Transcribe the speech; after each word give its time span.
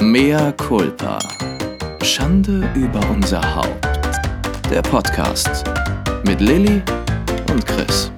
Mea 0.00 0.52
culpa. 0.52 1.18
Schande 2.02 2.70
über 2.74 3.00
unser 3.10 3.42
Haupt. 3.54 3.84
Der 4.70 4.82
Podcast 4.82 5.64
mit 6.24 6.40
Lilly 6.40 6.82
und 7.50 7.66
Chris. 7.66 8.10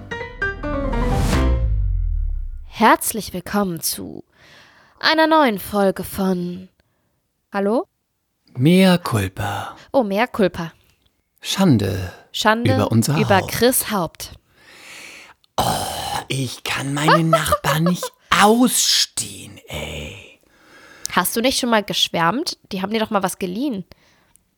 Herzlich 2.67 3.33
willkommen 3.33 3.81
zu 3.81 4.25
einer 4.99 5.27
neuen 5.27 5.59
Folge 5.59 6.05
von 6.05 6.69
Hallo? 7.53 7.87
Mea 8.55 8.99
culpa. 8.99 9.77
Oh, 9.93 10.03
mehr 10.03 10.27
Culpa. 10.27 10.73
Schande. 11.41 12.13
Schande 12.33 12.75
Über 12.75 12.93
unser 12.93 13.17
über 13.19 13.39
Haupt. 13.39 13.53
Chris 13.53 13.91
Haupt. 13.91 14.33
Ich 16.29 16.63
kann 16.65 16.93
meine 16.95 17.25
Nachbarn 17.25 17.85
nicht 17.85 18.13
ausstehen, 18.43 19.59
ey. 19.69 20.30
Hast 21.13 21.35
du 21.37 21.41
nicht 21.41 21.59
schon 21.59 21.71
mal 21.71 21.83
geschwärmt? 21.83 22.59
Die 22.73 22.83
haben 22.83 22.93
dir 22.93 23.01
doch 23.01 23.11
mal 23.11 23.23
was 23.23 23.39
geliehen. 23.39 23.85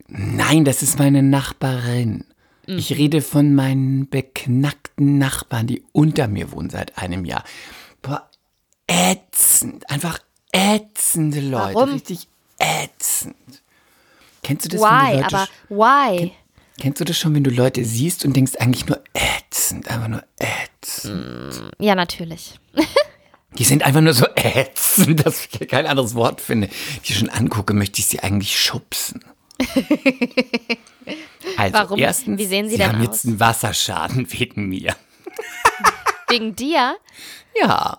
Nein, 0.08 0.64
das 0.64 0.82
ist 0.82 0.98
meine 0.98 1.22
Nachbarin. 1.22 2.24
Mhm. 2.66 2.78
Ich 2.78 2.96
rede 2.96 3.22
von 3.22 3.54
meinen 3.54 4.08
beknackten 4.08 5.18
Nachbarn, 5.18 5.66
die 5.66 5.82
unter 5.92 6.28
mir 6.28 6.52
wohnen 6.52 6.70
seit 6.70 6.98
einem 6.98 7.24
Jahr. 7.24 7.44
Boah, 8.02 8.28
ätzend. 8.86 9.88
Einfach 9.90 10.18
ätzende 10.52 11.40
Leute. 11.40 11.74
Warum? 11.74 11.92
Richtig 11.94 12.28
ätzend. 12.58 13.36
Kennst 14.42 14.66
du 14.66 14.68
das, 14.70 14.80
Why? 14.80 15.16
Leute 15.16 15.26
Aber 15.26 15.48
why? 15.68 16.32
Kennst 16.78 17.00
du 17.00 17.04
das 17.04 17.16
schon, 17.18 17.34
wenn 17.34 17.44
du 17.44 17.50
Leute 17.50 17.84
siehst 17.84 18.24
und 18.24 18.34
denkst 18.34 18.56
eigentlich 18.58 18.86
nur 18.86 19.00
ätzend, 19.14 19.88
einfach 19.88 20.08
nur 20.08 20.24
ätzend? 20.38 21.70
Ja, 21.78 21.94
natürlich. 21.94 22.58
Die 23.58 23.64
sind 23.64 23.82
einfach 23.82 24.00
nur 24.00 24.14
so 24.14 24.26
ätzend, 24.34 25.24
dass 25.26 25.46
ich 25.46 25.68
kein 25.68 25.86
anderes 25.86 26.14
Wort 26.14 26.40
finde. 26.40 26.68
Die 27.04 27.12
schon 27.14 27.28
angucke, 27.28 27.74
möchte 27.74 28.00
ich 28.00 28.06
sie 28.06 28.20
eigentlich 28.20 28.58
schubsen. 28.58 29.24
Also 31.56 31.74
Warum? 31.74 31.98
erstens, 31.98 32.38
Wie 32.38 32.46
sehen 32.46 32.66
sie 32.66 32.72
sie 32.72 32.78
denn 32.78 32.88
haben 32.92 33.00
aus? 33.00 33.06
jetzt 33.06 33.26
einen 33.26 33.40
Wasserschaden 33.40 34.32
wegen 34.32 34.68
mir. 34.68 34.94
Wegen 36.28 36.54
dir? 36.54 36.96
Ja, 37.60 37.98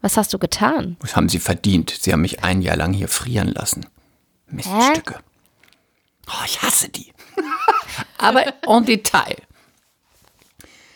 Was 0.00 0.16
hast 0.16 0.34
du 0.34 0.38
getan? 0.38 0.96
das 1.00 1.14
haben 1.16 1.28
sie 1.28 1.38
verdient. 1.38 1.90
Sie 2.00 2.12
haben 2.12 2.20
mich 2.22 2.42
ein 2.42 2.60
Jahr 2.62 2.76
lang 2.76 2.92
hier 2.92 3.06
frieren 3.08 3.48
lassen. 3.48 3.86
Miststücke. 4.48 5.20
Oh, 6.28 6.44
ich 6.44 6.60
hasse 6.60 6.88
die. 6.88 7.12
Aber 8.18 8.44
en 8.66 8.84
Detail. 8.84 9.36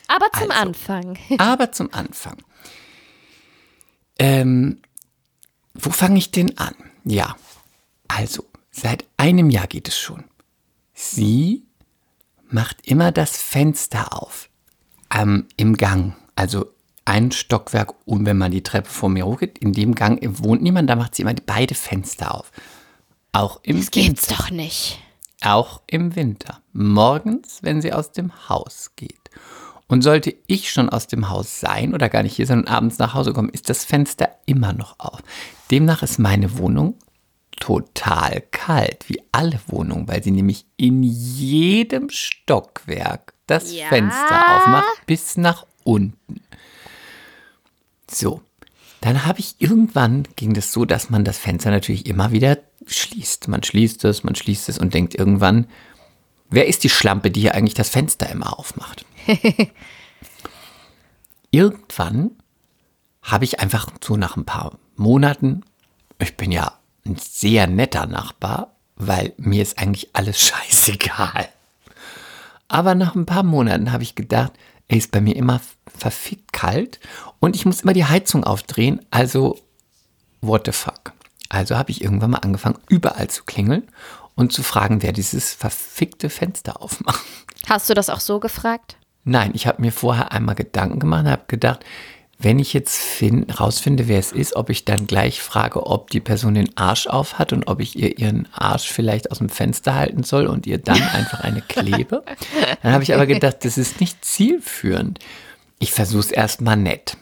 Aber 0.08 0.26
zum 0.32 0.50
Also. 0.50 0.62
Anfang. 0.62 1.18
Aber 1.38 1.70
zum 1.72 1.94
Anfang. 1.94 2.36
Ähm, 4.20 4.82
wo 5.74 5.90
fange 5.90 6.18
ich 6.18 6.30
denn 6.30 6.58
an? 6.58 6.74
Ja, 7.04 7.36
also, 8.06 8.44
seit 8.70 9.06
einem 9.16 9.48
Jahr 9.50 9.66
geht 9.66 9.88
es 9.88 9.98
schon. 9.98 10.24
Sie 10.92 11.64
macht 12.50 12.86
immer 12.86 13.12
das 13.12 13.38
Fenster 13.38 14.20
auf. 14.22 14.50
Ähm, 15.12 15.46
Im 15.56 15.76
Gang. 15.76 16.14
Also 16.36 16.66
ein 17.06 17.32
Stockwerk, 17.32 17.94
und 18.06 18.26
wenn 18.26 18.36
man 18.36 18.52
die 18.52 18.62
Treppe 18.62 18.90
vor 18.90 19.08
mir 19.08 19.24
hochgeht, 19.26 19.58
in 19.58 19.72
dem 19.72 19.94
Gang 19.94 20.18
wohnt 20.22 20.62
niemand, 20.62 20.90
da 20.90 20.96
macht 20.96 21.14
sie 21.14 21.22
immer 21.22 21.34
beide 21.46 21.74
Fenster 21.74 22.34
auf. 22.34 22.52
Auch 23.32 23.60
im 23.62 23.78
Das 23.78 23.90
gibt's 23.90 24.26
doch 24.26 24.50
nicht. 24.50 24.98
auch 25.40 25.80
im 25.86 26.14
Winter. 26.14 26.60
Morgens, 26.74 27.62
wenn 27.62 27.80
sie 27.80 27.92
aus 27.94 28.12
dem 28.12 28.48
Haus 28.50 28.90
geht. 28.96 29.19
Und 29.90 30.02
sollte 30.02 30.32
ich 30.46 30.70
schon 30.70 30.88
aus 30.88 31.08
dem 31.08 31.30
Haus 31.30 31.58
sein 31.58 31.94
oder 31.94 32.08
gar 32.08 32.22
nicht 32.22 32.36
hier 32.36 32.46
sein 32.46 32.60
und 32.60 32.68
abends 32.68 33.00
nach 33.00 33.12
Hause 33.12 33.32
kommen, 33.32 33.48
ist 33.48 33.68
das 33.68 33.84
Fenster 33.84 34.28
immer 34.46 34.72
noch 34.72 34.94
auf. 35.00 35.18
Demnach 35.72 36.04
ist 36.04 36.20
meine 36.20 36.58
Wohnung 36.58 36.94
total 37.58 38.44
kalt, 38.52 39.08
wie 39.08 39.20
alle 39.32 39.58
Wohnungen, 39.66 40.06
weil 40.06 40.22
sie 40.22 40.30
nämlich 40.30 40.64
in 40.76 41.02
jedem 41.02 42.08
Stockwerk 42.08 43.34
das 43.48 43.74
Ja. 43.74 43.88
Fenster 43.88 44.56
aufmacht 44.56 45.06
bis 45.06 45.36
nach 45.36 45.66
unten. 45.82 46.40
So, 48.08 48.42
dann 49.00 49.26
habe 49.26 49.40
ich 49.40 49.56
irgendwann 49.58 50.22
ging 50.36 50.54
das 50.54 50.72
so, 50.72 50.84
dass 50.84 51.10
man 51.10 51.24
das 51.24 51.36
Fenster 51.36 51.72
natürlich 51.72 52.06
immer 52.06 52.30
wieder 52.30 52.58
schließt. 52.86 53.48
Man 53.48 53.64
schließt 53.64 54.04
es, 54.04 54.22
man 54.22 54.36
schließt 54.36 54.68
es 54.68 54.78
und 54.78 54.94
denkt 54.94 55.16
irgendwann, 55.16 55.66
wer 56.48 56.68
ist 56.68 56.84
die 56.84 56.88
Schlampe, 56.88 57.32
die 57.32 57.40
hier 57.40 57.56
eigentlich 57.56 57.74
das 57.74 57.88
Fenster 57.88 58.30
immer 58.30 58.56
aufmacht? 58.56 59.04
irgendwann 61.50 62.30
habe 63.22 63.44
ich 63.44 63.60
einfach 63.60 63.88
so 64.02 64.16
nach 64.16 64.36
ein 64.36 64.44
paar 64.44 64.78
Monaten, 64.96 65.62
ich 66.18 66.36
bin 66.36 66.52
ja 66.52 66.78
ein 67.06 67.16
sehr 67.16 67.66
netter 67.66 68.06
Nachbar, 68.06 68.76
weil 68.96 69.32
mir 69.36 69.62
ist 69.62 69.78
eigentlich 69.78 70.10
alles 70.14 70.40
scheißegal. 70.46 71.48
Aber 72.68 72.94
nach 72.94 73.14
ein 73.14 73.26
paar 73.26 73.42
Monaten 73.42 73.92
habe 73.92 74.02
ich 74.02 74.14
gedacht, 74.14 74.52
ey, 74.88 74.98
ist 74.98 75.10
bei 75.10 75.20
mir 75.20 75.36
immer 75.36 75.60
verfickt 75.86 76.52
kalt 76.52 77.00
und 77.40 77.56
ich 77.56 77.66
muss 77.66 77.80
immer 77.80 77.92
die 77.92 78.04
Heizung 78.04 78.44
aufdrehen, 78.44 79.04
also 79.10 79.58
what 80.40 80.66
the 80.66 80.72
fuck. 80.72 81.12
Also 81.48 81.76
habe 81.76 81.90
ich 81.90 82.02
irgendwann 82.02 82.30
mal 82.30 82.38
angefangen, 82.38 82.78
überall 82.88 83.28
zu 83.28 83.44
klingeln 83.44 83.88
und 84.36 84.52
zu 84.52 84.62
fragen, 84.62 85.02
wer 85.02 85.12
dieses 85.12 85.52
verfickte 85.52 86.30
Fenster 86.30 86.80
aufmacht. 86.80 87.24
Hast 87.68 87.90
du 87.90 87.94
das 87.94 88.08
auch 88.08 88.20
so 88.20 88.38
gefragt? 88.38 88.96
Nein, 89.24 89.50
ich 89.54 89.66
habe 89.66 89.82
mir 89.82 89.92
vorher 89.92 90.32
einmal 90.32 90.54
Gedanken 90.54 90.98
gemacht 90.98 91.24
und 91.24 91.30
habe 91.30 91.42
gedacht, 91.46 91.80
wenn 92.42 92.58
ich 92.58 92.72
jetzt 92.72 92.96
fin- 92.96 93.50
rausfinde, 93.50 94.08
wer 94.08 94.18
es 94.18 94.32
ist, 94.32 94.56
ob 94.56 94.70
ich 94.70 94.86
dann 94.86 95.06
gleich 95.06 95.42
frage, 95.42 95.84
ob 95.86 96.08
die 96.08 96.20
Person 96.20 96.54
den 96.54 96.74
Arsch 96.74 97.06
auf 97.06 97.38
hat 97.38 97.52
und 97.52 97.66
ob 97.68 97.80
ich 97.80 97.98
ihr 97.98 98.18
ihren 98.18 98.48
Arsch 98.54 98.88
vielleicht 98.90 99.30
aus 99.30 99.38
dem 99.38 99.50
Fenster 99.50 99.94
halten 99.94 100.22
soll 100.22 100.46
und 100.46 100.66
ihr 100.66 100.78
dann 100.78 101.02
einfach 101.12 101.40
eine 101.40 101.60
klebe. 101.60 102.24
Dann 102.82 102.92
habe 102.94 103.02
ich 103.02 103.12
aber 103.14 103.26
gedacht, 103.26 103.58
das 103.64 103.76
ist 103.76 104.00
nicht 104.00 104.24
zielführend. 104.24 105.18
Ich 105.78 105.92
versuche 105.92 106.20
es 106.22 106.30
erstmal 106.30 106.78
nett. 106.78 107.18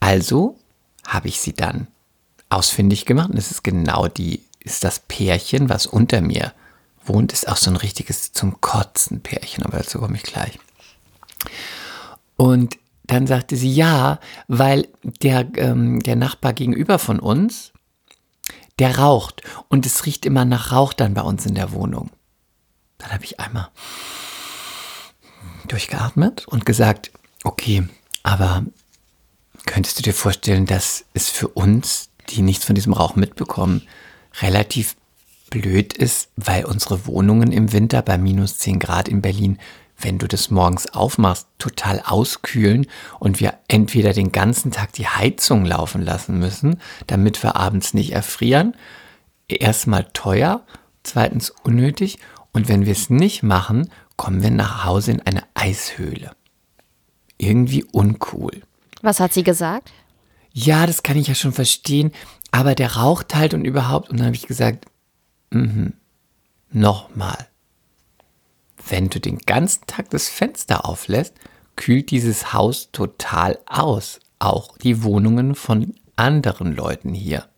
Also 0.00 0.56
habe 1.06 1.28
ich 1.28 1.40
sie 1.40 1.52
dann 1.52 1.88
ausfindig 2.48 3.04
gemacht 3.04 3.30
und 3.30 3.36
es 3.36 3.50
ist 3.50 3.62
genau 3.64 4.06
die, 4.08 4.42
ist 4.60 4.84
das 4.84 5.00
Pärchen, 5.00 5.68
was 5.68 5.86
unter 5.86 6.20
mir 6.22 6.52
wohnt, 7.08 7.32
ist 7.32 7.48
auch 7.48 7.56
so 7.56 7.70
ein 7.70 7.76
richtiges 7.76 8.32
zum 8.32 8.60
Kotzen 8.60 9.20
Pärchen, 9.20 9.64
aber 9.64 9.78
dazu 9.78 9.98
komme 9.98 10.16
ich 10.16 10.22
gleich. 10.22 10.58
Und 12.36 12.78
dann 13.06 13.26
sagte 13.26 13.56
sie 13.56 13.72
ja, 13.72 14.20
weil 14.46 14.88
der, 15.02 15.48
ähm, 15.56 16.00
der 16.00 16.16
Nachbar 16.16 16.52
gegenüber 16.52 16.98
von 16.98 17.18
uns, 17.18 17.72
der 18.78 18.98
raucht 18.98 19.42
und 19.68 19.86
es 19.86 20.06
riecht 20.06 20.24
immer 20.26 20.44
nach 20.44 20.72
Rauch 20.72 20.92
dann 20.92 21.14
bei 21.14 21.22
uns 21.22 21.46
in 21.46 21.54
der 21.54 21.72
Wohnung. 21.72 22.10
Dann 22.98 23.12
habe 23.12 23.24
ich 23.24 23.40
einmal 23.40 23.70
durchgeatmet 25.66 26.46
und 26.48 26.66
gesagt, 26.66 27.10
okay, 27.44 27.88
aber 28.22 28.64
könntest 29.66 29.98
du 29.98 30.02
dir 30.02 30.14
vorstellen, 30.14 30.66
dass 30.66 31.04
es 31.14 31.28
für 31.28 31.48
uns, 31.48 32.10
die 32.30 32.42
nichts 32.42 32.64
von 32.64 32.74
diesem 32.74 32.92
Rauch 32.92 33.16
mitbekommen, 33.16 33.86
relativ 34.40 34.96
blöd 35.50 35.92
ist, 35.92 36.30
weil 36.36 36.64
unsere 36.64 37.06
Wohnungen 37.06 37.52
im 37.52 37.72
Winter 37.72 38.02
bei 38.02 38.18
minus 38.18 38.58
10 38.58 38.78
Grad 38.78 39.08
in 39.08 39.22
Berlin, 39.22 39.58
wenn 40.00 40.18
du 40.18 40.28
das 40.28 40.50
morgens 40.50 40.86
aufmachst, 40.94 41.48
total 41.58 42.00
auskühlen 42.04 42.86
und 43.18 43.40
wir 43.40 43.54
entweder 43.66 44.12
den 44.12 44.32
ganzen 44.32 44.70
Tag 44.70 44.92
die 44.92 45.08
Heizung 45.08 45.64
laufen 45.64 46.02
lassen 46.02 46.38
müssen, 46.38 46.80
damit 47.06 47.42
wir 47.42 47.56
abends 47.56 47.94
nicht 47.94 48.12
erfrieren. 48.12 48.76
Erstmal 49.48 50.04
teuer, 50.12 50.64
zweitens 51.02 51.50
unnötig 51.62 52.18
und 52.52 52.68
wenn 52.68 52.86
wir 52.86 52.92
es 52.92 53.10
nicht 53.10 53.42
machen, 53.42 53.90
kommen 54.16 54.42
wir 54.42 54.50
nach 54.50 54.84
Hause 54.84 55.12
in 55.12 55.20
eine 55.22 55.42
Eishöhle. 55.54 56.32
Irgendwie 57.38 57.84
uncool. 57.84 58.62
Was 59.02 59.20
hat 59.20 59.32
sie 59.32 59.44
gesagt? 59.44 59.92
Ja, 60.52 60.86
das 60.86 61.02
kann 61.02 61.16
ich 61.16 61.28
ja 61.28 61.34
schon 61.34 61.52
verstehen, 61.52 62.12
aber 62.50 62.74
der 62.74 62.96
raucht 62.96 63.34
halt 63.34 63.54
und 63.54 63.64
überhaupt. 63.64 64.10
Und 64.10 64.18
dann 64.18 64.26
habe 64.26 64.36
ich 64.36 64.46
gesagt, 64.46 64.86
mhm, 65.50 65.94
nochmal. 66.70 67.48
Wenn 68.88 69.08
du 69.08 69.20
den 69.20 69.38
ganzen 69.38 69.86
Tag 69.86 70.10
das 70.10 70.28
Fenster 70.28 70.86
auflässt, 70.86 71.34
kühlt 71.76 72.10
dieses 72.10 72.52
Haus 72.52 72.90
total 72.92 73.58
aus. 73.66 74.20
Auch 74.38 74.78
die 74.78 75.02
Wohnungen 75.02 75.54
von 75.54 75.94
anderen 76.16 76.74
Leuten 76.74 77.12
hier. 77.12 77.48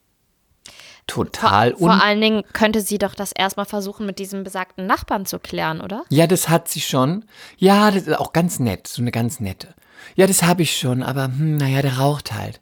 Total 1.07 1.75
Vor 1.77 1.89
un 1.89 2.01
allen 2.01 2.21
Dingen 2.21 2.45
könnte 2.53 2.81
sie 2.81 2.99
doch 2.99 3.15
das 3.15 3.33
erstmal 3.33 3.67
versuchen, 3.67 4.07
mit 4.07 4.19
diesem 4.21 4.45
besagten 4.45 4.87
Nachbarn 4.87 5.27
zu 5.27 5.41
klären, 5.41 5.81
oder? 5.81 6.05
Ja, 6.09 6.29
das 6.29 6.49
hat 6.49 6.69
sie 6.69 6.81
schon. 6.81 7.25
Ja, 7.59 7.91
das 7.91 8.07
ist 8.07 8.17
auch 8.17 8.33
ganz 8.33 8.61
nett, 8.61 8.87
so 8.87 9.03
eine 9.03 9.11
ganz 9.11 9.41
nette. 9.41 9.75
Ja, 10.15 10.27
das 10.27 10.43
habe 10.43 10.63
ich 10.63 10.77
schon, 10.77 11.03
aber 11.03 11.25
hm, 11.25 11.57
naja, 11.57 11.83
der 11.83 11.99
raucht 11.99 12.33
halt. 12.33 12.61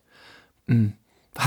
Hm. 0.67 0.95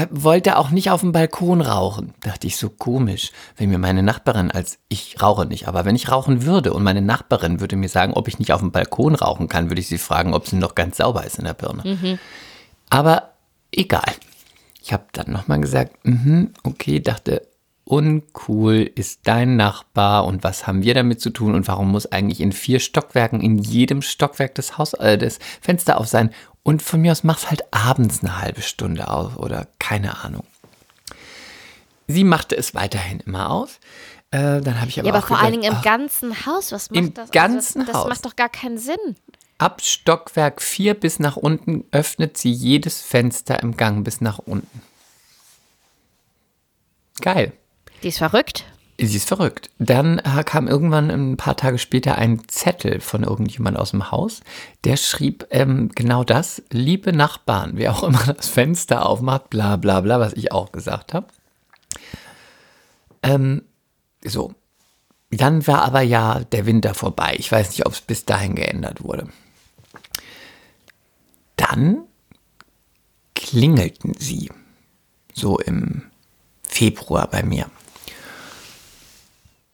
Wollte 0.09 0.57
auch 0.57 0.69
nicht 0.69 0.89
auf 0.89 1.01
dem 1.01 1.11
Balkon 1.11 1.59
rauchen. 1.61 2.13
Dachte 2.21 2.47
ich, 2.47 2.55
so 2.55 2.69
komisch, 2.69 3.31
wenn 3.57 3.69
mir 3.69 3.77
meine 3.77 4.03
Nachbarin 4.03 4.49
als 4.49 4.79
ich 4.87 5.21
rauche 5.21 5.45
nicht, 5.45 5.67
aber 5.67 5.83
wenn 5.83 5.95
ich 5.97 6.09
rauchen 6.09 6.45
würde 6.45 6.73
und 6.73 6.81
meine 6.83 7.01
Nachbarin 7.01 7.59
würde 7.59 7.75
mir 7.75 7.89
sagen, 7.89 8.13
ob 8.13 8.29
ich 8.29 8.39
nicht 8.39 8.53
auf 8.53 8.61
dem 8.61 8.71
Balkon 8.71 9.15
rauchen 9.15 9.49
kann, 9.49 9.69
würde 9.69 9.81
ich 9.81 9.87
sie 9.87 9.97
fragen, 9.97 10.33
ob 10.33 10.47
sie 10.47 10.55
noch 10.55 10.75
ganz 10.75 10.97
sauber 10.97 11.25
ist 11.25 11.39
in 11.39 11.45
der 11.45 11.53
Birne. 11.53 11.83
Aber 12.89 13.31
egal. 13.71 14.13
Ich 14.81 14.93
habe 14.93 15.03
dann 15.11 15.31
nochmal 15.31 15.59
gesagt, 15.59 15.93
mhm, 16.03 16.53
okay, 16.63 16.99
dachte, 17.01 17.47
uncool 17.85 18.89
ist 18.95 19.21
dein 19.23 19.55
Nachbar 19.55 20.25
und 20.25 20.43
was 20.43 20.67
haben 20.67 20.83
wir 20.83 20.93
damit 20.93 21.19
zu 21.19 21.29
tun 21.29 21.55
und 21.55 21.67
warum 21.67 21.91
muss 21.91 22.11
eigentlich 22.11 22.39
in 22.41 22.51
vier 22.51 22.79
Stockwerken 22.79 23.41
in 23.41 23.57
jedem 23.57 24.01
Stockwerk 24.01 24.55
des 24.55 24.77
Haus 24.77 24.93
äh, 24.93 25.17
das 25.17 25.39
Fenster 25.61 25.99
auf 25.99 26.07
sein 26.07 26.31
und 26.63 26.81
von 26.81 27.01
mir 27.01 27.11
aus 27.11 27.23
mach's 27.23 27.49
halt 27.49 27.63
abends 27.71 28.21
eine 28.21 28.39
halbe 28.39 28.61
Stunde 28.61 29.09
auf 29.09 29.37
oder 29.37 29.67
keine 29.79 30.23
Ahnung. 30.23 30.43
Sie 32.07 32.23
machte 32.23 32.55
es 32.57 32.75
weiterhin 32.75 33.19
immer 33.21 33.49
aus. 33.49 33.79
Äh, 34.31 34.61
dann 34.61 34.79
habe 34.79 34.89
ich 34.89 34.99
aber 34.99 35.07
Ja, 35.09 35.13
aber 35.15 35.25
vor 35.25 35.39
allen 35.39 35.51
Dingen 35.53 35.63
im 35.71 35.77
ach, 35.77 35.83
ganzen 35.83 36.45
Haus. 36.45 36.71
Was 36.71 36.89
macht 36.89 36.97
Im 36.99 37.13
das? 37.13 37.31
ganzen 37.31 37.81
also, 37.81 37.91
das 37.91 38.01
Haus. 38.03 38.09
macht 38.09 38.25
doch 38.25 38.35
gar 38.35 38.49
keinen 38.49 38.77
Sinn. 38.77 38.97
ab 39.57 39.81
Stockwerk 39.81 40.61
4 40.61 40.93
bis 40.93 41.19
nach 41.19 41.35
unten 41.35 41.85
öffnet 41.91 42.37
sie 42.37 42.51
jedes 42.51 43.01
Fenster 43.01 43.61
im 43.61 43.75
Gang 43.77 44.03
bis 44.03 44.21
nach 44.21 44.39
unten. 44.39 44.81
Geil. 47.21 47.53
Die 48.03 48.07
ist 48.07 48.17
verrückt. 48.17 48.65
Sie 48.97 49.17
ist 49.17 49.27
verrückt. 49.27 49.69
Dann 49.79 50.19
äh, 50.19 50.43
kam 50.43 50.67
irgendwann 50.67 51.09
ein 51.09 51.37
paar 51.37 51.55
Tage 51.55 51.79
später 51.79 52.17
ein 52.17 52.47
Zettel 52.47 52.99
von 52.99 53.23
irgendjemand 53.23 53.77
aus 53.77 53.91
dem 53.91 54.11
Haus, 54.11 54.41
der 54.83 54.97
schrieb 54.97 55.47
ähm, 55.49 55.89
genau 55.95 56.23
das, 56.23 56.61
liebe 56.69 57.13
Nachbarn, 57.13 57.71
wer 57.75 57.93
auch 57.93 58.03
immer 58.03 58.33
das 58.33 58.47
Fenster 58.47 59.05
aufmacht, 59.05 59.49
bla 59.49 59.75
bla 59.77 60.01
bla, 60.01 60.19
was 60.19 60.33
ich 60.33 60.51
auch 60.51 60.71
gesagt 60.71 61.13
habe. 61.13 61.27
Ähm, 63.23 63.63
so. 64.23 64.53
Dann 65.31 65.65
war 65.65 65.83
aber 65.83 66.01
ja 66.01 66.41
der 66.43 66.65
Winter 66.65 66.93
vorbei. 66.93 67.35
Ich 67.37 67.51
weiß 67.51 67.69
nicht, 67.69 67.85
ob 67.85 67.93
es 67.93 68.01
bis 68.01 68.25
dahin 68.25 68.53
geändert 68.53 69.01
wurde. 69.03 69.29
Dann 71.55 72.03
klingelten 73.33 74.13
sie 74.19 74.51
so 75.33 75.57
im 75.57 76.03
Februar 76.63 77.27
bei 77.27 77.43
mir 77.43 77.69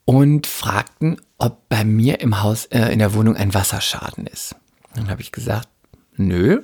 und 0.08 0.48
fragten, 0.48 1.20
ob 1.38 1.68
bei 1.68 1.84
mir 1.84 2.22
im 2.22 2.42
Haus, 2.42 2.66
äh, 2.68 2.94
in 2.94 3.00
der 3.00 3.14
Wohnung 3.14 3.36
ein 3.36 3.54
Wasserschaden 3.54 4.26
ist. 4.26 4.56
Dann 4.96 5.10
habe 5.10 5.22
ich 5.22 5.34
gesagt, 5.34 5.68
nö. 6.16 6.64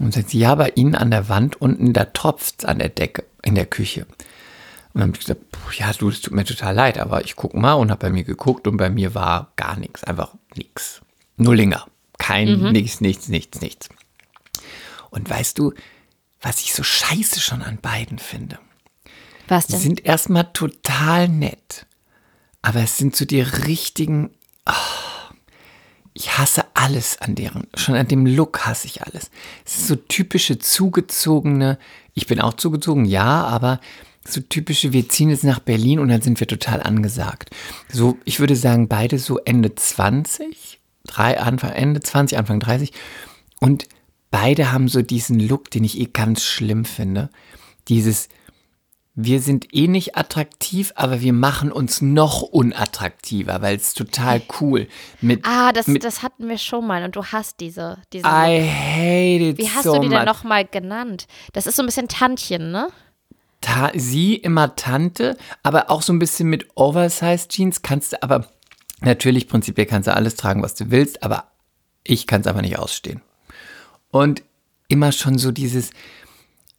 Und 0.00 0.14
sagt 0.14 0.30
sie, 0.30 0.40
ja, 0.40 0.56
bei 0.56 0.70
Ihnen 0.74 0.96
an 0.96 1.12
der 1.12 1.28
Wand 1.28 1.60
unten, 1.60 1.92
da 1.92 2.06
tropft 2.06 2.64
an 2.64 2.80
der 2.80 2.88
Decke, 2.88 3.22
in 3.44 3.54
der 3.54 3.66
Küche. 3.66 4.00
Und 4.00 4.94
dann 4.94 5.02
habe 5.02 5.12
ich 5.12 5.20
gesagt, 5.20 5.42
ja, 5.78 5.92
du, 5.92 6.08
es 6.08 6.22
tut 6.22 6.34
mir 6.34 6.44
total 6.44 6.74
leid, 6.74 6.98
aber 6.98 7.24
ich 7.24 7.36
gucke 7.36 7.56
mal 7.56 7.74
und 7.74 7.92
habe 7.92 8.08
bei 8.08 8.10
mir 8.10 8.24
geguckt 8.24 8.66
und 8.66 8.78
bei 8.78 8.90
mir 8.90 9.14
war 9.14 9.52
gar 9.54 9.76
nichts, 9.76 10.02
einfach 10.02 10.34
nichts. 10.56 11.02
Nullinger. 11.36 11.86
Kein, 12.18 12.72
nichts, 12.72 13.00
nichts, 13.00 13.28
nichts, 13.28 13.60
nichts. 13.60 13.88
Und 15.10 15.30
weißt 15.30 15.56
du, 15.56 15.72
was 16.42 16.60
ich 16.60 16.74
so 16.74 16.82
scheiße 16.82 17.38
schon 17.38 17.62
an 17.62 17.78
beiden 17.80 18.18
finde? 18.18 18.58
Was 19.46 19.68
Die 19.68 19.74
denn? 19.74 19.82
sind 19.82 20.04
erstmal 20.04 20.52
total 20.52 21.28
nett. 21.28 21.86
Aber 22.62 22.80
es 22.80 22.96
sind 22.98 23.16
so 23.16 23.24
die 23.24 23.40
richtigen. 23.40 24.30
ah, 24.64 24.74
ich 26.12 26.36
hasse 26.38 26.64
alles 26.74 27.20
an 27.20 27.34
deren. 27.34 27.66
Schon 27.74 27.94
an 27.94 28.08
dem 28.08 28.26
Look 28.26 28.66
hasse 28.66 28.86
ich 28.86 29.02
alles. 29.02 29.30
Es 29.64 29.78
ist 29.78 29.86
so 29.86 29.96
typische 29.96 30.58
zugezogene. 30.58 31.78
Ich 32.14 32.26
bin 32.26 32.40
auch 32.40 32.54
zugezogen, 32.54 33.04
ja, 33.04 33.44
aber 33.44 33.80
so 34.26 34.40
typische, 34.40 34.92
wir 34.92 35.08
ziehen 35.08 35.30
jetzt 35.30 35.44
nach 35.44 35.60
Berlin 35.60 35.98
und 35.98 36.08
dann 36.08 36.20
sind 36.20 36.40
wir 36.40 36.46
total 36.46 36.82
angesagt. 36.82 37.50
So, 37.90 38.18
ich 38.24 38.40
würde 38.40 38.56
sagen, 38.56 38.88
beide 38.88 39.18
so 39.18 39.38
Ende 39.38 39.74
20, 39.74 40.80
drei, 41.06 41.40
Anfang, 41.40 41.70
Ende 41.70 42.00
20, 42.00 42.36
Anfang 42.36 42.60
30. 42.60 42.92
Und 43.60 43.86
beide 44.30 44.72
haben 44.72 44.88
so 44.88 45.02
diesen 45.02 45.40
Look, 45.40 45.70
den 45.70 45.84
ich 45.84 45.98
eh 45.98 46.06
ganz 46.06 46.42
schlimm 46.42 46.84
finde. 46.84 47.30
Dieses, 47.88 48.28
wir 49.14 49.40
sind 49.40 49.74
eh 49.74 49.88
nicht 49.88 50.16
attraktiv, 50.16 50.92
aber 50.94 51.20
wir 51.20 51.32
machen 51.32 51.72
uns 51.72 52.00
noch 52.00 52.42
unattraktiver, 52.42 53.60
weil 53.60 53.76
es 53.76 53.92
total 53.94 54.40
cool 54.60 54.88
mit. 55.20 55.44
Ah, 55.44 55.72
das, 55.72 55.88
mit 55.88 56.04
das 56.04 56.22
hatten 56.22 56.48
wir 56.48 56.58
schon 56.58 56.86
mal 56.86 57.02
und 57.04 57.16
du 57.16 57.24
hast 57.24 57.60
diese. 57.60 57.98
diese 58.12 58.26
I 58.26 58.62
hate 58.62 59.50
it 59.50 59.58
Wie 59.58 59.68
hast 59.68 59.82
so 59.84 59.94
du 59.94 60.00
die 60.02 60.08
denn 60.08 60.18
much. 60.18 60.26
nochmal 60.26 60.64
genannt? 60.64 61.26
Das 61.52 61.66
ist 61.66 61.76
so 61.76 61.82
ein 61.82 61.86
bisschen 61.86 62.08
Tantchen, 62.08 62.70
ne? 62.70 62.88
Ta 63.60 63.90
sie 63.94 64.36
immer 64.36 64.74
Tante, 64.76 65.36
aber 65.62 65.90
auch 65.90 66.02
so 66.02 66.12
ein 66.12 66.18
bisschen 66.18 66.48
mit 66.48 66.68
Oversized 66.76 67.50
Jeans 67.50 67.82
kannst 67.82 68.12
du 68.12 68.22
aber 68.22 68.46
natürlich 69.00 69.48
prinzipiell 69.48 69.86
kannst 69.86 70.06
du 70.06 70.14
alles 70.14 70.36
tragen, 70.36 70.62
was 70.62 70.74
du 70.74 70.90
willst, 70.90 71.22
aber 71.22 71.50
ich 72.04 72.26
kann 72.26 72.40
es 72.40 72.46
aber 72.46 72.62
nicht 72.62 72.78
ausstehen. 72.78 73.20
Und 74.10 74.42
immer 74.88 75.12
schon 75.12 75.38
so 75.38 75.52
dieses 75.52 75.90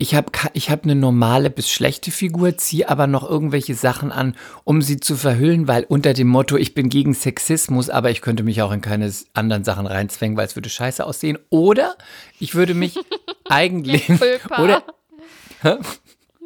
ich 0.01 0.15
habe 0.15 0.31
ich 0.53 0.71
hab 0.71 0.83
eine 0.83 0.95
normale 0.95 1.51
bis 1.51 1.69
schlechte 1.69 2.09
Figur, 2.09 2.57
ziehe 2.57 2.89
aber 2.89 3.05
noch 3.05 3.29
irgendwelche 3.29 3.75
Sachen 3.75 4.11
an, 4.11 4.35
um 4.63 4.81
sie 4.81 4.99
zu 4.99 5.15
verhüllen, 5.15 5.67
weil 5.67 5.83
unter 5.83 6.13
dem 6.13 6.27
Motto, 6.27 6.57
ich 6.57 6.73
bin 6.73 6.89
gegen 6.89 7.13
Sexismus, 7.13 7.91
aber 7.91 8.09
ich 8.09 8.21
könnte 8.21 8.41
mich 8.41 8.63
auch 8.63 8.71
in 8.71 8.81
keine 8.81 9.13
anderen 9.33 9.63
Sachen 9.63 9.85
reinzwängen, 9.85 10.35
weil 10.37 10.47
es 10.47 10.55
würde 10.55 10.69
scheiße 10.69 11.05
aussehen. 11.05 11.37
Oder 11.51 11.95
ich 12.39 12.55
würde 12.55 12.73
mich 12.73 12.97
eigentlich. 13.47 14.09
Oder, 14.57 14.83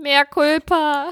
Mehr 0.03 0.25
Culpa. 0.25 1.07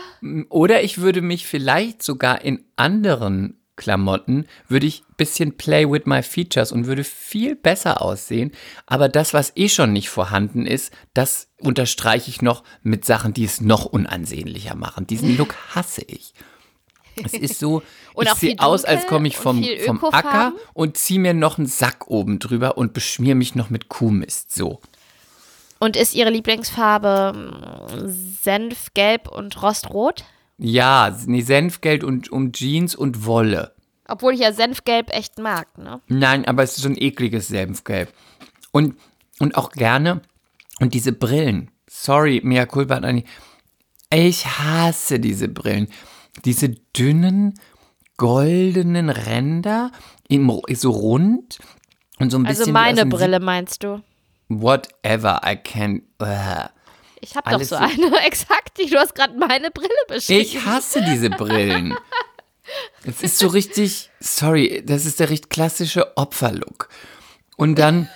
Oder 0.49 0.83
ich 0.83 0.97
würde 0.97 1.21
mich 1.21 1.47
vielleicht 1.47 2.03
sogar 2.03 2.41
in 2.41 2.65
anderen 2.75 3.62
Klamotten, 3.75 4.47
würde 4.67 4.85
ich 4.85 5.01
ein 5.01 5.15
bisschen 5.17 5.57
play 5.57 5.89
with 5.89 6.03
my 6.05 6.21
features 6.21 6.71
und 6.71 6.85
würde 6.85 7.03
viel 7.03 7.55
besser 7.55 8.01
aussehen. 8.01 8.51
Aber 8.85 9.09
das, 9.09 9.33
was 9.33 9.53
eh 9.55 9.69
schon 9.69 9.93
nicht 9.93 10.09
vorhanden 10.09 10.65
ist, 10.65 10.93
das 11.13 11.49
unterstreiche 11.59 12.29
ich 12.29 12.41
noch 12.41 12.63
mit 12.81 13.05
Sachen, 13.05 13.33
die 13.33 13.45
es 13.45 13.61
noch 13.61 13.85
unansehnlicher 13.85 14.75
machen. 14.75 15.07
Diesen 15.07 15.37
Look 15.37 15.55
hasse 15.73 16.03
ich. 16.05 16.33
Es 17.23 17.33
ist 17.33 17.59
so, 17.59 17.81
Und 18.13 18.27
ich 18.27 18.33
sehe 18.33 18.55
aus, 18.59 18.85
als 18.85 19.07
komme 19.07 19.27
ich 19.27 19.37
vom, 19.37 19.63
vom. 19.85 20.03
Acker 20.03 20.53
und 20.73 20.97
ziehe 20.97 21.19
mir 21.19 21.33
noch 21.33 21.57
einen 21.57 21.67
Sack 21.67 22.07
oben 22.07 22.39
drüber 22.39 22.77
und 22.77 22.93
beschmier 22.93 23.35
mich 23.35 23.55
noch 23.55 23.69
mit 23.69 23.89
Kuhmist. 23.89 24.53
So. 24.53 24.81
Und 25.79 25.97
ist 25.97 26.13
ihre 26.13 26.29
Lieblingsfarbe 26.29 27.33
mm, 27.35 28.07
Senfgelb 28.41 29.27
und 29.27 29.61
Rostrot? 29.61 30.23
Ja, 30.57 31.15
nee, 31.25 31.41
Senfgeld 31.41 32.03
und 32.03 32.31
um 32.31 32.51
Jeans 32.51 32.95
und 32.95 33.25
Wolle. 33.25 33.73
Obwohl 34.07 34.33
ich 34.33 34.41
ja 34.41 34.51
Senfgelb 34.53 35.09
echt 35.11 35.39
mag, 35.39 35.77
ne? 35.77 36.01
Nein, 36.07 36.45
aber 36.45 36.63
es 36.63 36.77
ist 36.77 36.83
so 36.83 36.89
ein 36.89 36.97
ekliges 37.01 37.47
Senfgelb. 37.47 38.13
Und, 38.71 38.95
und 39.39 39.55
auch 39.55 39.71
gerne, 39.71 40.21
und 40.79 40.93
diese 40.93 41.13
Brillen, 41.13 41.71
sorry, 41.89 42.41
mea 42.43 42.65
culpa, 42.65 42.95
Anni, 42.95 43.23
ich 44.13 44.45
hasse 44.45 45.19
diese 45.19 45.47
Brillen. 45.47 45.87
Diese 46.45 46.69
dünnen, 46.69 47.59
goldenen 48.17 49.09
Ränder, 49.09 49.91
im, 50.27 50.51
so 50.73 50.91
rund 50.91 51.59
und 52.19 52.29
so 52.29 52.37
ein 52.37 52.45
Also 52.45 52.59
bisschen. 52.59 52.75
aus 52.75 52.81
meine 52.81 53.05
Brille 53.05 53.39
meinst 53.39 53.83
du? 53.83 54.01
Whatever, 54.49 55.41
I 55.45 55.55
can. 55.55 56.03
Uh. 56.21 56.67
Ich 57.23 57.35
habe 57.35 57.49
doch 57.51 57.61
so 57.63 57.75
eine, 57.75 58.19
exakt. 58.25 58.77
die- 58.77 58.89
Du 58.89 58.97
hast 58.97 59.15
gerade 59.15 59.37
meine 59.37 59.71
Brille 59.71 59.89
beschrieben. 60.07 60.41
Ich 60.41 60.65
hasse 60.65 61.01
diese 61.01 61.29
Brillen. 61.29 61.95
Es 63.05 63.21
ist 63.23 63.39
so 63.39 63.47
richtig, 63.47 64.09
sorry, 64.19 64.83
das 64.85 65.05
ist 65.05 65.19
der 65.19 65.29
richtig 65.29 65.49
klassische 65.49 66.15
Opferlook. 66.17 66.89
Und 67.57 67.77
dann, 67.79 68.09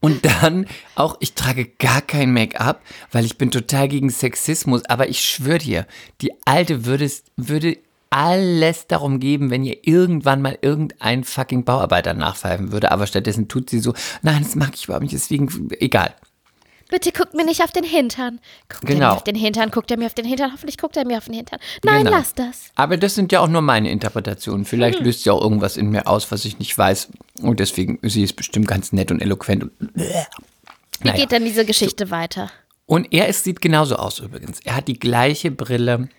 und 0.00 0.24
dann 0.24 0.66
auch, 0.94 1.16
ich 1.20 1.34
trage 1.34 1.66
gar 1.66 2.02
kein 2.02 2.32
Make-up, 2.32 2.82
weil 3.12 3.24
ich 3.24 3.38
bin 3.38 3.50
total 3.50 3.88
gegen 3.88 4.10
Sexismus, 4.10 4.84
aber 4.86 5.08
ich 5.08 5.22
schwöre 5.24 5.58
dir, 5.58 5.86
die 6.20 6.32
Alte 6.44 6.84
würde, 6.86 7.10
würde 7.36 7.78
alles 8.10 8.86
darum 8.88 9.20
geben, 9.20 9.50
wenn 9.50 9.64
ihr 9.64 9.86
irgendwann 9.86 10.42
mal 10.42 10.58
irgendein 10.60 11.24
fucking 11.24 11.64
Bauarbeiter 11.64 12.14
nachpfeifen 12.14 12.72
würde, 12.72 12.90
aber 12.90 13.06
stattdessen 13.06 13.48
tut 13.48 13.70
sie 13.70 13.78
so, 13.80 13.94
nein, 14.22 14.42
das 14.42 14.54
mag 14.54 14.70
ich 14.74 14.84
überhaupt 14.84 15.02
nicht, 15.04 15.14
deswegen, 15.14 15.68
egal. 15.78 16.14
Bitte 16.92 17.10
guckt 17.10 17.32
mir 17.32 17.44
nicht 17.46 17.64
auf 17.64 17.72
den 17.72 17.84
Hintern. 17.84 18.38
Guckt 18.68 18.84
er 18.84 18.94
Genau. 18.94 19.06
mir 19.08 19.12
auf 19.16 19.24
den 19.24 19.34
Hintern, 19.34 19.70
guckt 19.70 19.90
er 19.90 19.96
mir 19.96 20.04
auf 20.04 20.12
den 20.14 20.26
Hintern, 20.26 20.52
hoffentlich 20.52 20.76
guckt 20.76 20.94
er 20.98 21.06
mir 21.06 21.16
auf 21.16 21.24
den 21.24 21.32
Hintern. 21.34 21.58
Nein, 21.82 22.04
Genau. 22.04 22.10
lass 22.18 22.34
das. 22.34 22.64
Aber 22.74 22.98
das 22.98 23.14
sind 23.14 23.32
ja 23.32 23.40
auch 23.40 23.48
nur 23.48 23.62
meine 23.62 23.90
Interpretationen. 23.90 24.66
Vielleicht 24.66 24.98
Hm. 24.98 25.06
löst 25.06 25.22
sie 25.24 25.30
auch 25.30 25.40
irgendwas 25.40 25.78
in 25.78 25.88
mir 25.88 26.06
aus, 26.06 26.30
was 26.30 26.44
ich 26.44 26.58
nicht 26.58 26.76
weiß. 26.76 27.08
Und 27.40 27.60
deswegen, 27.60 27.98
sie 28.02 28.22
ist 28.22 28.34
bestimmt 28.34 28.68
ganz 28.68 28.92
nett 28.92 29.10
und 29.10 29.22
eloquent. 29.22 29.62
Und, 29.62 29.72
Wie 29.94 30.02
Naja. 31.08 31.16
geht 31.20 31.32
denn 31.32 31.44
diese 31.46 31.64
Geschichte 31.64 32.10
weiter? 32.10 32.50
und 32.84 33.10
er 33.10 33.26
ist, 33.28 33.44
sieht 33.44 33.62
genauso 33.62 33.96
aus 33.96 34.18
übrigens. 34.18 34.60
Er 34.64 34.76
hat 34.76 34.86
die 34.86 34.98
gleiche 34.98 35.50
Brille. 35.50 36.10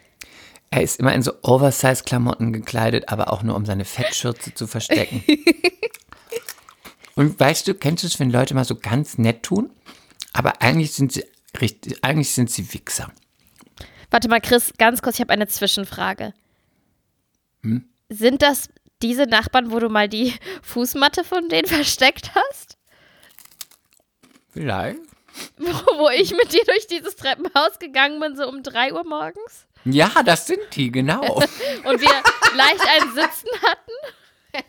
Er 0.72 0.82
ist 0.82 1.00
immer 1.00 1.13
in 1.13 1.22
so 1.22 1.34
Oversize-Klamotten 1.44 2.51
gekleidet, 2.51 3.10
aber 3.10 3.32
auch 3.32 3.44
nur, 3.44 3.56
um 3.56 3.65
seine 3.68 3.86
Fettschürze 3.86 4.56
zu 4.56 4.65
verstecken. 4.65 5.24
und 7.15 7.39
weißt 7.39 7.68
du, 7.68 7.75
kennst 7.75 8.03
du 8.03 8.08
es, 8.08 8.20
wenn 8.20 8.32
Leute 8.32 8.56
mal 8.56 8.65
so 8.65 8.75
ganz 8.75 9.20
nett 9.20 9.44
tun? 9.44 9.70
Aber 10.33 10.61
eigentlich 10.61 10.91
sind 10.91 11.13
sie, 11.13 11.23
richtig, 11.59 12.03
eigentlich 12.03 12.31
sind 12.31 12.49
sie 12.49 12.73
Wichser. 12.73 13.11
Warte 14.09 14.27
mal, 14.27 14.41
Chris, 14.41 14.73
ganz 14.77 15.01
kurz, 15.01 15.15
ich 15.15 15.21
habe 15.21 15.33
eine 15.33 15.47
Zwischenfrage. 15.47 16.33
Hm? 17.61 17.87
Sind 18.09 18.41
das 18.41 18.69
diese 19.01 19.23
Nachbarn, 19.23 19.71
wo 19.71 19.79
du 19.79 19.89
mal 19.89 20.09
die 20.09 20.33
Fußmatte 20.61 21.23
von 21.23 21.49
denen 21.49 21.67
versteckt 21.67 22.31
hast? 22.35 22.77
Vielleicht. 24.51 24.99
wo, 25.57 25.97
wo 25.97 26.09
ich 26.09 26.31
mit 26.31 26.53
dir 26.53 26.63
durch 26.65 26.87
dieses 26.87 27.15
Treppenhaus 27.15 27.79
gegangen 27.79 28.19
bin, 28.19 28.35
so 28.35 28.47
um 28.47 28.63
3 28.63 28.93
Uhr 28.93 29.03
morgens. 29.03 29.67
Ja, 29.85 30.09
das 30.23 30.47
sind 30.47 30.61
die, 30.73 30.91
genau. 30.91 31.21
Und 31.83 32.01
wir 32.01 32.23
leicht 32.55 32.87
ein 32.87 33.09
Sitzen 33.13 33.49
hatten. 33.61 34.63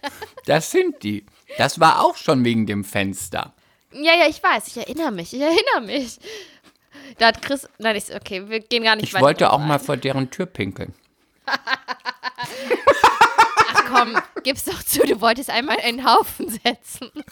Das 0.47 0.71
sind 0.71 1.03
die. 1.03 1.27
Das 1.59 1.79
war 1.79 2.03
auch 2.03 2.17
schon 2.17 2.45
wegen 2.45 2.67
dem 2.67 2.85
Fenster. 2.85 3.55
Ja, 3.95 4.15
ja, 4.15 4.27
ich 4.29 4.43
weiß, 4.43 4.67
ich 4.69 4.77
erinnere 4.77 5.11
mich, 5.13 5.33
ich 5.33 5.41
erinnere 5.41 5.81
mich. 5.83 6.19
Da 7.19 7.29
hat 7.29 7.41
Chris, 7.43 7.69
nein, 7.79 7.97
ich, 7.97 8.13
okay, 8.15 8.49
wir 8.49 8.61
gehen 8.61 8.83
gar 8.83 8.97
nicht 8.97 9.07
Ich 9.07 9.15
weiter 9.15 9.25
wollte 9.25 9.45
drauf 9.45 9.55
auch 9.55 9.61
mal 9.61 9.79
vor 9.79 9.97
deren 9.97 10.31
Tür 10.31 10.45
pinkeln. 10.47 10.93
Ach 11.47 11.59
komm, 13.89 14.19
gib's 14.43 14.65
doch 14.65 14.83
zu, 14.83 15.07
du 15.07 15.21
wolltest 15.21 15.51
einmal 15.51 15.79
einen 15.79 16.05
Haufen 16.05 16.49
setzen. 16.49 17.11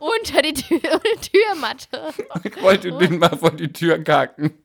Unter 0.00 0.42
die, 0.42 0.54
Tür, 0.54 0.78
die 0.80 1.30
Türmatte. 1.30 2.14
Ich 2.44 2.62
wollte 2.62 2.92
den 2.92 3.18
mal 3.18 3.36
vor 3.36 3.50
die 3.50 3.72
Tür 3.72 3.98
kacken. 4.02 4.54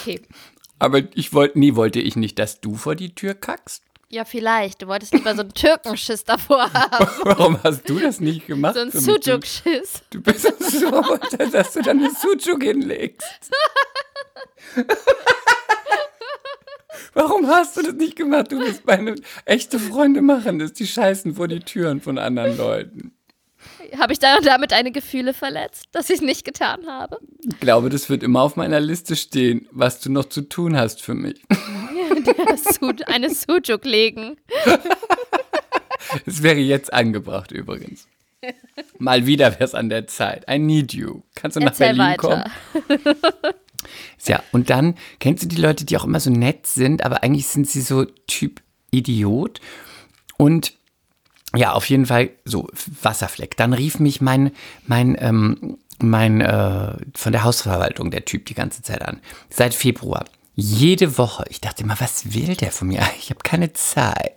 Okay. 0.00 0.20
Aber 0.80 1.02
ich 1.14 1.32
wollte, 1.34 1.58
nie 1.58 1.76
wollte 1.76 2.00
ich 2.00 2.16
nicht, 2.16 2.38
dass 2.38 2.60
du 2.60 2.74
vor 2.74 2.96
die 2.96 3.14
Tür 3.14 3.34
kackst. 3.34 3.84
Ja, 4.08 4.24
vielleicht. 4.24 4.82
Du 4.82 4.88
wolltest 4.88 5.14
lieber 5.14 5.34
so 5.36 5.42
einen 5.42 5.54
Türkenschiss 5.54 6.24
davor 6.24 6.72
haben. 6.74 7.06
Warum 7.22 7.62
hast 7.62 7.88
du 7.88 8.00
das 8.00 8.18
nicht 8.18 8.48
gemacht? 8.48 8.74
So 8.74 8.80
einen? 8.80 8.90
Sujuk-Schiss. 8.90 10.02
Du 10.10 10.20
bist 10.20 10.42
so, 10.58 10.90
dass 11.52 11.74
du 11.74 11.82
dann 11.82 11.98
eine 12.00 12.10
Sucuk 12.10 12.62
hinlegst. 12.64 13.50
Warum 17.14 17.46
hast 17.46 17.76
du 17.76 17.82
das 17.82 17.94
nicht 17.94 18.16
gemacht? 18.16 18.50
Du 18.50 18.58
bist 18.58 18.86
meine 18.86 19.16
echte 19.44 19.78
Freunde 19.78 20.22
machen 20.22 20.58
das. 20.58 20.72
Die 20.72 20.86
scheißen 20.86 21.34
vor 21.34 21.46
die 21.46 21.60
Türen 21.60 22.00
von 22.00 22.18
anderen 22.18 22.56
Leuten. 22.56 23.12
Habe 23.98 24.12
ich 24.12 24.18
da 24.18 24.38
damit 24.40 24.72
deine 24.72 24.92
Gefühle 24.92 25.34
verletzt, 25.34 25.86
dass 25.92 26.08
ich 26.10 26.16
es 26.16 26.22
nicht 26.22 26.44
getan 26.44 26.86
habe? 26.86 27.18
Ich 27.48 27.60
glaube, 27.60 27.88
das 27.90 28.08
wird 28.08 28.22
immer 28.22 28.42
auf 28.42 28.56
meiner 28.56 28.80
Liste 28.80 29.16
stehen, 29.16 29.66
was 29.70 30.00
du 30.00 30.10
noch 30.10 30.26
zu 30.26 30.42
tun 30.42 30.76
hast 30.76 31.02
für 31.02 31.14
mich. 31.14 31.40
Su- 32.78 32.92
Eine 33.06 33.30
Sujuk 33.30 33.84
legen. 33.84 34.36
Das 36.26 36.42
wäre 36.42 36.58
jetzt 36.58 36.92
angebracht 36.92 37.52
übrigens. 37.52 38.06
Mal 38.98 39.26
wieder 39.26 39.52
wäre 39.52 39.64
es 39.64 39.74
an 39.74 39.88
der 39.90 40.06
Zeit. 40.06 40.44
I 40.50 40.58
need 40.58 40.92
you. 40.94 41.22
Kannst 41.34 41.56
du 41.56 41.60
nach 41.60 41.68
Erzähl 41.68 41.94
Berlin 41.94 42.16
weiter. 42.18 42.50
kommen? 42.96 43.14
Ja, 44.26 44.42
und 44.52 44.70
dann 44.70 44.96
kennst 45.20 45.42
du 45.44 45.48
die 45.48 45.60
Leute, 45.60 45.84
die 45.84 45.96
auch 45.96 46.04
immer 46.04 46.20
so 46.20 46.30
nett 46.30 46.66
sind, 46.66 47.04
aber 47.04 47.22
eigentlich 47.22 47.46
sind 47.46 47.68
sie 47.68 47.80
so 47.80 48.04
Typ 48.26 48.60
Idiot. 48.90 49.60
Und 50.36 50.74
ja, 51.54 51.72
auf 51.72 51.88
jeden 51.88 52.06
Fall 52.06 52.30
so 52.44 52.68
Wasserfleck. 53.02 53.56
Dann 53.56 53.72
rief 53.72 53.98
mich 53.98 54.20
mein, 54.20 54.52
mein, 54.86 55.16
ähm, 55.18 55.78
mein 56.00 56.40
äh, 56.40 56.94
von 57.14 57.32
der 57.32 57.44
Hausverwaltung 57.44 58.10
der 58.10 58.24
Typ 58.24 58.46
die 58.46 58.54
ganze 58.54 58.82
Zeit 58.82 59.02
an. 59.02 59.20
Seit 59.48 59.74
Februar. 59.74 60.24
Jede 60.54 61.18
Woche. 61.18 61.44
Ich 61.48 61.60
dachte 61.60 61.82
immer, 61.82 61.98
was 62.00 62.34
will 62.34 62.54
der 62.54 62.70
von 62.70 62.88
mir? 62.88 63.00
Ich 63.18 63.30
habe 63.30 63.40
keine 63.42 63.72
Zeit. 63.72 64.34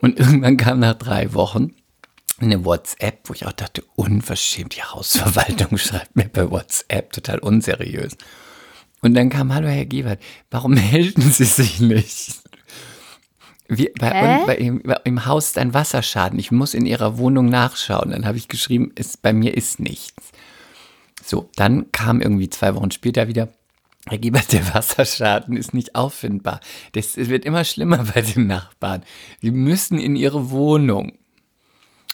Und 0.00 0.18
irgendwann 0.18 0.56
kam 0.56 0.78
nach 0.78 0.94
drei 0.94 1.34
Wochen 1.34 1.74
eine 2.40 2.64
WhatsApp, 2.64 3.20
wo 3.24 3.34
ich 3.34 3.46
auch 3.46 3.52
dachte, 3.52 3.82
unverschämt, 3.96 4.76
die 4.76 4.82
Hausverwaltung 4.82 5.76
schreibt 5.78 6.14
mir 6.14 6.28
bei 6.28 6.50
WhatsApp, 6.50 7.12
total 7.12 7.40
unseriös. 7.40 8.16
Und 9.00 9.14
dann 9.14 9.30
kam, 9.30 9.52
hallo 9.54 9.68
Herr 9.68 9.86
Gebert, 9.86 10.20
warum 10.50 10.74
melden 10.92 11.22
Sie 11.22 11.44
sich 11.44 11.80
nicht? 11.80 12.47
Wir, 13.68 13.90
bei, 13.98 14.10
Hä? 14.10 14.44
bei 14.46 14.56
ihm, 14.56 14.82
bei, 14.82 14.98
Im 15.04 15.26
Haus 15.26 15.48
ist 15.48 15.58
ein 15.58 15.74
Wasserschaden. 15.74 16.38
Ich 16.38 16.50
muss 16.50 16.72
in 16.72 16.86
Ihrer 16.86 17.18
Wohnung 17.18 17.50
nachschauen. 17.50 18.10
Dann 18.10 18.26
habe 18.26 18.38
ich 18.38 18.48
geschrieben, 18.48 18.92
ist, 18.94 19.20
bei 19.20 19.34
mir 19.34 19.56
ist 19.56 19.78
nichts. 19.78 20.32
So, 21.22 21.50
dann 21.56 21.92
kam 21.92 22.22
irgendwie 22.22 22.48
zwei 22.48 22.74
Wochen 22.74 22.90
später 22.90 23.28
wieder, 23.28 23.48
Herr 24.06 24.16
Gebert, 24.16 24.52
der 24.52 24.74
Wasserschaden 24.74 25.56
ist 25.58 25.74
nicht 25.74 25.94
auffindbar. 25.94 26.60
Das 26.92 27.18
es 27.18 27.28
wird 27.28 27.44
immer 27.44 27.64
schlimmer 27.64 28.06
bei 28.14 28.22
den 28.22 28.46
Nachbarn. 28.46 29.02
Sie 29.42 29.50
müssen 29.50 29.98
in 29.98 30.16
Ihre 30.16 30.50
Wohnung. 30.50 31.10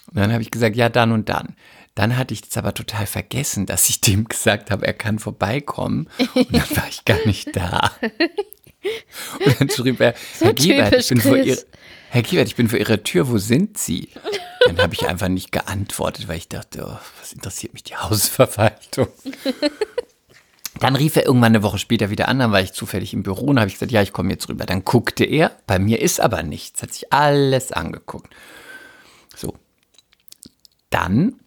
Und 0.08 0.16
dann 0.16 0.32
habe 0.32 0.42
ich 0.42 0.50
gesagt, 0.50 0.74
ja, 0.74 0.88
dann 0.88 1.12
und 1.12 1.28
dann. 1.28 1.54
Dann 1.94 2.16
hatte 2.16 2.34
ich 2.34 2.42
es 2.48 2.56
aber 2.56 2.74
total 2.74 3.06
vergessen, 3.06 3.66
dass 3.66 3.88
ich 3.88 4.00
dem 4.00 4.24
gesagt 4.28 4.72
habe, 4.72 4.84
er 4.84 4.94
kann 4.94 5.20
vorbeikommen. 5.20 6.08
Und 6.34 6.52
dann 6.52 6.76
war 6.76 6.88
ich 6.88 7.04
gar 7.04 7.24
nicht 7.26 7.54
da. 7.54 7.92
Und 9.44 9.60
dann 9.60 9.70
schrieb 9.70 10.00
er, 10.00 10.14
So 10.38 10.46
Herr 10.46 10.54
Gebert, 10.54 10.94
ich 10.94 11.08
bin 11.08 11.20
vor. 11.20 11.36
Ihrer, 11.36 11.62
Herr 12.10 12.22
Gebert, 12.22 12.48
ich 12.48 12.56
bin 12.56 12.68
vor 12.68 12.78
Ihrer 12.78 13.02
Tür, 13.02 13.28
wo 13.28 13.38
sind 13.38 13.78
Sie? 13.78 14.08
Dann 14.66 14.78
habe 14.78 14.94
ich 14.94 15.06
einfach 15.06 15.28
nicht 15.28 15.52
geantwortet, 15.52 16.28
weil 16.28 16.38
ich 16.38 16.48
dachte, 16.48 16.86
oh, 16.86 16.98
was 17.20 17.32
interessiert 17.32 17.74
mich 17.74 17.82
die 17.82 17.96
Hausverwaltung? 17.96 19.08
Dann 20.80 20.96
rief 20.96 21.16
er 21.16 21.24
irgendwann 21.26 21.54
eine 21.54 21.62
Woche 21.62 21.78
später 21.78 22.10
wieder 22.10 22.28
an, 22.28 22.40
dann 22.40 22.52
war 22.52 22.60
ich 22.60 22.72
zufällig 22.72 23.14
im 23.14 23.22
Büro 23.22 23.46
und 23.46 23.60
habe 23.60 23.68
ich 23.68 23.74
gesagt, 23.74 23.92
ja, 23.92 24.02
ich 24.02 24.12
komme 24.12 24.30
jetzt 24.30 24.48
rüber. 24.48 24.66
Dann 24.66 24.84
guckte 24.84 25.24
er, 25.24 25.52
bei 25.66 25.78
mir 25.78 26.00
ist 26.00 26.20
aber 26.20 26.42
nichts, 26.42 26.82
hat 26.82 26.92
sich 26.92 27.12
alles 27.12 27.72
angeguckt. 27.72 28.34
So. 29.36 29.54
Dann, 30.90 31.40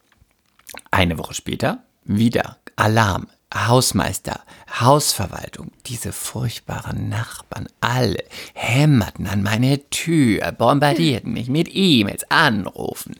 eine 0.91 1.17
Woche 1.17 1.33
später, 1.33 1.83
wieder 2.03 2.57
Alarm, 2.77 3.27
Hausmeister, 3.65 4.41
Hausverwaltung, 4.79 5.71
diese 5.85 6.11
furchtbaren 6.11 7.09
Nachbarn, 7.09 7.67
alle 7.81 8.23
hämmerten 8.53 9.25
an 9.27 9.41
meine 9.41 9.89
Tür, 9.89 10.51
bombardierten 10.51 11.33
mich 11.33 11.49
mit 11.49 11.69
E-Mails, 11.73 12.29
Anrufen. 12.29 13.15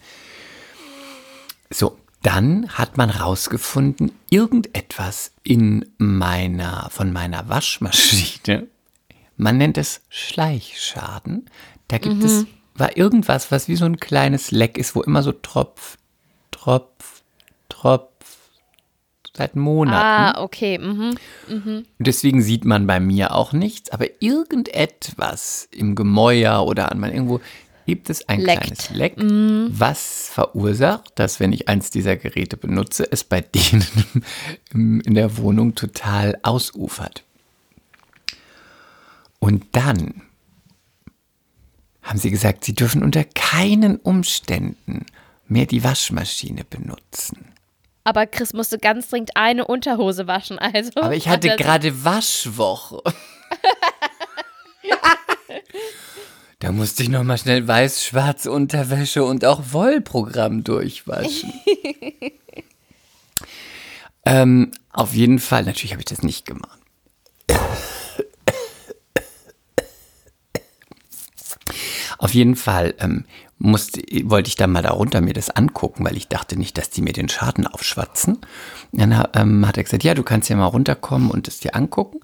So, 1.69 1.97
dann 2.21 2.69
hat 2.69 2.97
man 2.97 3.09
rausgefunden, 3.09 4.11
irgendetwas 4.29 5.31
in 5.43 5.85
meiner, 5.97 6.89
von 6.91 7.13
meiner 7.13 7.47
Waschmaschine, 7.49 8.67
man 9.37 9.57
nennt 9.57 9.77
es 9.77 10.01
Schleichschaden, 10.09 11.49
da 11.87 11.99
gibt 11.99 12.23
es, 12.23 12.45
war 12.75 12.97
irgendwas, 12.97 13.51
was 13.51 13.67
wie 13.67 13.75
so 13.75 13.85
ein 13.85 13.97
kleines 13.97 14.51
Leck 14.51 14.77
ist, 14.77 14.95
wo 14.95 15.01
immer 15.01 15.23
so 15.23 15.31
Tropf, 15.31 15.97
Tropf, 16.51 17.23
Tropf, 17.69 18.16
seit 19.33 19.55
Monaten. 19.55 20.37
Ah, 20.37 20.43
okay. 20.43 20.77
Mhm. 20.77 21.17
Und 21.47 21.85
Deswegen 21.99 22.41
sieht 22.41 22.65
man 22.65 22.87
bei 22.87 22.99
mir 22.99 23.33
auch 23.33 23.53
nichts, 23.53 23.89
aber 23.91 24.05
irgendetwas 24.19 25.67
im 25.71 25.95
Gemäuer 25.95 26.65
oder 26.65 26.91
an 26.91 26.99
man 26.99 27.11
irgendwo 27.11 27.41
gibt 27.85 28.09
es 28.09 28.27
ein 28.27 28.41
Leckt. 28.41 28.61
kleines 28.61 28.89
Leck, 28.89 29.15
was 29.17 30.29
verursacht, 30.29 31.11
dass 31.15 31.39
wenn 31.39 31.53
ich 31.53 31.69
eins 31.69 31.89
dieser 31.89 32.17
Geräte 32.17 32.57
benutze, 32.57 33.07
es 33.09 33.23
bei 33.23 33.41
denen 34.73 35.01
in 35.05 35.13
der 35.13 35.37
Wohnung 35.37 35.73
total 35.73 36.37
ausufert. 36.43 37.23
Und 39.39 39.65
dann 39.71 40.21
haben 42.01 42.19
sie 42.19 42.31
gesagt, 42.31 42.65
sie 42.65 42.73
dürfen 42.73 43.03
unter 43.03 43.23
keinen 43.23 43.97
Umständen 43.97 45.05
mehr 45.47 45.65
die 45.65 45.83
Waschmaschine 45.83 46.63
benutzen. 46.63 47.53
Aber 48.07 48.25
Chris 48.25 48.53
musste 48.53 48.77
ganz 48.77 49.09
dringend 49.09 49.35
eine 49.35 49.67
Unterhose 49.67 50.27
waschen, 50.27 50.57
also. 50.57 50.91
Aber 50.95 51.13
ich 51.13 51.27
hat 51.27 51.39
hatte 51.39 51.49
er- 51.49 51.57
gerade 51.57 52.05
Waschwoche. 52.05 53.03
da 56.59 56.71
musste 56.71 57.03
ich 57.03 57.09
noch 57.09 57.25
mal 57.25 57.37
schnell 57.37 57.67
weiß-schwarze 57.67 58.49
Unterwäsche 58.49 59.25
und 59.25 59.43
auch 59.43 59.73
Wollprogramm 59.73 60.63
durchwaschen. 60.63 61.51
ähm, 64.25 64.71
auf 64.93 65.13
jeden 65.13 65.39
Fall, 65.39 65.65
natürlich 65.65 65.91
habe 65.91 65.99
ich 66.01 66.05
das 66.05 66.23
nicht 66.23 66.45
gemacht. 66.45 66.79
Auf 72.19 72.33
jeden 72.33 72.55
Fall 72.55 72.95
ähm, 72.99 73.25
musste, 73.59 74.01
wollte 74.29 74.49
ich 74.49 74.55
dann 74.55 74.71
mal 74.71 74.81
da 74.83 74.91
runter 74.91 75.21
mir 75.21 75.33
das 75.33 75.49
angucken, 75.49 76.05
weil 76.05 76.15
ich 76.17 76.27
dachte 76.27 76.57
nicht, 76.57 76.77
dass 76.77 76.89
die 76.91 77.01
mir 77.01 77.13
den 77.13 77.27
Schaden 77.29 77.65
aufschwatzen. 77.67 78.39
Dann 78.91 79.27
ähm, 79.33 79.67
hat 79.67 79.77
er 79.77 79.83
gesagt, 79.83 80.03
ja, 80.03 80.13
du 80.13 80.23
kannst 80.23 80.49
ja 80.49 80.55
mal 80.55 80.65
runterkommen 80.65 81.31
und 81.31 81.47
es 81.47 81.59
dir 81.59 81.75
angucken. 81.75 82.19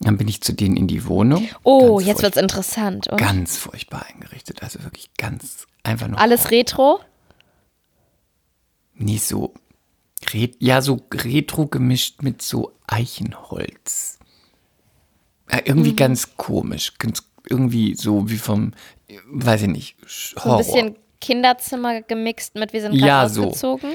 Dann 0.00 0.16
bin 0.16 0.28
ich 0.28 0.40
zu 0.42 0.52
denen 0.52 0.76
in 0.76 0.86
die 0.86 1.06
Wohnung. 1.06 1.48
Oh, 1.64 1.96
Ganz 1.96 2.06
jetzt 2.06 2.22
wird's 2.22 2.36
furcht- 2.36 2.42
interessant. 2.42 3.08
Oh. 3.10 3.16
Ganz 3.16 3.56
furchtbar 3.56 4.06
eingerichtet. 4.08 4.62
Also 4.62 4.82
wirklich 4.84 5.10
ganz 5.16 5.66
einfach 5.82 6.06
nur. 6.06 6.20
Alles 6.20 6.52
Retro? 6.52 7.00
Nie 8.94 9.18
so. 9.18 9.54
Re 10.32 10.50
ja, 10.58 10.82
so 10.82 11.00
retro 11.12 11.66
gemischt 11.66 12.22
mit 12.22 12.42
so 12.42 12.72
Eichenholz. 12.86 14.18
Ja, 15.50 15.56
Mhm. 15.58 15.62
irgendwie 15.66 15.96
ganz 15.96 16.36
komisch. 16.36 16.94
Ganz, 16.98 17.22
irgendwie 17.48 17.94
so 17.94 18.28
wie 18.30 18.36
vom, 18.38 18.72
weiß 19.30 19.62
ich 19.62 19.68
nicht, 19.68 19.96
So 20.06 20.36
Horror. 20.44 20.52
ein 20.58 20.58
bisschen 20.58 20.96
Kinderzimmer 21.20 22.02
gemixt 22.02 22.54
mit, 22.54 22.72
wir 22.72 22.80
sind 22.80 22.92
gerade 22.92 23.06
Ja, 23.06 23.28
so. 23.28 23.46
ausgezogen. 23.46 23.90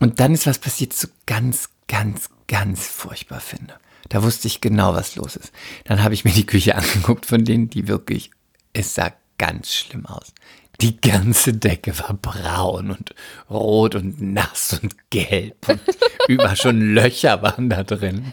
Und 0.00 0.20
dann 0.20 0.34
ist 0.34 0.46
was 0.46 0.58
passiert, 0.58 0.92
so 0.92 1.08
ganz, 1.26 1.68
ganz, 1.88 2.28
ganz 2.48 2.86
furchtbar 2.86 3.40
finde. 3.40 3.74
Da 4.08 4.22
wusste 4.22 4.46
ich 4.46 4.60
genau, 4.60 4.94
was 4.94 5.16
los 5.16 5.36
ist. 5.36 5.52
Dann 5.84 6.02
habe 6.02 6.14
ich 6.14 6.24
mir 6.24 6.32
die 6.32 6.46
Küche 6.46 6.74
angeguckt 6.76 7.26
von 7.26 7.44
denen, 7.44 7.70
die 7.70 7.88
wirklich, 7.88 8.30
es 8.72 8.94
sah 8.94 9.12
ganz 9.38 9.72
schlimm 9.74 10.06
aus. 10.06 10.32
Die 10.80 11.00
ganze 11.00 11.52
Decke 11.54 11.98
war 11.98 12.14
braun 12.20 12.90
und 12.90 13.14
rot 13.48 13.94
und 13.94 14.20
nass 14.20 14.78
und 14.82 14.94
gelb. 15.10 15.68
Und 15.68 15.80
über 16.28 16.54
schon 16.56 16.94
Löcher 16.94 17.40
waren 17.42 17.70
da 17.70 17.82
drin. 17.82 18.32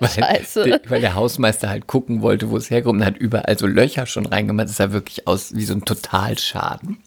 Weil, 0.00 0.08
Scheiße. 0.08 0.64
der- 0.64 0.80
weil 0.88 1.00
der 1.00 1.14
Hausmeister 1.14 1.68
halt 1.68 1.86
gucken 1.86 2.20
wollte, 2.22 2.50
wo 2.50 2.56
es 2.56 2.70
herkommt 2.70 3.00
und 3.00 3.06
hat 3.06 3.16
überall 3.16 3.56
so 3.58 3.66
Löcher 3.66 4.06
schon 4.06 4.26
reingemacht. 4.26 4.68
Das 4.68 4.76
sah 4.76 4.90
wirklich 4.92 5.26
aus 5.28 5.54
wie 5.54 5.64
so 5.64 5.74
ein 5.74 5.84
Totalschaden. 5.84 6.98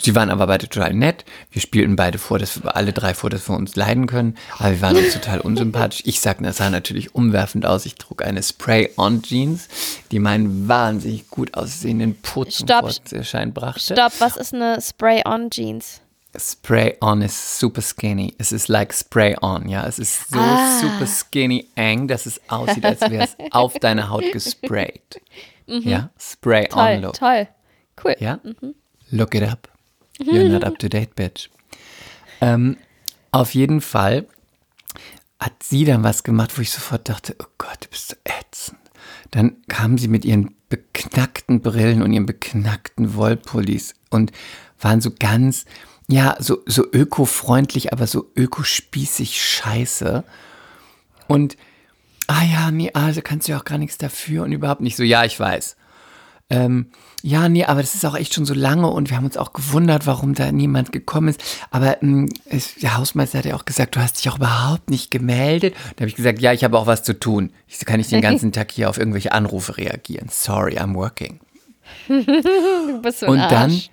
Sie 0.00 0.14
waren 0.14 0.30
aber 0.30 0.46
beide 0.46 0.68
total 0.68 0.94
nett. 0.94 1.24
Wir 1.50 1.60
spielten 1.60 1.96
beide 1.96 2.18
vor, 2.18 2.38
dass 2.38 2.62
wir 2.62 2.76
alle 2.76 2.92
drei 2.92 3.14
vor, 3.14 3.30
dass 3.30 3.48
wir 3.48 3.56
uns 3.56 3.74
leiden 3.76 4.06
können. 4.06 4.36
Aber 4.58 4.70
wir 4.70 4.80
waren 4.80 4.96
uns 4.96 5.12
total 5.12 5.40
unsympathisch. 5.40 6.02
Ich 6.04 6.20
sagte, 6.20 6.44
das 6.44 6.58
sah 6.58 6.70
natürlich 6.70 7.14
umwerfend 7.14 7.66
aus. 7.66 7.84
Ich 7.86 7.96
trug 7.96 8.22
eine 8.22 8.42
Spray-on-Jeans, 8.42 9.68
die 10.12 10.18
meinen 10.18 10.68
wahnsinnig 10.68 11.28
gut 11.30 11.54
aussehenden 11.54 12.14
Putz 12.22 12.58
zum 12.58 12.68
Stopp. 12.68 12.90
Vorschein 13.08 13.52
brachte. 13.52 13.94
Stopp, 13.94 14.12
was 14.20 14.36
ist 14.36 14.54
eine 14.54 14.80
Spray-on-Jeans? 14.80 16.00
Spray-on 16.38 17.22
ist 17.22 17.58
super 17.58 17.80
skinny. 17.82 18.34
Es 18.38 18.52
ist 18.52 18.68
like 18.68 18.92
Spray-on, 18.94 19.68
ja. 19.68 19.86
Es 19.86 19.98
ist 19.98 20.30
so 20.30 20.38
Ah. 20.38 20.78
super 20.80 21.06
skinny 21.06 21.66
eng, 21.74 22.06
dass 22.06 22.26
es 22.26 22.40
aussieht, 22.48 22.84
als 22.84 23.00
wäre 23.00 23.24
es 23.24 23.36
auf 23.50 23.74
deine 23.78 24.10
Haut 24.10 24.30
gesprayt. 24.32 25.20
Ja, 25.66 26.10
Mhm. 26.44 26.68
Toll, 26.70 26.98
Look. 27.02 27.14
toll. 27.14 27.48
Cool. 28.04 28.16
Ja? 28.20 28.38
Look 29.10 29.34
it 29.34 29.42
up. 29.42 29.67
You're 30.18 30.48
not 30.52 30.64
up 30.64 30.78
to 30.78 30.88
date, 30.88 31.14
bitch. 31.14 31.48
Ähm, 32.40 32.76
auf 33.30 33.54
jeden 33.54 33.80
Fall 33.80 34.26
hat 35.40 35.62
sie 35.62 35.84
dann 35.84 36.02
was 36.02 36.24
gemacht, 36.24 36.56
wo 36.56 36.62
ich 36.62 36.70
sofort 36.70 37.08
dachte, 37.08 37.36
oh 37.38 37.46
Gott, 37.58 37.78
du 37.84 37.88
bist 37.88 38.08
so 38.08 38.16
ätzend. 38.24 38.78
Dann 39.30 39.56
kam 39.68 39.98
sie 39.98 40.08
mit 40.08 40.24
ihren 40.24 40.54
beknackten 40.68 41.60
Brillen 41.60 42.02
und 42.02 42.12
ihren 42.12 42.26
beknackten 42.26 43.14
Wollpullis 43.14 43.94
und 44.10 44.32
waren 44.80 45.00
so 45.00 45.10
ganz, 45.16 45.64
ja, 46.08 46.36
so, 46.38 46.62
so 46.66 46.84
öko-freundlich, 46.92 47.92
aber 47.92 48.06
so 48.06 48.30
ökospießig 48.34 49.42
scheiße. 49.42 50.24
Und, 51.26 51.56
ah 52.26 52.44
ja, 52.44 52.70
nee, 52.70 52.90
also 52.94 53.20
kannst 53.22 53.48
du 53.48 53.52
ja 53.52 53.58
auch 53.58 53.64
gar 53.64 53.78
nichts 53.78 53.98
dafür 53.98 54.44
und 54.44 54.52
überhaupt 54.52 54.80
nicht 54.80 54.96
so, 54.96 55.02
ja, 55.02 55.24
ich 55.24 55.38
weiß. 55.38 55.76
Ähm, 56.50 56.86
ja, 57.22 57.48
nee, 57.48 57.64
aber 57.64 57.80
das 57.82 57.94
ist 57.94 58.06
auch 58.06 58.16
echt 58.16 58.32
schon 58.32 58.46
so 58.46 58.54
lange 58.54 58.88
und 58.88 59.10
wir 59.10 59.16
haben 59.16 59.24
uns 59.26 59.36
auch 59.36 59.52
gewundert, 59.52 60.06
warum 60.06 60.34
da 60.34 60.50
niemand 60.52 60.92
gekommen 60.92 61.28
ist. 61.28 61.42
Aber 61.70 62.02
ähm, 62.02 62.28
der 62.80 62.96
Hausmeister 62.96 63.38
hat 63.38 63.44
ja 63.44 63.54
auch 63.56 63.64
gesagt, 63.66 63.96
du 63.96 64.00
hast 64.00 64.18
dich 64.18 64.30
auch 64.30 64.36
überhaupt 64.36 64.88
nicht 64.88 65.10
gemeldet. 65.10 65.74
Da 65.96 66.02
habe 66.02 66.08
ich 66.08 66.14
gesagt, 66.16 66.38
ja, 66.40 66.52
ich 66.52 66.64
habe 66.64 66.78
auch 66.78 66.86
was 66.86 67.02
zu 67.02 67.18
tun. 67.18 67.50
Ich 67.66 67.78
kann 67.84 67.98
nicht 67.98 68.12
den 68.12 68.22
ganzen 68.22 68.52
Tag 68.52 68.70
hier 68.70 68.88
auf 68.88 68.98
irgendwelche 68.98 69.32
Anrufe 69.32 69.76
reagieren. 69.76 70.28
Sorry, 70.30 70.78
I'm 70.78 70.94
working. 70.94 71.40
Du 72.08 73.02
bist 73.02 73.20
so 73.20 73.26
ein 73.26 73.32
Und 73.32 73.38
dann, 73.38 73.70
Arsch. 73.70 73.90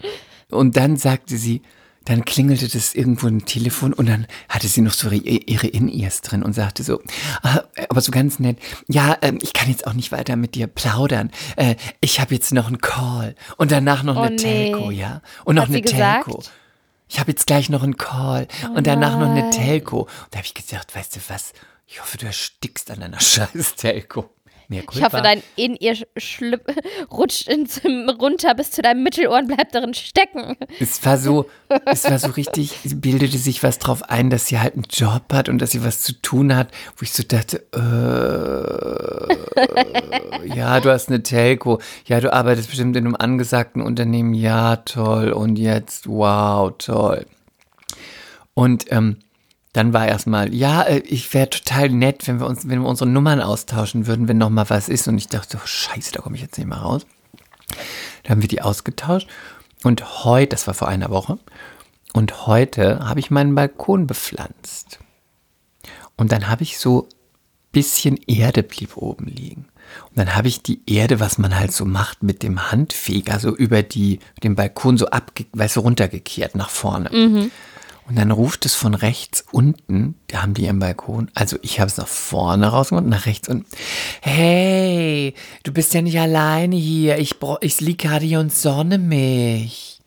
und 0.52 0.78
dann 0.78 0.96
sagte 0.98 1.38
sie, 1.38 1.62
dann 2.06 2.24
klingelte 2.24 2.68
das 2.68 2.94
irgendwo 2.94 3.28
ein 3.28 3.46
Telefon 3.46 3.92
und 3.94 4.08
dann 4.08 4.28
hatte 4.48 4.68
sie 4.68 4.82
noch 4.82 4.94
so 4.94 5.10
ihre, 5.10 5.68
In-Ears 5.68 6.22
drin 6.22 6.44
und 6.44 6.54
sagte 6.54 6.84
so, 6.84 7.02
ah, 7.42 7.62
aber 7.90 8.02
so 8.02 8.12
ganz 8.12 8.40
nett, 8.40 8.58
ja, 8.88 9.18
ähm, 9.22 9.40
ich 9.42 9.54
kann 9.54 9.70
jetzt 9.70 9.88
auch 9.88 9.94
nicht 9.94 10.12
weiter 10.12 10.36
mit 10.36 10.56
dir 10.56 10.68
plaudern. 10.68 11.32
Äh, 11.56 11.76
ich 12.02 12.20
habe 12.20 12.34
jetzt 12.36 12.54
noch 12.54 12.68
einen 12.68 12.80
Call 12.80 13.36
und 13.58 13.72
danach 13.72 14.04
noch 14.04 14.16
Oh, 14.16 14.22
eine 14.22 14.36
nee. 14.36 14.72
Telco, 14.72 14.92
ja? 14.92 15.22
Und 15.44 15.56
noch 15.56 15.64
Hat 15.64 15.70
eine? 15.70 15.82
Telco. 15.82 16.44
Ich 17.08 17.20
habe 17.20 17.32
jetzt 17.32 17.48
gleich 17.48 17.70
noch 17.70 17.84
einen 17.84 17.98
Call 17.98 18.48
Oh 18.66 18.78
und 18.78 18.88
danach 18.88 19.20
noch 19.20 19.30
eine 19.30 19.50
Telco. 19.50 20.02
Und 20.02 20.10
da 20.32 20.38
habe 20.38 20.46
ich 20.46 20.54
gesagt, 20.54 20.96
weißt 20.96 21.16
du 21.16 21.20
was, 21.28 21.54
ich 21.88 22.02
hoffe, 22.02 22.18
du 22.18 22.26
erstickst 22.26 22.90
an 22.92 23.00
deiner 23.00 23.20
scheiß 23.22 23.76
Telco. 23.76 24.30
Ich 24.70 25.04
hoffe, 25.04 25.22
dein 25.22 25.44
in 25.56 25.76
ihr 25.76 25.96
Schlüpp 26.18 26.74
rutscht 27.12 27.48
ins, 27.48 27.82
runter 28.20 28.56
bis 28.56 28.72
zu 28.72 28.82
deinem 28.82 29.04
Mittelohr 29.04 29.38
und 29.38 29.48
bleibt 29.48 29.76
darin 29.76 29.94
stecken. 29.94 30.58
Es 30.80 31.06
war 31.06 31.18
so, 31.18 31.50
es 31.86 32.06
war 32.06 32.18
so 32.20 32.30
richtig, 32.30 32.80
sie 32.84 32.96
bildete 32.96 33.38
sich 33.38 33.62
was 33.64 33.80
drauf 33.80 34.04
ein, 34.10 34.30
dass 34.30 34.48
sie 34.48 34.60
halt 34.60 34.74
einen 34.74 34.86
Job 34.90 35.32
hat 35.32 35.50
und 35.50 35.60
dass 35.60 35.72
sie 35.72 35.84
was 35.84 36.02
zu 36.02 36.14
tun 36.14 36.56
hat, 36.56 36.70
wo 36.98 37.04
ich 37.04 37.12
so 37.14 37.24
dachte, 37.24 37.66
äh, 37.74 39.36
ja, 40.56 40.80
du 40.80 40.90
hast 40.90 41.10
eine 41.10 41.22
Telco, 41.24 41.80
ja, 42.06 42.20
du 42.20 42.34
arbeitest 42.34 42.70
bestimmt 42.70 42.96
in 42.96 43.06
einem 43.06 43.16
angesagten 43.16 43.82
Unternehmen, 43.82 44.34
ja, 44.34 44.78
toll, 44.78 45.32
und 45.32 45.58
jetzt, 45.58 46.08
wow, 46.08 46.74
toll. 46.78 47.25
Und 48.54 48.86
ähm, 48.90 49.18
dann 49.75 49.92
war 49.92 50.07
erstmal, 50.07 50.53
ja, 50.53 50.83
äh, 50.83 51.00
ich 51.00 51.33
wäre 51.33 51.50
total 51.50 51.90
nett, 51.90 52.27
wenn 52.27 52.40
wir 52.40 52.48
uns, 52.48 52.68
wenn 52.68 52.81
wir 52.81 52.88
unsere 52.88 53.09
Nummern 53.09 53.42
austauschen 53.42 54.07
würden, 54.07 54.27
wenn 54.27 54.38
noch 54.38 54.50
mal 54.50 54.70
was 54.70 54.88
ist. 54.88 55.07
Und 55.07 55.18
ich 55.18 55.27
dachte, 55.27 55.57
oh, 55.61 55.66
scheiße, 55.66 56.14
da 56.14 56.22
komme 56.22 56.35
ich 56.35 56.42
jetzt 56.42 56.57
nicht 56.57 56.68
mehr 56.68 56.77
raus. 56.77 57.05
Da 58.24 58.29
haben 58.29 58.42
wir 58.42 58.48
die 58.48 58.61
ausgetauscht. 58.61 59.27
Und 59.83 60.24
heute, 60.24 60.50
das 60.50 60.68
war 60.68 60.74
vor 60.74 60.88
einer 60.88 61.09
Woche, 61.09 61.38
und 62.14 62.48
heute 62.48 63.00
habe 63.00 63.20
ich 63.20 63.29
meinen 63.29 63.55
Balkon 63.55 64.07
bepflanzt. 64.07 65.00
Und 66.16 66.31
dann 66.31 66.48
habe 66.48 66.64
ich 66.64 66.79
so 66.79 67.09
bisschen 67.74 68.18
Erde 68.25 68.64
blieb 68.64 68.96
oben 68.96 69.25
liegen. 69.25 69.66
Und 70.09 70.18
dann 70.18 70.33
habe 70.33 70.48
ich 70.48 70.64
die 70.64 70.81
Erde, 70.88 71.20
was 71.20 71.38
man 71.38 71.59
halt 71.59 71.74
so 71.74 71.83
macht, 71.83 72.24
mit 72.24 72.42
dem 72.42 72.72
Handfeger 72.72 73.40
so 73.40 73.53
über 73.53 73.83
die, 73.83 74.20
den 74.42 74.55
Balkon 74.55 74.98
so 74.98 75.07
abge, 75.07 75.46
weißt 75.51 75.77
runtergekehrt 75.77 76.55
nach 76.55 76.70
vorne. 76.70 77.09
Und 78.07 78.20
dann 78.20 78.29
ruft 78.29 78.65
es 78.65 78.75
von 78.75 78.94
rechts 78.94 79.46
unten, 79.51 80.15
da 80.27 80.44
haben 80.44 80.53
die 80.53 80.65
ihren 80.65 80.77
Balkon, 80.77 81.31
also 81.33 81.57
ich 81.63 81.79
habe 81.79 81.89
es 81.89 81.98
nach 81.98 82.07
vorne 82.07 82.68
rausgemacht, 82.68 83.07
nach 83.07 83.25
rechts 83.25 83.50
unten. 83.50 83.65
Hey, 84.22 85.33
du 85.63 85.74
bist 85.74 85.94
ja 85.96 86.03
nicht 86.03 86.20
alleine 86.20 86.75
hier, 86.75 87.18
ich, 87.18 87.35
ich 87.61 87.81
lieg 87.81 87.98
gerade 87.98 88.25
hier 88.25 88.39
und 88.39 88.53
sonne 88.53 89.00
mich. 89.00 90.01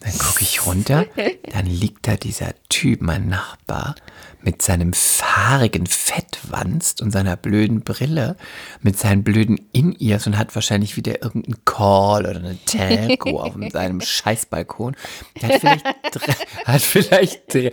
Dann 0.00 0.18
gucke 0.18 0.42
ich 0.42 0.66
runter, 0.66 1.06
dann 1.52 1.66
liegt 1.66 2.08
da 2.08 2.16
dieser 2.16 2.54
Typ, 2.68 3.02
mein 3.02 3.28
Nachbar, 3.28 3.94
mit 4.42 4.62
seinem 4.62 4.92
fahrigen 4.92 5.86
Fettwanst 5.86 7.02
und 7.02 7.10
seiner 7.10 7.36
blöden 7.36 7.82
Brille, 7.82 8.36
mit 8.82 8.98
seinen 8.98 9.24
blöden 9.24 9.60
In-Ears 9.72 10.26
und 10.26 10.38
hat 10.38 10.54
wahrscheinlich 10.54 10.96
wieder 10.96 11.22
irgendeinen 11.22 11.64
Call 11.64 12.26
oder 12.26 12.36
eine 12.36 12.56
Telco 12.64 13.40
auf 13.40 13.54
seinem 13.72 14.00
Scheißbalkon. 14.00 14.96
Der 15.40 15.48
hat 15.48 15.60
vielleicht, 15.60 15.86
drei, 16.12 16.34
hat 16.64 16.82
vielleicht 16.82 17.54
drei, 17.54 17.72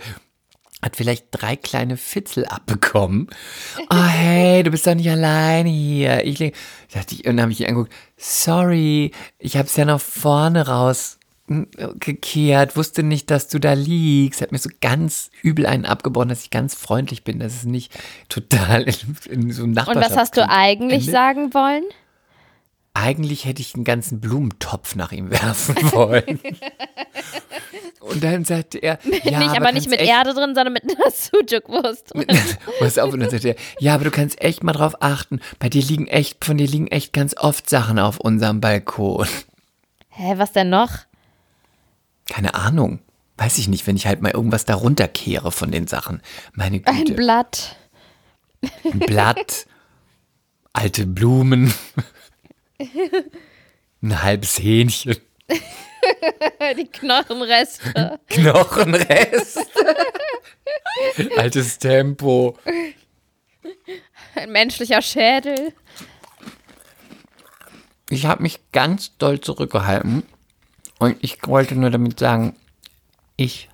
hat 0.82 0.96
vielleicht 0.96 1.26
drei 1.30 1.56
kleine 1.56 1.96
Fitzel 1.96 2.46
abbekommen. 2.46 3.28
Oh, 3.90 4.04
hey, 4.04 4.62
du 4.62 4.70
bist 4.70 4.86
doch 4.86 4.94
nicht 4.94 5.10
alleine 5.10 5.68
hier. 5.68 6.24
Ich 6.24 6.38
dachte 6.92 7.16
und 7.16 7.24
dann 7.24 7.42
habe 7.42 7.52
ich 7.52 7.60
ihn 7.60 7.68
angeguckt, 7.68 7.92
sorry, 8.16 9.12
ich 9.38 9.56
habe 9.56 9.66
es 9.66 9.76
ja 9.76 9.84
nach 9.84 10.00
vorne 10.00 10.66
raus 10.66 11.18
gekehrt, 11.46 12.76
wusste 12.76 13.02
nicht, 13.02 13.30
dass 13.30 13.48
du 13.48 13.58
da 13.58 13.72
liegst. 13.72 14.40
Hat 14.40 14.52
mir 14.52 14.58
so 14.58 14.70
ganz 14.80 15.30
übel 15.42 15.66
einen 15.66 15.84
abgebrochen, 15.84 16.28
dass 16.28 16.42
ich 16.42 16.50
ganz 16.50 16.74
freundlich 16.74 17.22
bin, 17.22 17.38
dass 17.38 17.54
es 17.54 17.64
nicht 17.64 17.92
total 18.28 18.82
in, 18.82 18.96
in 19.30 19.52
so 19.52 19.62
einem 19.62 19.76
Und 19.76 19.96
was 19.96 20.16
hast 20.16 20.36
du 20.36 20.48
eigentlich 20.48 21.06
endet. 21.06 21.12
sagen 21.12 21.54
wollen? 21.54 21.84
Eigentlich 22.94 23.44
hätte 23.44 23.60
ich 23.60 23.74
einen 23.74 23.84
ganzen 23.84 24.20
Blumentopf 24.20 24.96
nach 24.96 25.12
ihm 25.12 25.30
werfen 25.30 25.76
wollen. 25.92 26.40
Und 28.00 28.24
dann 28.24 28.44
sagte 28.44 28.78
er, 28.78 28.98
ja, 29.24 29.38
nicht, 29.38 29.50
aber, 29.50 29.72
nicht 29.72 29.90
mit 29.90 30.00
echt 30.00 30.10
Erde 30.10 30.32
drin, 30.32 30.54
sondern 30.54 30.72
mit 30.72 30.84
einer 30.84 31.10
Sujuk-Wurst. 31.10 32.12
Pass 32.78 32.98
auf, 32.98 33.12
und 33.12 33.20
dann 33.20 33.30
sagt 33.30 33.44
er, 33.44 33.56
ja, 33.80 33.94
aber 33.94 34.04
du 34.04 34.10
kannst 34.10 34.40
echt 34.40 34.64
mal 34.64 34.72
drauf 34.72 34.94
achten. 35.00 35.40
Bei 35.58 35.68
dir 35.68 35.82
liegen 35.82 36.06
echt, 36.06 36.44
von 36.44 36.56
dir 36.56 36.66
liegen 36.66 36.86
echt 36.86 37.12
ganz 37.12 37.36
oft 37.36 37.68
Sachen 37.68 37.98
auf 37.98 38.18
unserem 38.18 38.60
Balkon. 38.60 39.26
Hä, 40.08 40.34
was 40.36 40.52
denn 40.52 40.70
noch? 40.70 41.05
Keine 42.28 42.54
Ahnung. 42.54 43.00
Weiß 43.38 43.58
ich 43.58 43.68
nicht, 43.68 43.86
wenn 43.86 43.96
ich 43.96 44.06
halt 44.06 44.22
mal 44.22 44.32
irgendwas 44.32 44.64
darunter 44.64 45.08
kehre 45.08 45.52
von 45.52 45.70
den 45.70 45.86
Sachen. 45.86 46.22
Meine 46.54 46.80
Ein 46.84 46.98
Güte. 47.04 47.14
Blatt. 47.14 47.76
Ein 48.84 48.98
Blatt, 49.00 49.66
alte 50.72 51.06
Blumen, 51.06 51.72
ein 54.02 54.22
halbes 54.22 54.58
Hähnchen, 54.58 55.16
Die 56.76 56.86
Knochenreste. 56.86 58.18
Knochenrest, 58.28 59.60
altes 61.36 61.78
Tempo. 61.78 62.58
Ein 64.34 64.52
menschlicher 64.52 65.02
Schädel. 65.02 65.74
Ich 68.08 68.24
habe 68.26 68.42
mich 68.42 68.60
ganz 68.72 69.16
doll 69.18 69.40
zurückgehalten 69.40 70.22
und 70.98 71.16
ich 71.20 71.38
wollte 71.46 71.74
nur 71.76 71.90
damit 71.90 72.18
sagen, 72.18 72.54
ich 73.36 73.68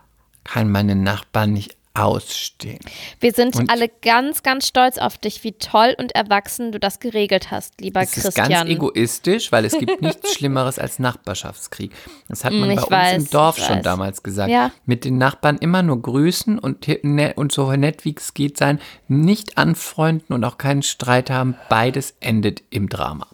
kann 0.45 0.71
meine 0.71 0.97
Nachbarn 0.97 1.53
nicht 1.53 1.77
ausstehen. 1.95 2.81
Wir 3.21 3.33
sind 3.33 3.55
Und- 3.55 3.71
alle 3.71 3.89
ganz, 3.89 4.43
ganz 4.43 4.67
stolz 4.67 4.97
auf 4.97 5.19
dich, 5.19 5.45
wie 5.45 5.53
toll 5.53 5.95
und 5.99 6.13
erwachsen 6.15 6.73
du 6.73 6.81
das 6.81 7.01
geregelt 7.01 7.51
hast, 7.51 7.83
lieber 7.83 8.01
Es 8.01 8.17
ist 8.17 8.23
Christian. 8.25 8.49
ganz 8.49 8.71
egoistisch, 8.71 9.53
weil 9.53 9.67
es 9.67 9.77
gibt 9.79 10.01
nichts 10.01 10.33
Schlimmeres 10.35 10.79
als 10.79 10.99
Nachbarschaftskrieg. 10.99 11.93
Das 12.29 12.45
hat 12.47 12.55
man 12.55 12.63
Mm, 12.63 12.67
bei 12.69 12.73
ich 12.75 12.81
uns 12.81 12.91
weiß, 12.91 13.23
im 13.25 13.31
Dorf 13.31 13.59
schon 13.59 13.77
weiß. 13.77 13.85
damals 13.85 14.23
gesagt. 14.23 14.51
Ja. 14.51 14.71
Mit 14.87 15.05
den 15.05 15.19
Nachbarn 15.19 15.59
immer 15.59 15.83
nur 15.83 16.01
grüßen 16.01 16.59
und, 16.59 16.87
ne- 17.05 17.35
und 17.37 17.53
so 17.53 17.71
nett 17.73 18.07
wie 18.07 18.15
es 18.17 18.33
geht 18.33 18.57
sein, 18.57 18.81
nicht 19.07 19.59
anfreunden 19.59 20.35
und 20.35 20.45
auch 20.45 20.57
keinen 20.57 20.83
Streit 20.83 21.29
haben. 21.29 21.57
Beides 21.69 22.15
endet 22.21 22.63
im 22.71 22.89
Drama. 22.89 23.27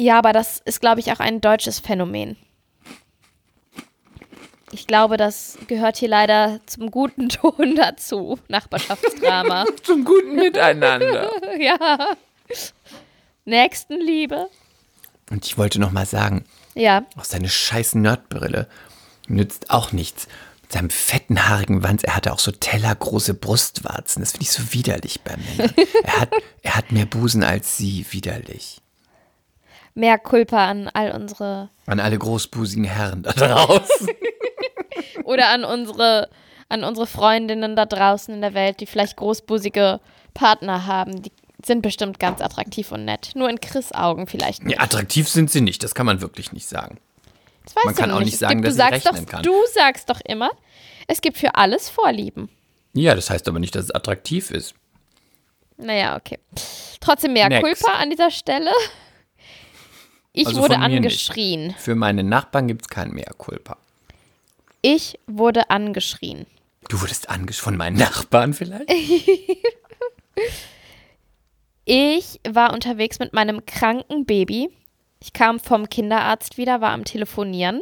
Ja, 0.00 0.16
aber 0.16 0.32
das 0.32 0.62
ist, 0.64 0.80
glaube 0.80 1.00
ich, 1.00 1.12
auch 1.12 1.20
ein 1.20 1.42
deutsches 1.42 1.78
Phänomen. 1.78 2.38
Ich 4.72 4.86
glaube, 4.86 5.18
das 5.18 5.58
gehört 5.66 5.98
hier 5.98 6.08
leider 6.08 6.58
zum 6.64 6.90
guten 6.90 7.28
Ton 7.28 7.76
dazu. 7.76 8.38
Nachbarschaftsdrama. 8.48 9.66
Zum 9.82 10.06
guten 10.06 10.36
Miteinander. 10.36 11.28
ja. 11.60 12.16
Nächstenliebe. 13.44 14.48
Und 15.30 15.44
ich 15.44 15.58
wollte 15.58 15.78
noch 15.78 15.90
mal 15.92 16.06
sagen, 16.06 16.46
Ja. 16.74 17.04
auch 17.18 17.24
seine 17.24 17.50
scheiß 17.50 17.94
Nerdbrille 17.96 18.68
nützt 19.28 19.68
auch 19.68 19.92
nichts. 19.92 20.28
Mit 20.62 20.72
seinem 20.72 20.90
fetten, 20.90 21.46
haarigen 21.46 21.82
Wanz, 21.82 22.04
er 22.04 22.16
hatte 22.16 22.32
auch 22.32 22.38
so 22.38 22.52
tellergroße 22.52 23.34
Brustwarzen. 23.34 24.22
Das 24.22 24.32
finde 24.32 24.44
ich 24.44 24.52
so 24.52 24.72
widerlich 24.72 25.20
bei 25.20 25.36
Männern. 25.36 25.74
er, 26.04 26.20
hat, 26.22 26.30
er 26.62 26.76
hat 26.76 26.90
mehr 26.90 27.04
Busen 27.06 27.42
als 27.44 27.76
sie, 27.76 28.06
widerlich. 28.12 28.79
Mehr 29.94 30.18
Kulpa 30.18 30.68
an 30.68 30.88
all 30.92 31.12
unsere 31.12 31.70
An 31.86 32.00
alle 32.00 32.18
großbusigen 32.18 32.84
Herren 32.84 33.22
da 33.22 33.32
draußen. 33.32 34.08
oder 35.24 35.48
an 35.50 35.64
unsere 35.64 36.28
an 36.68 36.84
unsere 36.84 37.06
Freundinnen 37.06 37.74
da 37.74 37.84
draußen 37.84 38.32
in 38.32 38.40
der 38.40 38.54
Welt, 38.54 38.80
die 38.80 38.86
vielleicht 38.86 39.16
großbusige 39.16 40.00
Partner 40.34 40.86
haben. 40.86 41.22
Die 41.22 41.32
sind 41.64 41.82
bestimmt 41.82 42.20
ganz 42.20 42.40
attraktiv 42.40 42.92
und 42.92 43.04
nett. 43.04 43.32
Nur 43.34 43.50
in 43.50 43.60
Chris 43.60 43.92
Augen 43.92 44.28
vielleicht 44.28 44.64
nicht. 44.64 44.76
ja, 44.76 44.82
attraktiv 44.82 45.28
sind 45.28 45.50
sie 45.50 45.60
nicht, 45.60 45.82
das 45.82 45.94
kann 45.94 46.06
man 46.06 46.20
wirklich 46.20 46.52
nicht 46.52 46.68
sagen. 46.68 46.98
Das 47.64 47.76
weißt 47.76 47.86
man 47.86 47.94
kann 47.96 48.10
auch 48.12 48.20
nicht 48.20 48.38
sagen, 48.38 48.62
gibt, 48.62 48.68
dass 48.68 48.76
du 48.76 48.82
ich 48.82 49.02
sagst 49.02 49.06
rechnen 49.06 49.26
doch, 49.26 49.32
kann. 49.32 49.42
Du 49.42 49.54
sagst 49.74 50.08
doch 50.08 50.20
immer, 50.24 50.50
es 51.08 51.20
gibt 51.20 51.36
für 51.38 51.56
alles 51.56 51.90
Vorlieben. 51.90 52.48
Ja, 52.92 53.14
das 53.14 53.30
heißt 53.30 53.48
aber 53.48 53.58
nicht, 53.58 53.74
dass 53.74 53.84
es 53.86 53.90
attraktiv 53.90 54.50
ist. 54.50 54.74
Naja, 55.76 56.16
okay. 56.16 56.38
Trotzdem 57.00 57.32
mehr 57.32 57.48
Next. 57.48 57.62
Kulpa 57.62 57.98
an 57.98 58.10
dieser 58.10 58.30
Stelle. 58.30 58.70
Ich 60.32 60.46
Also 60.46 60.62
wurde 60.62 60.78
mir 60.78 60.88
nicht. 60.88 60.96
angeschrien. 60.98 61.74
Für 61.78 61.94
meine 61.94 62.22
Nachbarn 62.22 62.68
gibt 62.68 62.82
es 62.82 62.88
kein 62.88 63.10
Mehr 63.10 63.32
Culpa. 63.36 63.76
Ich 64.82 65.18
wurde 65.26 65.70
angeschrien. 65.70 66.46
Du 66.88 67.00
wurdest 67.00 67.28
angesch 67.28 67.60
von 67.60 67.76
meinen 67.76 67.96
Nachbarn 67.96 68.54
vielleicht? 68.54 68.90
Ich 71.84 72.40
war 72.48 72.72
unterwegs 72.72 73.18
mit 73.18 73.32
meinem 73.32 73.66
kranken 73.66 74.24
Baby. 74.24 74.70
Ich 75.20 75.32
kam 75.32 75.58
vom 75.58 75.88
Kinderarzt 75.88 76.56
wieder, 76.56 76.80
war 76.80 76.90
am 76.92 77.04
Telefonieren 77.04 77.80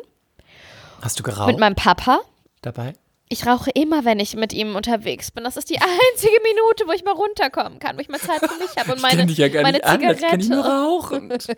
Hast 1.03 1.19
du 1.19 1.23
geraucht 1.23 1.49
mit 1.49 1.59
meinem 1.59 1.75
Papa. 1.75 2.21
dabei? 2.63 2.95
Ich 3.31 3.47
rauche 3.47 3.71
immer, 3.71 4.05
wenn 4.05 4.21
ich 4.21 4.35
mit 4.37 4.53
ihm 4.55 4.75
unterwegs 4.75 5.31
bin. 5.31 5.45
Das 5.45 5.57
ist 5.57 5.69
die 5.71 5.79
einzige 5.81 6.39
Minute, 6.43 6.87
wo 6.87 6.93
ich 6.93 7.05
mal 7.05 7.13
runterkommen 7.15 7.79
kann, 7.79 7.97
wo 7.97 8.01
ich 8.01 8.09
mal 8.09 8.19
Zeit 8.21 8.41
für 8.41 8.59
mich 8.59 8.77
habe 8.79 8.93
und 8.93 9.03
meine, 9.03 9.27
dich 9.27 9.39
ja 9.39 9.49
gar 9.49 9.63
meine 9.63 9.79
nicht 9.79 9.87
anders, 9.87 10.19
ich 10.21 10.27
kenn 10.27 10.41
dich 10.41 10.49
nur 10.49 10.63
Zigarette. 10.63 10.83
rauchend. 10.83 11.47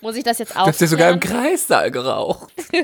Muss 0.00 0.16
ich 0.16 0.24
das 0.24 0.38
jetzt 0.40 0.56
Du 0.56 0.60
hast 0.60 0.80
ja 0.80 0.86
sogar 0.88 1.10
im? 1.12 1.20
Kreissaal 1.20 1.92
geraucht. 1.92 2.52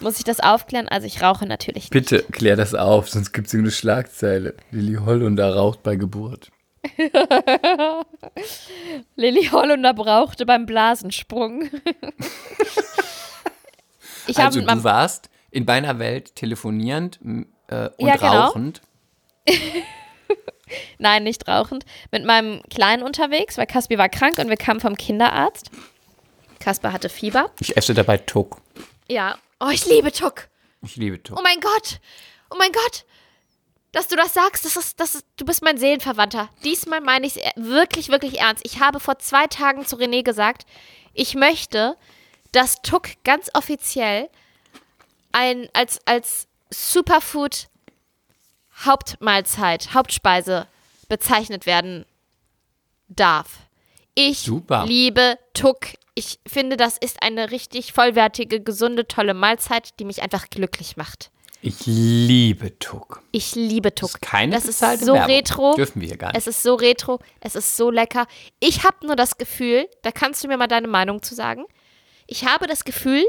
Muss 0.00 0.18
ich 0.18 0.24
das 0.24 0.40
aufklären? 0.40 0.88
Also 0.88 1.06
ich 1.06 1.22
rauche 1.22 1.46
natürlich 1.46 1.84
nicht. 1.84 1.90
Bitte 1.92 2.24
klär 2.32 2.56
das 2.56 2.74
auf, 2.74 3.08
sonst 3.08 3.32
gibt 3.32 3.46
es 3.46 3.54
eine 3.54 3.70
Schlagzeile. 3.70 4.54
Lilly 4.72 4.96
Hollunder 4.96 5.54
raucht 5.54 5.84
bei 5.84 5.94
Geburt. 5.94 6.50
Lilly 9.16 9.44
Hollunder 9.52 9.94
brauchte 9.94 10.44
beim 10.44 10.66
Blasensprung. 10.66 11.70
Ich 14.26 14.38
also 14.38 14.60
du 14.60 14.84
warst 14.84 15.30
in 15.50 15.64
meiner 15.64 15.98
Welt 15.98 16.34
telefonierend 16.34 17.18
äh, 17.68 17.88
und 17.96 18.06
Ja, 18.06 18.16
genau. 18.16 18.46
rauchend. 18.46 18.80
Nein, 20.98 21.22
nicht 21.22 21.46
rauchend. 21.46 21.84
Mit 22.10 22.24
meinem 22.24 22.62
Kleinen 22.70 23.02
unterwegs, 23.02 23.56
weil 23.56 23.66
Kasper 23.66 23.98
war 23.98 24.08
krank 24.08 24.38
und 24.38 24.48
wir 24.48 24.56
kamen 24.56 24.80
vom 24.80 24.96
Kinderarzt. 24.96 25.70
Kasper 26.58 26.92
hatte 26.92 27.08
Fieber. 27.08 27.50
Ich 27.60 27.76
esse 27.76 27.94
dabei 27.94 28.18
Tuck. 28.18 28.60
Ja. 29.08 29.36
Oh, 29.60 29.68
ich 29.70 29.86
liebe 29.86 30.10
Tuck. 30.10 30.48
Ich 30.82 30.96
liebe 30.96 31.22
Tuck. 31.22 31.38
Oh 31.38 31.42
mein 31.42 31.60
Gott. 31.60 32.00
Oh 32.50 32.56
mein 32.58 32.72
Gott. 32.72 33.04
Dass 33.92 34.08
du 34.08 34.16
das 34.16 34.34
sagst, 34.34 34.64
das 34.64 34.76
ist, 34.76 35.00
das 35.00 35.14
ist, 35.14 35.26
du 35.36 35.44
bist 35.44 35.62
mein 35.62 35.78
Seelenverwandter. 35.78 36.48
Diesmal 36.64 37.00
meine 37.00 37.26
ich 37.26 37.36
es 37.36 37.42
wirklich, 37.56 38.08
wirklich 38.08 38.40
ernst. 38.40 38.62
Ich 38.66 38.80
habe 38.80 39.00
vor 39.00 39.18
zwei 39.18 39.46
Tagen 39.46 39.86
zu 39.86 39.96
René 39.96 40.22
gesagt, 40.22 40.66
ich 41.14 41.34
möchte, 41.34 41.96
dass 42.56 42.80
Tuck 42.80 43.08
ganz 43.22 43.50
offiziell 43.52 44.30
ein, 45.32 45.68
als, 45.74 46.00
als 46.06 46.48
Superfood 46.70 47.68
Hauptmahlzeit, 48.84 49.92
Hauptspeise 49.92 50.66
bezeichnet 51.08 51.66
werden 51.66 52.06
darf. 53.08 53.58
Ich 54.14 54.38
Super. 54.40 54.86
liebe 54.86 55.38
Tuck. 55.52 55.88
Ich 56.14 56.38
finde, 56.46 56.78
das 56.78 56.96
ist 56.96 57.22
eine 57.22 57.50
richtig 57.50 57.92
vollwertige, 57.92 58.62
gesunde, 58.62 59.06
tolle 59.06 59.34
Mahlzeit, 59.34 59.98
die 60.00 60.06
mich 60.06 60.22
einfach 60.22 60.48
glücklich 60.48 60.96
macht. 60.96 61.30
Ich 61.60 61.84
liebe 61.84 62.78
Tuck. 62.78 63.22
Ich 63.32 63.54
liebe 63.54 63.94
Tuck. 63.94 64.12
Das 64.12 64.14
ist 64.14 64.22
keine 64.22 64.54
das 64.54 64.64
ist 64.64 64.78
so 64.78 65.12
Werbung. 65.12 65.30
retro. 65.30 65.74
Dürfen 65.74 66.00
wir 66.00 66.08
hier 66.08 66.16
gar 66.16 66.28
nicht. 66.28 66.38
Es 66.38 66.46
ist 66.46 66.62
so 66.62 66.74
retro. 66.74 67.18
Es 67.40 67.54
ist 67.54 67.76
so 67.76 67.90
lecker. 67.90 68.26
Ich 68.60 68.84
habe 68.84 69.06
nur 69.06 69.16
das 69.16 69.36
Gefühl, 69.36 69.88
da 70.02 70.10
kannst 70.10 70.42
du 70.42 70.48
mir 70.48 70.56
mal 70.56 70.68
deine 70.68 70.88
Meinung 70.88 71.22
zu 71.22 71.34
sagen. 71.34 71.66
Ich 72.26 72.44
habe 72.44 72.66
das 72.66 72.84
Gefühl, 72.84 73.24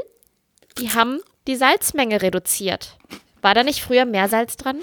die 0.78 0.90
haben 0.90 1.20
die 1.46 1.56
Salzmenge 1.56 2.20
reduziert. 2.22 2.96
War 3.42 3.54
da 3.54 3.62
nicht 3.62 3.82
früher 3.82 4.04
mehr 4.04 4.28
Salz 4.28 4.56
dran? 4.56 4.78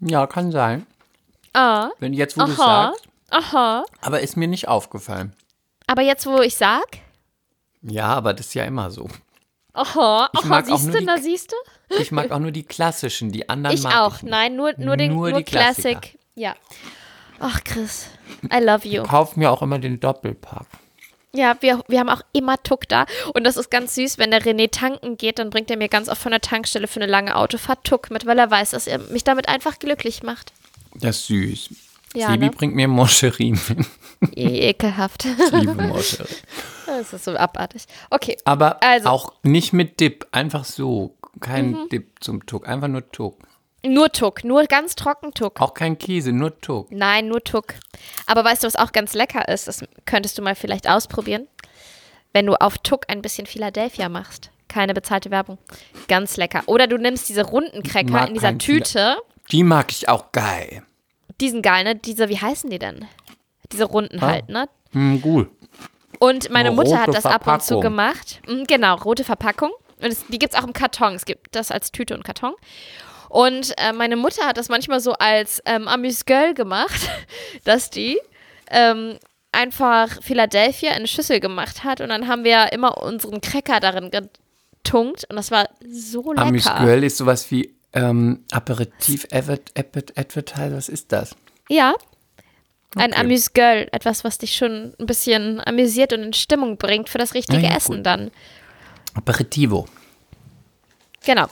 Ja, 0.00 0.26
kann 0.26 0.52
sein. 0.52 0.86
Ah, 1.52 1.90
Wenn 1.98 2.12
jetzt, 2.12 2.36
wo 2.36 2.44
du 2.44 2.52
aha, 2.52 2.92
sagst. 2.94 3.08
aha. 3.30 3.84
Aber 4.00 4.20
ist 4.20 4.36
mir 4.36 4.48
nicht 4.48 4.68
aufgefallen. 4.68 5.34
Aber 5.86 6.02
jetzt, 6.02 6.26
wo 6.26 6.40
ich 6.40 6.56
sag, 6.56 6.84
Ja, 7.82 8.06
aber 8.14 8.32
das 8.34 8.46
ist 8.46 8.54
ja 8.54 8.64
immer 8.64 8.90
so. 8.90 9.08
aha, 9.72 10.28
Ich 10.32 10.44
aha, 10.44 10.62
siehst 10.64 10.86
du, 10.94 10.98
die- 10.98 11.06
da 11.06 11.18
siehst 11.18 11.52
du? 11.52 11.56
Ich 12.00 12.10
mag 12.12 12.30
auch 12.32 12.38
nur 12.38 12.50
die 12.50 12.62
klassischen, 12.64 13.30
die 13.30 13.48
anderen 13.48 13.76
Ich 13.76 13.82
mag 13.82 13.96
auch. 13.96 14.16
ich 14.16 14.22
nicht. 14.22 14.30
Nein, 14.30 14.56
nur, 14.56 14.72
nur 14.78 14.96
den 14.96 15.12
Nur 15.14 15.30
nur 15.30 15.38
die. 15.38 15.44
Classic. 15.44 16.18
Ja. 16.34 16.54
Ach, 17.38 17.62
Chris. 17.62 18.06
I 18.52 18.58
love 18.62 18.88
you. 18.88 19.02
Kauf 19.02 19.36
mir 19.36 19.50
auch 19.50 19.62
immer 19.62 19.78
den 19.78 20.00
Doppelpack. 20.00 20.66
Ja, 21.34 21.56
wir, 21.60 21.82
wir 21.88 21.98
haben 21.98 22.08
auch 22.08 22.22
immer 22.32 22.62
Tuck 22.62 22.88
da. 22.88 23.06
Und 23.34 23.44
das 23.44 23.56
ist 23.56 23.68
ganz 23.70 23.96
süß, 23.96 24.18
wenn 24.18 24.30
der 24.30 24.40
René 24.42 24.70
tanken 24.70 25.16
geht, 25.16 25.38
dann 25.40 25.50
bringt 25.50 25.68
er 25.70 25.76
mir 25.76 25.88
ganz 25.88 26.08
oft 26.08 26.22
von 26.22 26.30
der 26.30 26.40
Tankstelle 26.40 26.86
für 26.86 27.00
eine 27.00 27.10
lange 27.10 27.34
Autofahrt 27.36 27.82
Tuck 27.84 28.10
mit, 28.10 28.24
weil 28.24 28.38
er 28.38 28.50
weiß, 28.50 28.70
dass 28.70 28.86
er 28.86 28.98
mich 28.98 29.24
damit 29.24 29.48
einfach 29.48 29.78
glücklich 29.80 30.22
macht. 30.22 30.52
Das 30.94 31.16
ist 31.16 31.26
süß. 31.26 31.68
Ja, 32.14 32.28
Sebi 32.30 32.44
ne? 32.46 32.50
bringt 32.52 32.76
mir 32.76 32.86
Moscherin 32.86 33.58
mit. 33.68 34.38
Ekelhaft. 34.38 35.24
Ich 35.24 35.50
liebe 35.52 35.74
Moscherin. 35.74 36.26
Das 36.86 37.12
ist 37.14 37.24
so 37.24 37.34
abartig. 37.34 37.84
Okay. 38.10 38.36
Aber 38.44 38.80
Also- 38.82 39.08
Mhm. 39.08 39.14
auch 39.14 39.32
nicht 39.42 39.72
mit 39.72 39.98
Dip, 40.00 40.26
einfach 40.32 40.64
so. 40.64 41.16
Kein 41.40 41.88
Dip 41.88 42.22
zum 42.22 42.44
Tuck, 42.46 42.68
einfach 42.68 42.86
nur 42.88 43.10
Tuck. 43.10 43.38
Nur 43.86 44.10
Tuck, 44.10 44.44
nur 44.44 44.64
ganz 44.64 44.94
trocken 44.94 45.34
Tuck. 45.34 45.60
Auch 45.60 45.74
kein 45.74 45.98
Käse, 45.98 46.32
nur 46.32 46.58
Tuck. 46.60 46.90
Nein, 46.90 47.28
nur 47.28 47.42
Tuck. 47.44 47.74
Aber 48.26 48.42
weißt 48.44 48.62
du, 48.62 48.66
was 48.66 48.76
auch 48.76 48.92
ganz 48.92 49.12
lecker 49.14 49.46
ist? 49.48 49.68
Das 49.68 49.84
könntest 50.06 50.38
du 50.38 50.42
mal 50.42 50.54
vielleicht 50.54 50.88
ausprobieren. 50.88 51.46
Wenn 52.32 52.46
du 52.46 52.54
auf 52.54 52.78
Tuck 52.78 53.04
ein 53.08 53.20
bisschen 53.22 53.46
Philadelphia 53.46 54.08
machst. 54.08 54.50
Keine 54.68 54.94
bezahlte 54.94 55.30
Werbung. 55.30 55.58
Ganz 56.08 56.36
lecker. 56.36 56.62
Oder 56.66 56.86
du 56.86 56.96
nimmst 56.96 57.28
diese 57.28 57.44
runden 57.44 57.82
Cracker 57.82 58.26
in 58.26 58.34
dieser 58.34 58.56
Tüte. 58.58 59.16
Die 59.52 59.62
mag 59.62 59.90
ich 59.92 60.08
auch 60.08 60.32
geil. 60.32 60.82
Diesen 61.40 61.62
geil, 61.62 61.84
ne? 61.84 61.94
Diese, 61.94 62.28
wie 62.28 62.38
heißen 62.40 62.70
die 62.70 62.78
denn? 62.78 63.06
Diese 63.70 63.84
runden 63.84 64.18
Ah. 64.22 64.26
halt, 64.28 64.48
ne? 64.48 64.68
Hm, 64.92 65.20
gut. 65.20 65.50
Und 66.18 66.48
meine 66.50 66.68
Eine 66.70 66.76
Mutter 66.76 67.00
hat 67.00 67.08
das 67.14 67.26
ab 67.26 67.46
und 67.46 67.60
zu 67.62 67.74
Verpackung. 67.74 67.80
gemacht. 67.82 68.40
Mhm, 68.48 68.64
Genau, 68.64 68.94
rote 68.96 69.24
Verpackung. 69.24 69.70
Und 70.00 70.06
es, 70.10 70.26
die 70.26 70.38
gibt 70.38 70.54
es 70.54 70.58
auch 70.60 70.66
im 70.66 70.72
Karton. 70.72 71.14
Es 71.14 71.24
gibt 71.24 71.54
das 71.54 71.70
als 71.70 71.92
Tüte 71.92 72.14
und 72.16 72.24
Karton. 72.24 72.54
Und 73.34 73.74
äh, 73.78 73.92
meine 73.92 74.14
Mutter 74.14 74.46
hat 74.46 74.58
das 74.58 74.68
manchmal 74.68 75.00
so 75.00 75.14
als 75.14 75.60
ähm, 75.64 75.88
Amüsgöl 75.88 76.54
gemacht, 76.54 77.10
dass 77.64 77.90
die 77.90 78.16
ähm, 78.70 79.18
einfach 79.50 80.22
Philadelphia 80.22 80.90
in 80.90 80.98
eine 80.98 81.08
Schüssel 81.08 81.40
gemacht 81.40 81.82
hat. 81.82 82.00
Und 82.00 82.10
dann 82.10 82.28
haben 82.28 82.44
wir 82.44 82.72
immer 82.72 82.96
unseren 83.02 83.40
Cracker 83.40 83.80
darin 83.80 84.12
getunkt. 84.12 85.24
Und 85.28 85.34
das 85.34 85.50
war 85.50 85.68
so 85.90 86.30
lecker. 86.32 86.46
Amüsgöl 86.46 87.02
ist 87.02 87.16
sowas 87.16 87.50
wie 87.50 87.74
ähm, 87.92 88.44
Aperitif 88.52 89.26
Advert, 89.32 89.72
Advert, 89.76 90.16
Advertiser. 90.16 90.76
Was 90.76 90.88
ist 90.88 91.10
das? 91.10 91.34
Ja. 91.68 91.94
Ein 92.94 93.10
Okay. 93.10 93.20
Amüsgöl, 93.20 93.88
etwas, 93.90 94.22
was 94.22 94.38
dich 94.38 94.54
schon 94.54 94.94
ein 95.00 95.06
bisschen 95.06 95.60
amüsiert 95.66 96.12
und 96.12 96.22
in 96.22 96.32
Stimmung 96.34 96.76
bringt 96.76 97.08
für 97.08 97.18
das 97.18 97.34
richtige 97.34 97.66
Ah 97.66 97.70
ja, 97.70 97.76
Essen 97.78 97.96
gut. 97.96 98.06
dann. 98.06 98.30
Aperitivo. 99.14 99.88
Genau. 101.24 101.46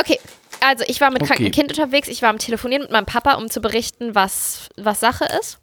Okay, 0.00 0.18
also 0.62 0.84
ich 0.86 1.00
war 1.00 1.10
mit 1.10 1.22
krankem 1.22 1.46
Okay. 1.46 1.50
Kind 1.50 1.70
unterwegs, 1.70 2.08
ich 2.08 2.22
war 2.22 2.30
am 2.30 2.38
Telefonieren 2.38 2.82
mit 2.82 2.90
meinem 2.90 3.06
Papa, 3.06 3.34
um 3.34 3.50
zu 3.50 3.60
berichten, 3.60 4.14
was, 4.14 4.68
was 4.76 5.00
Sache 5.00 5.26
ist. 5.40 5.58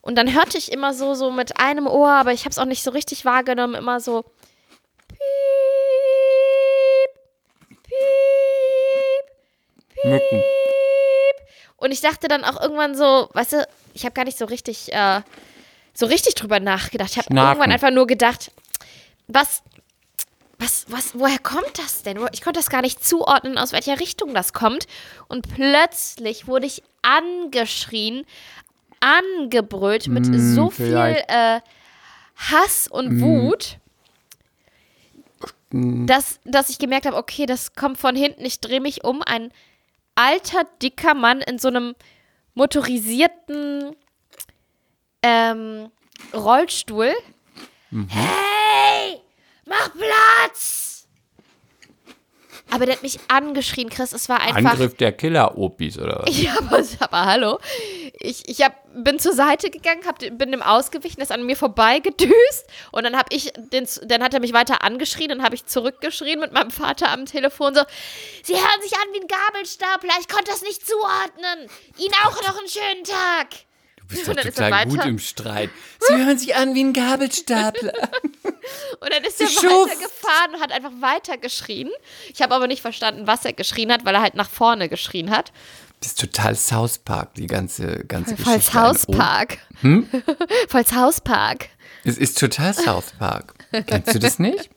Und 0.00 0.16
dann 0.16 0.34
hörte 0.34 0.58
ich 0.58 0.72
immer 0.72 0.94
so, 0.94 1.14
so 1.14 1.30
mit 1.30 1.58
einem 1.58 1.86
Ohr, 1.86 2.10
aber 2.10 2.32
ich 2.32 2.40
habe 2.40 2.50
es 2.50 2.58
auch 2.58 2.64
nicht 2.64 2.82
so 2.82 2.90
richtig 2.90 3.24
wahrgenommen, 3.24 3.74
immer 3.74 4.00
so 4.00 4.24
piep, 5.08 5.18
piep, 7.84 7.94
Mücken. 10.04 10.42
und 11.76 11.92
ich 11.92 12.00
dachte 12.00 12.26
dann 12.26 12.44
auch 12.44 12.60
irgendwann 12.60 12.96
so, 12.96 13.28
weißt 13.32 13.52
du, 13.52 13.68
ich 13.94 14.04
habe 14.04 14.14
gar 14.14 14.24
nicht 14.24 14.38
so 14.38 14.46
richtig, 14.46 14.92
äh, 14.92 15.20
so 15.94 16.06
richtig 16.06 16.34
drüber 16.34 16.58
nachgedacht. 16.58 17.10
Ich 17.12 17.18
habe 17.18 17.28
irgendwann 17.32 17.70
einfach 17.70 17.90
nur 17.90 18.08
gedacht, 18.08 18.50
was, 19.28 19.62
was, 20.62 20.86
was, 20.88 21.18
woher 21.18 21.38
kommt 21.38 21.78
das 21.78 22.02
denn? 22.02 22.18
Ich 22.32 22.40
konnte 22.42 22.58
das 22.60 22.70
gar 22.70 22.82
nicht 22.82 23.04
zuordnen, 23.04 23.58
aus 23.58 23.72
welcher 23.72 23.98
Richtung 24.00 24.32
das 24.34 24.52
kommt. 24.52 24.86
Und 25.28 25.52
plötzlich 25.54 26.46
wurde 26.46 26.66
ich 26.66 26.82
angeschrien, 27.02 28.24
angebrüllt 29.00 30.06
mit 30.08 30.26
Hm, 30.26 30.54
so 30.54 30.70
viel 30.70 30.86
vielleicht. 30.86 31.28
äh, 31.28 31.60
Hass 32.36 32.86
und 32.88 33.20
Wut, 33.20 33.78
dass, 36.06 36.38
dass 36.44 36.68
ich 36.68 36.78
gemerkt 36.78 37.06
habe, 37.06 37.16
okay, 37.16 37.46
das 37.46 37.74
kommt 37.74 37.98
von 37.98 38.14
hinten. 38.14 38.44
Ich 38.44 38.60
drehe 38.60 38.80
mich 38.80 39.04
um. 39.04 39.22
Ein 39.22 39.52
alter, 40.14 40.64
dicker 40.82 41.14
Mann 41.14 41.40
in 41.40 41.58
so 41.58 41.68
einem 41.68 41.94
motorisierten 42.54 43.96
ähm, 45.22 45.90
Rollstuhl. 46.34 47.12
Hey, 48.08 49.20
mach 49.66 49.92
Platz! 49.94 50.31
Aber 52.72 52.86
der 52.86 52.94
hat 52.94 53.02
mich 53.02 53.18
angeschrien, 53.28 53.90
Chris. 53.90 54.12
Es 54.12 54.30
war 54.30 54.40
einfach. 54.40 54.72
Angriff 54.72 54.94
der 54.94 55.12
Killer-Opis 55.12 55.98
oder 55.98 56.22
was? 56.24 56.40
Ja, 56.42 56.56
aber, 56.58 56.82
aber 57.00 57.26
hallo. 57.26 57.58
Ich, 58.14 58.48
ich 58.48 58.62
hab, 58.62 58.74
bin 58.94 59.18
zur 59.18 59.34
Seite 59.34 59.70
gegangen, 59.70 60.00
hab, 60.06 60.18
bin 60.20 60.52
dem 60.52 60.62
ausgewichen, 60.62 61.20
ist 61.20 61.32
an 61.32 61.44
mir 61.44 61.56
vorbeigedüst 61.56 62.66
und 62.90 63.04
dann 63.04 63.16
hab 63.16 63.32
ich 63.32 63.52
den, 63.56 63.86
dann 64.04 64.22
hat 64.22 64.32
er 64.32 64.40
mich 64.40 64.54
weiter 64.54 64.82
angeschrien, 64.82 65.28
dann 65.28 65.42
habe 65.42 65.54
ich 65.54 65.66
zurückgeschrien 65.66 66.40
mit 66.40 66.52
meinem 66.52 66.70
Vater 66.70 67.10
am 67.10 67.26
Telefon 67.26 67.74
so, 67.74 67.82
Sie 68.42 68.54
hören 68.54 68.82
sich 68.82 68.94
an 68.94 69.08
wie 69.12 69.20
ein 69.20 69.28
Gabelstapler, 69.28 70.14
ich 70.20 70.28
konnte 70.28 70.50
das 70.50 70.62
nicht 70.62 70.86
zuordnen. 70.86 71.68
Ihnen 71.98 72.14
auch 72.24 72.42
noch 72.42 72.58
einen 72.58 72.68
schönen 72.68 73.04
Tag. 73.04 73.48
Du 74.02 74.06
bist 74.08 74.28
doch 74.28 74.34
total 74.34 74.86
gut 74.86 75.04
im 75.04 75.18
Streit. 75.18 75.70
Sie 76.00 76.14
hören 76.14 76.38
sich 76.38 76.54
an 76.56 76.74
wie 76.74 76.82
ein 76.84 76.92
Gabelstapler. 76.92 77.92
Und 79.00 79.12
dann 79.12 79.24
ist 79.24 79.40
er 79.40 79.46
weitergefahren 79.46 80.54
und 80.54 80.60
hat 80.60 80.70
einfach 80.70 80.92
weitergeschrien. 81.00 81.90
Ich 82.32 82.40
habe 82.42 82.54
aber 82.54 82.68
nicht 82.68 82.80
verstanden, 82.80 83.26
was 83.26 83.44
er 83.44 83.52
geschrien 83.52 83.90
hat, 83.92 84.04
weil 84.04 84.14
er 84.14 84.22
halt 84.22 84.34
nach 84.34 84.48
vorne 84.48 84.88
geschrien 84.88 85.30
hat. 85.30 85.52
Das 85.98 86.12
ist 86.12 86.20
total 86.20 86.54
South 86.54 86.98
Park, 86.98 87.34
die 87.34 87.46
ganze, 87.46 88.04
ganze 88.04 88.36
Voll 88.36 88.54
Geschichte. 88.56 88.78
Ein 88.78 88.84
House 88.84 89.06
Park. 89.06 89.58
Voll 90.68 90.84
House 90.94 91.20
Park. 91.20 91.68
Es 92.04 92.18
ist 92.18 92.38
total 92.38 92.72
South 92.74 93.12
Park. 93.18 93.54
Kennst 93.86 94.14
du 94.14 94.18
das 94.18 94.38
nicht? 94.38 94.70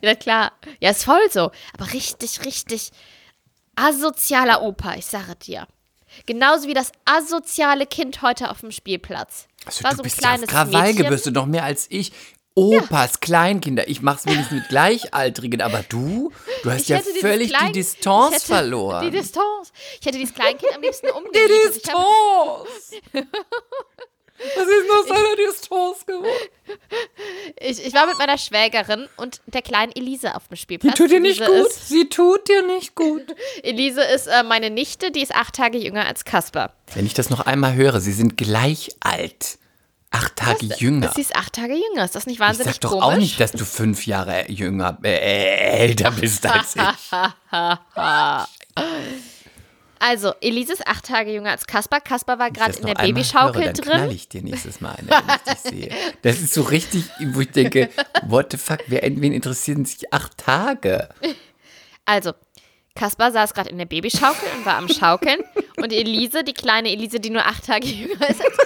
Ja, 0.00 0.14
klar. 0.16 0.52
Ja, 0.80 0.90
ist 0.90 1.04
voll 1.04 1.30
so. 1.30 1.52
Aber 1.74 1.92
richtig, 1.92 2.44
richtig 2.44 2.90
asozialer 3.76 4.62
Opa, 4.62 4.94
ich 4.96 5.06
sage 5.06 5.36
dir. 5.36 5.66
Genauso 6.26 6.68
wie 6.68 6.74
das 6.74 6.92
asoziale 7.04 7.86
Kind 7.86 8.22
heute 8.22 8.50
auf 8.50 8.60
dem 8.60 8.70
Spielplatz. 8.72 9.46
Also, 9.64 9.84
War 9.84 9.90
du 9.92 9.96
so 9.98 10.02
ein 10.02 10.04
bist 10.04 10.16
ja 10.20 10.28
kleines 10.28 10.48
Krawall 10.50 10.82
Mädchen. 10.88 10.96
gebürstet, 11.04 11.34
noch 11.34 11.46
mehr 11.46 11.64
als 11.64 11.86
ich. 11.90 12.12
Opas, 12.54 13.20
Kleinkinder. 13.20 13.88
Ich 13.88 14.02
mach's 14.02 14.26
wenigstens 14.26 14.58
mit 14.60 14.68
Gleichaltrigen, 14.68 15.62
aber 15.62 15.82
du, 15.88 16.32
du 16.62 16.70
hast 16.70 16.82
Ich 16.82 16.88
ja 16.88 17.00
völlig 17.20 17.48
Klein- 17.48 17.68
die 17.68 17.78
Distanz 17.80 18.44
verloren. 18.44 19.06
Die 19.06 19.10
Distanz. 19.10 19.72
Ich 20.00 20.06
hätte 20.06 20.18
dieses 20.18 20.34
Kleinkind 20.34 20.74
am 20.74 20.82
liebsten 20.82 21.08
umgelegt. 21.16 21.80
Ich 21.82 21.90
hab, 21.90 22.66
Was 24.56 24.66
ist 24.66 24.90
aus 24.90 25.06
deiner 25.08 25.36
Distanz 25.36 26.06
geworden? 26.06 26.48
ich, 27.60 27.86
ich 27.86 27.94
war 27.94 28.06
mit 28.06 28.18
meiner 28.18 28.38
Schwägerin 28.38 29.08
und 29.16 29.40
der 29.46 29.62
kleinen 29.62 29.92
Elise 29.92 30.34
auf 30.34 30.48
dem 30.48 30.56
Sie 30.56 30.62
Spielplatz. 30.62 30.96
tut 30.96 31.10
dir 31.10 31.20
nicht 31.20 31.40
Elise 31.40 31.52
gut. 31.62 31.66
Ist, 31.68 31.88
Sie 31.88 32.08
tut 32.08 32.48
dir 32.48 32.62
nicht 32.66 32.94
gut. 32.94 33.22
Elise 33.62 34.02
ist 34.02 34.26
äh, 34.26 34.42
meine 34.42 34.70
Nichte, 34.70 35.10
die 35.10 35.22
ist 35.22 35.34
acht 35.34 35.54
Tage 35.54 35.78
jünger 35.78 36.06
als 36.06 36.24
Kasper. 36.24 36.72
Wenn 36.94 37.06
ich 37.06 37.14
das 37.14 37.30
noch 37.30 37.40
einmal 37.40 37.74
höre, 37.74 38.00
sie 38.00 38.12
sind 38.12 38.36
gleich 38.36 38.90
alt. 39.00 39.58
Acht 40.10 40.36
Tage 40.36 40.66
jünger. 40.76 41.10
Sie 41.14 41.22
ist 41.22 41.34
acht 41.34 41.54
Tage 41.54 41.72
jünger. 41.74 42.04
Ist 42.04 42.14
das 42.14 42.26
nicht 42.26 42.34
Ich 42.36 42.40
wahnsinnig 42.40 42.74
sag 42.74 42.80
doch 42.82 42.90
komisch? 42.90 43.04
auch 43.06 43.16
nicht, 43.16 43.40
dass 43.40 43.52
du 43.52 43.64
fünf 43.64 44.06
Jahre 44.06 44.50
jünger, 44.50 44.98
äh, 45.02 45.86
älter 45.86 46.10
bist 46.10 46.44
als 46.44 46.76
ich. 46.76 46.82
Also, 50.04 50.34
Elise 50.40 50.72
ist 50.72 50.84
acht 50.88 51.06
Tage 51.06 51.32
jünger 51.32 51.52
als 51.52 51.64
Kasper. 51.64 52.00
Kasper 52.00 52.36
war 52.36 52.50
gerade 52.50 52.72
das 52.72 52.80
in 52.80 52.86
der 52.86 52.94
Babyschaukel 52.94 53.62
höre, 53.62 53.72
dann 53.72 53.84
drin. 53.84 53.98
knall 53.98 54.12
ich 54.12 54.28
dir 54.28 54.42
nächstes 54.42 54.80
Mal 54.80 54.96
eine, 54.96 55.08
wenn 55.08 55.36
ich 55.36 55.54
dich 55.54 55.70
sehe. 55.70 55.96
Das 56.22 56.40
ist 56.40 56.54
so 56.54 56.62
richtig, 56.62 57.04
wo 57.32 57.40
ich 57.40 57.52
denke, 57.52 57.88
what 58.26 58.50
the 58.50 58.56
fuck, 58.56 58.80
wer, 58.88 59.02
wen 59.02 59.32
interessieren 59.32 59.84
sich 59.84 60.12
acht 60.12 60.36
Tage? 60.38 61.08
Also, 62.04 62.32
Kaspar 62.96 63.30
saß 63.30 63.54
gerade 63.54 63.70
in 63.70 63.78
der 63.78 63.84
Babyschaukel 63.84 64.48
und 64.56 64.66
war 64.66 64.74
am 64.74 64.88
Schaukeln. 64.88 65.38
und 65.76 65.92
Elise, 65.92 66.42
die 66.42 66.52
kleine 66.52 66.90
Elise, 66.90 67.20
die 67.20 67.30
nur 67.30 67.46
acht 67.46 67.64
Tage 67.64 67.86
jünger 67.86 68.28
ist, 68.28 68.42
als 68.42 68.56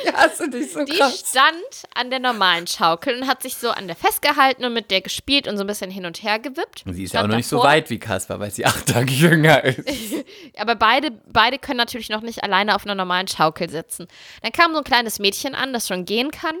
Ich 0.04 0.12
hasse 0.12 0.48
dich 0.48 0.72
so 0.72 0.84
die 0.84 0.94
stand 0.94 1.54
an 1.94 2.10
der 2.10 2.18
normalen 2.18 2.66
Schaukel 2.66 3.20
und 3.20 3.26
hat 3.26 3.42
sich 3.42 3.56
so 3.56 3.70
an 3.70 3.86
der 3.86 3.96
festgehalten 3.96 4.64
und 4.64 4.72
mit 4.72 4.90
der 4.90 5.00
gespielt 5.00 5.46
und 5.46 5.56
so 5.56 5.64
ein 5.64 5.66
bisschen 5.66 5.90
hin 5.90 6.06
und 6.06 6.22
her 6.22 6.38
gewippt. 6.38 6.84
Und 6.86 6.94
sie 6.94 7.04
ist 7.04 7.14
ja 7.14 7.22
auch 7.22 7.26
noch 7.26 7.36
nicht 7.36 7.48
so 7.48 7.56
davor. 7.56 7.70
weit 7.70 7.90
wie 7.90 7.98
Kaspar, 7.98 8.40
weil 8.40 8.50
sie 8.50 8.66
acht 8.66 8.86
Tage 8.86 9.12
jünger 9.12 9.62
ist. 9.64 9.80
Aber 10.56 10.74
beide, 10.74 11.10
beide 11.32 11.58
können 11.58 11.78
natürlich 11.78 12.08
noch 12.08 12.22
nicht 12.22 12.42
alleine 12.42 12.74
auf 12.74 12.84
einer 12.84 12.94
normalen 12.94 13.28
Schaukel 13.28 13.68
sitzen. 13.68 14.06
Dann 14.42 14.52
kam 14.52 14.72
so 14.72 14.78
ein 14.78 14.84
kleines 14.84 15.18
Mädchen 15.18 15.54
an, 15.54 15.72
das 15.72 15.88
schon 15.88 16.04
gehen 16.04 16.30
kann. 16.30 16.56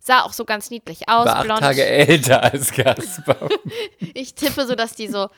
Sah 0.00 0.22
auch 0.22 0.32
so 0.32 0.44
ganz 0.44 0.70
niedlich 0.70 1.08
aus, 1.08 1.26
War 1.26 1.36
acht 1.36 1.44
blond. 1.44 1.60
Tage 1.60 1.84
älter 1.84 2.42
als 2.42 2.72
Kaspar. 2.72 3.48
Ich 4.14 4.34
tippe 4.34 4.66
so, 4.66 4.74
dass 4.74 4.94
die 4.94 5.08
so 5.08 5.28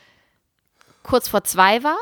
kurz 1.02 1.28
vor 1.28 1.42
zwei 1.42 1.82
war. 1.82 1.96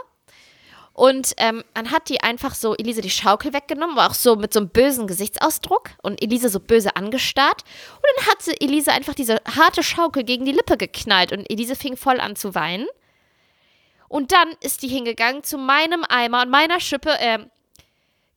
Und 0.92 1.32
ähm, 1.36 1.64
dann 1.74 1.92
hat 1.92 2.08
die 2.08 2.20
einfach 2.20 2.54
so 2.54 2.74
Elise 2.76 3.00
die 3.00 3.10
Schaukel 3.10 3.52
weggenommen, 3.52 3.96
war 3.96 4.10
auch 4.10 4.14
so 4.14 4.36
mit 4.36 4.52
so 4.52 4.60
einem 4.60 4.68
bösen 4.68 5.06
Gesichtsausdruck 5.06 5.90
und 6.02 6.22
Elise 6.22 6.48
so 6.48 6.60
böse 6.60 6.96
angestarrt. 6.96 7.62
Und 7.96 8.04
dann 8.16 8.26
hat 8.26 8.42
sie 8.42 8.60
Elise 8.60 8.92
einfach 8.92 9.14
diese 9.14 9.40
harte 9.56 9.82
Schaukel 9.82 10.24
gegen 10.24 10.44
die 10.44 10.52
Lippe 10.52 10.76
geknallt 10.76 11.32
und 11.32 11.50
Elise 11.50 11.76
fing 11.76 11.96
voll 11.96 12.20
an 12.20 12.36
zu 12.36 12.54
weinen. 12.54 12.86
Und 14.08 14.32
dann 14.32 14.56
ist 14.60 14.82
die 14.82 14.88
hingegangen 14.88 15.44
zu 15.44 15.56
meinem 15.56 16.04
Eimer 16.08 16.42
und 16.42 16.50
meiner 16.50 16.80
Schippe, 16.80 17.18
äh, 17.20 17.38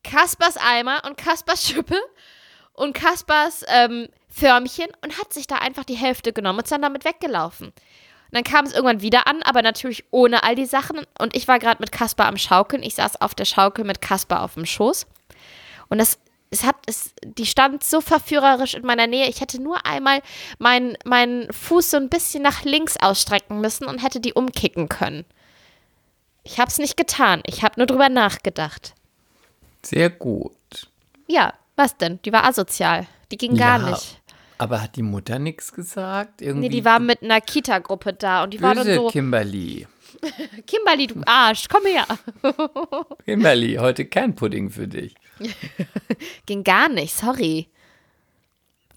Kaspers 0.03 0.57
Eimer 0.57 1.01
und 1.05 1.17
Kaspers 1.17 1.67
Schippe 1.67 1.99
und 2.73 2.93
Kaspers 2.93 3.65
ähm, 3.67 4.07
Förmchen 4.29 4.87
und 5.03 5.17
hat 5.17 5.33
sich 5.33 5.47
da 5.47 5.55
einfach 5.55 5.83
die 5.83 5.95
Hälfte 5.95 6.33
genommen 6.33 6.59
und 6.59 6.65
ist 6.65 6.71
dann 6.71 6.81
damit 6.81 7.05
weggelaufen. 7.05 7.73
Dann 8.33 8.43
kam 8.43 8.65
es 8.65 8.73
irgendwann 8.73 9.01
wieder 9.01 9.27
an, 9.27 9.43
aber 9.43 9.61
natürlich 9.61 10.03
ohne 10.11 10.43
all 10.43 10.55
die 10.55 10.65
Sachen. 10.65 11.01
Und 11.19 11.35
ich 11.35 11.47
war 11.47 11.59
gerade 11.59 11.81
mit 11.81 11.91
Kaspar 11.91 12.27
am 12.27 12.37
Schaukeln. 12.37 12.81
Ich 12.83 12.95
saß 12.95 13.21
auf 13.21 13.35
der 13.35 13.45
Schaukel 13.45 13.85
mit 13.85 14.01
Kaspar 14.01 14.41
auf 14.41 14.55
dem 14.55 14.65
Schoß. 14.65 15.05
Und 15.89 15.99
das, 15.99 16.17
es 16.49 16.63
hat, 16.63 16.75
es, 16.87 17.13
die 17.23 17.45
stand 17.45 17.83
so 17.83 18.01
verführerisch 18.01 18.73
in 18.73 18.85
meiner 18.85 19.05
Nähe. 19.05 19.27
Ich 19.29 19.41
hätte 19.41 19.61
nur 19.61 19.85
einmal 19.85 20.21
meinen 20.57 20.97
meinen 21.05 21.51
Fuß 21.53 21.91
so 21.91 21.97
ein 21.97 22.09
bisschen 22.09 22.41
nach 22.41 22.63
links 22.63 22.97
ausstrecken 22.97 23.61
müssen 23.61 23.85
und 23.85 24.03
hätte 24.03 24.19
die 24.19 24.33
umkicken 24.33 24.89
können. 24.89 25.25
Ich 26.43 26.59
habe 26.59 26.69
es 26.69 26.79
nicht 26.79 26.97
getan. 26.97 27.41
Ich 27.45 27.63
habe 27.63 27.75
nur 27.77 27.85
drüber 27.85 28.09
nachgedacht. 28.09 28.95
Sehr 29.83 30.09
gut. 30.09 30.51
Ja, 31.27 31.53
was 31.75 31.97
denn? 31.97 32.19
Die 32.25 32.33
war 32.33 32.45
asozial. 32.45 33.05
Die 33.31 33.37
ging 33.37 33.55
gar 33.55 33.79
Ja, 33.79 33.91
nicht. 33.91 34.21
Aber 34.57 34.81
hat 34.81 34.95
die 34.95 35.03
Mutter 35.03 35.39
nichts 35.39 35.73
gesagt? 35.73 36.41
Irgendwie 36.41 36.69
Nee, 36.69 36.75
die 36.75 36.85
war 36.85 36.99
mit 36.99 37.23
einer 37.23 37.41
Kita-Gruppe 37.41 38.13
da 38.13 38.43
und 38.43 38.53
die 38.53 38.61
war 38.61 38.75
dann 38.75 38.93
so, 38.93 39.07
Kimberly. 39.07 39.87
Kimberly, 40.67 41.07
du 41.07 41.21
Arsch, 41.25 41.67
komm 41.67 41.83
her. 41.85 42.05
Kimberly, 43.25 43.75
heute 43.75 44.05
kein 44.05 44.35
Pudding 44.35 44.69
für 44.69 44.87
dich. 44.87 45.15
Ging 46.45 46.63
gar 46.63 46.89
nicht, 46.89 47.13
sorry. 47.15 47.69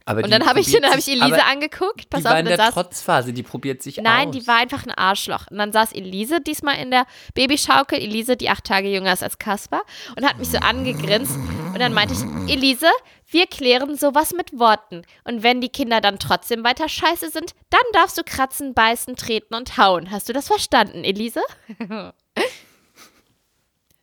Aber 0.08 0.22
Und 0.22 0.30
dann 0.30 0.46
habe 0.46 0.60
ich, 0.60 0.70
dann 0.70 0.84
hab 0.88 0.98
ich 0.98 1.08
Elise 1.08 1.42
angeguckt. 1.44 2.08
Pass 2.10 2.20
Die 2.22 2.26
auf, 2.28 2.32
war 2.32 2.38
in 2.38 2.46
der 2.46 2.56
saß, 2.56 2.74
Trotzphase, 2.74 3.32
die 3.32 3.42
probiert 3.42 3.82
sich 3.82 3.96
Nein, 3.96 4.28
aus. 4.28 4.36
die 4.36 4.46
war 4.46 4.54
einfach 4.58 4.86
ein 4.86 4.92
Arschloch. 4.92 5.50
Und 5.50 5.58
dann 5.58 5.72
saß 5.72 5.92
Elise 5.92 6.40
diesmal 6.40 6.78
in 6.78 6.92
der 6.92 7.06
Babyschaukel. 7.34 7.98
Elise, 7.98 8.36
die 8.36 8.48
acht 8.48 8.62
Tage 8.62 8.88
jünger 8.88 9.12
ist 9.12 9.24
als 9.24 9.38
Kaspar. 9.38 9.82
Und 10.16 10.24
hat 10.24 10.38
mich 10.38 10.48
so 10.48 10.58
angegrinst. 10.58 11.34
Und 11.34 11.80
dann 11.80 11.92
meinte 11.92 12.14
ich, 12.14 12.54
Elise, 12.54 12.86
wir 13.28 13.46
klären 13.48 13.96
sowas 13.96 14.32
mit 14.32 14.56
Worten. 14.56 15.02
Und 15.24 15.42
wenn 15.42 15.60
die 15.60 15.70
Kinder 15.70 16.00
dann 16.00 16.20
trotzdem 16.20 16.62
weiter 16.62 16.88
scheiße 16.88 17.30
sind, 17.30 17.50
dann 17.70 17.80
darfst 17.92 18.16
du 18.16 18.22
kratzen, 18.22 18.74
beißen, 18.74 19.16
treten 19.16 19.56
und 19.56 19.76
hauen. 19.76 20.12
Hast 20.12 20.28
du 20.28 20.32
das 20.32 20.46
verstanden, 20.46 21.02
Elise? 21.02 21.42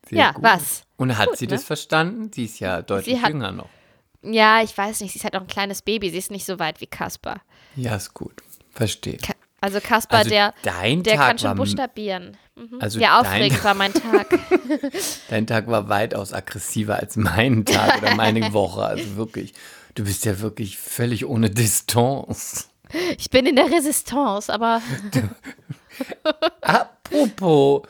Ja, 0.10 0.32
gut. 0.32 0.44
was? 0.44 0.84
Und 0.98 1.18
hat 1.18 1.38
sie 1.38 1.46
ne? 1.46 1.52
das 1.52 1.64
verstanden? 1.64 2.30
Sie 2.34 2.46
ist 2.46 2.60
ja 2.60 2.82
deutlich 2.82 3.22
hat- 3.22 3.30
jünger 3.30 3.52
noch. 3.52 3.70
Ja, 4.24 4.62
ich 4.64 4.78
weiß 4.78 5.02
nicht. 5.02 5.12
Sie 5.14 5.20
ist 5.20 5.24
halt 5.26 5.36
auch 5.36 5.42
ein 5.42 5.48
kleines 5.48 5.82
Baby. 5.82 6.10
Sie 6.10 6.18
ist 6.18 6.32
nicht 6.32 6.46
so 6.46 6.58
weit 6.60 6.82
wie 6.82 6.88
Kaspar. 6.88 7.42
Ja, 7.76 7.96
ist 7.96 8.14
gut. 8.14 8.34
Verstehe. 8.72 9.18
Ka- 9.18 9.34
Also 9.62 9.80
Kaspar, 9.82 10.20
Also 10.20 10.30
der, 10.30 10.54
dein 10.64 11.04
der 11.04 11.16
Tag 11.16 11.28
kann 11.28 11.40
schon 11.40 11.58
buchstabieren. 11.58 12.38
Mhm. 12.56 12.78
Also 12.80 13.00
Sehr 13.00 13.20
aufregend 13.20 13.64
war 13.64 13.74
mein 13.74 13.94
Tag. 13.94 14.40
dein 15.30 15.48
Tag 15.48 15.68
war 15.68 15.90
weitaus 15.90 16.34
aggressiver 16.34 16.98
als 16.98 17.16
mein 17.16 17.66
Tag 17.66 18.02
oder 18.02 18.16
meine 18.16 18.54
Woche. 18.54 18.84
Also 18.84 19.16
wirklich, 19.16 19.54
du 19.96 20.04
bist 20.04 20.26
ja 20.26 20.40
wirklich 20.40 20.78
völlig 20.78 21.26
ohne 21.26 21.50
Distanz. 21.50 22.70
Ich 23.18 23.30
bin 23.32 23.46
in 23.48 23.56
der 23.56 23.72
Resistance, 23.72 24.54
aber 24.54 24.82
Apropos 26.62 27.84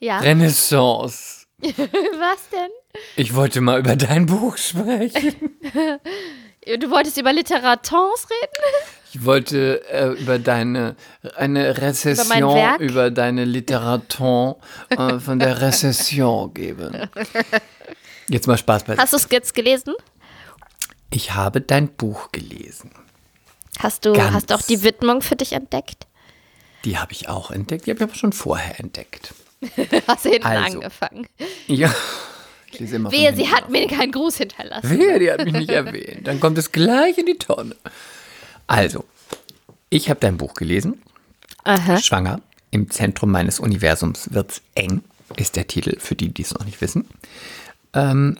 ja. 0.00 0.18
Renaissance. 0.18 1.46
Was 1.60 2.48
denn? 2.50 2.70
Ich 3.16 3.34
wollte 3.34 3.60
mal 3.60 3.78
über 3.80 3.96
dein 3.96 4.26
Buch 4.26 4.56
sprechen. 4.56 5.34
Du 6.78 6.90
wolltest 6.92 7.18
über 7.18 7.32
Literatons 7.32 8.28
reden? 8.30 8.86
Ich 9.12 9.24
wollte 9.24 9.84
äh, 9.90 10.10
über 10.12 10.38
deine 10.38 10.94
eine 11.34 11.76
Rezession 11.76 12.52
Über 12.56 12.78
über, 12.78 13.10
deine 13.10 13.44
Literaton 13.44 14.54
äh, 14.90 15.18
von 15.18 15.40
der 15.40 15.60
Rezession 15.60 16.54
geben. 16.54 17.10
Jetzt 18.28 18.46
mal 18.46 18.56
Spaß 18.56 18.84
bei. 18.84 18.96
Hast 18.96 19.12
du 19.12 19.16
es 19.16 19.26
jetzt 19.28 19.54
gelesen? 19.54 19.94
Ich 21.10 21.34
habe 21.34 21.60
dein 21.60 21.88
Buch 21.88 22.30
gelesen. 22.30 22.92
Hast 23.80 24.04
du, 24.04 24.12
Ganz. 24.12 24.32
hast 24.32 24.52
auch 24.52 24.62
die 24.62 24.84
Widmung 24.84 25.20
für 25.20 25.34
dich 25.34 25.54
entdeckt? 25.54 26.06
Die 26.84 26.96
habe 26.96 27.10
ich 27.10 27.28
auch 27.28 27.50
entdeckt. 27.50 27.86
Die 27.86 27.90
habe 27.90 27.98
ich 27.98 28.08
aber 28.08 28.14
schon 28.14 28.32
vorher 28.32 28.78
entdeckt. 28.78 29.34
Hast 30.06 30.24
du 30.24 30.30
hinten 30.30 30.46
Also. 30.46 30.78
angefangen? 30.78 31.26
Ja. 31.66 31.92
Ich 32.72 32.80
lese 32.80 32.96
immer 32.96 33.12
Wehe, 33.12 33.34
sie 33.34 33.48
hat 33.48 33.68
mir 33.70 33.86
keinen 33.86 34.12
Gruß 34.12 34.38
hinterlassen. 34.38 34.90
Wehe, 34.98 35.18
die 35.18 35.30
hat 35.30 35.44
mich 35.44 35.52
nicht 35.52 35.70
erwähnt. 35.70 36.26
Dann 36.26 36.40
kommt 36.40 36.58
es 36.58 36.72
gleich 36.72 37.18
in 37.18 37.26
die 37.26 37.38
Tonne. 37.38 37.76
Also, 38.66 39.04
ich 39.90 40.08
habe 40.08 40.20
dein 40.20 40.38
Buch 40.38 40.54
gelesen. 40.54 41.02
Aha. 41.64 41.98
Schwanger. 41.98 42.40
Im 42.70 42.90
Zentrum 42.90 43.30
meines 43.30 43.60
Universums 43.60 44.32
wird's 44.32 44.62
eng, 44.74 45.02
ist 45.36 45.56
der 45.56 45.66
Titel, 45.66 45.98
für 46.00 46.14
die, 46.14 46.30
die 46.30 46.42
es 46.42 46.54
noch 46.54 46.64
nicht 46.64 46.80
wissen. 46.80 47.06
Ähm, 47.92 48.38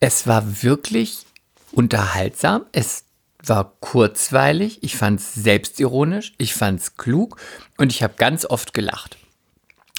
es 0.00 0.26
war 0.26 0.62
wirklich 0.62 1.26
unterhaltsam. 1.72 2.64
Es 2.72 3.04
war 3.44 3.74
kurzweilig. 3.80 4.78
Ich 4.82 4.96
fand 4.96 5.20
es 5.20 5.34
selbstironisch. 5.34 6.34
Ich 6.38 6.54
fand 6.54 6.80
es 6.80 6.96
klug. 6.96 7.36
Und 7.76 7.92
ich 7.92 8.02
habe 8.02 8.14
ganz 8.16 8.46
oft 8.46 8.72
gelacht. 8.72 9.18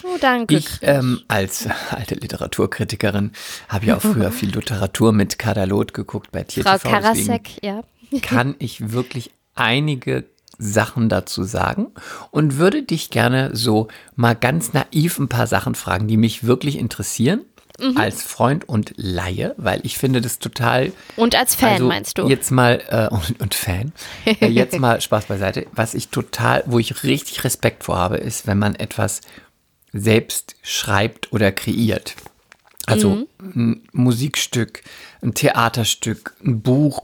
Oh, 0.04 0.16
danke. 0.20 0.56
Ich 0.56 0.68
ähm, 0.82 1.22
als 1.28 1.68
alte 1.90 2.14
Literaturkritikerin 2.14 3.32
habe 3.68 3.86
ja 3.86 3.96
auch 3.96 4.00
früher 4.00 4.30
viel 4.30 4.50
Literatur 4.50 5.12
mit 5.12 5.38
Kadalot 5.38 5.92
geguckt 5.92 6.30
bei 6.30 6.44
Tier 6.44 6.62
Frau 6.62 6.78
TV, 6.78 6.88
Karasek, 6.88 7.62
ja. 7.62 7.82
kann 8.22 8.54
ich 8.58 8.92
wirklich 8.92 9.32
einige 9.54 10.24
Sachen 10.58 11.08
dazu 11.08 11.44
sagen 11.44 11.88
und 12.30 12.58
würde 12.58 12.82
dich 12.82 13.10
gerne 13.10 13.50
so 13.54 13.88
mal 14.16 14.34
ganz 14.34 14.72
naiv 14.72 15.18
ein 15.18 15.28
paar 15.28 15.46
Sachen 15.46 15.74
fragen, 15.74 16.08
die 16.08 16.16
mich 16.16 16.44
wirklich 16.44 16.78
interessieren. 16.78 17.44
Mhm. 17.80 17.96
Als 17.96 18.24
Freund 18.24 18.68
und 18.68 18.92
Laie, 18.96 19.54
weil 19.56 19.78
ich 19.84 19.98
finde 19.98 20.20
das 20.20 20.40
total. 20.40 20.90
Und 21.14 21.36
als 21.36 21.54
Fan, 21.54 21.74
also 21.74 21.86
meinst 21.86 22.18
du? 22.18 22.26
Jetzt 22.26 22.50
mal, 22.50 22.82
äh, 22.88 23.06
und, 23.14 23.40
und 23.40 23.54
Fan. 23.54 23.92
Äh, 24.24 24.48
jetzt 24.48 24.76
mal 24.80 25.00
Spaß 25.00 25.26
beiseite. 25.26 25.64
Was 25.70 25.94
ich 25.94 26.08
total, 26.08 26.64
wo 26.66 26.80
ich 26.80 27.04
richtig 27.04 27.44
Respekt 27.44 27.84
vor 27.84 27.96
habe, 27.96 28.16
ist, 28.16 28.48
wenn 28.48 28.58
man 28.58 28.74
etwas 28.74 29.20
selbst 30.00 30.56
schreibt 30.62 31.32
oder 31.32 31.52
kreiert. 31.52 32.14
Also 32.86 33.26
ein 33.40 33.86
Musikstück, 33.92 34.82
ein 35.20 35.34
Theaterstück, 35.34 36.34
ein 36.44 36.62
Buch, 36.62 37.02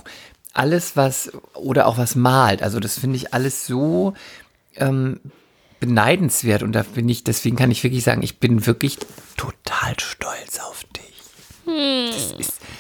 alles 0.54 0.96
was 0.96 1.32
oder 1.54 1.86
auch 1.86 1.98
was 1.98 2.14
malt. 2.14 2.62
Also 2.62 2.80
das 2.80 2.98
finde 2.98 3.16
ich 3.16 3.34
alles 3.34 3.66
so 3.66 4.14
ähm, 4.76 5.20
beneidenswert 5.80 6.62
und 6.62 6.72
da 6.72 6.82
bin 6.82 7.08
ich, 7.08 7.24
deswegen 7.24 7.56
kann 7.56 7.70
ich 7.70 7.84
wirklich 7.84 8.04
sagen, 8.04 8.22
ich 8.22 8.38
bin 8.38 8.66
wirklich 8.66 8.98
total 9.36 9.98
stolz 9.98 10.58
auf 10.60 10.84
dich. 10.84 11.04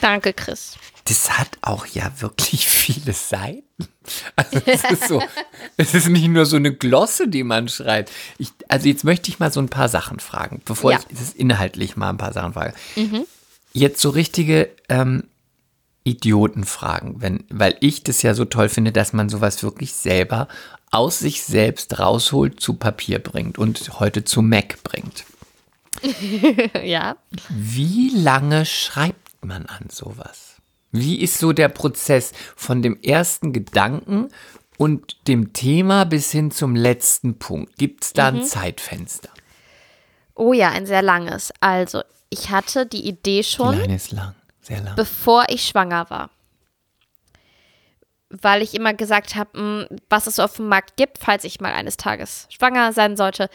Danke, 0.00 0.32
Chris. 0.32 0.76
Das 1.06 1.38
hat 1.38 1.58
auch 1.62 1.86
ja 1.86 2.10
wirklich 2.20 2.66
viele 2.68 3.12
Seiten. 3.12 3.62
Also 4.36 4.60
es 4.66 4.84
ist 4.84 5.08
so, 5.08 5.22
es 5.76 5.94
ist 5.94 6.08
nicht 6.08 6.28
nur 6.28 6.46
so 6.46 6.56
eine 6.56 6.74
Glosse, 6.74 7.28
die 7.28 7.42
man 7.44 7.68
schreibt. 7.68 8.10
Ich, 8.38 8.50
also 8.68 8.88
jetzt 8.88 9.04
möchte 9.04 9.28
ich 9.30 9.38
mal 9.38 9.52
so 9.52 9.60
ein 9.60 9.68
paar 9.68 9.88
Sachen 9.88 10.20
fragen, 10.20 10.62
bevor 10.64 10.92
Ja. 10.92 10.98
ich 10.98 11.16
das 11.18 11.32
inhaltlich 11.32 11.96
mal 11.96 12.10
ein 12.10 12.18
paar 12.18 12.32
Sachen 12.32 12.52
frage. 12.54 12.74
Jetzt 13.72 14.00
so 14.00 14.10
richtige 14.10 14.70
ähm, 14.88 15.24
Idiotenfragen, 16.04 17.20
wenn, 17.22 17.44
weil 17.50 17.76
ich 17.80 18.02
das 18.04 18.22
ja 18.22 18.34
so 18.34 18.44
toll 18.44 18.68
finde, 18.68 18.92
dass 18.92 19.12
man 19.12 19.28
sowas 19.28 19.62
wirklich 19.62 19.92
selber 19.94 20.48
aus 20.90 21.18
sich 21.18 21.42
selbst 21.42 21.98
rausholt, 21.98 22.60
zu 22.60 22.74
Papier 22.74 23.18
bringt 23.18 23.58
und 23.58 23.98
heute 23.98 24.22
zu 24.24 24.42
Mac 24.42 24.82
bringt. 24.84 25.24
ja. 26.84 27.16
Wie 27.48 28.10
lange 28.10 28.64
schreibt 28.66 29.44
man 29.44 29.66
an 29.66 29.88
sowas? 29.90 30.53
Wie 30.94 31.20
ist 31.20 31.38
so 31.38 31.52
der 31.52 31.68
Prozess 31.68 32.30
von 32.54 32.80
dem 32.80 32.96
ersten 33.02 33.52
Gedanken 33.52 34.28
und 34.78 35.26
dem 35.26 35.52
Thema 35.52 36.04
bis 36.04 36.30
hin 36.30 36.52
zum 36.52 36.76
letzten 36.76 37.36
Punkt? 37.40 37.76
Gibt 37.78 38.04
es 38.04 38.12
da 38.12 38.28
ein 38.28 38.44
Zeitfenster? 38.44 39.28
Oh 40.36 40.52
ja, 40.52 40.70
ein 40.70 40.86
sehr 40.86 41.02
langes. 41.02 41.52
Also, 41.58 42.02
ich 42.30 42.50
hatte 42.50 42.86
die 42.86 43.08
Idee 43.08 43.42
schon, 43.42 43.74
Klein 43.74 43.90
ist 43.90 44.12
lang, 44.12 44.36
sehr 44.60 44.80
lang. 44.82 44.94
bevor 44.94 45.46
ich 45.48 45.64
schwanger 45.66 46.08
war. 46.10 46.30
Weil 48.30 48.62
ich 48.62 48.72
immer 48.74 48.94
gesagt 48.94 49.34
habe, 49.34 49.88
was 50.08 50.28
es 50.28 50.36
so 50.36 50.44
auf 50.44 50.54
dem 50.54 50.68
Markt 50.68 50.96
gibt, 50.96 51.18
falls 51.18 51.42
ich 51.42 51.60
mal 51.60 51.72
eines 51.72 51.96
Tages 51.96 52.46
schwanger 52.50 52.92
sein 52.92 53.16
sollte. 53.16 53.50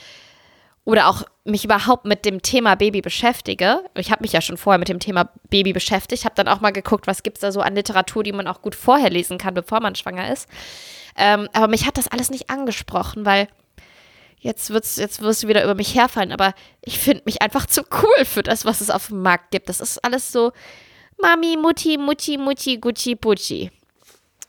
Oder 0.89 1.07
auch 1.07 1.23
mich 1.43 1.63
überhaupt 1.65 2.05
mit 2.05 2.25
dem 2.25 2.41
Thema 2.41 2.73
Baby 2.73 3.01
beschäftige. 3.01 3.83
Ich 3.95 4.09
habe 4.09 4.23
mich 4.23 4.31
ja 4.31 4.41
schon 4.41 4.57
vorher 4.57 4.79
mit 4.79 4.89
dem 4.89 4.99
Thema 4.99 5.29
Baby 5.51 5.71
beschäftigt. 5.71 6.25
Habe 6.25 6.33
dann 6.33 6.47
auch 6.47 6.61
mal 6.61 6.71
geguckt, 6.71 7.05
was 7.05 7.21
gibt 7.21 7.37
es 7.37 7.41
da 7.41 7.51
so 7.51 7.61
an 7.61 7.75
Literatur, 7.75 8.23
die 8.23 8.31
man 8.31 8.47
auch 8.47 8.63
gut 8.63 8.73
vorher 8.73 9.11
lesen 9.11 9.37
kann, 9.37 9.53
bevor 9.53 9.81
man 9.81 9.93
schwanger 9.93 10.33
ist. 10.33 10.47
Ähm, 11.15 11.47
aber 11.53 11.67
mich 11.67 11.85
hat 11.85 11.99
das 11.99 12.07
alles 12.07 12.31
nicht 12.31 12.49
angesprochen, 12.49 13.23
weil 13.23 13.47
jetzt 14.39 14.71
wird's, 14.71 14.97
jetzt 14.97 15.21
wirst 15.21 15.43
du 15.43 15.47
wieder 15.47 15.63
über 15.63 15.75
mich 15.75 15.93
herfallen, 15.93 16.31
aber 16.31 16.55
ich 16.81 16.97
finde 16.97 17.21
mich 17.25 17.43
einfach 17.43 17.67
zu 17.67 17.81
cool 18.01 18.25
für 18.25 18.41
das, 18.41 18.65
was 18.65 18.81
es 18.81 18.89
auf 18.89 19.09
dem 19.09 19.21
Markt 19.21 19.51
gibt. 19.51 19.69
Das 19.69 19.81
ist 19.81 20.03
alles 20.03 20.31
so 20.31 20.53
Mami, 21.21 21.55
Mutti, 21.55 21.97
Mutti, 21.97 22.37
Mutti, 22.37 22.77
Gucci, 22.77 23.15
Pucci. 23.15 23.69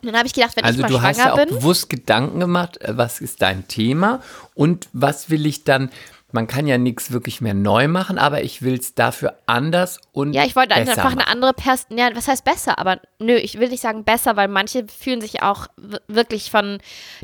Dann 0.02 0.16
habe 0.16 0.26
ich 0.26 0.32
gedacht, 0.32 0.56
wenn 0.56 0.64
Also 0.64 0.78
ich 0.78 0.82
mal 0.82 0.88
du 0.88 1.02
hast 1.02 1.16
schwanger 1.16 1.28
ja 1.28 1.34
auch 1.34 1.46
bin, 1.46 1.58
bewusst 1.58 1.90
Gedanken 1.90 2.40
gemacht, 2.40 2.80
äh, 2.80 2.96
was 2.96 3.20
ist 3.20 3.42
dein 3.42 3.68
Thema 3.68 4.22
und 4.54 4.88
was 4.92 5.28
will 5.28 5.44
ich 5.44 5.64
dann, 5.64 5.90
man 6.32 6.46
kann 6.46 6.66
ja 6.66 6.78
nichts 6.78 7.12
wirklich 7.12 7.40
mehr 7.40 7.54
neu 7.54 7.88
machen, 7.88 8.18
aber 8.18 8.42
ich 8.42 8.62
will 8.62 8.74
es 8.74 8.94
dafür 8.94 9.34
anders 9.46 9.98
und 10.12 10.32
ja, 10.32 10.44
ich 10.44 10.56
wollte 10.56 10.74
einfach 10.74 11.04
eine 11.04 11.16
machen. 11.16 11.28
andere 11.28 11.54
Pers 11.54 11.86
ja, 11.90 12.10
was 12.14 12.28
heißt 12.28 12.44
besser, 12.44 12.78
aber 12.78 13.00
nö, 13.18 13.34
ich 13.34 13.58
will 13.58 13.68
nicht 13.68 13.82
sagen 13.82 14.04
besser, 14.04 14.36
weil 14.36 14.48
manche 14.48 14.86
fühlen 14.86 15.20
sich 15.20 15.42
auch 15.42 15.66
wirklich 16.08 16.50
von 16.50 16.78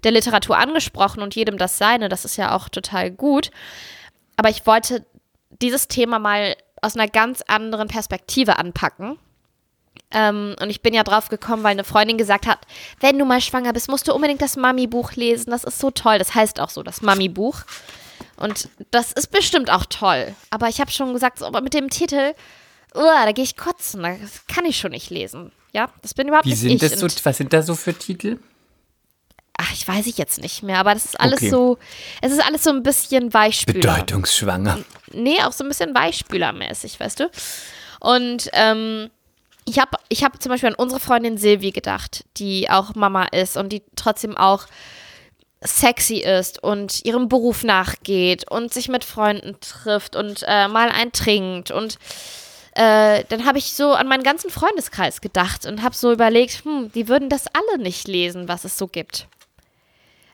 der 0.05 0.13
Literatur 0.13 0.57
angesprochen 0.59 1.23
und 1.23 1.35
jedem 1.35 1.59
das 1.59 1.79
seine, 1.79 2.09
das 2.09 2.25
ist 2.25 2.37
ja 2.37 2.55
auch 2.55 2.69
total 2.69 3.11
gut. 3.11 3.51
Aber 4.37 4.51
ich 4.51 4.67
wollte 4.67 5.05
dieses 5.63 5.89
Thema 5.89 6.19
mal 6.19 6.57
aus 6.83 6.95
einer 6.95 7.09
ganz 7.09 7.43
anderen 7.47 7.89
Perspektive 7.89 8.59
anpacken. 8.59 9.19
Ähm, 10.13 10.55
und 10.61 10.71
ich 10.71 10.83
bin 10.83 10.95
ja 10.95 11.03
drauf 11.03 11.29
gekommen, 11.29 11.65
weil 11.65 11.73
eine 11.73 11.85
Freundin 11.85 12.19
gesagt 12.19 12.47
hat, 12.47 12.61
wenn 13.01 13.19
du 13.19 13.25
mal 13.25 13.41
schwanger 13.41 13.73
bist, 13.73 13.89
musst 13.89 14.07
du 14.07 14.15
unbedingt 14.15 14.43
das 14.43 14.57
Mami-Buch 14.57 15.13
lesen. 15.13 15.51
Das 15.51 15.65
ist 15.65 15.79
so 15.79 15.91
toll. 15.91 16.19
Das 16.19 16.35
heißt 16.35 16.61
auch 16.61 16.71
so, 16.71 16.83
das 16.83 17.03
Mami-Buch. 17.03 17.63
Und 18.37 18.69
das 18.91 19.13
ist 19.13 19.31
bestimmt 19.31 19.71
auch 19.71 19.87
toll. 19.87 20.35
Aber 20.51 20.69
ich 20.69 20.81
habe 20.81 20.91
schon 20.91 21.13
gesagt, 21.13 21.39
so, 21.39 21.47
aber 21.47 21.61
mit 21.61 21.75
dem 21.75 21.91
Titel, 21.91 22.33
uah, 22.95 23.25
da 23.25 23.33
gehe 23.33 23.45
ich 23.45 23.57
kotzen. 23.57 24.03
Das 24.03 24.47
kann 24.47 24.65
ich 24.65 24.79
schon 24.79 24.91
nicht 24.93 25.11
lesen. 25.11 25.53
Ja, 25.73 25.91
das 26.03 26.15
bin 26.15 26.29
überhaupt 26.29 26.47
Wie 26.47 26.51
nicht 26.51 26.61
sind 26.61 26.73
ich. 26.73 26.81
das 26.81 26.99
so, 27.01 27.07
was 27.25 27.37
sind 27.37 27.53
da 27.53 27.63
so 27.63 27.75
für 27.75 27.95
Titel? 27.95 28.39
ach, 29.59 29.73
ich 29.73 29.89
weiß 29.89 30.07
ich 30.07 30.19
jetzt 30.19 30.41
nicht 30.43 30.63
mehr, 30.63 30.79
aber 30.79 30.93
das 30.93 31.07
ist 31.07 31.19
alles 31.19 31.39
Okay. 31.39 31.49
so, 31.49 31.79
es 32.21 32.31
ist 32.31 32.45
alles 32.45 32.63
so 32.63 32.69
ein 32.71 32.83
bisschen 32.83 33.33
Weichspüler. 33.33 33.95
Bedeutungsschwanger. 33.95 34.81
Nee, 35.13 35.41
auch 35.43 35.53
so 35.53 35.65
ein 35.65 35.69
bisschen 35.69 35.95
Weichspülermäßig, 35.95 37.01
weißt 37.01 37.21
du? 37.21 37.31
Und 38.01 38.51
ähm, 38.53 39.09
ich 39.65 39.79
habe 39.79 39.97
ich 40.11 40.25
hab 40.25 40.43
zum 40.43 40.51
Beispiel 40.51 40.69
an 40.69 40.75
unsere 40.75 41.01
Freundin 41.01 41.39
Silvi 41.39 41.71
gedacht, 41.73 42.25
die 42.37 42.69
auch 42.69 42.95
Mama 42.97 43.25
ist 43.25 43.57
und 43.57 43.71
die 43.71 43.83
trotzdem 43.97 44.37
auch 44.37 44.67
sexy 45.67 46.19
ist 46.19 46.63
und 46.63 47.05
ihrem 47.05 47.29
Beruf 47.29 47.65
nachgeht 47.65 48.51
und 48.51 48.73
sich 48.73 48.89
mit 48.89 49.05
Freunden 49.05 49.57
trifft 49.61 50.17
und 50.17 50.45
äh, 50.47 50.69
mal 50.69 50.89
einen 50.89 51.13
trinkt 51.13 51.71
und 51.71 51.99
äh, 52.77 53.25
dann 53.31 53.47
habe 53.47 53.57
ich 53.57 53.73
so 53.73 53.93
an 53.95 54.07
meinen 54.07 54.23
ganzen 54.23 54.51
Freundeskreis 54.51 55.23
gedacht 55.23 55.65
und 55.65 55.83
habe 55.83 55.95
so 55.95 56.13
überlegt, 56.13 56.65
hm, 56.65 56.93
die 56.93 57.09
würden 57.09 57.31
das 57.31 57.47
alle 57.47 57.83
nicht 57.83 58.07
lesen, 58.07 58.49
was 58.49 58.65
es 58.65 58.77
so 58.77 58.87
gibt. 58.87 59.29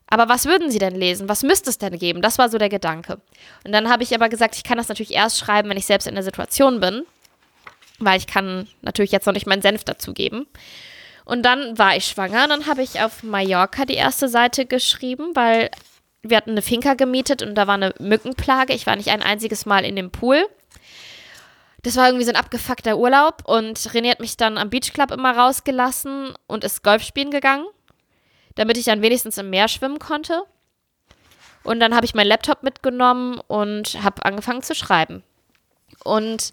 Aber 0.09 0.29
was 0.29 0.45
würden 0.45 0.71
sie 0.71 0.81
denn 0.81 0.97
lesen? 0.97 1.29
Was 1.29 1.45
müsste 1.45 1.71
es 1.71 1.79
denn 1.79 1.99
geben? 1.99 2.21
Das 2.21 2.39
war 2.39 2.49
so 2.49 2.59
der 2.59 2.69
Gedanke. 2.69 3.21
Und 3.65 3.73
dann 3.73 3.89
habe 3.89 4.03
ich 4.03 4.15
aber 4.15 4.29
gesagt, 4.29 4.57
ich 4.57 4.65
kann 4.65 4.77
das 4.77 4.89
natürlich 4.89 5.15
erst 5.15 5.39
schreiben, 5.39 5.71
wenn 5.71 5.77
ich 5.77 5.87
selbst 5.87 6.07
in 6.07 6.15
der 6.15 6.25
Situation 6.25 6.81
bin, 6.81 7.07
weil 7.99 8.19
ich 8.19 8.27
kann 8.27 8.67
natürlich 8.83 9.13
jetzt 9.13 9.27
noch 9.27 9.33
nicht 9.33 9.47
meinen 9.47 9.63
Senf 9.63 9.85
dazugeben. 9.85 10.47
Und 11.25 11.43
dann 11.45 11.79
war 11.79 11.97
ich 11.97 12.07
schwanger 12.07 12.49
dann 12.49 12.67
habe 12.67 12.83
ich 12.83 13.01
auf 13.01 13.23
Mallorca 13.23 13.85
die 13.85 13.95
erste 13.95 14.29
Seite 14.29 14.67
geschrieben, 14.67 15.35
weil 15.35 15.71
wir 16.23 16.37
hatten 16.37 16.51
eine 16.51 16.63
Finca 16.63 16.95
gemietet 16.95 17.43
und 17.43 17.55
da 17.55 17.67
war 17.67 17.75
eine 17.75 17.95
Mückenplage. 17.99 18.73
Ich 18.73 18.87
war 18.87 18.97
nicht 18.97 19.11
ein 19.11 19.23
einziges 19.23 19.67
Mal 19.67 19.85
in 19.85 19.97
dem 19.97 20.11
Pool. 20.11 20.47
Das 21.83 21.97
war 21.97 22.07
irgendwie 22.07 22.25
so 22.25 22.31
ein 22.31 22.37
abgefuckter 22.37 22.97
Urlaub 22.97 23.43
und 23.45 23.77
René 23.77 24.11
hat 24.11 24.21
mich 24.21 24.37
dann 24.37 24.57
am 24.57 24.71
Beachclub 24.71 25.11
immer 25.11 25.37
rausgelassen 25.37 26.33
und 26.47 26.63
ist 26.63 26.85
Golf 26.85 27.03
spielen 27.03 27.33
gegangen, 27.33 27.67
damit 28.55 28.77
ich 28.77 28.85
dann 28.85 29.03
wenigstens 29.03 29.37
im 29.39 29.51
Meer 29.51 29.67
schwimmen 29.67 29.99
konnte. 29.99 30.43
Und 31.65 31.81
dann 31.81 31.95
habe 31.95 32.07
ich 32.07 32.15
meinen 32.15 32.29
Laptop 32.29 32.63
mitgenommen 32.63 33.41
und 33.49 34.03
habe 34.03 34.25
angefangen 34.25 34.63
zu 34.63 34.77
schreiben. 34.77 35.25
Und 36.05 36.53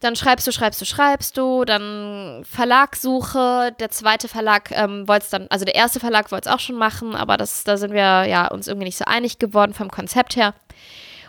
dann 0.00 0.14
schreibst 0.14 0.46
du, 0.46 0.52
schreibst 0.52 0.80
du, 0.80 0.84
schreibst 0.84 1.36
du, 1.36 1.64
dann 1.64 2.44
Verlagssuche. 2.44 3.74
Der 3.80 3.90
zweite 3.90 4.28
Verlag 4.28 4.70
ähm, 4.72 5.08
wollte 5.08 5.24
es 5.24 5.30
dann, 5.30 5.46
also 5.48 5.64
der 5.64 5.74
erste 5.74 6.00
Verlag 6.00 6.30
wollte 6.30 6.48
es 6.48 6.54
auch 6.54 6.60
schon 6.60 6.76
machen, 6.76 7.14
aber 7.14 7.36
das, 7.36 7.64
da 7.64 7.76
sind 7.76 7.92
wir 7.92 8.26
ja 8.26 8.48
uns 8.48 8.68
irgendwie 8.68 8.86
nicht 8.86 8.98
so 8.98 9.06
einig 9.06 9.38
geworden 9.38 9.72
vom 9.72 9.90
Konzept 9.90 10.36
her. 10.36 10.54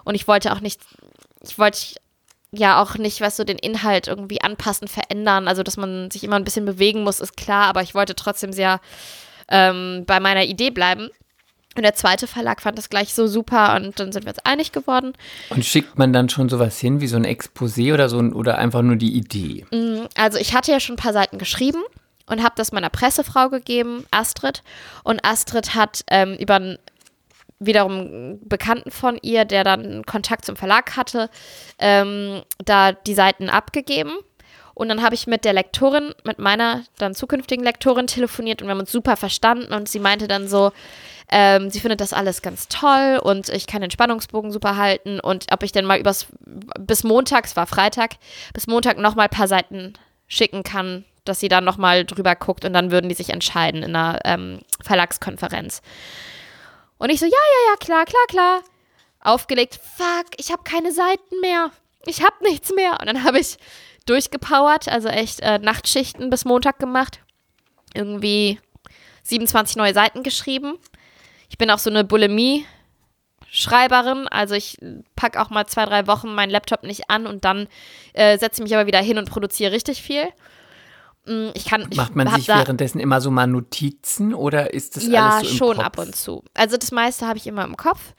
Und 0.03 0.15
ich 0.15 0.27
wollte 0.27 0.51
auch 0.51 0.59
nicht, 0.59 0.81
ich 1.41 1.57
wollte 1.57 1.95
ja 2.51 2.81
auch 2.81 2.95
nicht, 2.95 3.21
was 3.21 3.37
so 3.37 3.43
den 3.43 3.57
Inhalt 3.57 4.07
irgendwie 4.07 4.41
anpassen, 4.41 4.87
verändern. 4.87 5.47
Also, 5.47 5.63
dass 5.63 5.77
man 5.77 6.11
sich 6.11 6.23
immer 6.23 6.35
ein 6.35 6.43
bisschen 6.43 6.65
bewegen 6.65 7.03
muss, 7.03 7.19
ist 7.19 7.37
klar, 7.37 7.65
aber 7.65 7.81
ich 7.83 7.95
wollte 7.95 8.15
trotzdem 8.15 8.51
sehr 8.51 8.79
ähm, 9.49 10.03
bei 10.05 10.19
meiner 10.19 10.43
Idee 10.43 10.71
bleiben. 10.71 11.09
Und 11.77 11.83
der 11.83 11.93
zweite 11.93 12.25
Verlag 12.25 12.59
fand 12.59 12.75
das 12.79 12.89
gleich 12.89 13.13
so 13.13 13.27
super 13.27 13.75
und 13.75 13.99
dann 13.99 14.11
sind 14.11 14.25
wir 14.25 14.31
uns 14.31 14.43
einig 14.43 14.71
geworden. 14.71 15.13
Und 15.51 15.63
schickt 15.63 15.99
man 15.99 16.11
dann 16.11 16.27
schon 16.27 16.49
sowas 16.49 16.79
hin, 16.79 17.01
wie 17.01 17.07
so 17.07 17.17
ein 17.17 17.25
Exposé 17.25 17.93
oder 17.93 18.09
so 18.09 18.17
oder 18.17 18.57
einfach 18.57 18.81
nur 18.81 18.95
die 18.95 19.13
Idee? 19.13 19.63
Mm, 19.69 20.07
also 20.15 20.39
ich 20.39 20.55
hatte 20.55 20.71
ja 20.71 20.79
schon 20.79 20.95
ein 20.95 20.99
paar 20.99 21.13
Seiten 21.13 21.37
geschrieben 21.37 21.83
und 22.25 22.43
habe 22.43 22.55
das 22.57 22.71
meiner 22.71 22.89
Pressefrau 22.89 23.49
gegeben, 23.49 24.07
Astrid. 24.09 24.63
Und 25.03 25.23
Astrid 25.23 25.75
hat 25.75 26.01
ähm, 26.09 26.33
über 26.39 26.55
einen 26.55 26.77
wiederum 27.59 28.39
Bekannten 28.41 28.89
von 28.89 29.19
ihr, 29.21 29.45
der 29.45 29.63
dann 29.63 30.03
Kontakt 30.03 30.45
zum 30.45 30.55
Verlag 30.55 30.97
hatte, 30.97 31.29
ähm, 31.77 32.41
da 32.65 32.91
die 32.91 33.13
Seiten 33.13 33.49
abgegeben. 33.49 34.13
Und 34.77 34.89
dann 34.89 35.01
habe 35.01 35.15
ich 35.15 35.25
mit 35.25 35.43
der 35.43 35.53
Lektorin, 35.53 36.13
mit 36.23 36.37
meiner 36.37 36.83
dann 36.99 37.15
zukünftigen 37.15 37.65
Lektorin 37.65 38.05
telefoniert 38.05 38.61
und 38.61 38.67
wir 38.67 38.73
haben 38.73 38.79
uns 38.79 38.91
super 38.91 39.17
verstanden 39.17 39.73
und 39.73 39.89
sie 39.89 39.97
meinte 39.97 40.27
dann 40.27 40.47
so, 40.47 40.71
ähm, 41.31 41.71
sie 41.71 41.79
findet 41.79 41.99
das 41.99 42.13
alles 42.13 42.43
ganz 42.43 42.67
toll 42.67 43.19
und 43.23 43.49
ich 43.49 43.65
kann 43.65 43.81
den 43.81 43.89
Spannungsbogen 43.89 44.51
super 44.51 44.77
halten 44.77 45.19
und 45.19 45.47
ob 45.51 45.63
ich 45.63 45.71
denn 45.71 45.83
mal 45.83 45.99
übers, 45.99 46.27
bis 46.79 47.03
Montag, 47.03 47.45
es 47.45 47.55
war 47.55 47.65
Freitag, 47.65 48.17
bis 48.53 48.67
Montag 48.67 48.99
nochmal 48.99 49.25
ein 49.25 49.35
paar 49.35 49.47
Seiten 49.47 49.93
schicken 50.27 50.61
kann, 50.61 51.05
dass 51.25 51.39
sie 51.39 51.49
dann 51.49 51.65
nochmal 51.65 52.05
drüber 52.05 52.35
guckt 52.35 52.63
und 52.63 52.73
dann 52.73 52.91
würden 52.91 53.09
die 53.09 53.15
sich 53.15 53.31
entscheiden 53.31 53.81
in 53.81 53.95
einer 53.95 54.19
ähm, 54.25 54.59
Verlagskonferenz. 54.83 55.81
Und 56.99 57.09
ich 57.09 57.19
so, 57.19 57.25
ja, 57.25 57.31
ja, 57.31 57.71
ja, 57.71 57.77
klar, 57.77 58.05
klar, 58.05 58.25
klar. 58.27 58.61
Aufgelegt, 59.21 59.79
fuck, 59.95 60.27
ich 60.37 60.51
habe 60.51 60.61
keine 60.63 60.91
Seiten 60.91 61.39
mehr. 61.41 61.71
Ich 62.05 62.21
habe 62.21 62.35
nichts 62.43 62.71
mehr. 62.75 62.99
Und 62.99 63.07
dann 63.07 63.23
habe 63.23 63.39
ich 63.39 63.57
durchgepowert, 64.09 64.87
also 64.87 65.09
echt 65.09 65.41
äh, 65.41 65.59
Nachtschichten 65.59 66.29
bis 66.29 66.45
Montag 66.45 66.79
gemacht. 66.79 67.19
Irgendwie 67.93 68.61
27 69.23 69.75
neue 69.75 69.93
Seiten 69.93 70.23
geschrieben. 70.23 70.77
Ich 71.49 71.57
bin 71.57 71.69
auch 71.71 71.79
so 71.79 71.89
eine 71.89 72.03
Bulimie-Schreiberin, 72.03 74.27
also 74.27 74.53
ich 74.55 74.77
packe 75.15 75.41
auch 75.41 75.49
mal 75.49 75.65
zwei, 75.67 75.85
drei 75.85 76.05
Wochen 76.07 76.35
meinen 76.35 76.49
Laptop 76.49 76.83
nicht 76.83 77.09
an 77.09 77.25
und 77.27 77.45
dann 77.45 77.67
äh, 78.13 78.37
setze 78.37 78.61
ich 78.61 78.63
mich 78.63 78.75
aber 78.75 78.87
wieder 78.87 79.01
hin 79.01 79.17
und 79.17 79.29
produziere 79.29 79.71
richtig 79.71 80.01
viel. 80.01 80.23
Mm, 81.25 81.49
ich 81.53 81.65
kann, 81.65 81.87
Macht 81.95 82.15
man 82.15 82.27
sich 82.29 82.47
währenddessen 82.47 82.99
immer 82.99 83.21
so 83.21 83.31
mal 83.31 83.47
Notizen 83.47 84.33
oder 84.33 84.73
ist 84.73 84.95
das 84.95 85.05
ja, 85.05 85.37
alles 85.37 85.49
so 85.49 85.51
im 85.51 85.57
schon 85.57 85.75
Kopf? 85.77 85.85
ab 85.85 85.99
und 85.99 86.15
zu. 86.15 86.43
Also 86.53 86.77
das 86.77 86.91
meiste 86.91 87.27
habe 87.27 87.37
ich 87.37 87.47
immer 87.47 87.65
im 87.65 87.77
Kopf. 87.77 88.13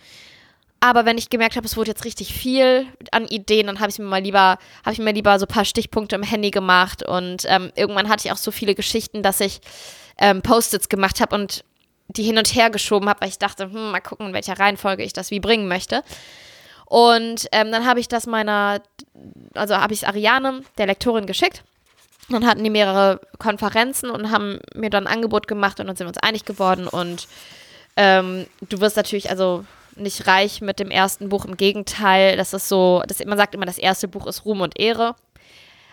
Aber 0.80 1.04
wenn 1.04 1.18
ich 1.18 1.28
gemerkt 1.28 1.56
habe, 1.56 1.66
es 1.66 1.76
wurde 1.76 1.90
jetzt 1.90 2.04
richtig 2.04 2.32
viel 2.32 2.86
an 3.10 3.26
Ideen, 3.26 3.66
dann 3.66 3.80
habe 3.80 3.90
ich 3.90 3.98
mir 3.98 4.04
mal 4.04 4.22
lieber, 4.22 4.58
habe 4.84 4.92
ich 4.92 4.98
mir 4.98 5.12
lieber 5.12 5.38
so 5.38 5.44
ein 5.44 5.52
paar 5.52 5.64
Stichpunkte 5.64 6.14
im 6.14 6.22
Handy 6.22 6.50
gemacht 6.50 7.02
und 7.02 7.42
ähm, 7.46 7.72
irgendwann 7.74 8.08
hatte 8.08 8.26
ich 8.26 8.32
auch 8.32 8.36
so 8.36 8.52
viele 8.52 8.76
Geschichten, 8.76 9.22
dass 9.22 9.40
ich 9.40 9.60
ähm, 10.18 10.40
Post-its 10.40 10.88
gemacht 10.88 11.20
habe 11.20 11.34
und 11.34 11.64
die 12.08 12.22
hin 12.22 12.38
und 12.38 12.54
her 12.54 12.70
geschoben 12.70 13.08
habe, 13.08 13.20
weil 13.20 13.28
ich 13.28 13.38
dachte, 13.38 13.64
hm, 13.64 13.90
mal 13.90 14.00
gucken, 14.00 14.28
in 14.28 14.32
welcher 14.32 14.58
Reihenfolge 14.58 15.02
ich 15.02 15.12
das 15.12 15.30
wie 15.30 15.40
bringen 15.40 15.68
möchte. 15.68 16.04
Und 16.86 17.48
ähm, 17.52 17.70
dann 17.70 17.84
habe 17.84 18.00
ich 18.00 18.08
das 18.08 18.26
meiner, 18.26 18.80
also 19.54 19.76
habe 19.76 19.92
ich 19.92 20.02
es 20.02 20.08
Ariane, 20.08 20.62
der 20.78 20.86
Lektorin, 20.86 21.26
geschickt. 21.26 21.62
Dann 22.30 22.46
hatten 22.46 22.64
die 22.64 22.70
mehrere 22.70 23.20
Konferenzen 23.38 24.10
und 24.10 24.30
haben 24.30 24.58
mir 24.74 24.90
dann 24.90 25.06
ein 25.06 25.12
Angebot 25.12 25.48
gemacht 25.48 25.80
und 25.80 25.86
dann 25.86 25.96
sind 25.96 26.06
wir 26.06 26.10
uns 26.10 26.18
einig 26.18 26.44
geworden. 26.44 26.88
Und 26.88 27.26
ähm, 27.96 28.46
du 28.68 28.80
wirst 28.80 28.96
natürlich 28.96 29.28
also 29.28 29.64
nicht 29.98 30.26
reich 30.26 30.60
mit 30.60 30.78
dem 30.78 30.90
ersten 30.90 31.28
Buch. 31.28 31.44
Im 31.44 31.56
Gegenteil, 31.56 32.36
das 32.36 32.52
ist 32.52 32.68
so, 32.68 33.02
das, 33.06 33.24
man 33.24 33.38
sagt 33.38 33.54
immer, 33.54 33.66
das 33.66 33.78
erste 33.78 34.08
Buch 34.08 34.26
ist 34.26 34.44
Ruhm 34.44 34.60
und 34.60 34.78
Ehre. 34.78 35.14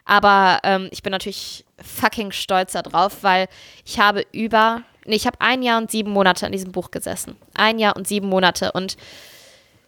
Aber 0.05 0.59
ähm, 0.63 0.87
ich 0.91 1.01
bin 1.01 1.11
natürlich 1.11 1.65
fucking 1.81 2.31
stolz 2.31 2.73
darauf, 2.73 3.23
weil 3.23 3.47
ich 3.83 3.99
habe 3.99 4.25
über, 4.31 4.83
nee, 5.05 5.15
ich 5.15 5.25
habe 5.25 5.41
ein 5.41 5.63
Jahr 5.63 5.79
und 5.79 5.89
sieben 5.89 6.11
Monate 6.11 6.45
an 6.45 6.51
diesem 6.51 6.71
Buch 6.71 6.91
gesessen. 6.91 7.35
Ein 7.55 7.79
Jahr 7.79 7.95
und 7.95 8.07
sieben 8.07 8.29
Monate. 8.29 8.71
Und 8.71 8.97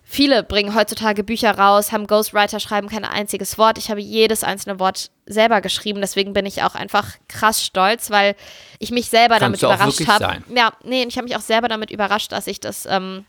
viele 0.03 0.41
bringen 0.41 0.73
heutzutage 0.73 1.23
Bücher 1.23 1.55
raus, 1.55 1.91
haben 1.91 2.07
Ghostwriter, 2.07 2.59
schreiben 2.59 2.89
kein 2.89 3.05
einziges 3.05 3.59
Wort. 3.59 3.77
Ich 3.77 3.91
habe 3.91 4.01
jedes 4.01 4.43
einzelne 4.43 4.79
Wort 4.79 5.11
selber 5.27 5.61
geschrieben. 5.61 6.01
Deswegen 6.01 6.33
bin 6.33 6.47
ich 6.47 6.63
auch 6.63 6.73
einfach 6.73 7.15
krass 7.27 7.63
stolz, 7.63 8.09
weil 8.09 8.35
ich 8.79 8.89
mich 8.89 9.09
selber 9.09 9.37
Kannst 9.37 9.61
damit 9.61 9.77
überrascht 9.77 10.07
habe. 10.07 10.43
Ja, 10.55 10.73
nee, 10.83 11.03
ich 11.07 11.17
habe 11.17 11.25
mich 11.25 11.35
auch 11.35 11.41
selber 11.41 11.67
damit 11.67 11.91
überrascht, 11.91 12.31
dass 12.31 12.47
ich 12.47 12.59
das 12.59 12.87
ähm, 12.87 13.25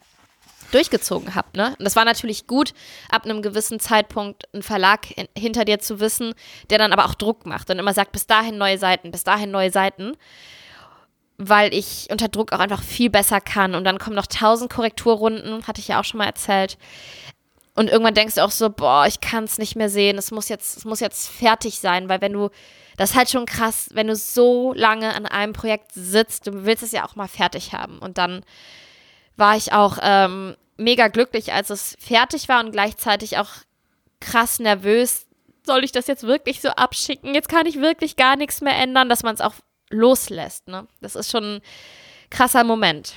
durchgezogen 0.70 1.34
habe. 1.34 1.48
Ne? 1.56 1.74
Und 1.78 1.84
das 1.84 1.96
war 1.96 2.04
natürlich 2.04 2.46
gut, 2.46 2.74
ab 3.10 3.24
einem 3.24 3.42
gewissen 3.42 3.80
Zeitpunkt 3.80 4.44
einen 4.52 4.62
Verlag 4.62 5.16
in, 5.16 5.28
hinter 5.36 5.64
dir 5.64 5.78
zu 5.78 6.00
wissen, 6.00 6.34
der 6.70 6.78
dann 6.78 6.92
aber 6.92 7.06
auch 7.06 7.14
Druck 7.14 7.46
macht 7.46 7.70
und 7.70 7.78
immer 7.78 7.94
sagt, 7.94 8.12
bis 8.12 8.26
dahin 8.26 8.58
neue 8.58 8.78
Seiten, 8.78 9.10
bis 9.10 9.24
dahin 9.24 9.50
neue 9.50 9.70
Seiten. 9.70 10.16
Weil 11.36 11.72
ich 11.72 12.08
unter 12.10 12.28
Druck 12.28 12.52
auch 12.52 12.58
einfach 12.58 12.82
viel 12.82 13.10
besser 13.10 13.40
kann. 13.40 13.76
Und 13.76 13.84
dann 13.84 13.98
kommen 13.98 14.16
noch 14.16 14.26
tausend 14.26 14.72
Korrekturrunden, 14.72 15.66
hatte 15.68 15.80
ich 15.80 15.88
ja 15.88 16.00
auch 16.00 16.04
schon 16.04 16.18
mal 16.18 16.26
erzählt. 16.26 16.76
Und 17.78 17.88
irgendwann 17.88 18.14
denkst 18.14 18.34
du 18.34 18.44
auch 18.44 18.50
so, 18.50 18.70
boah, 18.70 19.06
ich 19.06 19.20
kann 19.20 19.44
es 19.44 19.56
nicht 19.56 19.76
mehr 19.76 19.88
sehen, 19.88 20.18
es 20.18 20.32
muss 20.32 20.48
jetzt, 20.48 20.78
es 20.78 20.84
muss 20.84 20.98
jetzt 20.98 21.28
fertig 21.28 21.78
sein, 21.78 22.08
weil 22.08 22.20
wenn 22.20 22.32
du, 22.32 22.50
das 22.96 23.10
ist 23.10 23.16
halt 23.16 23.30
schon 23.30 23.46
krass, 23.46 23.88
wenn 23.92 24.08
du 24.08 24.16
so 24.16 24.72
lange 24.72 25.14
an 25.14 25.26
einem 25.26 25.52
Projekt 25.52 25.92
sitzt, 25.92 26.48
du 26.48 26.64
willst 26.64 26.82
es 26.82 26.90
ja 26.90 27.06
auch 27.06 27.14
mal 27.14 27.28
fertig 27.28 27.72
haben. 27.72 28.00
Und 28.00 28.18
dann 28.18 28.42
war 29.38 29.56
ich 29.56 29.72
auch 29.72 29.98
ähm, 30.02 30.56
mega 30.76 31.08
glücklich, 31.08 31.52
als 31.52 31.70
es 31.70 31.96
fertig 31.98 32.48
war 32.48 32.60
und 32.60 32.72
gleichzeitig 32.72 33.38
auch 33.38 33.50
krass 34.20 34.58
nervös. 34.58 35.26
Soll 35.64 35.84
ich 35.84 35.92
das 35.92 36.06
jetzt 36.06 36.24
wirklich 36.24 36.60
so 36.60 36.70
abschicken? 36.70 37.34
Jetzt 37.34 37.48
kann 37.48 37.66
ich 37.66 37.80
wirklich 37.80 38.16
gar 38.16 38.36
nichts 38.36 38.60
mehr 38.60 38.76
ändern, 38.76 39.08
dass 39.08 39.22
man 39.22 39.34
es 39.34 39.40
auch 39.40 39.54
loslässt. 39.90 40.68
Ne? 40.68 40.86
Das 41.00 41.14
ist 41.14 41.30
schon 41.30 41.56
ein 41.56 41.62
krasser 42.30 42.64
Moment. 42.64 43.14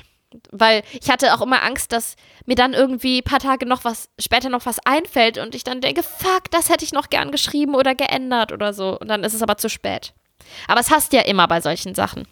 Weil 0.52 0.84
ich 0.94 1.10
hatte 1.10 1.34
auch 1.34 1.42
immer 1.42 1.62
Angst, 1.64 1.92
dass 1.92 2.16
mir 2.46 2.56
dann 2.56 2.74
irgendwie 2.74 3.20
ein 3.20 3.24
paar 3.24 3.40
Tage 3.40 3.66
noch 3.66 3.84
was, 3.84 4.10
später 4.18 4.50
noch 4.50 4.66
was 4.66 4.80
einfällt 4.86 5.38
und 5.38 5.56
ich 5.56 5.66
dann 5.66 5.82
denke, 5.82 6.04
fuck, 6.04 6.50
das 6.52 6.70
hätte 6.70 6.86
ich 6.86 6.94
noch 6.94 7.10
gern 7.10 7.32
geschrieben 7.32 7.76
oder 7.76 7.96
geändert 7.96 8.54
oder 8.54 8.74
so. 8.74 8.98
Und 8.98 9.10
dann 9.10 9.24
ist 9.24 9.34
es 9.34 9.42
aber 9.42 9.58
zu 9.58 9.70
spät. 9.70 10.14
Aber 10.68 10.80
es 10.80 10.90
hast 10.90 11.12
ja 11.14 11.22
immer 11.22 11.48
bei 11.48 11.60
solchen 11.60 11.96
Sachen. 11.96 12.28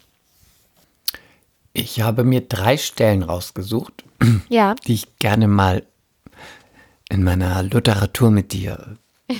Ich 1.72 2.00
habe 2.00 2.24
mir 2.24 2.40
drei 2.42 2.76
Stellen 2.76 3.22
rausgesucht, 3.22 4.04
Ja. 4.48 4.74
die 4.86 4.94
ich 4.94 5.16
gerne 5.18 5.46
mal 5.48 5.86
in 7.08 7.22
meiner 7.22 7.62
Literatur 7.62 8.30
mit 8.30 8.52
dir 8.52 8.96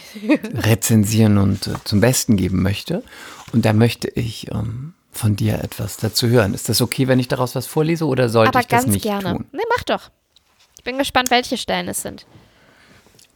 rezensieren 0.54 1.38
und 1.38 1.66
äh, 1.66 1.74
zum 1.84 2.00
Besten 2.00 2.36
geben 2.36 2.62
möchte. 2.62 3.02
Und 3.52 3.64
da 3.64 3.72
möchte 3.72 4.08
ich 4.08 4.50
ähm, 4.52 4.94
von 5.10 5.34
dir 5.36 5.62
etwas 5.62 5.96
dazu 5.96 6.28
hören. 6.28 6.54
Ist 6.54 6.68
das 6.68 6.80
okay, 6.80 7.08
wenn 7.08 7.18
ich 7.18 7.28
daraus 7.28 7.54
was 7.56 7.66
vorlese 7.66 8.06
oder 8.06 8.28
sollte 8.28 8.50
aber 8.50 8.60
ich 8.60 8.66
das 8.66 8.82
ganz 8.84 8.94
nicht 8.94 9.02
gerne. 9.02 9.32
tun? 9.36 9.46
Nee, 9.52 9.62
mach 9.76 9.82
doch. 9.84 10.10
Ich 10.78 10.84
bin 10.84 10.98
gespannt, 10.98 11.30
welche 11.30 11.56
Stellen 11.56 11.88
es 11.88 12.02
sind. 12.02 12.26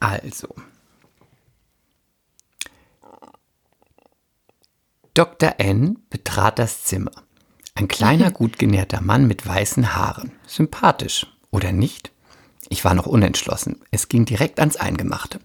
Also. 0.01 0.49
Dr. 5.15 5.55
N 5.59 5.99
betrat 6.11 6.59
das 6.59 6.85
Zimmer. 6.85 7.13
Ein 7.77 7.89
kleiner, 7.89 8.31
gut 8.31 8.61
genährter 8.61 9.01
Mann 9.01 9.27
mit 9.27 9.45
weißen 9.45 9.97
Haaren. 9.97 10.31
Sympathisch, 10.47 11.27
oder 11.51 11.73
nicht? 11.73 12.13
Ich 12.69 12.85
war 12.85 12.95
noch 12.95 13.07
unentschlossen. 13.07 13.81
Es 13.91 14.09
ging 14.09 14.25
direkt 14.25 14.61
ans 14.61 14.77
Eingemachte. 14.77 15.41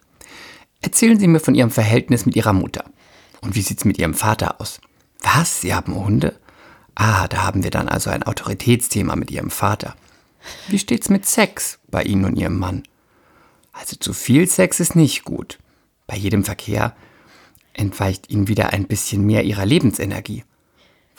Erzählen 0.79 1.19
Sie 1.19 1.27
mir 1.27 1.39
von 1.39 1.55
Ihrem 1.55 1.71
Verhältnis 1.71 2.27
mit 2.27 2.35
Ihrer 2.35 2.53
Mutter. 2.53 2.85
Und 3.41 3.55
wie 3.55 3.63
sieht's 3.63 3.83
mit 3.83 3.97
Ihrem 3.97 4.13
Vater 4.13 4.61
aus? 4.61 4.79
Was? 5.21 5.61
Sie 5.61 5.73
haben 5.73 5.95
Hunde? 5.95 6.39
Ah, 6.93 7.27
da 7.27 7.43
haben 7.43 7.63
wir 7.63 7.71
dann 7.71 7.89
also 7.89 8.11
ein 8.11 8.21
Autoritätsthema 8.21 9.15
mit 9.15 9.31
Ihrem 9.31 9.49
Vater. 9.49 9.95
Wie 10.67 10.77
steht's 10.79 11.09
mit 11.09 11.25
Sex 11.25 11.79
bei 11.87 12.03
Ihnen 12.03 12.25
und 12.25 12.35
Ihrem 12.35 12.59
Mann? 12.59 12.83
Also 13.73 13.95
zu 13.95 14.13
viel 14.13 14.47
Sex 14.47 14.79
ist 14.79 14.95
nicht 14.95 15.23
gut. 15.23 15.57
Bei 16.05 16.15
jedem 16.15 16.43
Verkehr 16.43 16.95
entweicht 17.73 18.29
Ihnen 18.29 18.47
wieder 18.47 18.71
ein 18.71 18.85
bisschen 18.85 19.25
mehr 19.25 19.45
Ihrer 19.45 19.65
Lebensenergie. 19.65 20.43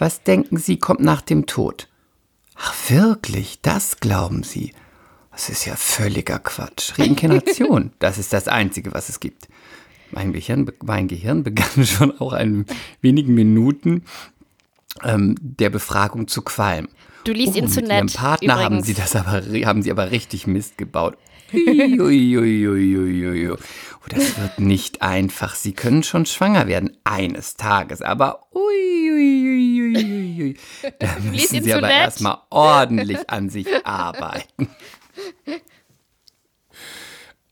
Was 0.00 0.22
denken 0.22 0.56
Sie, 0.56 0.78
kommt 0.78 1.00
nach 1.00 1.20
dem 1.20 1.44
Tod? 1.44 1.86
Ach 2.56 2.74
wirklich, 2.88 3.60
das 3.60 4.00
glauben 4.00 4.42
Sie? 4.42 4.72
Das 5.30 5.50
ist 5.50 5.66
ja 5.66 5.76
völliger 5.76 6.38
Quatsch. 6.38 6.98
Reinkarnation, 6.98 7.92
das 7.98 8.16
ist 8.16 8.32
das 8.32 8.48
Einzige, 8.48 8.94
was 8.94 9.10
es 9.10 9.20
gibt. 9.20 9.48
Mein 10.10 10.32
Gehirn, 10.32 10.70
mein 10.82 11.06
Gehirn 11.06 11.42
begann 11.44 11.84
schon 11.86 12.18
auch 12.18 12.32
in 12.32 12.64
wenigen 13.02 13.34
Minuten 13.34 14.04
ähm, 15.04 15.36
der 15.38 15.68
Befragung 15.68 16.28
zu 16.28 16.40
qualmen. 16.40 16.88
Du 17.24 17.32
liest 17.32 17.54
ihn 17.56 17.66
Oh, 17.66 17.68
zu 17.68 17.80
mit 17.80 17.88
nett. 17.88 17.98
Ihrem 17.98 18.08
Partner 18.08 18.54
haben 18.56 18.78
übrigens. 18.78 18.86
sie 18.86 18.94
das 18.94 19.14
aber, 19.14 19.42
haben 19.66 19.82
sie 19.82 19.90
aber 19.90 20.10
richtig 20.10 20.46
Mist 20.46 20.78
gebaut. 20.78 21.18
Uiuiuiuiui. 21.52 23.50
Oh, 23.50 24.08
das 24.08 24.38
wird 24.38 24.58
nicht 24.58 25.02
einfach. 25.02 25.54
Sie 25.54 25.72
können 25.72 26.02
schon 26.02 26.26
schwanger 26.26 26.66
werden 26.66 26.96
eines 27.04 27.56
Tages, 27.56 28.02
aber 28.02 28.46
uiuiuiui. 28.54 30.56
Da 30.98 31.16
müssen 31.30 31.62
sie 31.62 31.74
aber 31.74 31.90
erstmal 31.90 32.38
ordentlich 32.50 33.28
an 33.28 33.50
sich 33.50 33.66
arbeiten. 33.84 34.68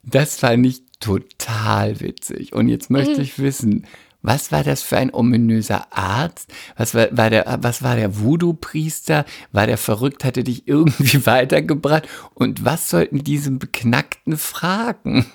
Das 0.03 0.37
fand 0.37 0.67
ich 0.67 0.83
total 1.01 2.01
witzig. 2.01 2.53
Und 2.53 2.69
jetzt 2.69 2.91
möchte 2.91 3.21
ich 3.21 3.39
wissen, 3.39 3.87
was 4.23 4.51
war 4.51 4.65
das 4.65 4.83
für 4.83 4.97
ein 4.97 5.15
ominöser 5.15 5.87
Arzt? 5.91 6.53
Was 6.77 6.95
war, 6.95 7.09
war 7.17 7.31
der, 7.31 7.59
was 7.61 7.83
war 7.83 7.97
der 7.97 8.19
Voodoo-Priester? 8.21 9.25
War 9.53 9.67
der 9.67 9.79
verrückt, 9.79 10.25
hatte 10.25 10.43
dich 10.43 10.67
irgendwie 10.67 11.25
weitergebracht? 11.27 12.09
Und 12.35 12.65
was 12.65 12.91
sollten 12.91 13.23
diese 13.23 13.51
Beknackten 13.53 14.37
fragen? 14.37 15.27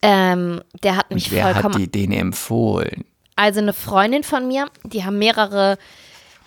Ähm, 0.00 0.62
der 0.82 0.96
hat 0.96 1.10
mich 1.10 1.26
Und 1.26 1.32
wer 1.32 1.44
hat 1.46 1.54
vollkommen 1.54 1.78
dir 1.78 1.88
den 1.88 2.12
empfohlen? 2.12 3.04
Also 3.34 3.60
eine 3.60 3.72
Freundin 3.72 4.22
von 4.22 4.46
mir, 4.46 4.68
die 4.84 5.04
haben 5.04 5.18
mehrere 5.18 5.78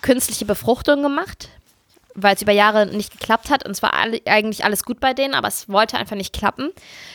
künstliche 0.00 0.44
Befruchtungen 0.44 1.02
gemacht, 1.02 1.48
weil 2.14 2.34
es 2.34 2.42
über 2.42 2.52
Jahre 2.52 2.86
nicht 2.86 3.18
geklappt 3.18 3.50
hat. 3.50 3.66
Und 3.66 3.74
zwar 3.74 3.94
alle, 3.94 4.20
eigentlich 4.26 4.64
alles 4.64 4.84
gut 4.84 5.00
bei 5.00 5.14
denen, 5.14 5.34
aber 5.34 5.48
es 5.48 5.68
wollte 5.68 5.96
einfach 5.96 6.16
nicht 6.16 6.34
klappen. 6.34 6.70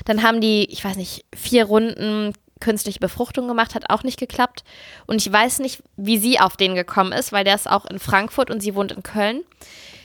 Dann 0.05 0.23
haben 0.23 0.41
die, 0.41 0.65
ich 0.71 0.83
weiß 0.83 0.97
nicht, 0.97 1.25
vier 1.35 1.65
Runden 1.65 2.33
künstliche 2.59 2.99
Befruchtung 2.99 3.47
gemacht, 3.47 3.75
hat 3.75 3.89
auch 3.89 4.03
nicht 4.03 4.19
geklappt. 4.19 4.63
Und 5.05 5.21
ich 5.25 5.31
weiß 5.31 5.59
nicht, 5.59 5.81
wie 5.95 6.17
sie 6.17 6.39
auf 6.39 6.57
den 6.57 6.75
gekommen 6.75 7.11
ist, 7.11 7.31
weil 7.31 7.43
der 7.43 7.55
ist 7.55 7.69
auch 7.69 7.85
in 7.85 7.99
Frankfurt 7.99 8.49
und 8.49 8.61
sie 8.61 8.75
wohnt 8.75 8.91
in 8.91 9.03
Köln. 9.03 9.43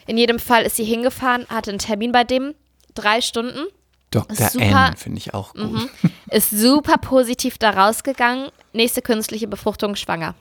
In 0.07 0.19
jedem 0.19 0.39
Fall 0.39 0.65
ist 0.65 0.77
sie 0.77 0.85
hingefahren, 0.85 1.47
hatte 1.49 1.71
einen 1.71 1.79
Termin 1.79 2.13
bei 2.13 2.25
dem, 2.25 2.55
drei 2.95 3.21
Stunden. 3.21 3.67
Dr. 4.11 4.49
Super. 4.51 4.89
N 4.89 4.97
finde 4.97 5.19
ich 5.19 5.33
auch 5.33 5.55
gut. 5.55 5.89
ist 6.31 6.51
super 6.51 6.99
positiv 6.99 7.57
da 7.59 7.71
rausgegangen, 7.71 8.51
nächste 8.73 9.01
künstliche 9.01 9.49
Befruchtung 9.49 9.97
schwanger. 9.97 10.35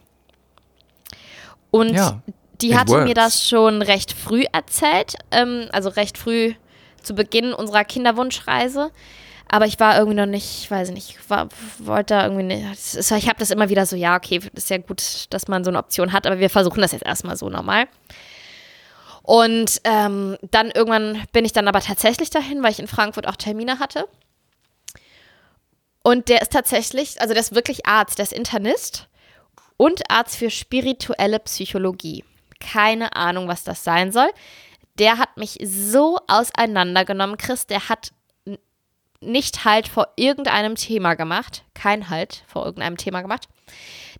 Und 1.69 1.93
Ja, 1.93 2.21
die 2.61 2.77
hatte 2.77 2.91
mir 2.93 2.99
works. 2.99 3.13
das 3.13 3.47
schon 3.47 3.81
recht 3.81 4.11
früh 4.11 4.43
erzählt, 4.51 5.15
ähm, 5.31 5.67
also 5.71 5.89
recht 5.89 6.17
früh 6.17 6.53
zu 7.01 7.13
Beginn 7.15 7.53
unserer 7.53 7.85
Kinderwunschreise. 7.85 8.91
Aber 9.53 9.65
ich 9.65 9.81
war 9.81 9.97
irgendwie 9.97 10.15
noch 10.15 10.25
nicht, 10.25 10.63
ich 10.63 10.71
weiß 10.71 10.91
nicht, 10.91 11.29
war, 11.29 11.49
wollte 11.77 12.13
da 12.13 12.23
irgendwie 12.23 12.55
nicht. 12.55 12.95
Ich 12.95 13.27
habe 13.27 13.37
das 13.37 13.51
immer 13.51 13.67
wieder 13.67 13.85
so, 13.85 13.97
ja, 13.97 14.15
okay, 14.15 14.39
ist 14.53 14.69
ja 14.69 14.77
gut, 14.77 15.25
dass 15.29 15.49
man 15.49 15.65
so 15.65 15.69
eine 15.69 15.77
Option 15.77 16.13
hat, 16.13 16.25
aber 16.25 16.39
wir 16.39 16.49
versuchen 16.49 16.79
das 16.79 16.93
jetzt 16.93 17.05
erstmal 17.05 17.35
so 17.35 17.49
normal. 17.49 17.87
Und 19.23 19.81
ähm, 19.83 20.37
dann 20.51 20.71
irgendwann 20.71 21.21
bin 21.33 21.43
ich 21.43 21.51
dann 21.51 21.67
aber 21.67 21.81
tatsächlich 21.81 22.29
dahin, 22.29 22.63
weil 22.63 22.71
ich 22.71 22.79
in 22.79 22.87
Frankfurt 22.87 23.27
auch 23.27 23.35
Termine 23.35 23.79
hatte. 23.79 24.07
Und 26.01 26.29
der 26.29 26.41
ist 26.41 26.53
tatsächlich, 26.53 27.19
also 27.19 27.33
der 27.33 27.41
ist 27.41 27.53
wirklich 27.53 27.85
Arzt, 27.85 28.19
der 28.19 28.23
ist 28.23 28.33
Internist 28.33 29.09
und 29.75 30.09
Arzt 30.09 30.37
für 30.37 30.49
spirituelle 30.49 31.39
Psychologie. 31.39 32.23
Keine 32.61 33.17
Ahnung, 33.17 33.49
was 33.49 33.65
das 33.65 33.83
sein 33.83 34.13
soll. 34.13 34.29
Der 34.97 35.17
hat 35.17 35.35
mich 35.35 35.57
so 35.61 36.19
auseinandergenommen, 36.27 37.35
Chris, 37.35 37.67
der 37.67 37.89
hat 37.89 38.13
nicht 39.21 39.65
Halt 39.65 39.87
vor 39.87 40.09
irgendeinem 40.15 40.75
Thema 40.75 41.13
gemacht. 41.15 41.63
Kein 41.73 42.09
Halt 42.09 42.43
vor 42.47 42.65
irgendeinem 42.65 42.97
Thema 42.97 43.21
gemacht. 43.21 43.47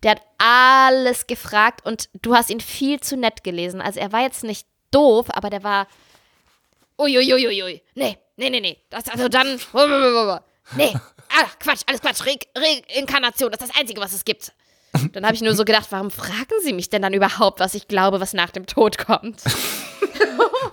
Der 0.02 0.12
hat 0.12 0.22
alles 0.38 1.26
gefragt 1.26 1.84
und 1.84 2.08
du 2.22 2.34
hast 2.34 2.50
ihn 2.50 2.60
viel 2.60 3.00
zu 3.00 3.16
nett 3.16 3.44
gelesen. 3.44 3.80
Also 3.80 4.00
er 4.00 4.12
war 4.12 4.22
jetzt 4.22 4.44
nicht 4.44 4.66
doof, 4.90 5.26
aber 5.30 5.50
der 5.50 5.62
war. 5.62 5.86
Uiuiuiui. 6.98 7.82
Nee, 7.94 8.18
nee, 8.36 8.50
nee, 8.50 8.60
nee. 8.60 8.78
Das, 8.90 9.08
also 9.08 9.28
dann. 9.28 9.60
Nee. 10.76 10.94
Ah, 11.28 11.46
Quatsch, 11.58 11.82
alles 11.86 12.00
Quatsch. 12.00 12.24
Re 12.24 12.38
Reinkarnation, 12.94 13.50
das 13.50 13.60
ist 13.60 13.70
das 13.70 13.80
Einzige, 13.80 14.00
was 14.00 14.12
es 14.12 14.24
gibt. 14.24 14.52
Dann 15.12 15.24
habe 15.24 15.34
ich 15.34 15.40
nur 15.40 15.54
so 15.54 15.64
gedacht, 15.64 15.86
warum 15.90 16.10
fragen 16.10 16.54
Sie 16.62 16.72
mich 16.72 16.90
denn 16.90 17.02
dann 17.02 17.14
überhaupt, 17.14 17.60
was 17.60 17.74
ich 17.74 17.88
glaube, 17.88 18.20
was 18.20 18.34
nach 18.34 18.50
dem 18.50 18.66
Tod 18.66 18.98
kommt? 18.98 19.42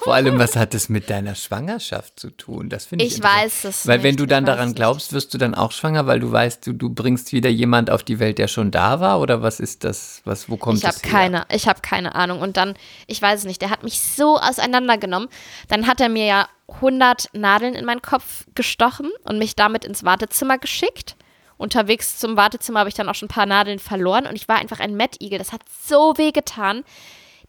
Vor 0.01 0.13
allem, 0.13 0.39
was 0.39 0.55
hat 0.55 0.73
das 0.73 0.89
mit 0.89 1.09
deiner 1.09 1.35
Schwangerschaft 1.35 2.19
zu 2.19 2.29
tun? 2.29 2.69
Das 2.69 2.85
finde 2.85 3.05
ich 3.05 3.17
Ich 3.17 3.23
weiß 3.23 3.65
es 3.65 3.87
Weil 3.87 4.03
wenn 4.03 4.11
nicht, 4.11 4.19
du 4.19 4.23
ich 4.23 4.29
dann 4.29 4.45
daran 4.45 4.69
es 4.69 4.75
glaubst, 4.75 5.13
wirst 5.13 5.33
du 5.33 5.37
dann 5.37 5.55
auch 5.55 5.71
schwanger, 5.71 6.05
weil 6.07 6.19
du 6.19 6.31
weißt, 6.31 6.65
du, 6.65 6.73
du 6.73 6.89
bringst 6.89 7.31
wieder 7.31 7.49
jemand 7.49 7.89
auf 7.89 8.03
die 8.03 8.19
Welt, 8.19 8.37
der 8.37 8.47
schon 8.47 8.71
da 8.71 8.99
war? 8.99 9.19
Oder 9.19 9.41
was 9.41 9.59
ist 9.59 9.83
das? 9.83 10.21
Was, 10.25 10.49
wo 10.49 10.57
kommt 10.57 10.79
Ich 10.79 10.85
habe 10.85 10.93
das 10.95 11.03
her? 11.03 11.11
keine, 11.11 11.45
ich 11.51 11.67
habe 11.67 11.81
keine 11.81 12.15
Ahnung. 12.15 12.41
Und 12.41 12.57
dann, 12.57 12.75
ich 13.07 13.21
weiß 13.21 13.39
es 13.39 13.45
nicht, 13.45 13.61
der 13.61 13.69
hat 13.69 13.83
mich 13.83 13.99
so 13.99 14.37
auseinandergenommen. 14.37 15.29
Dann 15.67 15.87
hat 15.87 16.01
er 16.01 16.09
mir 16.09 16.25
ja 16.25 16.49
100 16.67 17.29
Nadeln 17.33 17.73
in 17.73 17.85
meinen 17.85 18.01
Kopf 18.01 18.45
gestochen 18.55 19.09
und 19.23 19.37
mich 19.37 19.55
damit 19.55 19.85
ins 19.85 20.03
Wartezimmer 20.03 20.57
geschickt. 20.57 21.15
Unterwegs 21.59 22.17
zum 22.17 22.37
Wartezimmer 22.37 22.79
habe 22.79 22.89
ich 22.89 22.95
dann 22.95 23.09
auch 23.09 23.15
schon 23.15 23.25
ein 23.27 23.33
paar 23.33 23.45
Nadeln 23.45 23.79
verloren 23.79 24.25
und 24.25 24.35
ich 24.35 24.47
war 24.47 24.55
einfach 24.55 24.79
ein 24.79 24.95
Mettigel. 24.95 25.37
Das 25.37 25.51
hat 25.51 25.61
so 25.85 26.17
weh 26.17 26.31
getan. 26.31 26.85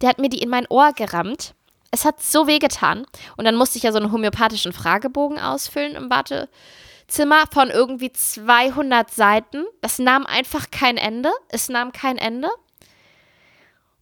Der 0.00 0.08
hat 0.08 0.18
mir 0.18 0.28
die 0.28 0.42
in 0.42 0.48
mein 0.48 0.66
Ohr 0.68 0.92
gerammt. 0.92 1.54
Es 1.92 2.04
hat 2.04 2.20
so 2.20 2.48
weh 2.48 2.58
getan. 2.58 3.06
Und 3.36 3.44
dann 3.44 3.54
musste 3.54 3.78
ich 3.78 3.84
ja 3.84 3.92
so 3.92 3.98
einen 3.98 4.10
homöopathischen 4.10 4.72
Fragebogen 4.72 5.38
ausfüllen 5.38 5.94
im 5.94 6.10
Wartezimmer 6.10 7.44
von 7.52 7.70
irgendwie 7.70 8.12
200 8.12 9.10
Seiten. 9.12 9.64
Das 9.80 10.00
nahm 10.00 10.26
einfach 10.26 10.72
kein 10.72 10.96
Ende. 10.96 11.30
Es 11.48 11.68
nahm 11.68 11.92
kein 11.92 12.18
Ende. 12.18 12.48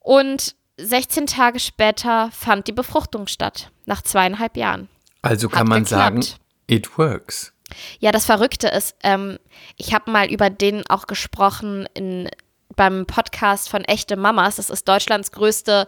Und 0.01 0.55
16 0.79 1.27
Tage 1.27 1.61
später 1.61 2.31
fand 2.33 2.67
die 2.67 2.73
Befruchtung 2.73 3.27
statt, 3.27 3.71
nach 3.85 4.01
zweieinhalb 4.01 4.57
Jahren. 4.57 4.89
Also 5.21 5.51
kann 5.51 5.61
Hat 5.61 5.69
man 5.69 5.83
geklappt. 5.85 6.25
sagen, 6.25 6.41
it 6.67 6.97
works. 6.97 7.53
Ja, 8.01 8.13
das 8.13 8.27
Verrückte 8.27 8.69
ist, 8.69 8.97
ähm, 9.03 9.39
ich 9.77 9.95
habe 9.95 10.11
mal 10.11 10.31
über 10.31 10.51
den 10.51 10.89
auch 10.89 11.07
gesprochen 11.07 11.87
in, 11.95 12.29
beim 12.77 13.07
Podcast 13.07 13.69
von 13.69 13.85
Echte 13.85 14.17
Mamas. 14.17 14.57
Das 14.57 14.71
ist 14.71 14.89
Deutschlands 14.89 15.33
größte 15.33 15.87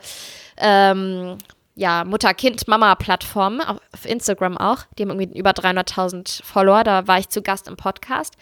ähm, 0.56 1.38
ja, 1.74 2.04
Mutter-Kind-Mama-Plattform, 2.04 3.60
auf 3.60 4.04
Instagram 4.04 4.58
auch. 4.58 4.84
Die 4.98 5.02
haben 5.02 5.18
irgendwie 5.18 5.38
über 5.38 5.52
300.000 5.52 6.44
Follower. 6.44 6.84
Da 6.84 7.06
war 7.06 7.18
ich 7.18 7.28
zu 7.28 7.42
Gast 7.42 7.68
im 7.68 7.76
Podcast. 7.76 8.34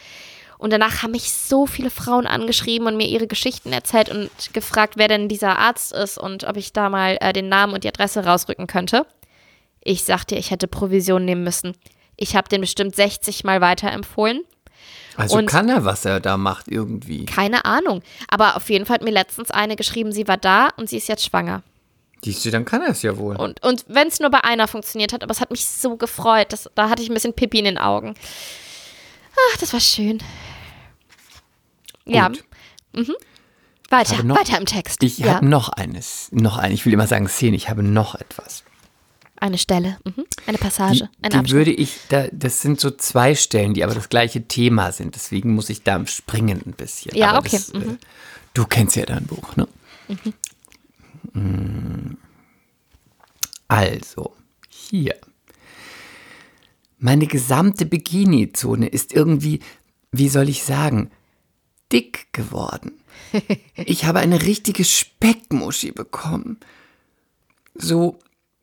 Und 0.59 0.73
danach 0.73 1.03
haben 1.03 1.13
mich 1.13 1.33
so 1.33 1.67
viele 1.67 1.91
Frauen 1.91 2.27
angeschrieben 2.27 2.89
und 2.89 2.97
mir 2.97 3.07
ihre 3.07 3.29
Geschichten 3.29 3.73
erzählt 3.73 4.09
und 4.09 4.31
gefragt, 4.53 4.95
wer 4.97 5.07
denn 5.07 5.29
dieser 5.29 5.57
Arzt 5.57 5.93
ist 5.93 6.19
und 6.19 6.45
ob 6.45 6.57
ich 6.57 6.73
da 6.73 6.91
mal 6.91 7.17
äh, 7.21 7.33
den 7.33 7.49
Namen 7.49 7.75
und 7.75 7.85
die 7.85 7.89
Adresse 7.89 8.25
rausrücken 8.25 8.67
könnte. 8.67 9.07
Ich 9.85 10.03
sagte, 10.03 10.35
ich 10.35 10.51
hätte 10.51 10.67
Provision 10.67 11.25
nehmen 11.25 11.45
müssen. 11.45 11.77
Ich 12.19 12.37
habe 12.37 12.49
den 12.49 12.61
bestimmt 12.61 12.95
60 12.95 13.45
Mal 13.45 13.61
weiterempfohlen. 13.63 14.43
Also 15.17 15.39
Und- 15.39 15.47
kann 15.47 15.69
er, 15.69 15.85
was 15.85 16.05
er 16.05 16.21
da 16.21 16.37
macht, 16.37 16.69
irgendwie. 16.69 17.25
Keine 17.27 17.65
Ahnung. 17.65 18.03
Aber 18.29 18.57
auf 18.57 18.69
jeden 18.69 18.85
Fall 18.87 18.97
hat 18.97 19.03
mir 19.05 19.11
letztens 19.11 19.51
eine 19.51 19.75
geschrieben, 19.77 20.13
sie 20.13 20.29
war 20.29 20.37
da 20.37 20.69
und 20.77 20.89
sie 20.91 20.97
ist 20.99 21.09
jetzt 21.09 21.25
schwanger. 21.25 21.63
Siehst 22.25 22.45
du, 22.45 22.51
dann 22.51 22.65
kann 22.65 22.83
er 22.83 22.91
es 22.91 23.03
ja 23.03 23.17
wohl. 23.17 23.37
Und, 23.37 23.63
und 23.65 23.85
wenn 23.89 24.09
es 24.09 24.19
nur 24.21 24.31
bei 24.31 24.43
einer 24.43 24.67
funktioniert 24.69 25.13
hat, 25.13 25.23
aber 25.23 25.31
es 25.31 25.41
hat 25.41 25.51
mich 25.53 25.65
so 25.67 25.97
gefreut. 25.97 26.53
Das, 26.53 26.69
da 26.75 26.89
hatte 26.91 27.01
ich 27.03 27.09
ein 27.09 27.15
bisschen 27.15 27.33
Pipi 27.33 27.61
in 27.61 27.65
den 27.65 27.79
Augen. 27.79 28.15
Ach, 29.53 29.57
das 29.59 29.73
war 29.73 29.81
schön. 29.81 30.19
Ja. 32.05 32.29
Gut. 32.29 32.45
Weiter, 33.91 34.23
noch- 34.23 34.37
weiter 34.37 34.59
im 34.59 34.67
Text. 34.67 35.03
Ich 35.03 35.19
ja. 35.19 35.35
habe 35.37 35.47
noch 35.47 35.69
eines, 35.71 36.29
noch 36.33 36.59
ein, 36.59 36.73
ich 36.73 36.85
will 36.85 36.93
immer 36.93 37.07
sagen 37.07 37.29
Szene, 37.29 37.57
ich 37.57 37.69
habe 37.71 37.83
noch 37.83 38.15
etwas. 38.17 38.65
Eine 39.41 39.59
Stelle, 39.59 39.99
mhm. 40.05 40.25
eine 40.47 40.57
Die, 40.57 40.63
Passage, 40.63 41.09
ein 41.23 41.31
die 41.31 41.37
Abschnitt. 41.37 41.53
würde 41.53 41.71
ich, 41.73 41.97
da, 42.09 42.27
das 42.33 42.61
sind 42.61 42.81
so 42.81 42.91
zwei 42.91 43.35
Stellen, 43.35 43.75
die 43.75 43.85
aber 43.85 43.95
das 43.95 44.09
gleiche 44.09 44.47
Thema 44.49 44.91
sind. 44.93 45.15
Deswegen 45.15 45.55
muss 45.55 45.71
ich 45.71 45.83
da 45.83 46.05
springen 46.07 46.61
ein 46.67 46.73
bisschen. 46.73 47.17
Ja, 47.17 47.31
aber 47.31 47.39
okay, 47.39 47.59
Das, 47.59 47.71
äh, 47.71 47.97
du 48.55 48.67
kennst 48.67 48.97
ja 48.97 49.07
dein 49.07 49.27
Buch, 49.27 49.57
ne? 49.57 49.69
Mm. 51.33 52.17
Also, 53.69 54.35
hier. 54.69 55.15
Meine 56.99 57.27
gesamte 57.27 57.87
Bikini-Zone 57.87 58.89
ist 58.89 59.13
irgendwie, 59.13 59.61
wie 60.11 60.29
soll 60.29 60.49
ich 60.49 60.65
sagen, 60.65 61.11
dick 61.93 62.33
geworden. 62.33 62.93
Ich 63.77 64.05
habe 64.05 64.19
eine 64.21 64.43
richtige 64.43 64.85
Speckmuschi 64.85 65.93
bekommen. 65.93 66.59
So, 67.75 68.19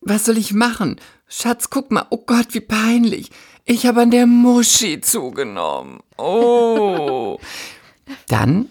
was 0.06 0.26
soll 0.26 0.38
ich 0.38 0.54
machen? 0.54 1.02
Schatz, 1.28 1.70
guck 1.70 1.92
mal. 1.92 2.06
Oh 2.12 2.24
Gott, 2.26 2.54
wie 2.54 2.62
peinlich. 2.62 3.32
Ich 3.66 3.86
habe 3.86 4.02
an 4.02 4.12
der 4.12 4.28
Muschi 4.28 5.02
zugenommen. 5.02 6.00
Oh. 6.18 7.40
Dann 8.28 8.70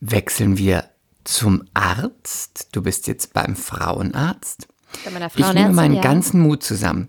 wechseln 0.00 0.56
wir 0.56 0.88
zum 1.24 1.64
Arzt. 1.74 2.68
Du 2.72 2.82
bist 2.82 3.08
jetzt 3.08 3.32
beim 3.32 3.56
Frauenarzt. 3.56 4.68
Bei 5.04 5.10
meiner 5.10 5.26
Ich 5.26 5.34
nehme 5.34 5.46
Frauenärztin, 5.46 5.74
meinen 5.74 5.94
ja. 5.96 6.02
ganzen 6.02 6.40
Mut 6.40 6.62
zusammen. 6.62 7.08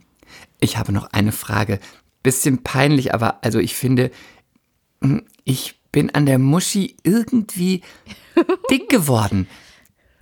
Ich 0.60 0.78
habe 0.78 0.92
noch 0.92 1.12
eine 1.14 1.32
Frage. 1.32 1.80
Bisschen 2.24 2.64
peinlich, 2.64 3.14
aber 3.14 3.44
also 3.44 3.60
ich 3.60 3.76
finde, 3.76 4.10
mm, 5.02 5.20
ich 5.44 5.80
bin 5.92 6.10
an 6.16 6.26
der 6.26 6.40
Muschi 6.40 6.98
irgendwie 7.04 7.84
dick 8.72 8.90
geworden. 8.90 9.48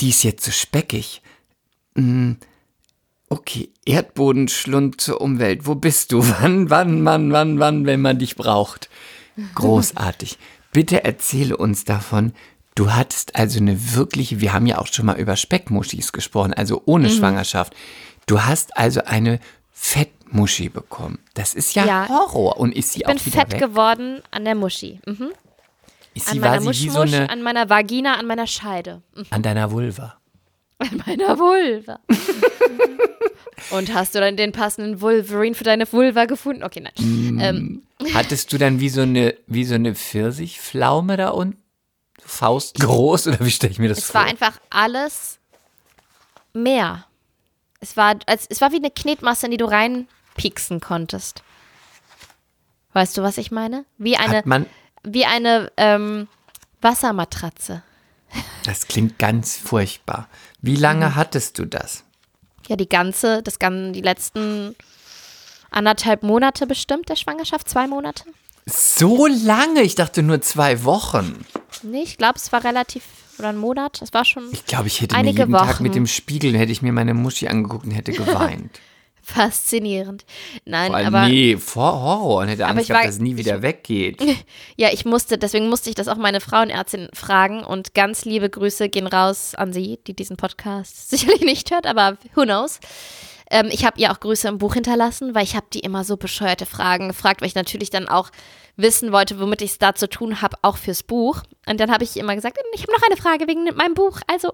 die 0.01 0.09
ist 0.09 0.23
jetzt 0.23 0.43
so 0.43 0.51
speckig. 0.51 1.21
Okay, 3.30 3.69
Erdbodenschlund 3.86 5.01
zur 5.01 5.19
Umwelt. 5.21 5.65
Wo 5.65 5.76
bist 5.76 6.11
du? 6.11 6.19
Wann, 6.41 6.69
wann, 6.69 7.03
wann, 7.05 7.32
wann, 7.32 7.59
wann, 7.59 7.86
wenn 7.86 8.01
man 8.01 8.19
dich 8.19 8.36
braucht? 8.36 8.89
Großartig. 9.55 10.38
Bitte 10.71 11.03
erzähle 11.03 11.57
uns 11.57 11.86
davon. 11.86 12.34
Du 12.76 12.91
hattest 12.93 13.36
also 13.36 13.59
eine 13.59 13.95
wirkliche, 13.95 14.41
wir 14.41 14.51
haben 14.53 14.65
ja 14.67 14.78
auch 14.78 14.88
schon 14.88 15.05
mal 15.05 15.17
über 15.17 15.38
Speckmuschis 15.38 16.11
gesprochen, 16.11 16.53
also 16.53 16.82
ohne 16.86 17.07
Mhm. 17.07 17.13
Schwangerschaft. 17.13 17.73
Du 18.26 18.41
hast 18.41 18.76
also 18.78 19.01
eine 19.05 19.39
Fettmuschi 19.71 20.67
bekommen. 20.69 21.19
Das 21.34 21.53
ist 21.53 21.73
ja, 21.76 21.86
Ja. 21.86 22.07
Horror. 22.09 22.57
Und 22.57 22.76
ist 22.76 22.91
sie 22.93 23.01
Ich 23.01 23.05
bin 23.05 23.26
wieder 23.26 23.39
fett 23.41 23.53
weg? 23.53 23.59
geworden 23.61 24.21
an 24.32 24.43
der 24.45 24.55
Muschi. 24.55 24.99
Mhm. 25.05 25.30
Ist 26.13 26.28
An 26.28 26.34
sie, 26.34 26.39
meiner 26.39 26.65
war 26.65 26.73
sie 26.73 26.89
so 26.89 26.99
Muschmusch, 26.99 27.13
eine, 27.19 27.30
an 27.30 27.41
meiner 27.41 27.69
Vagina, 27.69 28.15
an 28.15 28.26
meiner 28.28 28.47
Scheide. 28.47 29.01
Mhm. 29.15 29.23
an 29.30 29.41
deiner 29.41 29.71
Vulva. 29.71 30.15
An 30.91 31.03
meiner 31.05 31.38
Vulva. 31.39 31.99
Und 33.71 33.93
hast 33.93 34.15
du 34.15 34.19
dann 34.19 34.38
den 34.38 34.51
passenden 34.51 35.01
Wolverine 35.01 35.55
für 35.55 35.63
deine 35.63 35.91
Vulva 35.91 36.25
gefunden? 36.25 36.63
Okay, 36.63 36.81
nein. 36.81 36.93
Mm. 36.97 37.39
Ähm, 37.39 37.83
Hattest 38.13 38.51
du 38.53 38.57
dann 38.57 38.79
wie 38.79 38.89
so 38.89 39.01
eine, 39.01 39.36
wie 39.47 39.63
so 39.63 39.75
eine 39.75 39.95
Pfirsichpflaume 39.95 41.17
da 41.17 41.29
unten? 41.29 41.61
Faustgroß 42.25 43.27
oder 43.27 43.39
wie 43.41 43.51
stelle 43.51 43.71
ich 43.71 43.79
mir 43.79 43.89
das 43.89 43.99
es 43.99 44.05
vor? 44.05 44.21
war 44.21 44.27
einfach 44.27 44.59
alles 44.69 45.39
mehr. 46.53 47.05
Es 47.79 47.95
war, 47.97 48.15
als, 48.25 48.47
es 48.49 48.61
war 48.61 48.71
wie 48.71 48.77
eine 48.77 48.89
Knetmasse, 48.89 49.45
in 49.45 49.51
die 49.51 49.57
du 49.57 49.65
reinpieksen 49.65 50.79
konntest. 50.79 51.43
Weißt 52.93 53.17
du, 53.17 53.21
was 53.21 53.38
ich 53.38 53.51
meine? 53.51 53.86
Wie 53.97 54.17
eine, 54.17 54.65
wie 55.03 55.25
eine 55.25 55.71
ähm, 55.77 56.27
Wassermatratze. 56.81 57.83
das 58.63 58.88
klingt 58.88 59.19
ganz 59.19 59.57
furchtbar. 59.57 60.27
Wie 60.66 60.76
lange 60.76 61.07
Mhm. 61.09 61.16
hattest 61.16 61.59
du 61.59 61.66
das? 61.66 62.03
Ja, 62.68 62.76
die 62.76 62.89
ganze, 62.89 63.43
das 63.43 63.59
gan- 63.59 63.93
die 63.93 64.01
letzten 64.01 64.76
anderthalb 65.72 66.24
Monate 66.24 66.66
bestimmt 66.68 67.09
der 67.09 67.16
Schwangerschaft, 67.16 67.70
zwei 67.70 67.88
Monate. 67.88 68.24
So 68.66 69.28
lange? 69.28 69.82
Ich 69.84 69.95
dachte 69.95 70.24
nur 70.24 70.41
zwei 70.41 70.84
Wochen. 70.84 71.45
Nee, 71.84 72.01
ich 72.03 72.18
glaube, 72.18 72.38
es 72.38 72.51
war 72.51 72.63
relativ, 72.63 73.03
oder 73.38 73.49
ein 73.49 73.57
Monat. 73.57 74.01
Es 74.01 74.11
war 74.13 74.26
schon 74.26 74.49
Ich 74.51 74.66
glaube, 74.66 74.88
ich 74.88 75.01
hätte 75.01 75.16
Einige 75.16 75.45
mir 75.45 75.57
jeden 75.57 75.68
Tag 75.68 75.76
Wochen. 75.76 75.84
mit 75.84 75.93
dem 75.95 76.07
Spiegel, 76.07 76.57
hätte 76.57 76.72
ich 76.72 76.82
mir 76.82 76.91
meine 76.93 77.13
Muschi 77.13 77.47
angeguckt 77.47 77.86
und 77.86 77.91
hätte 77.91 78.11
geweint. 78.13 78.80
Faszinierend. 79.26 80.26
Nein, 80.65 80.93
allem, 80.93 81.07
aber 81.07 81.28
nee, 81.28 81.57
vor 81.57 82.01
Horror 82.01 82.41
und 82.43 82.47
hätte 82.47 82.65
Angst 82.65 82.84
ich 82.84 82.88
gehabt, 82.88 83.03
war- 83.03 83.07
dass 83.07 83.15
es 83.15 83.21
nie 83.21 83.38
wieder 83.38 83.61
weggeht. 83.61 84.21
ja, 84.78 84.89
ich 84.93 85.03
musste, 85.05 85.38
deswegen 85.38 85.67
musste 85.69 85.89
ich 85.89 85.95
das 85.95 86.07
auch 86.07 86.17
meine 86.17 86.41
Frauenärztin 86.41 87.09
fragen 87.13 87.63
und 87.63 87.93
ganz 87.93 88.26
liebe 88.26 88.49
Grüße 88.49 88.89
gehen 88.89 89.07
raus 89.07 89.55
an 89.55 89.73
sie, 89.73 89.99
die 90.07 90.15
diesen 90.15 90.38
Podcast 90.38 91.09
sicherlich 91.09 91.41
nicht 91.41 91.71
hört, 91.71 91.88
aber 91.88 92.17
who 92.36 92.43
knows. 92.43 92.80
Ähm, 93.51 93.69
ich 93.71 93.86
habe 93.86 93.99
ihr 93.99 94.11
auch 94.11 94.19
Grüße 94.19 94.47
im 94.47 94.57
Buch 94.57 94.73
hinterlassen, 94.73 95.36
weil 95.36 95.43
ich 95.43 95.55
habe 95.55 95.67
die 95.71 95.80
immer 95.80 96.03
so 96.03 96.17
bescheuerte 96.17 96.65
Fragen 96.65 97.09
gefragt, 97.09 97.41
weil 97.41 97.47
ich 97.47 97.55
natürlich 97.55 97.89
dann 97.91 98.07
auch 98.07 98.30
wissen 98.76 99.11
wollte, 99.11 99.39
womit 99.39 99.61
ich 99.61 99.71
es 99.71 99.78
da 99.78 99.93
zu 99.95 100.09
tun 100.09 100.41
habe, 100.41 100.57
auch 100.61 100.78
fürs 100.78 101.03
Buch. 101.03 101.41
Und 101.67 101.80
dann 101.80 101.91
habe 101.91 102.03
ich 102.03 102.17
immer 102.17 102.36
gesagt, 102.36 102.57
ich 102.73 102.82
habe 102.82 102.91
noch 102.91 103.03
eine 103.07 103.17
Frage 103.17 103.47
wegen 103.47 103.63
meinem 103.76 103.93
Buch. 103.93 104.19
Also 104.28 104.51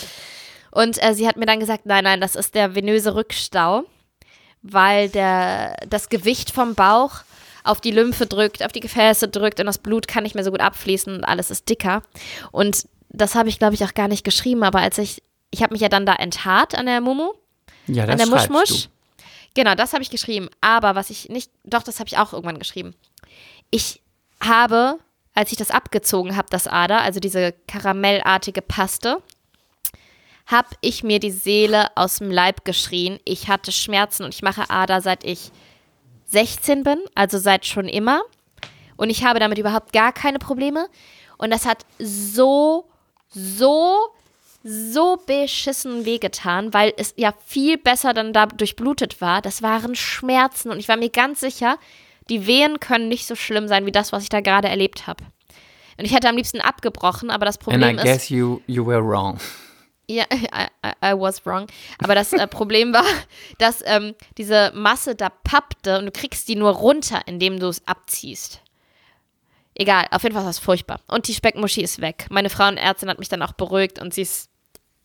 und 0.72 1.02
äh, 1.02 1.14
sie 1.14 1.26
hat 1.26 1.36
mir 1.36 1.46
dann 1.46 1.60
gesagt, 1.60 1.86
nein, 1.86 2.04
nein, 2.04 2.20
das 2.20 2.36
ist 2.36 2.54
der 2.54 2.74
venöse 2.74 3.14
Rückstau, 3.14 3.84
weil 4.70 5.08
der, 5.08 5.76
das 5.88 6.08
Gewicht 6.08 6.50
vom 6.50 6.74
Bauch 6.74 7.20
auf 7.64 7.80
die 7.80 7.90
Lymphe 7.90 8.26
drückt, 8.26 8.64
auf 8.64 8.72
die 8.72 8.80
Gefäße 8.80 9.28
drückt 9.28 9.60
und 9.60 9.66
das 9.66 9.78
Blut 9.78 10.06
kann 10.08 10.22
nicht 10.22 10.34
mehr 10.34 10.44
so 10.44 10.50
gut 10.50 10.60
abfließen 10.60 11.14
und 11.14 11.24
alles 11.24 11.50
ist 11.50 11.68
dicker. 11.68 12.02
Und 12.52 12.86
das 13.08 13.34
habe 13.34 13.48
ich, 13.48 13.58
glaube 13.58 13.74
ich, 13.74 13.84
auch 13.84 13.94
gar 13.94 14.08
nicht 14.08 14.24
geschrieben, 14.24 14.62
aber 14.62 14.80
als 14.80 14.98
ich, 14.98 15.22
ich 15.50 15.62
habe 15.62 15.74
mich 15.74 15.80
ja 15.80 15.88
dann 15.88 16.06
da 16.06 16.14
enthaart 16.14 16.74
an 16.74 16.86
der 16.86 17.00
Mumu, 17.00 17.32
Ja, 17.86 18.06
das 18.06 18.12
an 18.12 18.18
der 18.18 18.38
Muschmusch. 18.38 18.84
du. 18.84 18.88
Genau, 19.54 19.74
das 19.74 19.94
habe 19.94 20.02
ich 20.02 20.10
geschrieben. 20.10 20.50
Aber 20.60 20.94
was 20.94 21.08
ich 21.10 21.28
nicht, 21.30 21.50
doch, 21.64 21.82
das 21.82 21.98
habe 21.98 22.08
ich 22.08 22.18
auch 22.18 22.32
irgendwann 22.34 22.58
geschrieben. 22.58 22.94
Ich 23.70 24.02
habe, 24.40 24.98
als 25.34 25.50
ich 25.50 25.56
das 25.56 25.70
abgezogen 25.70 26.36
habe, 26.36 26.48
das 26.50 26.66
Ader, 26.68 27.00
also 27.00 27.20
diese 27.20 27.52
karamellartige 27.66 28.60
Paste, 28.60 29.22
habe 30.46 30.68
ich 30.80 31.02
mir 31.02 31.18
die 31.18 31.32
Seele 31.32 31.88
aus 31.96 32.18
dem 32.18 32.30
Leib 32.30 32.64
geschrien. 32.64 33.18
Ich 33.24 33.48
hatte 33.48 33.72
Schmerzen 33.72 34.24
und 34.24 34.34
ich 34.34 34.42
mache 34.42 34.70
Ader 34.70 35.00
seit 35.00 35.24
ich 35.24 35.50
16 36.26 36.84
bin, 36.84 36.98
also 37.14 37.38
seit 37.38 37.66
schon 37.66 37.88
immer. 37.88 38.22
Und 38.96 39.10
ich 39.10 39.24
habe 39.24 39.40
damit 39.40 39.58
überhaupt 39.58 39.92
gar 39.92 40.12
keine 40.12 40.38
Probleme. 40.38 40.88
Und 41.36 41.50
das 41.50 41.66
hat 41.66 41.84
so, 41.98 42.88
so, 43.28 43.96
so 44.62 45.18
beschissen 45.26 46.04
wehgetan, 46.04 46.72
weil 46.72 46.94
es 46.96 47.12
ja 47.16 47.34
viel 47.44 47.76
besser 47.76 48.14
dann 48.14 48.32
da 48.32 48.46
durchblutet 48.46 49.20
war. 49.20 49.42
Das 49.42 49.62
waren 49.62 49.94
Schmerzen 49.94 50.70
und 50.70 50.78
ich 50.78 50.88
war 50.88 50.96
mir 50.96 51.10
ganz 51.10 51.40
sicher, 51.40 51.78
die 52.30 52.46
Wehen 52.46 52.80
können 52.80 53.08
nicht 53.08 53.26
so 53.26 53.34
schlimm 53.34 53.68
sein 53.68 53.84
wie 53.84 53.92
das, 53.92 54.12
was 54.12 54.22
ich 54.22 54.28
da 54.28 54.40
gerade 54.40 54.68
erlebt 54.68 55.06
habe. 55.06 55.24
Und 55.98 56.04
ich 56.04 56.14
hätte 56.14 56.28
am 56.28 56.36
liebsten 56.36 56.60
abgebrochen, 56.60 57.30
aber 57.30 57.46
das 57.46 57.56
And 57.58 57.64
Problem 57.64 57.98
I 57.98 58.00
ist. 58.00 58.04
guess 58.04 58.28
you, 58.28 58.60
you 58.66 58.86
were 58.86 59.02
wrong. 59.04 59.38
Ja, 60.08 60.24
I, 60.32 60.66
I, 60.84 60.90
I 61.02 61.12
was 61.18 61.44
wrong. 61.44 61.66
Aber 61.98 62.14
das 62.14 62.32
äh, 62.32 62.46
Problem 62.46 62.92
war, 62.92 63.04
dass 63.58 63.82
ähm, 63.84 64.14
diese 64.38 64.72
Masse 64.74 65.14
da 65.14 65.28
pappte 65.30 65.98
und 65.98 66.06
du 66.06 66.12
kriegst 66.12 66.48
die 66.48 66.56
nur 66.56 66.70
runter, 66.72 67.22
indem 67.26 67.58
du 67.58 67.68
es 67.68 67.86
abziehst. 67.86 68.60
Egal, 69.74 70.06
auf 70.10 70.22
jeden 70.22 70.34
Fall 70.34 70.44
war 70.44 70.50
es 70.50 70.58
furchtbar. 70.58 71.00
Und 71.06 71.28
die 71.28 71.34
Speckmuschi 71.34 71.82
ist 71.82 72.00
weg. 72.00 72.26
Meine 72.30 72.48
Frauenärztin 72.48 73.10
hat 73.10 73.18
mich 73.18 73.28
dann 73.28 73.42
auch 73.42 73.52
beruhigt 73.52 74.00
und 74.00 74.14
sie 74.14 74.22
ist, 74.22 74.48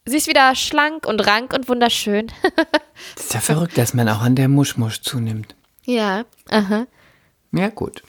sie 0.05 0.15
ist 0.15 0.27
wieder 0.27 0.55
schlank 0.55 1.05
und 1.05 1.27
rank 1.27 1.53
und 1.53 1.67
wunderschön. 1.67 2.31
Das 3.15 3.25
ist 3.25 3.33
ja 3.33 3.41
verrückt, 3.41 3.77
dass 3.77 3.93
man 3.93 4.07
auch 4.07 4.21
an 4.21 4.35
der 4.35 4.47
Muschmusch 4.47 5.01
zunimmt. 5.01 5.55
ja, 5.85 6.23
aha. 6.49 6.87
Ja, 7.53 7.67
gut. 7.67 8.01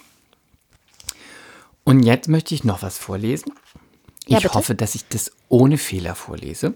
Und 1.82 2.04
jetzt 2.04 2.28
möchte 2.28 2.54
ich 2.54 2.62
noch 2.62 2.82
was 2.82 2.96
vorlesen. 2.96 3.52
Ja, 4.26 4.38
ich 4.38 4.44
bitte. 4.44 4.54
hoffe, 4.54 4.74
dass 4.74 4.94
ich 4.94 5.06
das 5.08 5.32
ohne 5.48 5.78
Fehler 5.78 6.14
vorlese. 6.14 6.74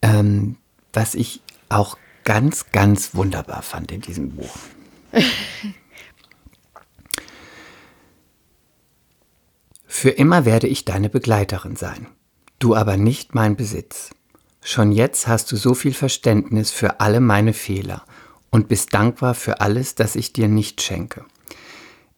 Ähm, 0.00 0.56
was 0.92 1.14
ich 1.14 1.42
auch 1.68 1.98
ganz, 2.24 2.70
ganz 2.72 3.14
wunderbar 3.14 3.62
fand 3.62 3.92
in 3.92 4.00
diesem 4.00 4.30
Buch. 4.36 4.56
Für 9.86 10.10
immer 10.10 10.44
werde 10.44 10.66
ich 10.66 10.84
deine 10.84 11.08
Begleiterin 11.08 11.76
sein, 11.76 12.08
du 12.58 12.74
aber 12.74 12.96
nicht 12.96 13.36
mein 13.36 13.54
Besitz. 13.56 14.10
Schon 14.62 14.90
jetzt 14.90 15.28
hast 15.28 15.52
du 15.52 15.56
so 15.56 15.74
viel 15.74 15.94
Verständnis 15.94 16.70
für 16.70 17.00
alle 17.00 17.20
meine 17.20 17.52
Fehler 17.52 18.04
und 18.50 18.68
bist 18.68 18.94
dankbar 18.94 19.34
für 19.34 19.60
alles, 19.60 19.94
das 19.94 20.16
ich 20.16 20.32
dir 20.32 20.48
nicht 20.48 20.82
schenke. 20.82 21.24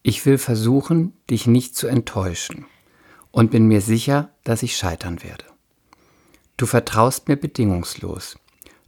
Ich 0.03 0.25
will 0.25 0.39
versuchen, 0.39 1.15
dich 1.29 1.47
nicht 1.47 1.77
zu 1.77 1.87
enttäuschen 1.87 2.67
und 3.35 3.51
bin 3.51 3.67
mir 3.67 3.81
sicher, 3.81 4.31
dass 4.45 4.63
ich 4.63 4.77
scheitern 4.77 5.25
werde. 5.25 5.45
Du 6.57 6.67
vertraust 6.67 7.27
mir 7.27 7.35
bedingungslos, 7.37 8.39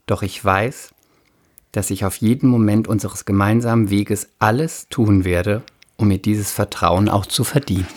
doch 0.07 0.23
ich 0.23 0.43
weiß, 0.43 0.91
dass 1.73 1.91
ich 1.91 2.05
auf 2.05 2.19
jeden 2.19 2.49
Moment 2.49 2.87
unseres 2.87 3.25
gemeinsamen 3.25 3.91
Weges 3.91 4.29
alles 4.39 4.87
tun 4.89 5.25
werde, 5.25 5.63
um 5.97 6.09
mir 6.09 6.19
dieses 6.19 6.53
Vertrauen 6.53 7.09
auch 7.09 7.27
zu 7.27 7.43
verdienen. 7.43 7.89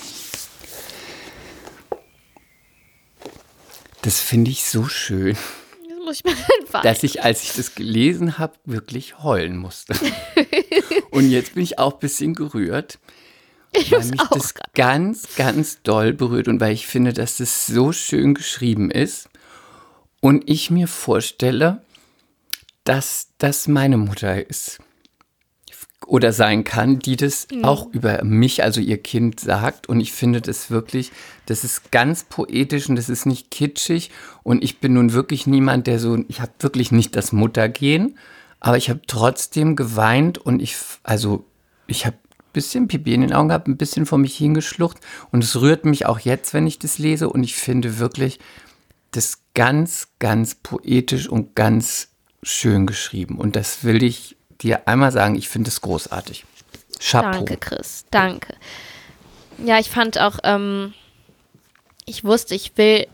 Das 4.01 4.19
finde 4.19 4.49
ich 4.49 4.65
so 4.65 4.87
schön, 4.87 5.37
ich 6.11 6.23
dass 6.81 7.03
ich, 7.03 7.23
als 7.23 7.43
ich 7.43 7.53
das 7.53 7.75
gelesen 7.75 8.39
habe, 8.39 8.55
wirklich 8.65 9.19
heulen 9.19 9.55
musste. 9.55 9.93
Und 11.11 11.29
jetzt 11.29 11.53
bin 11.53 11.61
ich 11.61 11.77
auch 11.77 11.93
ein 11.93 11.99
bisschen 11.99 12.33
gerührt, 12.33 12.97
weil 13.73 14.05
mich 14.05 14.21
das 14.31 14.53
ganz, 14.73 15.35
ganz 15.35 15.81
doll 15.83 16.13
berührt 16.13 16.47
und 16.47 16.59
weil 16.59 16.73
ich 16.73 16.87
finde, 16.87 17.13
dass 17.13 17.37
das 17.37 17.67
so 17.67 17.91
schön 17.91 18.33
geschrieben 18.33 18.91
ist. 18.91 19.29
Und 20.21 20.49
ich 20.49 20.69
mir 20.69 20.87
vorstelle, 20.87 21.81
dass 22.83 23.29
das 23.37 23.67
meine 23.67 23.97
Mutter 23.97 24.49
ist. 24.49 24.79
Oder 26.05 26.33
sein 26.33 26.63
kann, 26.63 26.99
die 26.99 27.17
das 27.17 27.47
auch 27.61 27.87
über 27.91 28.23
mich, 28.23 28.63
also 28.63 28.81
ihr 28.81 28.97
Kind, 28.97 29.39
sagt. 29.39 29.87
Und 29.87 29.99
ich 29.99 30.11
finde 30.11 30.41
das 30.41 30.71
wirklich, 30.71 31.11
das 31.45 31.63
ist 31.63 31.91
ganz 31.91 32.23
poetisch 32.23 32.89
und 32.89 32.95
das 32.95 33.09
ist 33.09 33.25
nicht 33.25 33.51
kitschig. 33.51 34.09
Und 34.43 34.63
ich 34.63 34.79
bin 34.79 34.93
nun 34.93 35.13
wirklich 35.13 35.45
niemand, 35.45 35.87
der 35.87 35.99
so, 35.99 36.17
ich 36.27 36.41
habe 36.41 36.51
wirklich 36.59 36.91
nicht 36.91 37.15
das 37.15 37.31
Muttergehen, 37.31 38.17
aber 38.59 38.77
ich 38.77 38.89
habe 38.89 39.01
trotzdem 39.05 39.75
geweint 39.75 40.37
und 40.37 40.61
ich, 40.61 40.75
also 41.03 41.45
ich 41.85 42.05
habe 42.05 42.17
bisschen 42.53 42.87
Pipi 42.87 43.13
in 43.13 43.21
den 43.21 43.33
Augen 43.33 43.49
gehabt, 43.49 43.67
ein 43.67 43.77
bisschen 43.77 44.05
vor 44.05 44.17
mich 44.17 44.35
hingeschluckt. 44.35 45.03
Und 45.31 45.43
es 45.43 45.59
rührt 45.59 45.85
mich 45.85 46.05
auch 46.05 46.19
jetzt, 46.19 46.53
wenn 46.53 46.67
ich 46.67 46.79
das 46.79 46.97
lese. 46.97 47.29
Und 47.29 47.43
ich 47.43 47.55
finde 47.55 47.99
wirklich 47.99 48.39
das 49.11 49.39
ganz, 49.53 50.07
ganz 50.19 50.55
poetisch 50.55 51.27
und 51.27 51.55
ganz 51.55 52.09
schön 52.43 52.87
geschrieben. 52.87 53.37
Und 53.37 53.55
das 53.55 53.83
will 53.83 54.03
ich 54.03 54.37
dir 54.61 54.87
einmal 54.87 55.11
sagen, 55.11 55.35
ich 55.35 55.49
finde 55.49 55.69
es 55.69 55.81
großartig. 55.81 56.45
Chapeau. 56.99 57.31
Danke, 57.31 57.57
Chris. 57.57 58.05
Danke. 58.11 58.55
Ja, 59.57 59.79
ich 59.79 59.89
fand 59.89 60.19
auch, 60.19 60.39
ähm, 60.43 60.93
ich 62.05 62.23
wusste, 62.23 62.55
ich 62.55 62.77
will 62.77 63.07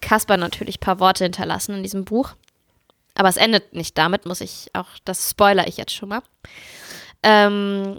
Kasper 0.00 0.36
natürlich 0.36 0.76
ein 0.76 0.80
paar 0.80 1.00
Worte 1.00 1.24
hinterlassen 1.24 1.76
in 1.76 1.82
diesem 1.82 2.04
Buch. 2.04 2.34
Aber 3.14 3.28
es 3.28 3.36
endet 3.36 3.74
nicht 3.74 3.98
damit, 3.98 4.26
muss 4.26 4.40
ich 4.40 4.70
auch, 4.72 4.88
das 5.04 5.30
spoiler 5.30 5.66
ich 5.66 5.76
jetzt 5.76 5.92
schon 5.92 6.08
mal. 6.08 6.22
Ähm, 7.22 7.98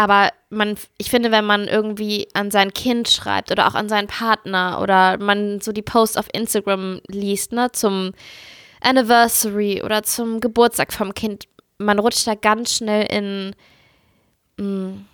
aber 0.00 0.30
man, 0.48 0.76
ich 0.96 1.10
finde, 1.10 1.30
wenn 1.30 1.44
man 1.44 1.68
irgendwie 1.68 2.26
an 2.32 2.50
sein 2.50 2.72
Kind 2.72 3.06
schreibt 3.10 3.50
oder 3.50 3.68
auch 3.68 3.74
an 3.74 3.90
seinen 3.90 4.06
Partner 4.08 4.78
oder 4.80 5.18
man 5.18 5.60
so 5.60 5.72
die 5.72 5.82
Posts 5.82 6.16
auf 6.16 6.26
Instagram 6.32 7.02
liest, 7.06 7.52
ne, 7.52 7.70
zum 7.72 8.12
Anniversary 8.80 9.82
oder 9.82 10.02
zum 10.02 10.40
Geburtstag 10.40 10.94
vom 10.94 11.12
Kind, 11.12 11.48
man 11.76 11.98
rutscht 11.98 12.26
da 12.26 12.34
ganz 12.34 12.76
schnell 12.76 13.06
in, 14.56 14.64
mm, 14.64 15.04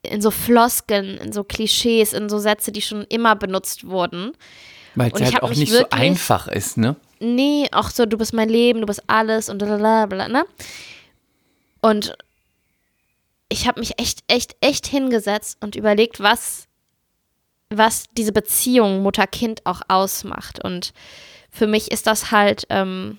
in 0.00 0.22
so 0.22 0.30
Floskeln, 0.30 1.18
in 1.18 1.32
so 1.34 1.44
Klischees, 1.44 2.14
in 2.14 2.30
so 2.30 2.38
Sätze, 2.38 2.72
die 2.72 2.80
schon 2.80 3.04
immer 3.10 3.36
benutzt 3.36 3.86
wurden. 3.86 4.32
Weil 4.94 5.12
es 5.14 5.20
halt 5.20 5.42
auch 5.42 5.50
nicht 5.50 5.70
so 5.70 5.80
wirklich- 5.80 6.00
einfach 6.00 6.48
ist, 6.48 6.78
ne? 6.78 6.96
nee, 7.20 7.66
auch 7.72 7.90
so, 7.90 8.06
du 8.06 8.16
bist 8.16 8.32
mein 8.32 8.48
Leben, 8.48 8.80
du 8.80 8.86
bist 8.86 9.02
alles 9.08 9.50
und 9.50 9.58
blablabla, 9.58 10.28
ne? 10.28 10.46
Und 11.82 12.16
ich 13.48 13.66
habe 13.66 13.80
mich 13.80 13.98
echt, 13.98 14.22
echt, 14.28 14.56
echt 14.60 14.86
hingesetzt 14.86 15.58
und 15.60 15.76
überlegt, 15.76 16.20
was, 16.20 16.68
was 17.70 18.04
diese 18.12 18.32
Beziehung 18.32 19.02
Mutter-Kind 19.02 19.64
auch 19.64 19.82
ausmacht. 19.88 20.62
Und 20.62 20.92
für 21.50 21.66
mich 21.66 21.90
ist 21.90 22.06
das 22.06 22.30
halt, 22.30 22.66
ähm, 22.68 23.18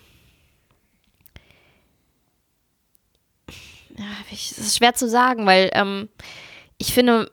es 4.32 4.58
ist 4.58 4.78
schwer 4.78 4.94
zu 4.94 5.10
sagen, 5.10 5.46
weil 5.46 5.70
ähm, 5.74 6.10
ich 6.78 6.94
finde, 6.94 7.32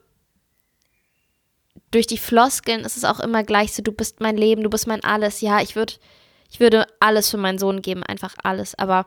durch 1.91 2.07
die 2.07 2.19
Floskeln 2.19 2.81
ist 2.81 2.97
es 2.97 3.05
auch 3.05 3.21
immer 3.21 3.45
gleich 3.45 3.73
so, 3.73 3.83
du 3.83 3.93
bist 3.93 4.21
mein 4.21 4.37
Leben, 4.37 4.63
du 4.63 4.71
bist 4.71 4.87
mein 4.87 5.05
alles. 5.05 5.41
Ja, 5.41 5.61
ich 5.61 5.77
würde 5.77 5.95
ich 6.51 6.61
würde 6.61 6.87
alles 7.01 7.31
für 7.31 7.37
meinen 7.37 7.59
Sohn 7.59 7.83
geben, 7.83 8.03
einfach 8.03 8.35
alles. 8.43 8.75
Aber 8.77 9.07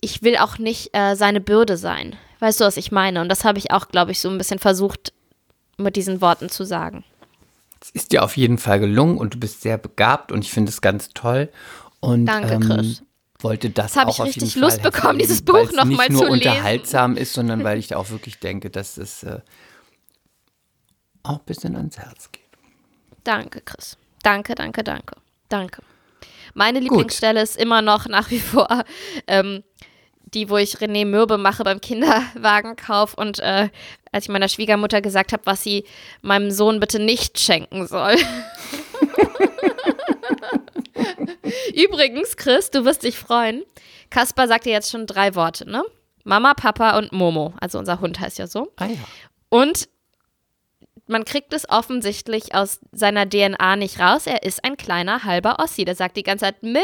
ich 0.00 0.22
will 0.22 0.36
auch 0.36 0.58
nicht 0.58 0.96
äh, 0.96 1.14
seine 1.14 1.40
Bürde 1.40 1.76
sein. 1.76 2.16
Weißt 2.38 2.60
du, 2.60 2.64
was 2.64 2.76
ich 2.76 2.92
meine? 2.92 3.20
Und 3.20 3.28
das 3.28 3.44
habe 3.44 3.58
ich 3.58 3.70
auch, 3.70 3.88
glaube 3.88 4.12
ich, 4.12 4.20
so 4.20 4.28
ein 4.28 4.38
bisschen 4.38 4.58
versucht, 4.58 5.12
mit 5.78 5.96
diesen 5.96 6.20
Worten 6.20 6.48
zu 6.48 6.64
sagen. 6.64 7.04
Es 7.80 7.90
ist 7.90 8.12
dir 8.12 8.24
auf 8.24 8.36
jeden 8.36 8.58
Fall 8.58 8.80
gelungen 8.80 9.18
und 9.18 9.34
du 9.34 9.38
bist 9.38 9.62
sehr 9.62 9.78
begabt 9.78 10.32
und 10.32 10.44
ich 10.44 10.50
finde 10.50 10.70
es 10.70 10.80
ganz 10.80 11.10
toll. 11.10 11.50
Und, 12.00 12.26
Danke, 12.26 12.54
ähm, 12.54 12.60
Chris. 12.60 13.02
Wollte 13.40 13.68
das 13.68 13.94
Jetzt 13.94 13.96
hab 14.00 14.08
auch 14.08 14.18
ich 14.20 14.24
richtig 14.24 14.54
jeden 14.54 14.60
Lust 14.62 14.80
Fall 14.80 14.90
bekommen, 14.90 15.18
dieses 15.18 15.42
Buch 15.42 15.54
weil 15.54 15.64
es 15.66 15.72
noch 15.72 15.84
mal 15.84 16.08
nicht 16.08 16.10
nur 16.10 16.22
zu 16.22 16.34
lesen. 16.34 16.48
unterhaltsam 16.48 17.16
ist, 17.18 17.34
sondern 17.34 17.64
weil 17.64 17.78
ich 17.78 17.94
auch 17.94 18.08
wirklich 18.08 18.38
denke, 18.38 18.70
dass 18.70 18.96
es 18.96 19.24
äh, 19.24 19.40
auch 21.22 21.40
ein 21.40 21.44
bisschen 21.44 21.76
ans 21.76 21.98
Herz 21.98 22.32
geht. 22.32 22.42
Danke, 23.24 23.60
Chris. 23.60 23.98
Danke, 24.22 24.54
danke, 24.54 24.82
danke. 24.82 25.16
Danke. 25.50 25.82
Meine 26.54 26.80
Lieblingsstelle 26.80 27.42
ist 27.42 27.58
immer 27.58 27.82
noch 27.82 28.08
nach 28.08 28.30
wie 28.30 28.40
vor 28.40 28.84
ähm, 29.26 29.62
die, 30.36 30.48
wo 30.50 30.56
ich 30.58 30.76
René 30.76 31.04
Mürbe 31.06 31.38
mache 31.38 31.64
beim 31.64 31.80
Kinderwagenkauf 31.80 33.14
und 33.14 33.40
äh, 33.40 33.70
als 34.12 34.26
ich 34.26 34.28
meiner 34.28 34.48
Schwiegermutter 34.48 35.00
gesagt 35.00 35.32
habe, 35.32 35.46
was 35.46 35.62
sie 35.62 35.84
meinem 36.22 36.50
Sohn 36.50 36.78
bitte 36.78 36.98
nicht 36.98 37.40
schenken 37.40 37.86
soll. 37.86 38.14
Übrigens, 41.74 42.36
Chris, 42.36 42.70
du 42.70 42.84
wirst 42.84 43.02
dich 43.02 43.18
freuen. 43.18 43.64
Kaspar 44.10 44.46
sagte 44.46 44.70
jetzt 44.70 44.90
schon 44.90 45.06
drei 45.06 45.34
Worte, 45.34 45.68
ne? 45.68 45.82
Mama, 46.24 46.54
Papa 46.54 46.98
und 46.98 47.12
Momo. 47.12 47.54
Also 47.60 47.78
unser 47.78 48.00
Hund 48.00 48.20
heißt 48.20 48.38
ja 48.38 48.46
so. 48.46 48.72
Ah 48.76 48.86
ja. 48.86 48.98
Und 49.48 49.88
man 51.06 51.24
kriegt 51.24 51.52
es 51.52 51.68
offensichtlich 51.68 52.54
aus 52.54 52.80
seiner 52.92 53.28
DNA 53.28 53.76
nicht 53.76 54.00
raus. 54.00 54.26
Er 54.26 54.42
ist 54.42 54.64
ein 54.64 54.76
kleiner 54.76 55.24
halber 55.24 55.58
Ossi. 55.60 55.84
Der 55.84 55.94
sagt 55.94 56.16
die 56.16 56.22
ganze 56.22 56.46
Zeit 56.46 56.62
Mö. 56.62 56.78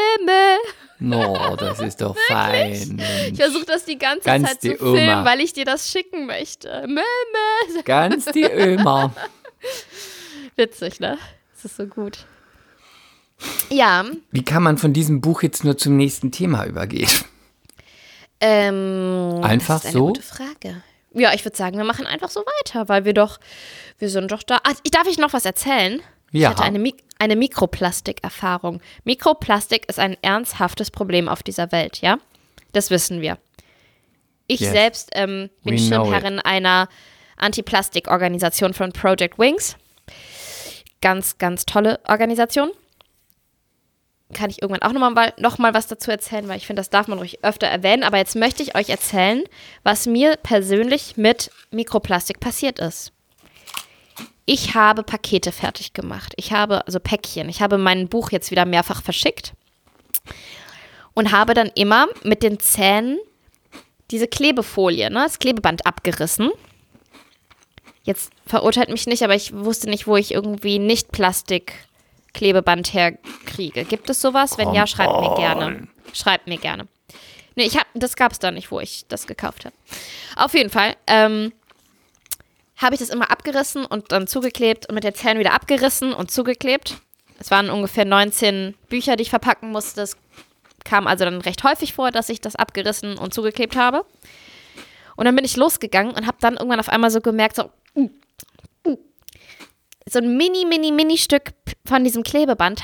No, 1.01 1.57
das 1.57 1.81
ist 1.81 2.01
doch 2.01 2.17
fein. 2.29 3.03
Ich 3.33 3.37
versuche 3.39 3.65
das 3.67 3.85
die 3.85 3.99
ganze 3.99 4.25
Ganz 4.27 4.49
Zeit 4.49 4.63
die 4.63 4.71
zu 4.73 4.77
filmen, 4.79 5.09
Oma. 5.09 5.25
weil 5.25 5.41
ich 5.41 5.53
dir 5.53 5.65
das 5.65 5.91
schicken 5.91 6.27
möchte. 6.27 6.85
Mö, 6.87 7.01
Mö. 7.75 7.83
Ganz 7.85 8.27
die 8.27 8.45
Ömer. 8.45 9.13
Witzig, 10.57 11.01
ne? 11.01 11.19
Das 11.55 11.65
ist 11.65 11.77
so 11.77 11.87
gut. 11.87 12.25
Ja, 13.71 14.05
Wie 14.31 14.45
kann 14.45 14.63
man 14.63 14.79
von 14.79 14.93
diesem 14.93 15.21
Buch 15.21 15.43
jetzt 15.43 15.65
nur 15.65 15.77
zum 15.77 15.97
nächsten 15.97 16.31
Thema 16.31 16.65
übergehen? 16.65 17.11
ähm, 18.41 19.41
Einfach 19.43 19.77
das 19.81 19.85
ist 19.85 19.87
eine 19.87 19.93
so? 19.99 20.07
gute 20.09 20.23
Frage. 20.23 20.83
Ja, 21.15 21.33
ich 21.35 21.45
würde 21.45 21.57
sagen, 21.57 21.77
wir 21.77 21.85
machen 21.85 22.07
einfach 22.07 22.31
so 22.31 22.41
weiter, 22.41 22.89
weil 22.89 23.05
wir 23.05 23.13
doch, 23.15 23.39
wir 23.99 24.09
sind 24.09 24.31
doch 24.33 24.43
da. 24.43 24.57
Ah, 24.65 24.73
darf 24.91 25.07
ich 25.07 25.19
noch 25.19 25.33
was 25.33 25.45
erzählen? 25.45 26.01
Ich 26.33 26.41
Ja. 26.41 26.51
hatte 26.51 26.63
eine, 26.63 26.79
Mik 26.79 27.03
eine 27.19 27.37
Mikroplastik-Erfahrung. 27.37 28.81
Mikroplastik 29.05 29.89
ist 29.89 29.99
ein 29.99 30.17
ernsthaftes 30.23 30.91
Problem 30.91 31.29
auf 31.29 31.43
dieser 31.43 31.71
Welt, 31.73 32.01
ja? 32.01 32.19
Das 32.73 32.91
wissen 32.91 33.21
wir. 33.21 33.39
Ich 34.47 34.61
Yes. 34.61 34.73
selbst 34.73 35.11
ähm, 35.13 35.51
bin 35.63 35.79
Schirmherrin 35.79 36.41
einer 36.41 36.89
Anti-Plastik-Organisation 37.37 38.73
von 38.75 38.93
Project 38.93 39.39
Wings. 39.39 39.77
Ganz, 41.01 41.39
ganz 41.39 41.67
tolle 41.67 42.01
Organisation. 42.09 42.71
Kann 44.33 44.51
ich 44.51 44.63
irgendwann 44.63 44.83
auch 44.83 44.93
nochmal 44.93 45.33
noch 45.39 45.59
mal 45.59 45.75
was 45.75 45.87
dazu 45.87 46.11
erzählen, 46.11 46.49
weil 46.49 46.57
ich 46.57 46.67
finde, 46.67 46.81
das 46.81 46.91
darf 46.91 47.09
man 47.09 47.19
ruhig 47.19 47.45
öfter 47.45 47.67
erwähnen. 47.67 48.03
Aber 48.03 48.19
jetzt 48.19 48.37
möchte 48.37 48.63
ich 48.63 48.75
euch 48.75 48.89
erzählen, 48.89 49.45
was 49.83 50.07
mir 50.07 50.37
persönlich 50.37 51.17
mit 51.17 51.51
Mikroplastik 51.71 52.41
passiert 52.41 52.79
ist. 52.79 53.13
Ich 54.45 54.75
habe 54.75 55.03
Pakete 55.03 55.53
fertig 55.53 55.93
gemacht. 55.93 56.33
Ich 56.37 56.53
habe, 56.53 56.87
also 56.87 56.99
Päckchen. 56.99 57.49
Ich 57.49 57.63
habe 57.63 57.79
mein 57.79 58.09
Buch 58.09 58.33
jetzt 58.33 58.51
wieder 58.51 58.65
mehrfach 58.65 59.03
verschickt 59.03 59.53
und 61.15 61.33
habe 61.33 61.55
dann 61.55 61.71
immer 61.75 62.09
mit 62.23 62.43
den 62.43 62.59
Zähnen 62.59 63.19
diese 64.11 64.29
Klebefolie, 64.29 65.11
ne, 65.11 65.21
das 65.25 65.39
Klebeband 65.39 65.87
abgerissen. 65.87 66.51
Jetzt 68.03 68.33
verurteilt 68.47 68.91
mich 68.91 69.07
nicht, 69.07 69.23
aber 69.23 69.35
ich 69.35 69.55
wusste 69.55 69.89
nicht, 69.89 70.07
wo 70.07 70.17
ich 70.17 70.33
irgendwie 70.33 70.79
nicht 70.79 71.13
Plastik-Klebeband 72.33 72.93
herkriege. 72.93 73.85
Gibt 73.85 74.11
es 74.11 74.21
sowas? 74.21 74.59
Wenn 74.59 74.75
ja, 74.75 74.87
schreibt 74.87 75.21
mir 75.21 75.35
gerne. 75.35 75.89
Schreibt 76.13 76.47
mir 76.47 76.59
gerne. 76.59 76.89
Nee, 77.55 77.65
ich 77.65 77.77
hab, 77.77 77.87
das 77.95 78.17
gab 78.17 78.33
es 78.33 78.39
da 78.39 78.51
nicht, 78.51 78.71
wo 78.71 78.81
ich 78.81 79.07
das 79.09 79.27
gekauft 79.27 79.65
habe. 79.65 79.75
Auf 80.37 80.55
jeden 80.55 80.71
Fall 80.71 80.97
ähm, 81.07 81.53
habe 82.77 82.95
ich 82.95 83.01
das 83.01 83.11
immer 83.11 83.31
abgerissen 83.31 83.85
und 83.85 84.11
dann 84.13 84.27
zugeklebt 84.27 84.89
und 84.89 84.95
mit 84.95 85.05
den 85.05 85.15
Zähnen 85.15 85.39
wieder 85.39 85.53
abgerissen 85.53 86.15
und 86.15 86.31
zugeklebt. 86.31 86.97
Es 87.39 87.51
waren 87.51 87.71
ungefähr 87.71 88.05
19 88.05 88.75
Bücher, 88.89 89.17
die 89.17 89.23
ich 89.23 89.31
verpacken 89.31 89.71
musste. 89.71 90.03
Es 90.03 90.17
kam 90.85 91.07
also 91.07 91.25
dann 91.25 91.41
recht 91.43 91.63
häufig 91.65 91.93
vor, 91.93 92.11
dass 92.11 92.29
ich 92.29 92.41
das 92.41 92.57
abgerissen 92.57 93.19
und 93.19 93.35
zugeklebt 93.35 93.77
habe. 93.77 94.05
Und 95.17 95.27
dann 95.27 95.37
bin 95.37 95.45
ich 95.45 95.57
losgegangen 95.57 96.15
und 96.15 96.27
habe 96.27 96.39
dann 96.41 96.55
irgendwann 96.55 96.81
auf 96.81 96.89
einmal 96.89 97.11
so 97.11 97.21
gemerkt, 97.21 97.57
so, 97.57 97.71
uh, 97.95 98.11
so 100.09 100.19
ein 100.19 100.37
mini, 100.37 100.65
mini, 100.65 100.93
mini 100.93 101.19
Stück 101.19 101.53
von 101.85 102.05
diesem 102.05 102.23
Klebeband 102.23 102.83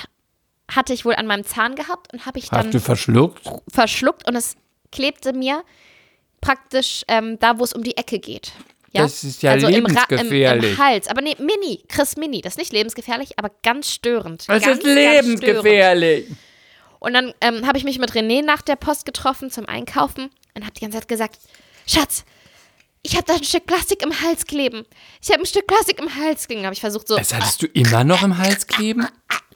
hatte 0.70 0.92
ich 0.92 1.04
wohl 1.04 1.14
an 1.14 1.26
meinem 1.26 1.44
Zahn 1.44 1.74
gehabt 1.74 2.12
und 2.12 2.26
habe 2.26 2.38
ich 2.38 2.48
dann 2.50 2.66
Hast 2.66 2.74
du 2.74 2.80
verschluckt? 2.80 3.40
verschluckt 3.72 4.28
und 4.28 4.36
es 4.36 4.56
klebte 4.92 5.32
mir 5.32 5.62
praktisch 6.40 7.04
ähm, 7.08 7.38
da, 7.38 7.58
wo 7.58 7.64
es 7.64 7.72
um 7.72 7.82
die 7.82 7.96
Ecke 7.96 8.18
geht. 8.18 8.52
Ja? 8.92 9.02
Das 9.02 9.24
ist 9.24 9.42
ja 9.42 9.54
im, 9.54 9.60
Ra- 9.64 9.68
im, 9.68 9.74
lebensgefährlich. 9.74 10.72
im 10.72 10.78
Hals. 10.78 11.08
Aber 11.08 11.20
nee, 11.20 11.36
Mini, 11.38 11.82
Chris 11.88 12.16
Mini. 12.16 12.40
Das 12.40 12.54
ist 12.54 12.58
nicht 12.58 12.72
lebensgefährlich, 12.72 13.38
aber 13.38 13.50
ganz 13.62 13.90
störend. 13.92 14.48
Das 14.48 14.62
ganz, 14.62 14.78
ist 14.78 14.80
störend. 14.88 15.26
lebensgefährlich. 15.26 16.26
Und 17.00 17.14
dann 17.14 17.32
ähm, 17.40 17.66
habe 17.66 17.78
ich 17.78 17.84
mich 17.84 17.98
mit 17.98 18.12
René 18.12 18.42
nach 18.44 18.62
der 18.62 18.76
Post 18.76 19.04
getroffen 19.04 19.50
zum 19.50 19.66
Einkaufen 19.66 20.30
und 20.54 20.62
habe 20.62 20.72
die 20.72 20.80
ganze 20.80 20.98
Zeit 20.98 21.08
gesagt, 21.08 21.38
Schatz, 21.86 22.24
ich 23.03 23.14
habe 23.14 23.24
da 23.24 23.34
ein 23.34 23.44
Stück 23.44 23.66
Plastik 23.66 24.03
im 24.03 24.20
Hals 24.20 24.44
kleben. 24.46 24.84
Ich 25.22 25.30
habe 25.30 25.42
ein 25.42 25.46
Stück 25.46 25.66
Plastik 25.66 25.99
im 25.99 26.14
Hals 26.14 26.46
kleben. 26.46 26.64
Habe 26.64 26.74
ich 26.74 26.80
versucht 26.80 27.09
so 27.09 27.16
Das 27.16 27.32
hattest 27.32 27.62
du 27.62 27.66
immer 27.66 28.05
noch 28.05 28.22
im 28.22 28.38
Hals 28.38 28.66
kleben? 28.66 29.07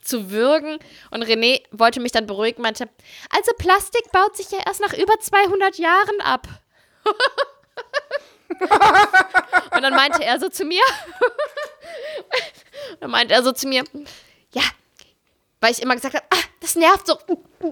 zu 0.03 0.31
würgen 0.31 0.79
und 1.11 1.23
René 1.25 1.63
wollte 1.71 2.01
mich 2.01 2.13
dann 2.13 2.27
beruhigen, 2.27 2.61
meinte, 2.61 2.89
also 3.31 3.53
Plastik 3.57 4.11
baut 4.13 4.37
sich 4.37 4.51
ja 4.51 4.59
erst 4.67 4.81
nach 4.81 4.93
über 4.93 5.19
200 5.19 5.79
Jahren 5.79 6.21
ab. 6.21 6.49
und 9.75 9.83
dann 9.83 9.95
meinte 9.95 10.25
er 10.25 10.41
so 10.41 10.49
zu 10.49 10.65
mir, 10.65 10.83
dann 13.01 13.11
meinte 13.11 13.33
er 13.35 13.43
so 13.43 13.53
zu 13.53 13.69
mir, 13.69 13.85
ja, 14.53 14.63
weil 15.63 15.73
ich 15.73 15.81
immer 15.81 15.95
gesagt 15.95 16.15
habe, 16.15 16.27
ah, 16.31 16.43
das 16.61 16.75
nervt 16.75 17.07
so, 17.07 17.17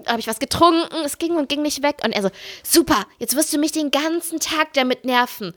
habe 0.07 0.19
ich 0.19 0.27
was 0.27 0.39
getrunken, 0.39 0.95
es 1.05 1.17
ging 1.17 1.35
und 1.35 1.49
ging 1.49 1.61
nicht 1.61 1.83
weg 1.83 1.97
und 2.03 2.13
er 2.13 2.23
so, 2.23 2.29
super, 2.63 3.05
jetzt 3.19 3.35
wirst 3.35 3.53
du 3.53 3.57
mich 3.59 3.73
den 3.73 3.91
ganzen 3.91 4.39
Tag 4.39 4.73
damit 4.73 5.03
nerven. 5.05 5.53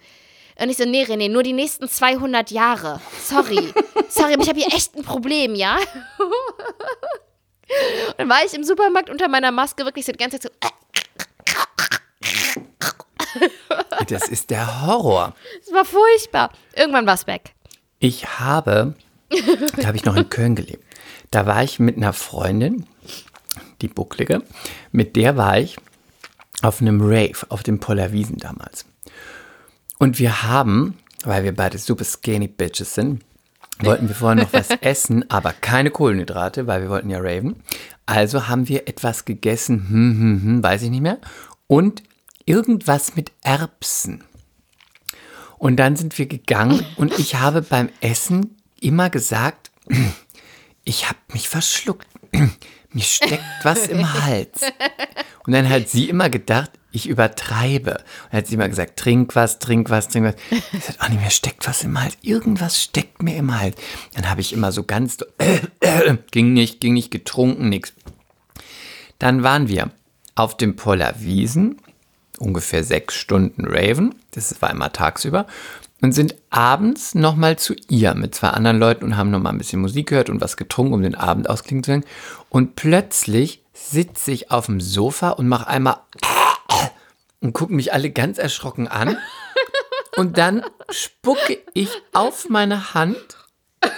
Und 0.56 0.68
ich 0.68 0.76
so, 0.76 0.84
nee, 0.84 1.04
René, 1.04 1.30
nur 1.30 1.42
die 1.44 1.52
nächsten 1.52 1.88
200 1.88 2.50
Jahre. 2.50 3.00
Sorry. 3.22 3.72
Sorry, 4.08 4.34
aber 4.34 4.42
ich 4.42 4.48
habe 4.48 4.60
hier 4.60 4.68
echt 4.68 4.94
ein 4.96 5.02
Problem, 5.02 5.54
ja? 5.54 5.76
Und 5.76 6.28
dann 8.18 8.28
war 8.28 8.44
ich 8.44 8.52
im 8.54 8.62
Supermarkt 8.62 9.10
unter 9.10 9.28
meiner 9.28 9.50
Maske 9.50 9.84
wirklich 9.84 10.04
so 10.04 10.12
die 10.12 10.18
ganze 10.18 10.38
Zeit 10.38 10.52
so, 10.52 10.58
Das 14.08 14.28
ist 14.28 14.50
der 14.50 14.86
Horror. 14.86 15.34
es 15.60 15.72
war 15.72 15.84
furchtbar. 15.84 16.52
Irgendwann 16.74 17.06
war 17.06 17.14
es 17.14 17.26
weg. 17.26 17.54
Ich 17.98 18.26
habe 18.38 18.94
Da 19.76 19.86
habe 19.86 19.96
ich 19.96 20.04
noch 20.04 20.16
in 20.16 20.28
Köln 20.28 20.54
gelebt. 20.54 20.84
Da 21.30 21.46
war 21.46 21.62
ich 21.62 21.78
mit 21.78 21.96
einer 21.96 22.12
Freundin, 22.12 22.86
die 23.80 23.88
Bucklige, 23.88 24.42
mit 24.92 25.16
der 25.16 25.36
war 25.36 25.58
ich 25.58 25.76
auf 26.62 26.80
einem 26.80 27.00
Rave 27.00 27.46
auf 27.48 27.62
dem 27.62 27.80
Pollerwiesen 27.80 28.38
damals. 28.38 28.86
Und 29.98 30.18
wir 30.18 30.42
haben, 30.42 30.98
weil 31.24 31.44
wir 31.44 31.54
beide 31.54 31.78
super 31.78 32.04
skinny 32.04 32.48
Bitches 32.48 32.94
sind, 32.94 33.22
wollten 33.80 34.08
wir 34.08 34.14
vorher 34.14 34.42
noch 34.42 34.52
was 34.52 34.70
essen, 34.80 35.28
aber 35.30 35.52
keine 35.52 35.90
Kohlenhydrate, 35.90 36.66
weil 36.66 36.82
wir 36.82 36.90
wollten 36.90 37.10
ja 37.10 37.18
raven. 37.18 37.56
Also 38.06 38.48
haben 38.48 38.68
wir 38.68 38.88
etwas 38.88 39.24
gegessen, 39.24 39.86
hm, 39.88 40.18
hm, 40.18 40.42
hm, 40.42 40.62
weiß 40.62 40.82
ich 40.82 40.90
nicht 40.90 41.00
mehr, 41.00 41.18
und 41.66 42.02
irgendwas 42.44 43.16
mit 43.16 43.32
Erbsen. 43.42 44.24
Und 45.58 45.76
dann 45.76 45.96
sind 45.96 46.18
wir 46.18 46.26
gegangen 46.26 46.84
und 46.96 47.18
ich 47.18 47.36
habe 47.36 47.62
beim 47.62 47.88
Essen 48.00 48.56
immer 48.84 49.10
gesagt, 49.10 49.70
ich 50.84 51.08
habe 51.08 51.18
mich 51.32 51.48
verschluckt. 51.48 52.06
Mir 52.92 53.02
steckt 53.02 53.42
was 53.64 53.88
im 53.88 54.14
Hals. 54.22 54.60
Und 55.46 55.52
dann 55.52 55.68
hat 55.68 55.88
sie 55.88 56.08
immer 56.08 56.30
gedacht, 56.30 56.70
ich 56.92 57.08
übertreibe. 57.08 57.90
Und 57.90 58.32
dann 58.32 58.38
hat 58.38 58.46
sie 58.46 58.54
immer 58.54 58.68
gesagt, 58.68 58.96
trink 58.96 59.34
was, 59.34 59.58
trink 59.58 59.90
was, 59.90 60.06
trink 60.06 60.26
was. 60.26 60.34
Ich 60.72 60.84
sagte, 60.84 61.04
oh 61.10 61.12
mir 61.12 61.30
steckt 61.30 61.66
was 61.66 61.82
im 61.82 62.00
Hals. 62.00 62.16
Irgendwas 62.22 62.80
steckt 62.80 63.20
mir 63.20 63.36
im 63.36 63.58
Hals. 63.58 63.76
Dann 64.14 64.30
habe 64.30 64.40
ich 64.40 64.52
immer 64.52 64.70
so 64.70 64.84
ganz, 64.84 65.18
äh, 65.38 65.58
äh, 65.80 66.16
ging 66.30 66.52
nicht, 66.52 66.80
ging 66.80 66.94
nicht, 66.94 67.10
getrunken, 67.10 67.68
nix. 67.68 67.92
Dann 69.18 69.42
waren 69.42 69.66
wir 69.66 69.90
auf 70.36 70.56
dem 70.56 70.76
Poller 70.76 71.14
Wiesen, 71.18 71.80
ungefähr 72.38 72.84
sechs 72.84 73.16
Stunden 73.16 73.64
Raven. 73.64 74.14
Das 74.30 74.62
war 74.62 74.70
immer 74.70 74.92
tagsüber 74.92 75.46
und 76.04 76.12
sind 76.12 76.34
abends 76.50 77.14
nochmal 77.14 77.58
zu 77.58 77.74
ihr 77.88 78.14
mit 78.14 78.34
zwei 78.34 78.48
anderen 78.48 78.78
Leuten 78.78 79.06
und 79.06 79.16
haben 79.16 79.30
nochmal 79.30 79.54
ein 79.54 79.58
bisschen 79.58 79.80
Musik 79.80 80.10
gehört 80.10 80.28
und 80.28 80.38
was 80.42 80.58
getrunken, 80.58 80.92
um 80.92 81.00
den 81.00 81.14
Abend 81.14 81.48
ausklingen 81.48 81.82
zu 81.82 81.92
lassen. 81.92 82.04
Und 82.50 82.76
plötzlich 82.76 83.64
sitze 83.72 84.30
ich 84.30 84.50
auf 84.50 84.66
dem 84.66 84.82
Sofa 84.82 85.30
und 85.30 85.48
mache 85.48 85.66
einmal 85.66 85.96
und 87.40 87.54
gucken 87.54 87.76
mich 87.76 87.94
alle 87.94 88.10
ganz 88.10 88.36
erschrocken 88.36 88.86
an. 88.86 89.16
Und 90.16 90.38
dann 90.38 90.62
spucke 90.90 91.58
ich 91.72 91.88
auf 92.12 92.48
meine 92.48 92.94
Hand 92.94 93.38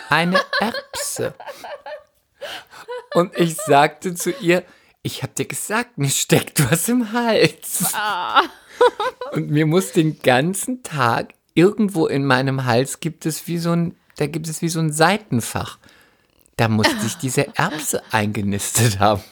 eine 0.09 0.41
Erbse. 0.61 1.35
Und 3.15 3.37
ich 3.37 3.57
sagte 3.57 4.15
zu 4.15 4.31
ihr, 4.31 4.63
ich 5.03 5.23
habe 5.23 5.35
dir 5.35 5.45
gesagt, 5.45 5.99
mir 5.99 6.09
steckt 6.09 6.71
was 6.71 6.89
im 6.89 7.13
Hals. 7.13 7.93
Und 9.33 9.51
mir 9.51 9.67
muss 9.67 9.93
den 9.93 10.21
ganzen 10.23 10.83
Tag 10.83 11.35
irgendwo 11.57 12.07
in 12.07 12.25
meinem 12.25 12.65
Hals 12.65 13.01
gibt 13.01 13.27
es 13.27 13.49
wie 13.49 13.59
so 13.59 13.73
ein, 13.73 13.97
da 14.19 14.27
gibt 14.27 14.49
es 14.49 14.63
wie 14.63 14.69
so 14.69 14.79
ein 14.79 14.93
Seitenfach. 14.93 15.79
Da 16.57 16.69
musste 16.69 16.95
ich 17.05 17.17
diese 17.23 17.57
Erbse 17.57 18.03
eingenistet 18.13 19.01
haben. 19.01 19.23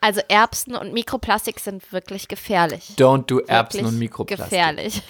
Also 0.00 0.20
Erbsen 0.28 0.74
und 0.74 0.92
Mikroplastik 0.92 1.60
sind 1.60 1.92
wirklich 1.92 2.26
gefährlich. 2.26 2.94
Don't 2.96 3.26
do 3.26 3.38
Erbsen 3.38 3.86
und 3.86 3.98
Mikroplastik. 3.98 4.50
Gefährlich. 4.50 5.02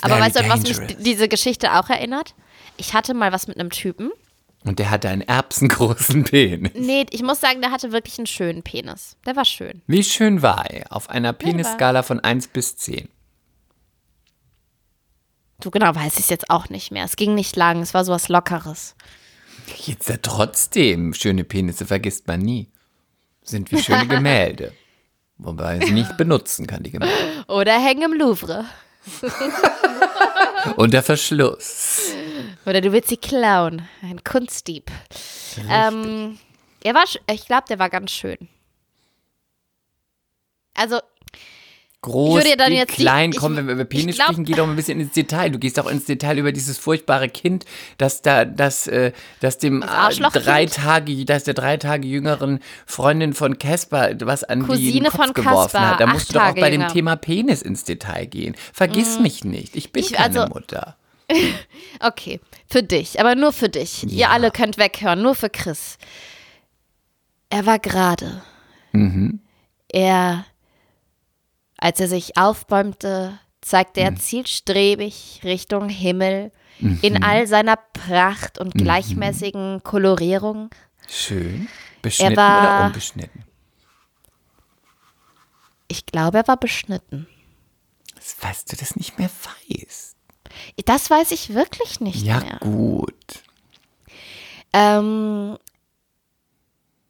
Aber 0.00 0.20
weißt 0.20 0.38
du, 0.38 0.48
was 0.48 0.62
mich 0.62 0.96
diese 0.98 1.28
Geschichte 1.28 1.72
auch 1.72 1.90
erinnert? 1.90 2.34
Ich 2.76 2.94
hatte 2.94 3.14
mal 3.14 3.32
was 3.32 3.48
mit 3.48 3.58
einem 3.58 3.70
Typen. 3.70 4.12
Und 4.64 4.78
der 4.78 4.90
hatte 4.90 5.08
einen 5.08 5.22
erbsengroßen 5.22 6.22
Penis. 6.30 6.70
Nee, 6.76 7.04
ich 7.10 7.24
muss 7.24 7.40
sagen, 7.40 7.60
der 7.62 7.72
hatte 7.72 7.90
wirklich 7.90 8.16
einen 8.18 8.28
schönen 8.28 8.62
Penis. 8.62 9.16
Der 9.26 9.34
war 9.34 9.44
schön. 9.44 9.82
Wie 9.88 10.04
schön 10.04 10.40
war 10.40 10.70
er? 10.70 10.92
Auf 10.92 11.10
einer 11.10 11.32
Penisskala 11.32 12.04
von 12.04 12.20
1 12.20 12.46
bis 12.48 12.76
10. 12.76 13.08
Du 15.62 15.70
genau 15.70 15.94
weiß 15.94 16.14
ich 16.14 16.24
es 16.24 16.28
jetzt 16.28 16.50
auch 16.50 16.68
nicht 16.70 16.90
mehr. 16.90 17.04
Es 17.04 17.14
ging 17.14 17.36
nicht 17.36 17.54
lang, 17.54 17.82
es 17.82 17.94
war 17.94 18.04
sowas 18.04 18.28
Lockeres. 18.28 18.96
Jetzt 19.86 20.08
ja 20.08 20.16
trotzdem, 20.20 21.14
schöne 21.14 21.44
Penisse 21.44 21.86
vergisst 21.86 22.26
man 22.26 22.40
nie. 22.40 22.68
Sind 23.42 23.70
wie 23.70 23.80
schöne 23.80 24.08
Gemälde. 24.08 24.72
Wobei 25.38 25.78
sie 25.78 25.92
nicht 25.92 26.16
benutzen 26.16 26.66
kann, 26.66 26.82
die 26.82 26.90
Gemälde. 26.90 27.44
Oder 27.46 27.80
hängen 27.80 28.02
im 28.02 28.18
Louvre. 28.18 28.64
Unter 30.76 31.02
Verschluss. 31.02 32.10
Oder 32.66 32.80
du 32.80 32.92
willst 32.92 33.08
sie 33.08 33.16
klauen. 33.16 33.88
Ein 34.02 34.22
Kunstdieb. 34.24 34.90
Ähm, 35.68 36.38
er 36.82 36.94
war, 36.94 37.04
ich 37.30 37.46
glaube, 37.46 37.64
der 37.68 37.78
war 37.78 37.88
ganz 37.88 38.10
schön. 38.10 38.48
Also, 40.74 41.00
groß, 42.02 42.44
dann 42.58 42.72
jetzt 42.72 42.94
klein, 42.94 43.30
nicht, 43.30 43.38
komm, 43.38 43.56
wenn 43.56 43.66
wir 43.66 43.74
über 43.74 43.84
Penis 43.84 44.16
glaub, 44.16 44.28
sprechen, 44.28 44.44
geh 44.44 44.54
doch 44.54 44.66
mal 44.66 44.72
ein 44.72 44.76
bisschen 44.76 45.00
ins 45.00 45.12
Detail. 45.12 45.50
Du 45.50 45.58
gehst 45.58 45.78
auch 45.78 45.86
ins 45.86 46.04
Detail 46.04 46.36
über 46.36 46.52
dieses 46.52 46.76
furchtbare 46.76 47.28
Kind, 47.28 47.64
das 47.96 48.22
da, 48.22 48.44
das, 48.44 48.88
äh, 48.88 49.12
das 49.40 49.58
dem 49.58 49.80
das 49.80 50.18
äh, 50.18 50.40
drei 50.40 50.66
Tage, 50.66 51.24
das 51.24 51.44
der 51.44 51.54
drei 51.54 51.76
Tage 51.76 52.06
jüngeren 52.06 52.58
Freundin 52.86 53.32
von 53.34 53.58
Casper 53.58 54.10
was 54.20 54.44
an 54.44 54.66
Cousine 54.66 54.92
den 54.92 55.04
Kopf 55.04 55.16
von 55.16 55.32
geworfen 55.32 55.72
Kasper, 55.72 55.90
hat. 55.90 56.00
Da 56.00 56.06
musst 56.08 56.30
du 56.30 56.34
doch 56.34 56.42
auch 56.42 56.54
bei 56.54 56.70
jünger. 56.72 56.88
dem 56.88 56.92
Thema 56.92 57.16
Penis 57.16 57.62
ins 57.62 57.84
Detail 57.84 58.26
gehen. 58.26 58.56
Vergiss 58.72 59.18
mm. 59.18 59.22
mich 59.22 59.44
nicht, 59.44 59.76
ich 59.76 59.92
bin 59.92 60.02
ich, 60.02 60.12
keine 60.12 60.40
also, 60.42 60.52
Mutter. 60.52 60.96
okay, 62.00 62.40
für 62.66 62.82
dich, 62.82 63.20
aber 63.20 63.36
nur 63.36 63.52
für 63.52 63.68
dich. 63.68 64.02
Ja. 64.02 64.08
Ihr 64.08 64.30
alle 64.30 64.50
könnt 64.50 64.76
weghören, 64.76 65.22
nur 65.22 65.34
für 65.34 65.50
Chris. 65.50 65.98
Er 67.48 67.64
war 67.64 67.78
gerade. 67.78 68.42
Mhm. 68.92 69.40
Er 69.88 70.46
als 71.82 71.98
er 71.98 72.06
sich 72.06 72.36
aufbäumte, 72.36 73.38
zeigte 73.60 74.00
er 74.00 74.12
mhm. 74.12 74.18
zielstrebig 74.18 75.40
Richtung 75.42 75.88
Himmel 75.88 76.52
mhm. 76.78 77.00
in 77.02 77.24
all 77.24 77.48
seiner 77.48 77.76
Pracht 77.76 78.58
und 78.58 78.74
mhm. 78.74 78.78
gleichmäßigen 78.78 79.82
Kolorierung. 79.82 80.70
Schön. 81.08 81.68
Beschnitten 82.00 82.36
war, 82.36 82.62
oder 82.62 82.86
unbeschnitten? 82.86 83.44
Ich 85.88 86.06
glaube, 86.06 86.38
er 86.38 86.48
war 86.48 86.56
beschnitten. 86.56 87.26
Weißt 88.40 88.72
du 88.72 88.76
das 88.76 88.94
nicht 88.94 89.18
mehr 89.18 89.30
weißt. 89.68 90.16
Das 90.84 91.10
weiß 91.10 91.32
ich 91.32 91.52
wirklich 91.52 91.98
nicht 92.00 92.22
ja, 92.22 92.38
mehr. 92.40 92.52
Ja, 92.52 92.58
gut. 92.58 93.42
Ähm, 94.72 95.58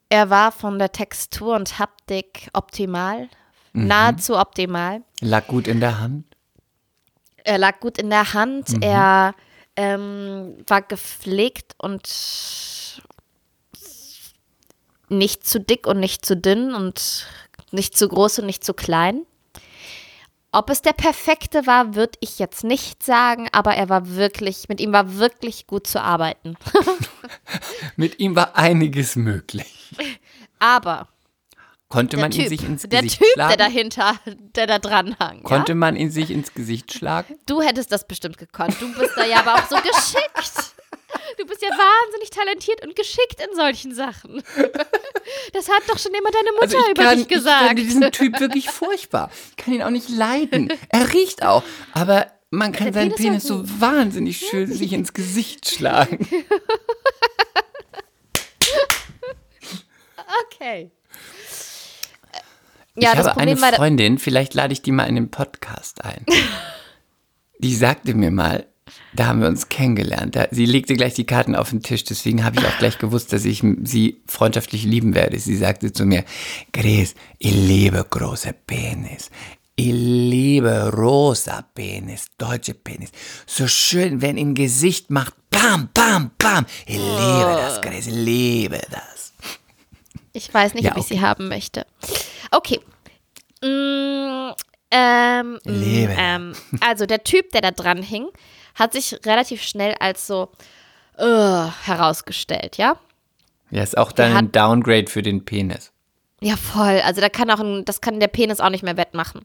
er 0.08 0.30
war 0.30 0.50
von 0.50 0.78
der 0.78 0.92
Textur 0.92 1.56
und 1.56 1.78
Haptik 1.78 2.48
optimal, 2.54 3.28
Mhm. 3.72 3.86
Nahezu 3.86 4.38
optimal. 4.38 5.02
Lag 5.20 5.46
gut 5.46 5.66
in 5.66 5.80
der 5.80 5.98
Hand? 5.98 6.24
Er 7.44 7.58
lag 7.58 7.80
gut 7.80 7.98
in 7.98 8.10
der 8.10 8.34
Hand. 8.34 8.70
Mhm. 8.70 8.82
Er 8.82 9.34
ähm, 9.76 10.56
war 10.66 10.82
gepflegt 10.82 11.74
und 11.78 12.08
nicht 15.08 15.46
zu 15.46 15.60
dick 15.60 15.86
und 15.86 16.00
nicht 16.00 16.24
zu 16.24 16.36
dünn 16.36 16.74
und 16.74 17.26
nicht 17.70 17.96
zu 17.96 18.08
groß 18.08 18.40
und 18.40 18.46
nicht 18.46 18.64
zu 18.64 18.74
klein. 18.74 19.22
Ob 20.54 20.68
es 20.68 20.82
der 20.82 20.92
perfekte 20.92 21.66
war, 21.66 21.94
würde 21.94 22.18
ich 22.20 22.38
jetzt 22.38 22.62
nicht 22.62 23.02
sagen, 23.02 23.48
aber 23.52 23.74
er 23.74 23.88
war 23.88 24.10
wirklich, 24.10 24.68
mit 24.68 24.80
ihm 24.80 24.92
war 24.92 25.16
wirklich 25.16 25.66
gut 25.66 25.86
zu 25.86 26.02
arbeiten. 26.02 26.56
mit 27.96 28.18
ihm 28.20 28.36
war 28.36 28.54
einiges 28.56 29.16
möglich. 29.16 29.94
Aber 30.58 31.08
Konnte 31.93 32.16
der 32.16 32.24
man 32.24 32.30
typ, 32.30 32.45
ihn 32.45 32.49
sich 32.49 32.64
ins 32.64 32.82
der 32.84 33.03
Gesicht 33.03 33.20
typ, 33.20 33.28
schlagen? 33.34 33.49
Der 33.51 33.66
dahinter, 33.66 34.14
der 34.57 34.66
da 34.66 34.78
dran 34.78 35.14
hang. 35.20 35.43
Konnte 35.43 35.72
ja? 35.72 35.76
man 35.76 35.95
ihn 35.95 36.11
sich 36.11 36.30
ins 36.30 36.55
Gesicht 36.55 36.90
schlagen? 36.95 37.38
Du 37.45 37.61
hättest 37.61 37.93
das 37.93 38.07
bestimmt 38.07 38.38
gekonnt. 38.38 38.80
Du 38.80 38.90
bist 38.95 39.12
da 39.14 39.26
ja 39.26 39.40
aber 39.40 39.57
auch 39.57 39.68
so 39.68 39.76
geschickt. 39.76 40.72
Du 41.38 41.45
bist 41.45 41.61
ja 41.61 41.68
wahnsinnig 41.68 42.30
talentiert 42.30 42.82
und 42.82 42.97
geschickt 42.97 43.43
in 43.47 43.55
solchen 43.55 43.95
Sachen. 43.95 44.43
Das 45.53 45.68
hat 45.68 45.82
doch 45.86 45.99
schon 45.99 46.12
immer 46.14 46.30
deine 46.30 46.53
Mutter 46.53 46.78
also 46.78 46.90
über 46.90 47.03
kann, 47.03 47.18
dich 47.18 47.28
gesagt. 47.28 47.78
Ich 47.78 47.86
finde 47.88 48.11
diesen 48.11 48.12
Typ 48.12 48.40
wirklich 48.40 48.70
furchtbar. 48.70 49.30
Ich 49.51 49.57
kann 49.57 49.74
ihn 49.74 49.82
auch 49.82 49.90
nicht 49.90 50.09
leiden. 50.09 50.72
Er 50.88 51.12
riecht 51.12 51.45
auch. 51.45 51.62
Aber 51.93 52.26
man 52.49 52.72
kann 52.72 52.93
seinen 52.95 53.14
Penis 53.14 53.45
so 53.45 53.62
wahnsinnig 53.80 54.38
schön 54.38 54.72
sich 54.72 54.95
ins 54.95 55.12
Gesicht 55.12 55.68
schlagen. 55.68 56.26
Okay. 60.47 60.90
Ja, 62.95 63.12
ich 63.12 63.18
habe 63.18 63.36
eine 63.38 63.57
Freundin, 63.57 64.18
vielleicht 64.18 64.55
lade 64.55 64.72
ich 64.72 64.82
die 64.82 64.93
mal 64.93 65.05
in 65.05 65.14
den 65.14 65.30
Podcast 65.30 66.05
ein. 66.05 66.26
die 67.59 67.74
sagte 67.74 68.14
mir 68.14 68.30
mal, 68.30 68.66
da 69.14 69.26
haben 69.26 69.40
wir 69.40 69.49
uns 69.49 69.68
kennengelernt. 69.68 70.36
Da, 70.36 70.49
sie 70.51 70.66
legte 70.66 70.95
gleich 70.95 71.14
die 71.14 71.24
Karten 71.24 71.55
auf 71.55 71.70
den 71.70 71.82
Tisch, 71.82 72.05
deswegen 72.05 72.45
habe 72.45 72.59
ich 72.59 72.66
auch 72.66 72.78
gleich 72.78 72.99
gewusst, 72.99 73.32
dass 73.32 73.45
ich 73.45 73.62
sie 73.84 74.22
freundschaftlich 74.26 74.84
lieben 74.84 75.14
werde. 75.14 75.38
Sie 75.38 75.57
sagte 75.57 75.93
zu 75.93 76.05
mir, 76.05 76.24
Grace, 76.72 77.14
ich 77.38 77.53
liebe 77.53 78.05
große 78.09 78.55
Penis. 78.66 79.30
Ich 79.74 79.93
liebe 79.93 80.93
rosa 80.95 81.62
Penis, 81.74 82.26
deutsche 82.36 82.74
Penis. 82.74 83.11
So 83.47 83.66
schön, 83.66 84.20
wenn 84.20 84.36
im 84.36 84.55
Gesicht 84.55 85.11
macht, 85.11 85.34
bam, 85.49 85.88
bam, 85.95 86.30
bam. 86.36 86.66
Ich 86.84 86.97
liebe 86.97 87.57
das, 87.57 87.80
Grace, 87.80 88.07
ich 88.09 88.14
liebe 88.14 88.80
das. 88.90 89.32
Ich 90.34 90.53
weiß 90.53 90.74
nicht, 90.74 90.84
ja, 90.84 90.93
ob 90.93 90.99
ich 90.99 91.05
okay. 91.05 91.14
sie 91.14 91.20
haben 91.20 91.49
möchte. 91.49 91.86
Okay. 92.53 92.80
Mm, 93.62 94.53
ähm, 94.90 95.59
Lebe. 95.64 96.14
Ähm, 96.18 96.55
also 96.80 97.07
der 97.07 97.24
Typ, 97.24 97.50
der 97.53 97.61
da 97.62 97.70
dran 97.70 98.03
hing, 98.03 98.28
hat 98.74 98.92
sich 98.92 99.18
relativ 99.24 99.62
schnell 99.62 99.94
als 100.00 100.26
so 100.26 100.50
äh, 101.18 101.24
herausgestellt, 101.24 102.76
ja? 102.76 102.96
Ja, 103.70 103.82
ist 103.82 103.96
auch 103.96 104.12
dann 104.12 104.36
ein 104.36 104.53
Downgrade 104.53 105.07
für 105.09 105.22
den 105.22 105.44
Penis. 105.44 105.92
Ja, 106.40 106.57
voll. 106.57 107.00
Also 107.05 107.20
da 107.20 107.28
kann 107.28 107.50
auch 107.50 107.61
ein, 107.61 107.84
das 107.84 108.00
kann 108.00 108.20
der 108.20 108.28
Penis 108.28 108.61
auch 108.61 108.68
nicht 108.70 108.82
mehr 108.82 108.96
wettmachen. 108.96 109.42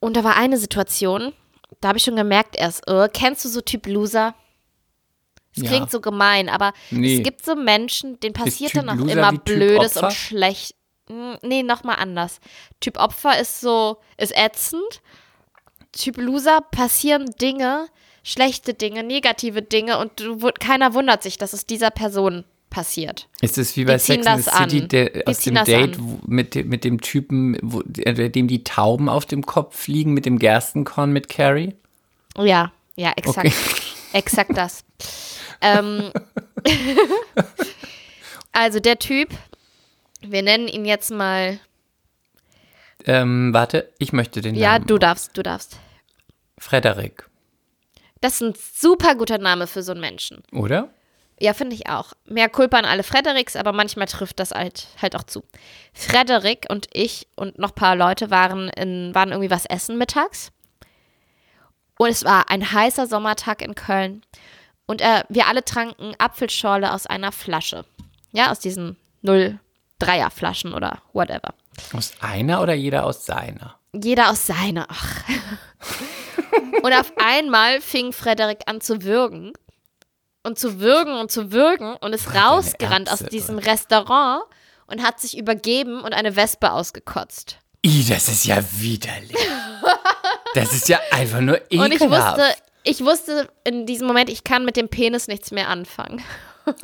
Und 0.00 0.16
da 0.16 0.24
war 0.24 0.36
eine 0.36 0.56
Situation, 0.56 1.32
da 1.80 1.88
habe 1.88 1.98
ich 1.98 2.04
schon 2.04 2.16
gemerkt 2.16 2.56
erst, 2.56 2.86
äh, 2.88 3.08
kennst 3.12 3.44
du 3.44 3.48
so 3.48 3.60
Typ 3.60 3.86
Loser? 3.86 4.34
Es 5.56 5.64
Ja. 5.64 5.68
klingt 5.70 5.90
so 5.90 6.00
gemein, 6.00 6.48
aber 6.48 6.72
Nee. 6.90 7.16
es 7.16 7.22
gibt 7.24 7.44
so 7.44 7.56
Menschen, 7.56 8.20
denen 8.20 8.32
passiert 8.34 8.76
dann 8.76 8.88
auch 8.88 9.06
immer 9.06 9.32
Blödes 9.32 9.96
und 9.96 10.12
schlecht. 10.12 10.74
Hm, 11.08 11.38
Nee, 11.42 11.62
nochmal 11.62 11.96
anders. 11.98 12.40
Typ 12.80 12.98
Opfer 12.98 13.38
ist 13.40 13.60
so, 13.60 13.98
ist 14.16 14.36
ätzend. 14.36 15.00
Typ 15.92 16.16
Loser 16.18 16.60
passieren 16.70 17.26
Dinge, 17.40 17.86
schlechte 18.22 18.74
Dinge, 18.74 19.02
negative 19.02 19.62
Dinge 19.62 19.98
und 19.98 20.20
du, 20.20 20.38
keiner 20.60 20.94
wundert 20.94 21.22
sich, 21.22 21.38
dass 21.38 21.52
es 21.54 21.66
dieser 21.66 21.90
Person 21.90 22.44
passiert. 22.70 23.26
Ist 23.40 23.56
es 23.56 23.74
wie 23.78 23.86
bei 23.86 23.94
Die 23.94 24.00
Sex 24.00 24.26
and 24.26 24.44
the 24.44 24.50
City 24.50 24.88
der, 24.88 25.22
aus 25.26 25.40
dem 25.40 25.54
Date 25.54 25.96
wo, 25.98 26.18
mit, 26.26 26.54
dem- 26.54 26.68
mit 26.68 26.84
dem 26.84 27.00
Typen, 27.00 27.56
wo, 27.62 27.80
dem 27.82 28.46
die 28.48 28.62
Tauben 28.64 29.08
auf 29.08 29.24
dem 29.24 29.46
Kopf 29.46 29.74
fliegen, 29.78 30.12
mit 30.12 30.26
dem 30.26 30.38
Gerstenkorn 30.38 31.10
mit 31.10 31.30
Carrie? 31.30 31.74
Ja, 32.36 32.70
ja, 32.96 33.12
exakt. 33.16 33.38
Okay. 33.46 33.52
Exakt 34.12 34.56
das. 34.56 34.84
ähm, 35.60 36.10
also 38.52 38.80
der 38.80 38.98
Typ, 38.98 39.30
wir 40.20 40.42
nennen 40.42 40.68
ihn 40.68 40.84
jetzt 40.84 41.10
mal. 41.10 41.58
Ähm, 43.04 43.52
warte, 43.52 43.92
ich 43.98 44.12
möchte 44.12 44.40
den 44.40 44.54
Ja, 44.54 44.72
Namen. 44.74 44.86
du 44.86 44.98
darfst, 44.98 45.36
du 45.36 45.42
darfst. 45.42 45.78
Frederik, 46.58 47.28
Das 48.20 48.34
ist 48.34 48.42
ein 48.42 48.54
super 48.74 49.14
guter 49.14 49.38
Name 49.38 49.66
für 49.68 49.82
so 49.82 49.92
einen 49.92 50.00
Menschen. 50.00 50.42
oder? 50.52 50.90
Ja, 51.40 51.54
finde 51.54 51.76
ich 51.76 51.88
auch. 51.88 52.14
Mehr 52.24 52.48
Kulpa 52.48 52.78
an 52.78 52.84
alle 52.84 53.04
Frederiks, 53.04 53.54
aber 53.54 53.72
manchmal 53.72 54.06
trifft 54.08 54.40
das 54.40 54.50
halt, 54.50 54.88
halt 55.00 55.14
auch 55.14 55.22
zu. 55.22 55.44
Frederik 55.94 56.66
und 56.68 56.88
ich 56.92 57.28
und 57.36 57.60
noch 57.60 57.70
ein 57.70 57.74
paar 57.76 57.94
Leute 57.94 58.32
waren, 58.32 58.68
in, 58.70 59.14
waren 59.14 59.30
irgendwie 59.30 59.50
was 59.52 59.64
essen 59.64 59.98
mittags. 59.98 60.50
Und 61.96 62.08
es 62.08 62.24
war 62.24 62.50
ein 62.50 62.72
heißer 62.72 63.06
Sommertag 63.06 63.62
in 63.62 63.76
Köln. 63.76 64.22
Und 64.86 65.00
äh, 65.00 65.22
wir 65.28 65.46
alle 65.46 65.64
tranken 65.64 66.14
Apfelschorle 66.18 66.92
aus 66.92 67.06
einer 67.06 67.30
Flasche. 67.30 67.84
Ja, 68.32 68.50
aus 68.50 68.58
diesen 68.58 68.96
0,3er 69.22 69.58
Flaschen 70.30 70.74
oder 70.74 71.02
whatever. 71.12 71.54
Aus 71.92 72.12
einer 72.20 72.62
oder 72.62 72.74
jeder 72.74 73.04
aus 73.04 73.26
seiner? 73.26 73.76
Jeder 73.92 74.30
aus 74.30 74.46
seiner. 74.46 74.86
Ach. 74.88 75.24
und 76.82 76.92
auf 76.92 77.12
einmal 77.16 77.80
fing 77.80 78.12
Frederik 78.12 78.60
an 78.66 78.80
zu 78.80 79.02
würgen. 79.02 79.52
Und 80.42 80.58
zu 80.58 80.80
würgen 80.80 81.14
und 81.14 81.30
zu 81.30 81.52
würgen 81.52 81.96
und 81.96 82.12
ist 82.14 82.34
rausgerannt 82.34 83.10
aus 83.10 83.20
Erbse, 83.20 83.36
diesem 83.36 83.58
Restaurant 83.58 84.44
und 84.86 85.02
hat 85.02 85.20
sich 85.20 85.36
übergeben 85.36 86.00
und 86.00 86.14
eine 86.14 86.36
Wespe 86.36 86.72
ausgekotzt. 86.72 87.58
I, 87.84 88.04
das 88.08 88.28
ist 88.28 88.46
ja 88.46 88.62
widerlich. 88.72 89.36
Das 90.54 90.72
ist 90.72 90.88
ja 90.88 90.98
einfach 91.10 91.40
nur 91.40 91.60
ekelhaft. 91.70 91.84
Und 91.84 91.92
ich 91.92 92.00
wusste, 92.00 92.54
ich 92.84 93.04
wusste 93.04 93.48
in 93.64 93.86
diesem 93.86 94.06
Moment, 94.06 94.30
ich 94.30 94.44
kann 94.44 94.64
mit 94.64 94.76
dem 94.76 94.88
Penis 94.88 95.28
nichts 95.28 95.50
mehr 95.50 95.68
anfangen. 95.68 96.22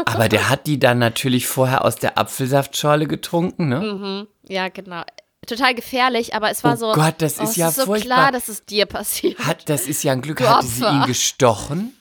Aber 0.04 0.28
der 0.28 0.48
hat 0.48 0.66
die 0.66 0.78
dann 0.78 0.98
natürlich 0.98 1.46
vorher 1.46 1.84
aus 1.84 1.96
der 1.96 2.18
Apfelsaftschorle 2.18 3.06
getrunken, 3.06 3.68
ne? 3.68 4.26
Ja, 4.48 4.68
genau. 4.68 5.02
Total 5.46 5.74
gefährlich, 5.74 6.34
aber 6.34 6.50
es 6.50 6.64
war 6.64 6.72
Oh 6.74 6.76
so. 6.76 6.92
Gott, 6.92 7.16
das 7.18 7.38
oh, 7.38 7.42
ist 7.44 7.50
es 7.50 7.56
ja 7.56 7.68
ist 7.68 7.76
so 7.76 7.84
furchtbar. 7.86 8.16
klar, 8.16 8.32
dass 8.32 8.48
es 8.48 8.64
dir 8.64 8.86
passiert. 8.86 9.38
Hat, 9.40 9.68
das 9.68 9.86
ist 9.86 10.02
ja 10.02 10.12
ein 10.12 10.22
Glück, 10.22 10.38
Du 10.38 10.48
hatte 10.48 10.66
sie 10.66 10.82
Opfer. 10.84 10.94
ihn 11.02 11.06
gestochen? 11.06 11.94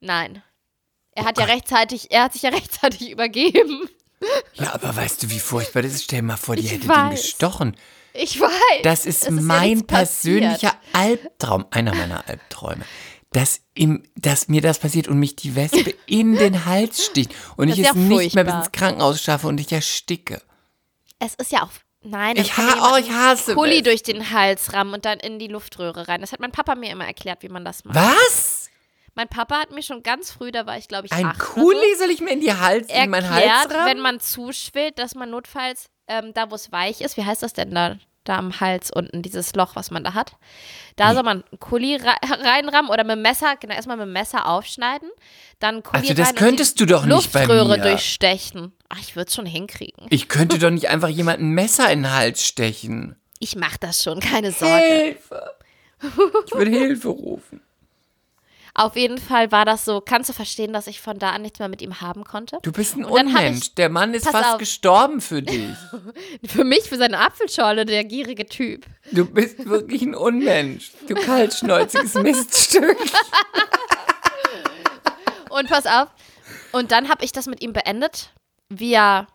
Nein. 0.00 0.42
Er 1.12 1.24
hat 1.24 1.38
ja 1.38 1.46
rechtzeitig, 1.46 2.12
er 2.12 2.24
hat 2.24 2.32
sich 2.34 2.42
ja 2.42 2.50
rechtzeitig 2.54 3.10
übergeben. 3.10 3.88
Ja, 4.54 4.74
aber 4.74 4.94
weißt 4.94 5.22
du, 5.24 5.30
wie 5.30 5.40
furchtbar 5.40 5.82
das 5.82 5.92
ist? 5.94 6.04
Stell 6.04 6.20
dir 6.20 6.26
mal 6.26 6.36
vor, 6.36 6.54
die 6.56 6.62
Ich 6.64 6.70
hätte 6.72 6.82
den 6.82 6.90
weiß. 6.90 7.20
gestochen. 7.20 7.76
Ich 8.14 8.40
weiß. 8.40 8.50
Das 8.84 9.06
ist, 9.06 9.24
ja 9.24 9.30
mein 9.32 9.84
passiert. 9.86 10.40
persönlicher 10.40 10.72
Albtraum, 10.92 11.66
einer 11.70 11.94
meiner 11.94 12.28
Albträume. 12.28 12.84
Dass, 13.32 13.60
im, 13.74 14.04
dass 14.16 14.48
mir 14.48 14.62
das 14.62 14.78
passiert 14.78 15.06
und 15.06 15.18
mich 15.18 15.36
die 15.36 15.54
Wespe 15.54 15.94
in 16.06 16.34
den 16.36 16.64
Hals 16.64 17.04
sticht 17.04 17.30
und 17.56 17.68
Das 17.68 17.76
ich 17.78 17.86
es 17.86 17.94
ja 17.94 18.00
nicht 18.00 18.34
mehr 18.34 18.44
bis 18.44 18.54
ins 18.54 18.72
Krankenhaus 18.72 19.20
schaffe 19.22 19.46
und 19.48 19.60
ich 19.60 19.70
ersticke. 19.70 20.40
Es 21.18 21.34
ist 21.34 21.52
ja 21.52 21.62
auch. 21.62 21.70
Nein, 22.00 22.36
Ich 22.36 22.56
ha- 22.56 22.92
oh, 22.92 22.96
ich 22.96 23.10
hasse 23.10 23.54
Kuli 23.54 23.70
Wespen. 23.72 23.84
durch 23.84 24.02
den 24.02 24.30
Hals 24.30 24.72
rammen 24.72 24.94
und 24.94 25.04
dann 25.04 25.18
in 25.20 25.38
die 25.38 25.48
Luftröhre 25.48 26.08
rein. 26.08 26.20
Das 26.22 26.32
hat 26.32 26.40
mein 26.40 26.52
Papa 26.52 26.74
mir 26.74 26.90
immer 26.90 27.06
erklärt, 27.06 27.42
wie 27.42 27.48
man 27.48 27.64
das 27.64 27.84
macht. 27.84 27.96
Was? 27.96 28.70
Mein 29.14 29.28
Papa 29.28 29.56
hat 29.56 29.72
mir 29.72 29.82
schon 29.82 30.04
ganz 30.04 30.30
früh, 30.30 30.52
da 30.52 30.64
war 30.64 30.78
ich 30.78 30.86
glaube 30.86 31.06
ich 31.06 31.12
Ein 31.12 31.26
acht 31.26 31.40
Kuli 31.40 31.96
soll 31.98 32.10
ich 32.10 32.20
mir 32.20 32.30
in 32.30 32.40
die 32.40 32.52
Hals, 32.54 32.86
so, 32.88 32.94
in 32.94 33.10
meinen 33.10 33.28
Hals 33.28 33.44
erklärt, 33.44 33.72
rammen? 33.72 33.86
wenn 33.90 34.00
man 34.00 34.20
zuschwillt, 34.20 34.98
dass 34.98 35.16
man 35.16 35.28
notfalls 35.30 35.86
ähm, 36.06 36.32
da, 36.34 36.50
wo 36.50 36.54
es 36.54 36.70
weich 36.72 37.00
ist, 37.00 37.16
wie 37.16 37.24
heißt 37.24 37.42
das 37.42 37.52
denn 37.52 37.74
da? 37.74 37.98
Da 38.28 38.36
am 38.36 38.60
Hals 38.60 38.90
unten, 38.94 39.22
dieses 39.22 39.54
Loch, 39.54 39.74
was 39.74 39.90
man 39.90 40.04
da 40.04 40.12
hat. 40.12 40.32
Da 40.96 41.14
soll 41.14 41.22
man 41.22 41.44
einen 41.50 41.60
Kuli 41.60 41.96
re 41.96 42.12
reinrammen 42.22 42.90
oder 42.90 43.02
mit 43.02 43.16
dem 43.16 43.22
Messer, 43.22 43.56
genau, 43.58 43.74
erstmal 43.74 43.96
mit 43.96 44.04
dem 44.04 44.12
Messer 44.12 44.46
aufschneiden, 44.46 45.08
dann 45.60 45.82
Kuli 45.82 46.02
Also 46.02 46.12
das 46.14 46.28
rein 46.28 46.34
könntest 46.34 46.78
du 46.78 46.84
doch 46.84 47.06
nicht 47.06 47.32
bei 47.32 47.44
Luftröhre 47.46 47.78
mir. 47.78 47.82
durchstechen. 47.84 48.72
Ach, 48.90 48.98
ich 49.00 49.16
würde 49.16 49.28
es 49.28 49.34
schon 49.34 49.46
hinkriegen. 49.46 50.06
Ich 50.10 50.28
könnte 50.28 50.58
doch 50.58 50.68
nicht 50.68 50.90
einfach 50.90 51.08
jemanden 51.08 51.50
ein 51.50 51.54
Messer 51.54 51.90
in 51.90 52.02
den 52.02 52.12
Hals 52.12 52.44
stechen. 52.46 53.16
Ich 53.38 53.56
mache 53.56 53.78
das 53.80 54.02
schon, 54.02 54.20
keine 54.20 54.52
Sorge. 54.52 54.84
Hilfe. 54.84 55.56
Ich 56.46 56.52
würde 56.54 56.70
Hilfe 56.78 57.08
rufen. 57.08 57.62
Auf 58.78 58.94
jeden 58.96 59.18
Fall 59.18 59.50
war 59.50 59.64
das 59.64 59.84
so. 59.84 60.00
Kannst 60.00 60.28
du 60.30 60.32
verstehen, 60.32 60.72
dass 60.72 60.86
ich 60.86 61.00
von 61.00 61.18
da 61.18 61.30
an 61.30 61.42
nichts 61.42 61.58
mehr 61.58 61.68
mit 61.68 61.82
ihm 61.82 62.00
haben 62.00 62.22
konnte? 62.24 62.58
Du 62.62 62.70
bist 62.70 62.96
ein 62.96 63.04
Unmensch. 63.04 63.58
ich- 63.66 63.74
Der 63.74 63.88
Mann 63.88 64.14
ist 64.14 64.28
fast 64.28 64.52
auf. 64.54 64.58
gestorben 64.58 65.20
für 65.20 65.42
dich. 65.42 65.74
Für 66.46 66.62
mich, 66.64 66.82
für 66.88 66.96
seine 66.96 67.18
Apfelschorle, 67.18 67.84
der 67.84 68.04
gierige 68.04 68.46
Typ. 68.46 68.86
Du 69.10 69.24
bist 69.24 69.66
wirklich 69.68 70.02
ein 70.02 70.14
Unmensch. 70.14 70.92
Du 71.08 71.14
kaltschnäuziges 71.14 72.14
Miststück. 72.22 72.96
Und 75.50 75.68
pass 75.68 75.86
auf. 75.86 76.08
Und 76.72 76.92
dann 76.92 77.08
habe 77.08 77.24
ich 77.24 77.32
das 77.32 77.46
mit 77.46 77.62
ihm 77.62 77.72
beendet. 77.72 78.30
Via 78.68 79.26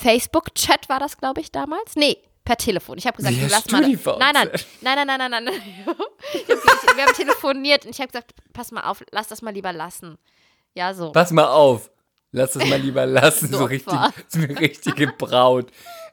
Facebook-Chat 0.00 0.88
war 0.88 0.98
das, 1.00 1.16
glaube 1.18 1.40
ich, 1.40 1.52
damals. 1.52 1.94
Nee, 1.96 2.18
per 2.48 2.56
Telefon. 2.56 2.96
Ich 2.96 3.06
habe 3.06 3.14
gesagt, 3.14 3.36
lass 3.50 3.70
mal. 3.70 3.82
Nein, 3.82 4.32
nein, 4.32 4.50
nein, 4.80 5.06
nein, 5.06 5.06
nein, 5.06 5.30
nein, 5.30 5.44
nein. 5.44 5.54
hab, 5.86 6.96
wir 6.96 7.04
haben 7.04 7.12
telefoniert 7.12 7.84
und 7.84 7.90
ich 7.90 7.98
habe 8.00 8.08
gesagt, 8.08 8.32
pass 8.54 8.72
mal 8.72 8.84
auf, 8.84 9.04
lass 9.10 9.28
das 9.28 9.42
mal 9.42 9.52
lieber 9.52 9.70
lassen. 9.74 10.16
Ja, 10.72 10.94
so. 10.94 11.12
Pass 11.12 11.30
mal 11.30 11.46
auf. 11.46 11.90
Lass 12.32 12.52
das 12.52 12.66
mal 12.66 12.80
lieber 12.80 13.04
lassen. 13.04 13.50
Du 13.52 13.58
So 13.58 13.64
richtig, 13.66 13.98
so 14.28 14.38
eine 14.38 14.58
richtige 14.58 15.08
Braut. 15.08 15.70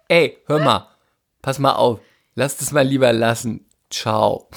Ey, 0.09 0.37
hör 0.47 0.59
mal. 0.59 0.89
Pass 1.41 1.57
mal 1.57 1.71
auf. 1.71 2.01
Lass 2.33 2.57
das 2.57 2.73
mal 2.73 2.85
lieber 2.85 3.13
lassen. 3.13 3.65
Ciao. 3.89 4.49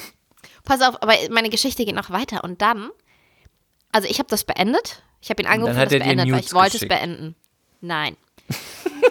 Pass 0.65 0.81
auf, 0.81 1.01
aber 1.01 1.13
meine 1.29 1.49
Geschichte 1.49 1.85
geht 1.85 1.95
noch 1.95 2.09
weiter. 2.09 2.43
Und 2.43 2.61
dann, 2.61 2.89
also 3.93 4.05
ich 4.09 4.19
habe 4.19 4.27
das 4.29 4.43
beendet. 4.43 5.01
Ich 5.21 5.29
habe 5.29 5.41
ihn 5.41 5.47
angerufen 5.47 5.77
hat 5.77 5.93
und 5.93 5.93
das 5.93 5.93
er 5.93 5.99
dir 5.99 6.15
beendet, 6.15 6.35
weil 6.35 6.43
ich 6.43 6.53
wollte 6.53 6.67
es 6.67 6.73
geschickt. 6.73 6.89
beenden. 6.89 7.35
Nein. 7.79 8.17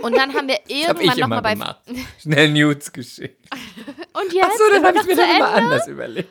Und 0.03 0.17
dann 0.17 0.35
haben 0.35 0.49
wir 0.49 0.59
irgendwann 0.69 1.19
nochmal 1.19 1.43
bei. 1.43 1.53
gemacht. 1.55 1.81
Schnell 2.21 2.51
Nudes 2.51 2.93
geschickt. 2.93 3.45
Und 4.13 4.33
jetzt? 4.33 4.47
Achso, 4.47 4.65
dann 4.73 4.85
habe 4.85 4.99
ich 4.99 5.07
mir 5.07 5.17
das 5.17 5.31
immer 5.31 5.49
anders 5.49 5.89
überlegt. 5.89 6.29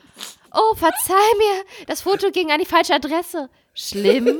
Oh, 0.53 0.76
verzeih 0.76 1.34
mir. 1.38 1.63
Das 1.86 2.01
Foto 2.01 2.32
ging 2.32 2.51
an 2.51 2.59
die 2.59 2.65
falsche 2.65 2.93
Adresse. 2.93 3.49
Schlimm. 3.74 4.39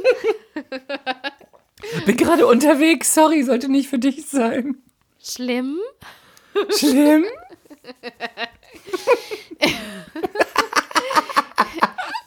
Bin 2.05 2.17
gerade 2.17 2.47
unterwegs. 2.47 3.13
Sorry, 3.13 3.43
sollte 3.43 3.69
nicht 3.69 3.89
für 3.89 3.99
dich 3.99 4.25
sein. 4.28 4.82
Schlimm. 5.21 5.80
Schlimm. 6.75 7.25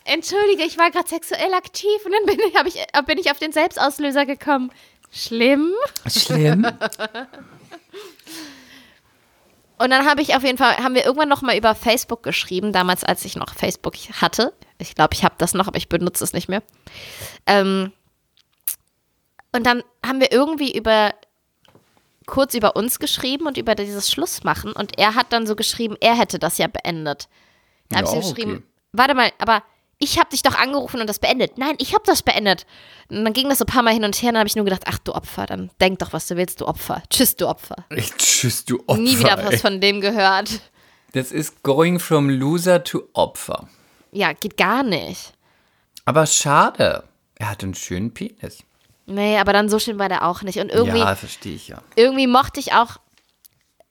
Entschuldige, 0.05 0.65
ich 0.65 0.77
war 0.79 0.91
gerade 0.91 1.09
sexuell 1.09 1.55
aktiv 1.55 2.05
und 2.05 2.13
dann 2.13 2.27
bin 2.27 2.39
ich, 2.41 2.55
ich, 2.75 2.87
bin 3.07 3.19
ich 3.19 3.31
auf 3.31 3.39
den 3.39 3.53
Selbstauslöser 3.53 4.27
gekommen. 4.27 4.73
Schlimm. 5.11 5.73
Schlimm. 6.07 6.67
Und 9.79 9.89
dann 9.91 10.05
habe 10.07 10.21
ich 10.21 10.37
auf 10.37 10.43
jeden 10.45 10.59
Fall, 10.59 10.77
haben 10.77 10.95
wir 10.95 11.07
irgendwann 11.07 11.31
noch 11.31 11.41
mal 11.41 11.57
über 11.57 11.75
Facebook 11.75 12.23
geschrieben, 12.23 12.71
damals, 12.73 13.03
als 13.03 13.25
ich 13.25 13.35
noch 13.37 13.55
Facebook 13.55 13.95
hatte. 14.21 14.53
Ich 14.77 14.95
glaube, 14.95 15.15
ich 15.15 15.25
habe 15.25 15.37
das 15.39 15.55
noch, 15.55 15.69
aber 15.69 15.79
ich 15.79 15.89
benutze 15.89 16.23
es 16.23 16.35
nicht 16.35 16.51
mehr. 16.51 16.63
Ähm, 17.47 17.91
und 19.53 19.65
dann 19.65 19.83
haben 20.05 20.21
wir 20.21 20.33
irgendwie 20.33 20.77
über 20.77 21.15
kurz 22.27 22.53
über 22.55 22.77
uns 22.77 22.99
geschrieben 22.99 23.47
und 23.47 23.57
über 23.57 23.75
dieses 23.75 24.11
Schlussmachen. 24.11 24.73
Und 24.73 24.99
er 24.99 25.15
hat 25.15 25.33
dann 25.33 25.47
so 25.47 25.57
geschrieben, 25.57 25.97
er 26.01 26.15
hätte 26.15 26.39
das 26.39 26.59
ja 26.59 26.67
beendet. 26.67 27.29
Da 27.89 27.97
habe 27.99 28.07
Ja, 28.07 28.19
ich 28.19 28.25
so 28.25 28.31
geschrieben, 28.35 28.57
okay. 28.57 28.65
warte 28.93 29.15
mal, 29.15 29.33
aber 29.39 29.63
ich 30.01 30.19
habe 30.19 30.31
dich 30.31 30.43
doch 30.43 30.57
angerufen 30.57 31.01
und 31.01 31.07
das 31.07 31.19
beendet. 31.19 31.59
Nein, 31.59 31.77
ich 31.79 31.93
habe 31.95 32.03
das 32.07 32.23
beendet. 32.23 32.67
Und 33.11 33.23
dann 33.23 33.35
ging 33.35 33.49
das 33.49 33.59
so 33.59 33.65
ein 33.65 33.73
paar 33.73 33.83
Mal 33.83 33.93
hin 33.93 34.03
und 34.03 34.21
her. 34.21 34.31
Und 34.31 34.35
dann 34.35 34.41
habe 34.41 34.49
ich 34.49 34.57
nur 34.57 34.65
gedacht, 34.65 34.85
ach 34.87 34.99
du 34.99 35.15
Opfer, 35.15 35.47
dann 35.47 35.71
denk 35.81 35.99
doch, 35.99 36.13
was 36.15 36.27
du 36.27 36.37
willst, 36.37 36.61
du 36.61 36.67
Opfer. 36.67 37.03
Tschüss, 37.11 37.37
du 37.37 37.47
Opfer. 37.47 37.77
Ich, 37.91 38.11
tschüss, 38.17 38.65
du 38.65 38.81
Opfer. 38.87 39.01
Nie 39.01 39.19
wieder 39.19 39.39
was 39.45 39.61
von 39.61 39.81
dem 39.81 40.01
gehört. 40.01 40.61
Das 41.13 41.33
ist 41.33 41.63
going 41.63 42.01
from 42.01 42.31
loser 42.31 42.83
to 42.83 43.03
Opfer. 43.13 43.69
Ja, 44.11 44.33
geht 44.33 44.57
gar 44.57 44.83
nicht. 44.83 45.35
Aber 46.07 46.27
schade. 46.27 47.05
Er 47.37 47.51
hat 47.51 47.63
einen 47.63 47.75
schönen 47.75 48.13
Penis. 48.15 48.65
Nee, 49.07 49.39
aber 49.39 49.53
dann 49.53 49.69
so 49.69 49.79
schön 49.79 49.99
war 49.99 50.09
der 50.09 50.27
auch 50.27 50.43
nicht. 50.43 50.59
Und 50.61 50.71
irgendwie, 50.71 51.01
ja, 51.01 51.15
verstehe 51.15 51.55
ich 51.55 51.69
ja. 51.69 51.83
irgendwie 51.97 52.27
mochte 52.27 52.61
ich 52.61 52.73
auch, 52.73 52.99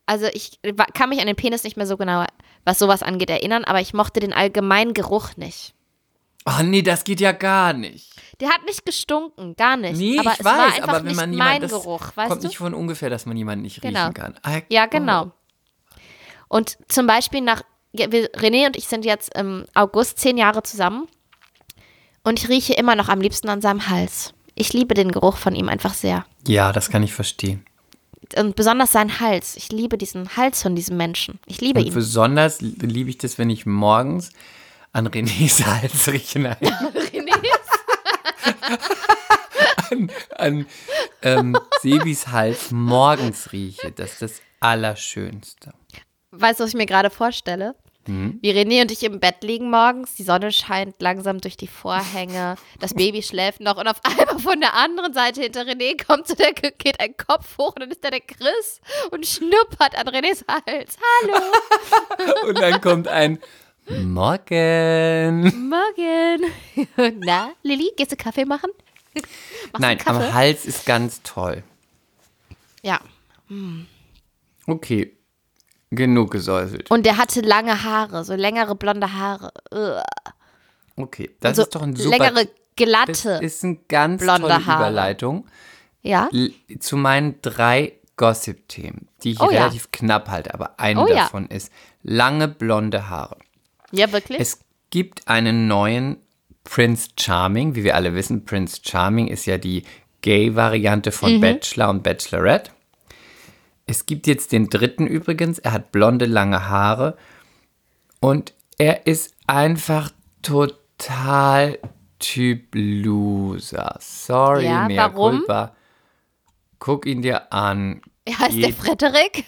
also 0.06 0.26
ich 0.32 0.58
kann 0.94 1.10
mich 1.10 1.20
an 1.20 1.26
den 1.26 1.36
Penis 1.36 1.62
nicht 1.62 1.76
mehr 1.76 1.86
so 1.86 1.96
genau, 1.96 2.24
was 2.64 2.78
sowas 2.78 3.02
angeht, 3.02 3.30
erinnern, 3.30 3.64
aber 3.64 3.80
ich 3.80 3.92
mochte 3.92 4.18
den 4.18 4.32
allgemeinen 4.32 4.94
Geruch 4.94 5.36
nicht. 5.36 5.74
Oh 6.46 6.62
nee, 6.62 6.82
das 6.82 7.04
geht 7.04 7.20
ja 7.20 7.32
gar 7.32 7.72
nicht. 7.72 8.08
Der 8.40 8.48
hat 8.48 8.64
nicht 8.64 8.86
gestunken, 8.86 9.54
gar 9.56 9.76
nicht. 9.76 9.98
Nee, 9.98 10.18
aber 10.18 10.32
ich 10.32 10.38
es 10.40 10.44
war 10.44 10.58
weiß, 10.58 10.74
einfach 10.76 10.88
aber 10.88 10.98
wenn 10.98 11.04
nicht 11.06 11.16
man 11.16 11.30
mein 11.30 11.38
jemanden, 11.54 11.60
das 11.62 11.70
Geruch, 11.72 12.02
weißt 12.16 12.28
kommt 12.30 12.42
du? 12.42 12.46
nicht 12.48 12.56
von 12.58 12.74
ungefähr, 12.74 13.10
dass 13.10 13.26
man 13.26 13.36
jemanden 13.36 13.62
nicht 13.62 13.82
Genau. 13.82 14.00
riechen 14.08 14.14
kann. 14.14 14.34
Ah, 14.42 14.60
Ja, 14.70 14.84
oh. 14.86 14.90
genau. 14.90 15.32
Und 16.48 16.78
zum 16.88 17.06
Beispiel 17.06 17.42
nach, 17.42 17.62
René 17.94 18.66
und 18.66 18.76
ich 18.76 18.86
sind 18.88 19.04
jetzt 19.04 19.34
im 19.36 19.66
August 19.74 20.18
zehn 20.18 20.38
Jahre 20.38 20.62
zusammen 20.62 21.06
und 22.24 22.38
ich 22.40 22.48
rieche 22.48 22.72
immer 22.74 22.94
noch 22.96 23.08
am 23.08 23.20
liebsten 23.20 23.48
an 23.48 23.60
seinem 23.60 23.88
Hals. 23.88 24.32
Ich 24.54 24.72
liebe 24.72 24.94
den 24.94 25.12
Geruch 25.12 25.36
von 25.36 25.54
ihm 25.54 25.68
einfach 25.68 25.94
sehr. 25.94 26.24
Ja, 26.46 26.72
das 26.72 26.90
kann 26.90 27.02
ich 27.02 27.12
verstehen. 27.12 27.64
Und 28.36 28.56
besonders 28.56 28.92
seinen 28.92 29.20
Hals. 29.20 29.56
Ich 29.56 29.72
liebe 29.72 29.98
diesen 29.98 30.36
Hals 30.36 30.62
von 30.62 30.74
diesem 30.76 30.96
Menschen. 30.96 31.38
Ich 31.46 31.60
liebe 31.60 31.80
Und 31.80 31.86
ihn. 31.86 31.94
besonders 31.94 32.60
liebe 32.60 33.10
ich 33.10 33.18
das, 33.18 33.38
wenn 33.38 33.50
ich 33.50 33.66
morgens 33.66 34.30
an 34.92 35.08
Renés 35.08 35.64
Hals 35.64 36.08
rieche. 36.08 36.38
Nein. 36.38 36.56
an 39.90 40.10
an 40.36 40.66
ähm, 41.22 41.58
Sebis 41.80 42.28
Hals 42.28 42.70
morgens 42.70 43.52
rieche. 43.52 43.92
Das 43.92 44.12
ist 44.12 44.22
das 44.22 44.42
Allerschönste. 44.60 45.72
Weißt 46.32 46.60
du, 46.60 46.64
was 46.64 46.70
ich 46.70 46.76
mir 46.76 46.86
gerade 46.86 47.10
vorstelle? 47.10 47.74
Mhm. 48.06 48.38
Wie 48.40 48.50
René 48.50 48.82
und 48.82 48.90
ich 48.90 49.02
im 49.02 49.20
Bett 49.20 49.42
liegen 49.42 49.70
morgens, 49.70 50.14
die 50.14 50.22
Sonne 50.22 50.52
scheint 50.52 51.00
langsam 51.00 51.40
durch 51.40 51.56
die 51.56 51.66
Vorhänge, 51.66 52.56
das 52.78 52.94
Baby 52.94 53.22
schläft 53.22 53.60
noch 53.60 53.76
und 53.76 53.86
auf 53.86 54.00
einmal 54.04 54.38
von 54.38 54.60
der 54.60 54.74
anderen 54.74 55.12
Seite 55.12 55.42
hinter 55.42 55.62
René 55.62 56.02
kommt 56.02 56.26
so 56.26 56.34
der, 56.34 56.52
geht 56.52 56.98
ein 56.98 57.14
Kopf 57.16 57.58
hoch 57.58 57.74
und 57.74 57.80
dann 57.80 57.90
ist 57.90 58.02
da 58.02 58.10
der 58.10 58.20
Chris 58.20 58.80
und 59.10 59.26
schnuppert 59.26 59.96
an 59.96 60.08
Renés 60.08 60.44
Hals. 60.48 60.96
Hallo, 61.22 62.38
Und 62.48 62.58
dann 62.58 62.80
kommt 62.80 63.06
ein 63.06 63.38
Morgen. 63.90 65.68
morgen. 65.68 66.44
Na, 67.24 67.50
Lilly, 67.64 67.90
gehst 67.96 68.12
du 68.12 68.16
Kaffee 68.16 68.44
machen? 68.44 68.70
Machst 69.14 69.26
Nein, 69.80 69.98
Kaffee? 69.98 70.26
am 70.26 70.34
Hals 70.34 70.64
ist 70.64 70.86
ganz 70.86 71.20
toll. 71.22 71.64
Ja. 72.82 73.00
Okay, 74.66 75.16
genug 75.90 76.30
gesäuselt. 76.30 76.88
Und 76.90 77.04
der 77.04 77.16
hatte 77.16 77.40
lange 77.40 77.82
Haare, 77.82 78.24
so 78.24 78.34
längere 78.34 78.76
blonde 78.76 79.12
Haare. 79.12 79.52
Ugh. 79.72 80.02
Okay, 80.96 81.30
das 81.40 81.56
so 81.56 81.62
ist 81.62 81.74
doch 81.74 81.82
ein 81.82 81.96
super... 81.96 82.16
längere, 82.16 82.44
das 82.44 82.54
glatte. 82.76 83.40
ist 83.42 83.64
eine 83.64 83.76
ganz 83.88 84.22
blonde 84.22 84.42
tolle 84.42 84.66
Haare. 84.66 84.82
Überleitung 84.82 85.48
ja? 86.02 86.28
zu 86.78 86.96
meinen 86.96 87.42
drei 87.42 87.94
Gossip-Themen, 88.16 89.08
die 89.24 89.32
ich 89.32 89.40
Oh 89.40 89.50
ja. 89.50 89.62
relativ 89.62 89.90
knapp 89.90 90.28
halte, 90.28 90.54
aber 90.54 90.78
eine 90.78 91.02
Oh 91.02 91.08
ja. 91.08 91.16
davon 91.16 91.46
ist 91.48 91.72
lange 92.02 92.46
blonde 92.46 93.08
Haare. 93.08 93.36
Ja, 93.92 94.12
wirklich? 94.12 94.38
Es 94.40 94.60
gibt 94.90 95.28
einen 95.28 95.66
neuen 95.68 96.18
Prince 96.64 97.10
Charming. 97.18 97.74
Wie 97.74 97.84
wir 97.84 97.94
alle 97.96 98.14
wissen, 98.14 98.44
Prince 98.44 98.80
Charming 98.84 99.28
ist 99.28 99.46
ja 99.46 99.58
die 99.58 99.84
Gay-Variante 100.22 101.12
von 101.12 101.36
Mhm. 101.36 101.40
Bachelor 101.40 101.90
und 101.90 102.02
Bachelorette. 102.02 102.70
Es 103.86 104.06
gibt 104.06 104.26
jetzt 104.26 104.52
den 104.52 104.68
dritten 104.68 105.06
übrigens. 105.06 105.58
Er 105.58 105.72
hat 105.72 105.90
blonde, 105.92 106.26
lange 106.26 106.68
Haare. 106.68 107.16
Und 108.20 108.52
er 108.78 109.06
ist 109.06 109.34
einfach 109.46 110.12
total 110.42 111.78
Typ 112.18 112.68
Loser. 112.74 113.96
Sorry, 113.98 114.66
Ja, 114.66 114.86
mea 114.86 114.96
warum? 115.12 115.38
culpa. 115.38 115.74
Guck 116.78 117.06
ihn 117.06 117.22
dir 117.22 117.52
an. 117.52 118.02
er 118.26 118.38
heißt 118.38 118.56
der 118.58 118.68
Geht- 118.68 118.76
Frederik. 118.76 119.44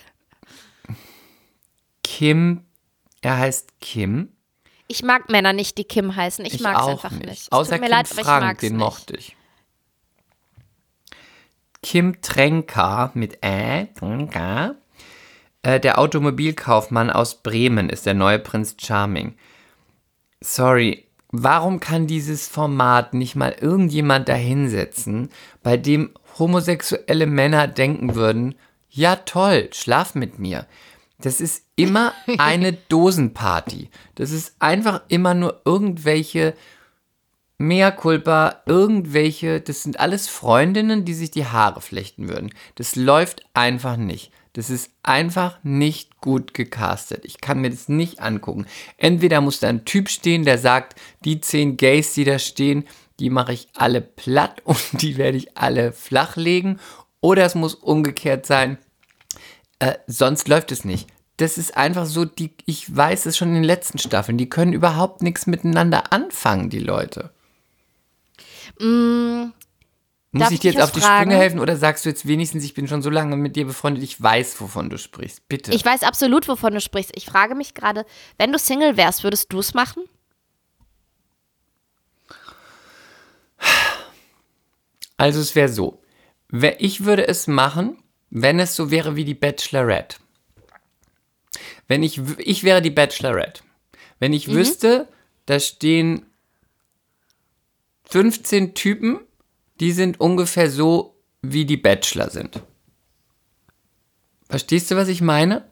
Kim, 2.03 2.65
er 3.23 3.39
heißt 3.39 3.81
Kim. 3.81 4.29
Ich 4.89 5.03
mag 5.03 5.31
Männer 5.31 5.53
nicht, 5.53 5.79
die 5.79 5.85
Kim 5.85 6.15
heißen. 6.15 6.45
Ich, 6.45 6.61
mag 6.61 6.79
es 6.81 6.87
einfach 6.87 7.11
nicht. 7.13 7.27
nicht. 7.27 7.43
Es 7.43 7.53
Außer 7.53 7.79
Kim 7.79 7.89
leid, 7.89 8.09
ich 8.11 8.21
Frank, 8.21 8.59
den 8.59 8.73
nicht. 8.75 8.81
mochte 8.85 9.17
ich. 9.17 9.37
Kim 11.83 12.21
Trenka 12.21 13.11
mit 13.15 13.45
Ä, 13.45 13.89
Trenka. 13.99 14.75
Äh, 15.63 15.81
der 15.81 15.99
Automobilkaufmann 15.99 17.11
aus 17.11 17.43
Bremen 17.43 17.89
ist 17.89 18.07
der 18.07 18.15
neue 18.15 18.39
Prinz 18.39 18.77
Charming. 18.79 19.35
Sorry, 20.41 21.07
warum 21.31 21.81
kann 21.81 22.07
dieses 22.07 22.49
Format 22.49 23.15
nicht 23.15 23.35
mal 23.37 23.55
irgendjemand 23.61 24.29
dahinsetzen, 24.29 25.31
bei 25.63 25.77
dem 25.77 26.11
homosexuelle 26.39 27.27
Männer 27.27 27.67
denken 27.69 28.15
würden, 28.15 28.55
ja 28.91 29.17
toll, 29.17 29.71
schlaf 29.73 30.15
mit 30.15 30.39
mir. 30.39 30.67
Das 31.23 31.41
ist 31.41 31.65
immer 31.77 32.13
eine 32.39 32.73
Dosenparty. 32.89 33.91
Das 34.15 34.31
ist 34.31 34.55
einfach 34.59 35.03
immer 35.09 35.35
nur 35.35 35.63
irgendwelche 35.65 36.55
Mea 37.59 37.93
culpa, 37.93 38.63
irgendwelche, 38.67 39.61
das 39.61 39.83
sind 39.83 40.01
alles 40.01 40.29
Freundinnen, 40.29 41.05
die 41.05 41.15
sich 41.15 41.31
die 41.31 41.47
Haare 41.47 41.81
flechten 41.81 42.29
würden. 42.29 42.53
Das 42.75 42.97
läuft 42.97 43.45
einfach 43.55 43.97
nicht. 43.97 44.33
Das 44.53 44.69
ist 44.69 44.91
einfach 45.03 45.59
nicht 45.63 46.21
gut 46.21 46.53
gecastet. 46.53 47.25
Ich 47.25 47.41
kann 47.41 47.61
mir 47.61 47.71
das 47.71 47.89
nicht 47.89 48.21
angucken. 48.21 48.67
Entweder 48.99 49.41
muss 49.41 49.61
da 49.61 49.69
ein 49.69 49.87
Typ 49.87 50.11
stehen, 50.11 50.45
der 50.45 50.59
sagt, 50.59 51.01
die 51.25 51.41
zehn 51.41 51.79
Gays, 51.79 52.13
die 52.13 52.25
da 52.25 52.39
stehen, 52.39 52.85
die 53.19 53.31
mache 53.31 53.53
ich 53.53 53.69
alle 53.75 54.01
platt 54.01 54.61
und 54.65 55.01
die 55.01 55.17
werde 55.17 55.39
ich 55.39 55.57
alle 55.57 55.93
flachlegen. 55.93 56.81
Oder 57.21 57.45
es 57.45 57.55
muss 57.55 57.75
umgekehrt 57.75 58.45
sein, 58.45 58.79
äh, 59.83 59.99
sonst 60.07 60.47
läuft 60.47 60.71
es 60.71 60.85
nicht. 60.85 61.09
Das 61.39 61.59
ist 61.59 61.77
einfach 61.77 62.07
so, 62.07 62.25
die, 62.25 62.55
ich 62.67 62.95
weiß 62.95 63.27
es 63.27 63.37
schon 63.37 63.49
in 63.49 63.55
den 63.55 63.65
letzten 63.65 63.99
Staffeln, 63.99 64.39
die 64.39 64.49
können 64.49 64.73
überhaupt 64.73 65.23
nichts 65.23 65.49
miteinander 65.49 66.13
anfangen, 66.13 66.71
die 66.71 66.79
Leute. 66.79 67.31
Muss 68.79 69.51
Darf 70.31 70.51
ich 70.53 70.61
dir 70.61 70.71
jetzt 70.71 70.81
auf 70.81 70.93
die 70.93 71.01
fragen? 71.01 71.23
Sprünge 71.23 71.37
helfen 71.37 71.59
oder 71.59 71.77
sagst 71.77 72.05
du 72.05 72.11
jetzt 72.11 72.29
wenigstens, 72.29 72.63
ich 72.63 72.75
bin 72.75 72.87
schon 72.87 73.03
so 73.03 73.11
lange 73.11 73.37
mit 73.37 73.57
dir 73.57 73.67
befreundet, 73.67 74.05
ich 74.05 74.23
weiß, 74.23 74.61
wovon 74.61 74.89
du 74.89 74.99
sprichst? 74.99 75.49
Bitte. 75.49 75.73
Ich 75.73 75.85
weiß 75.85 76.05
absolut, 76.05 76.47
wovon 76.47 76.75
du 76.75 76.81
sprichst. 76.81 77.11
Ich 77.17 77.27
frage 77.27 77.57
mich 77.57 77.75
gerade, 77.75 78.07
wenn 78.39 78.53
du 78.53 78.61
Single 78.61 78.97
wärst, 78.97 79.25
würdest 79.25 79.53
du 79.53 79.59
es 79.59 79.75
machen? 79.75 80.05
Also 85.17 85.41
es 85.41 85.57
wäre 85.57 85.69
so, 85.69 86.01
ich 86.79 87.05
würde 87.05 87.27
es 87.27 87.49
machen, 87.49 88.02
wenn 88.35 88.59
es 88.59 88.75
so 88.75 88.91
wäre 88.91 89.15
wie 89.15 89.27
die 89.27 89.35
Bachelorette. 89.35 90.17
Wenn 91.87 92.03
ich, 92.03 92.19
ich 92.39 92.65
wäre 92.65 92.81
die 92.81 92.91
Bachelorette. 92.91 93.63
Wenn 94.19 94.33
ich 94.33 94.49
wüsste, 94.49 95.07
da 95.45 95.61
stehen 95.61 96.25
15 98.05 98.75
Typen, 98.75 99.21
die 99.81 99.93
sind 99.93 100.19
ungefähr 100.19 100.71
so, 100.71 101.15
wie 101.43 101.67
die 101.67 101.77
Bachelor 101.77 102.31
sind. 102.31 102.63
Verstehst 104.49 104.91
du, 104.91 104.97
was 104.97 105.09
ich 105.09 105.21
meine? 105.21 105.69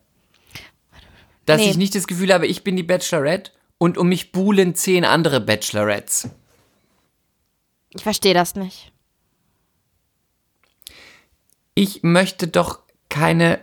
Dass 1.46 1.60
Nee. 1.60 1.70
ich 1.70 1.76
nicht 1.78 1.94
das 1.94 2.06
Gefühl 2.06 2.32
habe, 2.32 2.46
ich 2.46 2.62
bin 2.62 2.76
die 2.76 2.82
Bachelorette 2.82 3.52
und 3.78 3.96
um 3.96 4.08
mich 4.08 4.32
buhlen 4.32 4.74
zehn 4.74 5.04
andere 5.06 5.40
Bachelorettes. 5.40 6.28
Ich 7.90 8.02
verstehe 8.02 8.34
das 8.34 8.54
nicht. 8.54 8.92
Ich 11.80 12.02
möchte 12.02 12.46
doch 12.46 12.80
keine, 13.08 13.58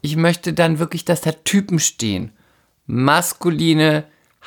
ich 0.00 0.14
möchte 0.14 0.52
dann 0.52 0.78
wirklich, 0.78 1.04
dass 1.04 1.22
da 1.22 1.32
Typen 1.32 1.80
stehen. 1.80 2.30
Maskuline, 2.86 4.04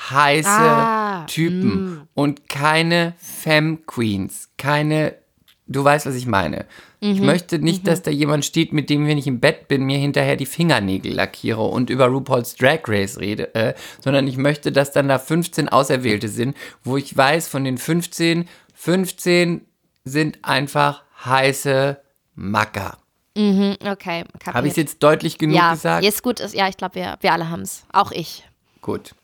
heiße 0.09 0.47
Ah, 0.49 1.25
Typen 1.25 2.07
und 2.13 2.47
keine 2.47 3.13
Femme 3.17 3.79
Queens, 3.85 4.49
keine, 4.57 5.15
du 5.67 5.83
weißt, 5.83 6.05
was 6.05 6.15
ich 6.15 6.25
meine. 6.25 6.65
Ich 7.01 7.19
möchte 7.19 7.59
nicht, 7.59 7.85
dass 7.85 8.01
da 8.01 8.11
jemand 8.11 8.45
steht, 8.45 8.71
mit 8.71 8.89
dem, 8.89 9.05
wenn 9.07 9.17
ich 9.17 9.27
im 9.27 9.41
Bett 9.41 9.67
bin, 9.67 9.83
mir 9.83 9.97
hinterher 9.97 10.37
die 10.37 10.45
Fingernägel 10.45 11.13
lackiere 11.13 11.63
und 11.63 11.89
über 11.89 12.05
RuPaul's 12.05 12.55
Drag 12.55 12.81
Race 12.87 13.19
rede, 13.19 13.53
äh, 13.55 13.73
sondern 13.99 14.25
ich 14.25 14.37
möchte, 14.37 14.71
dass 14.71 14.93
dann 14.93 15.09
da 15.09 15.19
15 15.19 15.67
Auserwählte 15.67 16.29
sind, 16.29 16.55
wo 16.83 16.95
ich 16.95 17.17
weiß, 17.17 17.49
von 17.49 17.65
den 17.65 17.77
15, 17.77 18.47
15 18.73 19.65
sind 20.05 20.39
einfach 20.43 21.03
heiße 21.25 21.99
Macker. 22.35 23.00
Mhm, 23.37 23.77
okay. 23.85 24.25
Habe 24.45 24.67
ich 24.67 24.71
es 24.71 24.77
jetzt 24.77 25.01
deutlich 25.03 25.37
genug 25.37 25.55
ja, 25.55 25.73
gesagt? 25.73 26.03
jetzt 26.03 26.21
gut 26.21 26.39
ist, 26.39 26.53
ja, 26.53 26.67
ich 26.67 26.77
glaube, 26.77 26.95
wir, 26.95 27.17
wir 27.21 27.31
alle 27.33 27.49
haben 27.49 27.61
es. 27.61 27.83
Auch 27.93 28.11
ich. 28.11 28.43
Gut. 28.81 29.15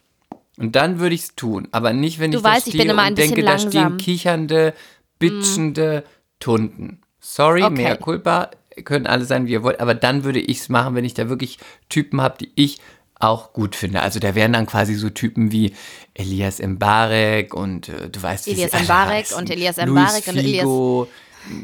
Und 0.58 0.76
dann 0.76 1.00
würde 1.00 1.14
ich 1.14 1.22
es 1.22 1.36
tun, 1.36 1.68
aber 1.72 1.94
nicht, 1.94 2.20
wenn 2.20 2.32
Du 2.32 2.38
ich 2.38 2.44
da 2.44 2.50
weißt, 2.52 2.68
ich 2.68 2.74
stehe 2.74 2.86
bin 2.86 2.92
immer 2.92 3.08
und 3.08 3.18
denke, 3.18 3.44
da 3.44 3.60
stehen 3.60 3.98
kichernde, 3.98 4.74
bitchende 5.20 6.04
Tunden. 6.40 7.02
Sorry, 7.20 7.64
Okay. 7.64 7.74
mea 7.76 7.96
culpa, 7.96 8.50
können 8.86 9.08
alle 9.08 9.26
sein, 9.26 9.46
wie 9.48 9.52
ihr 9.52 9.64
wollt, 9.64 9.80
aber 9.80 9.94
dann 9.94 10.24
würde 10.24 10.40
ich 10.40 10.60
es 10.60 10.70
machen, 10.70 10.96
wenn 10.96 11.06
ich 11.06 11.14
da 11.14 11.30
wirklich 11.30 11.58
Typen 11.90 12.22
habe, 12.22 12.38
die 12.40 12.52
ich 12.56 12.80
auch 13.20 13.52
gut 13.54 13.76
finde. 13.76 14.02
Also 14.02 14.20
da 14.20 14.36
wären 14.36 14.54
dann 14.54 14.68
quasi 14.68 14.94
so 14.94 15.10
Typen 15.10 15.52
wie 15.52 15.74
Elias 16.14 16.60
Mbarek 16.60 17.54
und 17.54 17.90
äh, 17.90 18.10
du 18.10 18.22
weißt, 18.22 18.46
wie 18.46 18.52
Elias 18.52 18.72
Mbarek 18.84 19.36
und 19.38 19.50
Elias 19.50 19.78
Mbarek 19.78 20.28
und 20.28 20.38
Elias- 20.38 20.66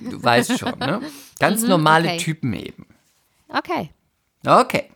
Du 0.09 0.23
weißt 0.23 0.59
schon, 0.59 0.77
ne? 0.79 1.01
Ganz 1.39 1.63
normale 1.63 2.09
okay. 2.09 2.17
Typen 2.17 2.53
eben. 2.53 2.85
Okay. 3.49 3.89
Okay. 4.45 4.89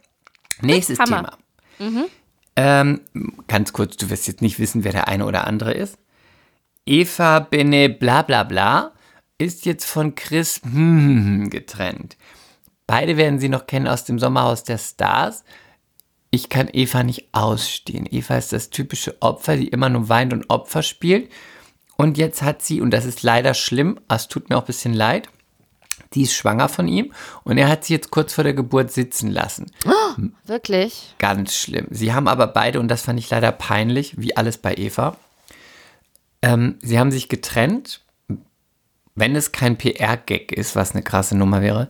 Nächstes 0.61 0.99
Hammer. 0.99 1.37
Thema. 1.77 2.07
Ähm, 2.55 3.01
ganz 3.45 3.71
kurz, 3.71 3.97
du 3.97 4.09
wirst 4.09 4.27
jetzt 4.27 4.41
nicht 4.41 4.57
wissen, 4.57 4.83
wer 4.83 4.91
der 4.91 5.07
eine 5.07 5.25
oder 5.25 5.45
andere 5.45 5.73
ist. 5.73 5.99
Eva 6.87 7.39
Bene 7.39 7.87
bla 7.87 8.23
bla 8.23 8.43
bla 8.43 8.93
ist 9.37 9.65
jetzt 9.65 9.85
von 9.85 10.15
Chris 10.15 10.61
getrennt. 10.63 12.17
Beide 12.87 13.15
werden 13.15 13.39
sie 13.39 13.49
noch 13.49 13.67
kennen 13.67 13.87
aus 13.87 14.05
dem 14.05 14.17
Sommerhaus 14.17 14.63
der 14.63 14.79
Stars. 14.79 15.43
Ich 16.31 16.49
kann 16.49 16.69
Eva 16.71 17.03
nicht 17.03 17.27
ausstehen. 17.31 18.07
Eva 18.09 18.37
ist 18.37 18.53
das 18.53 18.71
typische 18.71 19.21
Opfer, 19.21 19.57
die 19.57 19.67
immer 19.67 19.89
nur 19.89 20.09
weint 20.09 20.33
und 20.33 20.49
Opfer 20.49 20.81
spielt. 20.81 21.31
Und 21.97 22.17
jetzt 22.17 22.41
hat 22.41 22.61
sie, 22.61 22.79
und 22.79 22.91
das 22.91 23.05
ist 23.05 23.23
leider 23.23 23.53
schlimm, 23.53 23.99
es 24.07 24.27
tut 24.27 24.49
mir 24.49 24.57
auch 24.57 24.63
ein 24.63 24.67
bisschen 24.67 24.93
leid, 24.93 25.29
die 26.13 26.21
ist 26.21 26.33
schwanger 26.33 26.69
von 26.69 26.87
ihm 26.87 27.11
und 27.43 27.57
er 27.57 27.67
hat 27.67 27.83
sie 27.83 27.93
jetzt 27.93 28.11
kurz 28.11 28.33
vor 28.33 28.43
der 28.43 28.53
Geburt 28.53 28.91
sitzen 28.91 29.29
lassen. 29.29 29.71
Wirklich? 30.45 31.15
Ganz 31.17 31.55
schlimm. 31.55 31.87
Sie 31.89 32.13
haben 32.13 32.27
aber 32.27 32.47
beide, 32.47 32.79
und 32.79 32.87
das 32.87 33.01
fand 33.01 33.19
ich 33.19 33.29
leider 33.29 33.51
peinlich, 33.51 34.15
wie 34.17 34.37
alles 34.37 34.57
bei 34.57 34.75
Eva, 34.75 35.17
ähm, 36.41 36.77
sie 36.81 36.99
haben 36.99 37.11
sich 37.11 37.29
getrennt, 37.29 38.01
wenn 39.15 39.35
es 39.35 39.51
kein 39.51 39.77
PR-Gag 39.77 40.51
ist, 40.51 40.75
was 40.75 40.91
eine 40.91 41.03
krasse 41.03 41.35
Nummer 41.35 41.61
wäre. 41.61 41.89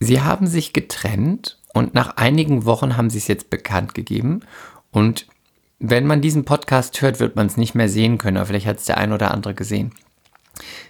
Sie 0.00 0.22
haben 0.22 0.46
sich 0.46 0.72
getrennt 0.72 1.58
und 1.74 1.92
nach 1.94 2.16
einigen 2.16 2.64
Wochen 2.64 2.96
haben 2.96 3.10
sie 3.10 3.18
es 3.18 3.28
jetzt 3.28 3.50
bekannt 3.50 3.94
gegeben. 3.94 4.40
Und 4.90 5.26
wenn 5.80 6.06
man 6.06 6.20
diesen 6.20 6.44
Podcast 6.44 7.00
hört, 7.00 7.20
wird 7.20 7.36
man 7.36 7.46
es 7.46 7.56
nicht 7.56 7.74
mehr 7.74 7.88
sehen 7.88 8.18
können, 8.18 8.36
aber 8.36 8.46
vielleicht 8.46 8.66
hat 8.66 8.78
es 8.78 8.84
der 8.84 8.98
ein 8.98 9.12
oder 9.12 9.32
andere 9.32 9.54
gesehen. 9.54 9.92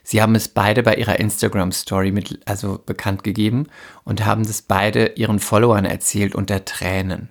Sie 0.02 0.20
haben 0.20 0.34
es 0.34 0.48
beide 0.48 0.82
bei 0.82 0.96
ihrer 0.96 1.20
Instagram-Story 1.20 2.10
mit, 2.10 2.40
also 2.44 2.80
bekannt 2.84 3.22
gegeben 3.22 3.68
und 4.04 4.26
haben 4.26 4.44
das 4.44 4.62
beide 4.62 5.12
ihren 5.14 5.38
Followern 5.38 5.84
erzählt 5.84 6.34
unter 6.34 6.64
Tränen. 6.64 7.28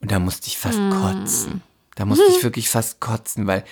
Und 0.00 0.10
da 0.10 0.18
musste 0.18 0.46
ich 0.48 0.56
fast 0.56 0.80
kotzen. 0.90 1.62
Da 1.94 2.06
musste 2.06 2.24
ich 2.30 2.42
wirklich 2.42 2.70
fast 2.70 3.00
kotzen, 3.00 3.46
weil 3.46 3.62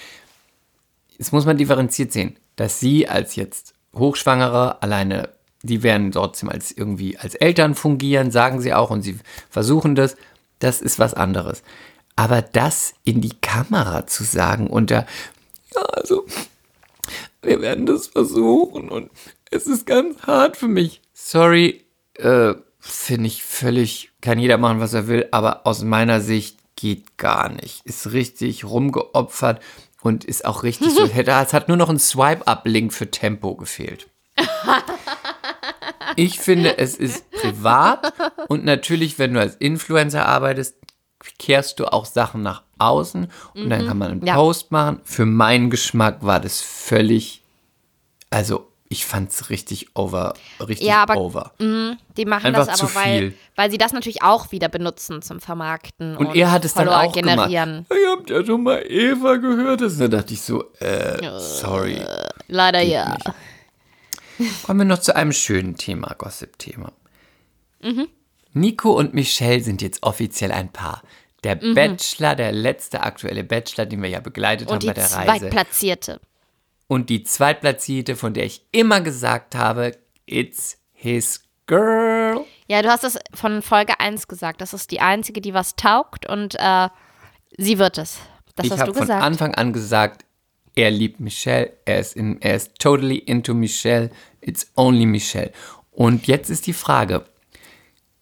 es 1.18 1.32
muss 1.32 1.46
man 1.46 1.56
differenziert 1.56 2.12
sehen, 2.12 2.36
dass 2.56 2.78
sie 2.78 3.08
als 3.08 3.36
jetzt 3.36 3.72
Hochschwangere 3.94 4.82
alleine, 4.82 5.30
die 5.62 5.82
werden 5.82 6.12
trotzdem 6.12 6.50
als 6.50 6.72
irgendwie 6.72 7.16
als 7.16 7.34
Eltern 7.34 7.74
fungieren, 7.74 8.30
sagen 8.30 8.60
sie 8.60 8.74
auch 8.74 8.90
und 8.90 9.00
sie 9.00 9.18
versuchen 9.48 9.94
das, 9.94 10.16
das 10.58 10.82
ist 10.82 10.98
was 10.98 11.14
anderes. 11.14 11.62
Aber 12.20 12.42
das 12.42 12.92
in 13.04 13.22
die 13.22 13.40
Kamera 13.40 14.06
zu 14.06 14.24
sagen 14.24 14.66
unter, 14.66 15.06
ja, 15.74 15.80
also 15.80 16.26
wir 17.40 17.62
werden 17.62 17.86
das 17.86 18.08
versuchen 18.08 18.90
und 18.90 19.10
es 19.50 19.66
ist 19.66 19.86
ganz 19.86 20.20
hart 20.24 20.58
für 20.58 20.68
mich. 20.68 21.00
Sorry, 21.14 21.82
äh, 22.16 22.52
finde 22.78 23.26
ich 23.26 23.42
völlig, 23.42 24.10
kann 24.20 24.38
jeder 24.38 24.58
machen, 24.58 24.80
was 24.80 24.92
er 24.92 25.08
will, 25.08 25.28
aber 25.30 25.66
aus 25.66 25.82
meiner 25.82 26.20
Sicht 26.20 26.58
geht 26.76 27.16
gar 27.16 27.48
nicht. 27.48 27.86
Ist 27.86 28.12
richtig 28.12 28.66
rumgeopfert 28.66 29.62
und 30.02 30.26
ist 30.26 30.44
auch 30.44 30.62
richtig 30.62 30.92
so. 30.92 31.04
Es 31.14 31.54
hat 31.54 31.68
nur 31.68 31.78
noch 31.78 31.88
ein 31.88 31.98
Swipe-Up-Link 31.98 32.92
für 32.92 33.10
Tempo 33.10 33.56
gefehlt. 33.56 34.08
Ich 36.16 36.40
finde, 36.40 36.78
es 36.78 36.96
ist 36.96 37.30
privat 37.30 38.12
und 38.48 38.64
natürlich, 38.64 39.18
wenn 39.18 39.34
du 39.34 39.40
als 39.40 39.56
Influencer 39.56 40.26
arbeitest, 40.26 40.76
kehrst 41.38 41.78
du 41.80 41.86
auch 41.92 42.04
Sachen 42.04 42.42
nach 42.42 42.62
außen 42.78 43.28
und 43.54 43.70
dann 43.70 43.86
kann 43.86 43.98
man 43.98 44.10
einen 44.12 44.26
Ja. 44.26 44.34
Post 44.34 44.70
machen. 44.72 45.00
Für 45.04 45.26
meinen 45.26 45.70
Geschmack 45.70 46.18
war 46.24 46.40
das 46.40 46.60
völlig, 46.60 47.42
also 48.30 48.66
ich 48.92 49.06
fand 49.06 49.30
es 49.30 49.50
richtig 49.50 49.94
over, 49.94 50.34
richtig 50.58 50.86
Ja, 50.88 51.02
aber- 51.02 51.16
over. 51.16 51.52
Die 51.60 52.24
machen 52.24 52.46
Einfach 52.46 52.66
das 52.66 52.80
aber, 52.82 52.94
weil, 52.96 53.34
weil 53.54 53.70
sie 53.70 53.78
das 53.78 53.92
natürlich 53.92 54.22
auch 54.22 54.50
wieder 54.50 54.68
benutzen 54.68 55.22
zum 55.22 55.38
Vermarkten. 55.40 56.16
Und 56.16 56.34
er 56.34 56.50
hat 56.50 56.64
es 56.64 56.74
dann 56.74 56.86
Follower 56.86 57.04
auch 57.04 57.12
generieren. 57.12 57.86
gemacht. 57.88 58.02
Ihr 58.02 58.10
habt 58.10 58.30
ja 58.30 58.44
schon 58.44 58.62
mal 58.64 58.82
Eva 58.88 59.36
gehört. 59.36 59.82
Und 59.82 60.00
da 60.00 60.08
dachte 60.08 60.34
ich 60.34 60.40
so, 60.42 60.64
äh, 60.80 61.38
sorry. 61.38 62.00
Leider 62.48 62.80
ja. 62.80 63.16
Kommen 64.64 64.80
wir 64.80 64.84
noch 64.86 64.98
zu 65.00 65.14
einem 65.14 65.32
schönen 65.32 65.76
Thema, 65.76 66.14
Gossip-Thema. 66.16 66.90
Mhm. 67.82 68.08
Nico 68.54 68.90
und 68.92 69.14
Michelle 69.14 69.62
sind 69.62 69.82
jetzt 69.82 70.02
offiziell 70.02 70.50
ein 70.50 70.72
Paar. 70.72 71.02
Der 71.44 71.54
Bachelor, 71.54 72.34
der 72.34 72.52
letzte 72.52 73.02
aktuelle 73.02 73.44
Bachelor, 73.44 73.86
den 73.86 74.02
wir 74.02 74.10
ja 74.10 74.20
begleitet 74.20 74.68
haben 74.68 74.78
Mhm. 74.78 74.86
Und 74.86 74.86
bei 74.86 74.92
die 74.92 75.00
der 75.00 75.16
Reise. 75.16 75.40
Zweitplatzierte. 75.40 76.20
Und 76.86 77.08
die 77.08 77.22
Zweitplatzierte, 77.22 78.16
von 78.16 78.34
der 78.34 78.44
ich 78.44 78.66
immer 78.72 79.00
gesagt 79.00 79.54
habe, 79.54 79.96
it's 80.26 80.78
his 80.92 81.40
girl. 81.66 82.44
Ja, 82.68 82.82
du 82.82 82.88
hast 82.88 83.04
es 83.04 83.18
von 83.32 83.62
Folge 83.62 84.00
1 84.00 84.28
gesagt. 84.28 84.60
Das 84.60 84.74
ist 84.74 84.90
die 84.90 85.00
einzige, 85.00 85.40
die 85.40 85.54
was 85.54 85.76
taugt 85.76 86.28
und 86.28 86.56
äh, 86.58 86.88
sie 87.56 87.78
wird 87.78 87.98
es. 87.98 88.18
Das 88.56 88.66
ich 88.66 88.72
hast 88.72 88.80
habe 88.80 88.90
du 88.90 88.98
von 88.98 89.02
gesagt. 89.02 89.22
Anfang 89.22 89.54
an 89.54 89.72
gesagt, 89.72 90.24
er 90.74 90.90
liebt 90.90 91.20
Michelle, 91.20 91.72
er 91.84 92.00
ist, 92.00 92.16
in, 92.16 92.40
er 92.42 92.56
ist 92.56 92.78
totally 92.78 93.18
into 93.18 93.54
Michelle, 93.54 94.10
it's 94.40 94.70
only 94.76 95.06
Michelle. 95.06 95.52
Und 95.90 96.26
jetzt 96.26 96.50
ist 96.50 96.66
die 96.66 96.72
Frage, 96.72 97.24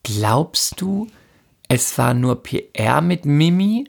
glaubst 0.03 0.81
du, 0.81 1.09
es 1.69 1.97
war 1.99 2.15
nur 2.15 2.43
PR 2.43 3.01
mit 3.01 3.25
Mimi, 3.25 3.87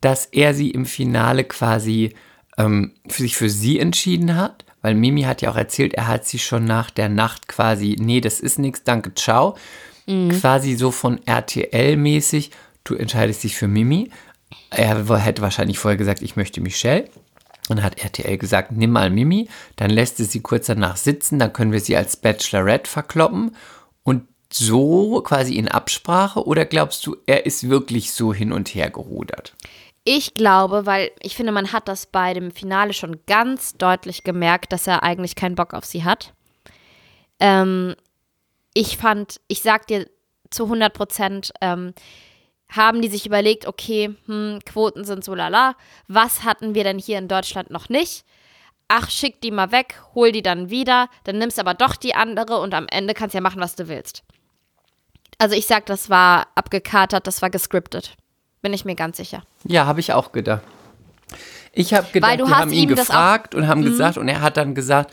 dass 0.00 0.26
er 0.26 0.54
sie 0.54 0.70
im 0.70 0.86
Finale 0.86 1.44
quasi 1.44 2.14
ähm, 2.58 2.92
für 3.08 3.22
sich 3.22 3.36
für 3.36 3.50
sie 3.50 3.78
entschieden 3.80 4.36
hat? 4.36 4.64
Weil 4.82 4.94
Mimi 4.94 5.22
hat 5.22 5.42
ja 5.42 5.50
auch 5.50 5.56
erzählt, 5.56 5.94
er 5.94 6.06
hat 6.06 6.26
sie 6.26 6.38
schon 6.38 6.64
nach 6.64 6.90
der 6.90 7.08
Nacht 7.08 7.48
quasi, 7.48 7.96
nee, 7.98 8.20
das 8.20 8.38
ist 8.38 8.58
nichts, 8.58 8.84
danke, 8.84 9.14
ciao. 9.14 9.56
Quasi 10.38 10.76
so 10.76 10.92
von 10.92 11.18
RTL-mäßig, 11.26 12.50
du 12.84 12.94
entscheidest 12.94 13.42
dich 13.42 13.56
für 13.56 13.66
Mimi. 13.66 14.10
Er 14.70 15.04
hätte 15.18 15.42
wahrscheinlich 15.42 15.78
vorher 15.78 15.96
gesagt, 15.96 16.22
ich 16.22 16.36
möchte 16.36 16.60
Michelle. 16.60 17.08
Und 17.68 17.78
dann 17.78 17.84
hat 17.84 17.98
RTL 17.98 18.38
gesagt, 18.38 18.70
nimm 18.70 18.92
mal 18.92 19.10
Mimi. 19.10 19.48
Dann 19.74 19.90
lässt 19.90 20.20
es 20.20 20.30
sie 20.30 20.40
kurz 20.40 20.66
danach 20.66 20.96
sitzen. 20.96 21.40
Dann 21.40 21.52
können 21.52 21.72
wir 21.72 21.80
sie 21.80 21.96
als 21.96 22.16
Bachelorette 22.16 22.88
verkloppen. 22.88 23.56
So 24.52 25.20
quasi 25.22 25.56
in 25.56 25.68
Absprache. 25.68 26.46
Oder 26.46 26.64
glaubst 26.64 27.06
du, 27.06 27.16
er 27.26 27.46
ist 27.46 27.68
wirklich 27.68 28.12
so 28.12 28.32
hin 28.32 28.52
und 28.52 28.74
her 28.74 28.90
gerudert? 28.90 29.54
Ich 30.04 30.34
glaube, 30.34 30.86
weil 30.86 31.10
ich 31.20 31.34
finde, 31.34 31.50
man 31.50 31.72
hat 31.72 31.88
das 31.88 32.06
bei 32.06 32.32
dem 32.32 32.52
Finale 32.52 32.92
schon 32.92 33.20
ganz 33.26 33.74
deutlich 33.74 34.22
gemerkt, 34.22 34.72
dass 34.72 34.86
er 34.86 35.02
eigentlich 35.02 35.34
keinen 35.34 35.56
Bock 35.56 35.74
auf 35.74 35.84
sie 35.84 36.04
hat. 36.04 36.32
Ähm, 37.40 37.96
ich 38.72 38.96
fand, 38.96 39.40
ich 39.48 39.62
sag 39.62 39.88
dir 39.88 40.08
zu 40.50 40.64
100 40.64 40.94
Prozent, 40.94 41.52
ähm, 41.60 41.92
haben 42.68 43.02
die 43.02 43.08
sich 43.08 43.26
überlegt, 43.26 43.66
okay, 43.66 44.14
hm, 44.26 44.60
Quoten 44.64 45.04
sind 45.04 45.24
so 45.24 45.34
lala, 45.34 45.74
was 46.08 46.44
hatten 46.44 46.74
wir 46.74 46.84
denn 46.84 46.98
hier 46.98 47.18
in 47.18 47.28
Deutschland 47.28 47.70
noch 47.70 47.88
nicht? 47.88 48.24
Ach, 48.88 49.10
schick 49.10 49.40
die 49.40 49.50
mal 49.50 49.72
weg, 49.72 50.00
hol 50.14 50.30
die 50.32 50.42
dann 50.42 50.70
wieder, 50.70 51.08
dann 51.24 51.38
nimmst 51.38 51.58
aber 51.58 51.74
doch 51.74 51.96
die 51.96 52.14
andere 52.14 52.58
und 52.60 52.72
am 52.74 52.86
Ende 52.88 53.14
kannst 53.14 53.34
ja 53.34 53.40
machen, 53.40 53.60
was 53.60 53.74
du 53.74 53.88
willst. 53.88 54.22
Also 55.38 55.54
ich 55.56 55.66
sag, 55.66 55.86
das 55.86 56.08
war 56.08 56.46
abgekatert, 56.54 57.26
das 57.26 57.42
war 57.42 57.50
gescriptet. 57.50 58.16
Bin 58.62 58.72
ich 58.72 58.84
mir 58.84 58.94
ganz 58.94 59.16
sicher. 59.18 59.42
Ja, 59.64 59.86
habe 59.86 60.00
ich 60.00 60.12
auch 60.12 60.32
gedacht. 60.32 60.62
Ich 61.72 61.92
habe 61.92 62.06
gedacht, 62.10 62.30
Weil 62.30 62.38
du 62.38 62.46
die 62.46 62.50
hast 62.52 62.60
haben 62.60 62.72
ihn 62.72 62.88
Mhm. 62.88 62.94
gefragt 62.94 63.54
und 63.54 63.68
haben 63.68 63.82
gesagt, 63.82 64.16
und 64.18 64.28
er 64.28 64.40
hat 64.40 64.56
dann 64.56 64.74
gesagt, 64.74 65.12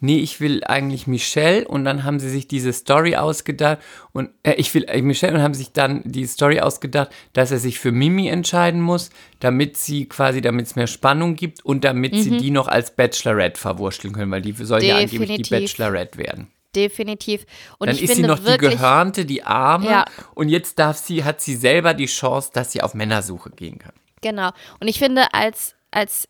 nee, 0.00 0.18
ich 0.18 0.40
will 0.40 0.64
eigentlich 0.64 1.06
Michelle. 1.06 1.66
Und 1.68 1.84
dann 1.84 2.04
haben 2.04 2.18
sie 2.18 2.28
sich 2.28 2.48
diese 2.48 2.72
Story 2.72 3.16
ausgedacht. 3.16 3.78
Und 4.12 4.30
äh, 4.42 4.54
ich 4.54 4.74
will 4.74 4.84
äh, 4.84 5.00
Michelle 5.02 5.34
und 5.34 5.42
haben 5.42 5.54
sich 5.54 5.72
dann 5.72 6.02
die 6.04 6.26
Story 6.26 6.60
ausgedacht, 6.60 7.10
dass 7.32 7.50
er 7.50 7.58
sich 7.58 7.78
für 7.78 7.92
Mimi 7.92 8.28
entscheiden 8.28 8.80
muss, 8.80 9.10
damit 9.38 9.76
sie 9.76 10.06
quasi, 10.06 10.40
damit 10.40 10.66
es 10.66 10.76
mehr 10.76 10.86
Spannung 10.86 11.36
gibt 11.36 11.64
und 11.64 11.84
damit 11.84 12.14
sie 12.14 12.36
die 12.38 12.50
noch 12.50 12.68
als 12.68 12.96
Bachelorette 12.96 13.60
verwurschteln 13.60 14.12
können, 14.14 14.32
weil 14.32 14.42
die 14.42 14.52
soll 14.52 14.82
ja 14.82 14.96
angeblich 14.96 15.42
die. 15.42 15.50
Bachelorette 15.50 16.18
werden. 16.18 16.50
Definitiv. 16.74 17.46
Und 17.78 17.88
Dann 17.88 17.98
ist 17.98 18.14
sie 18.14 18.22
noch 18.22 18.38
die 18.38 18.56
Gehörnte, 18.56 19.24
die 19.24 19.42
Arme. 19.42 19.86
Ja. 19.86 20.04
Und 20.34 20.48
jetzt 20.48 20.78
darf 20.78 20.96
sie, 20.96 21.24
hat 21.24 21.40
sie 21.40 21.56
selber 21.56 21.94
die 21.94 22.06
Chance, 22.06 22.50
dass 22.52 22.70
sie 22.70 22.80
auf 22.80 22.94
Männersuche 22.94 23.50
gehen 23.50 23.78
kann. 23.78 23.92
Genau. 24.22 24.50
Und 24.78 24.86
ich 24.86 24.98
finde, 24.98 25.34
als, 25.34 25.74
als 25.90 26.28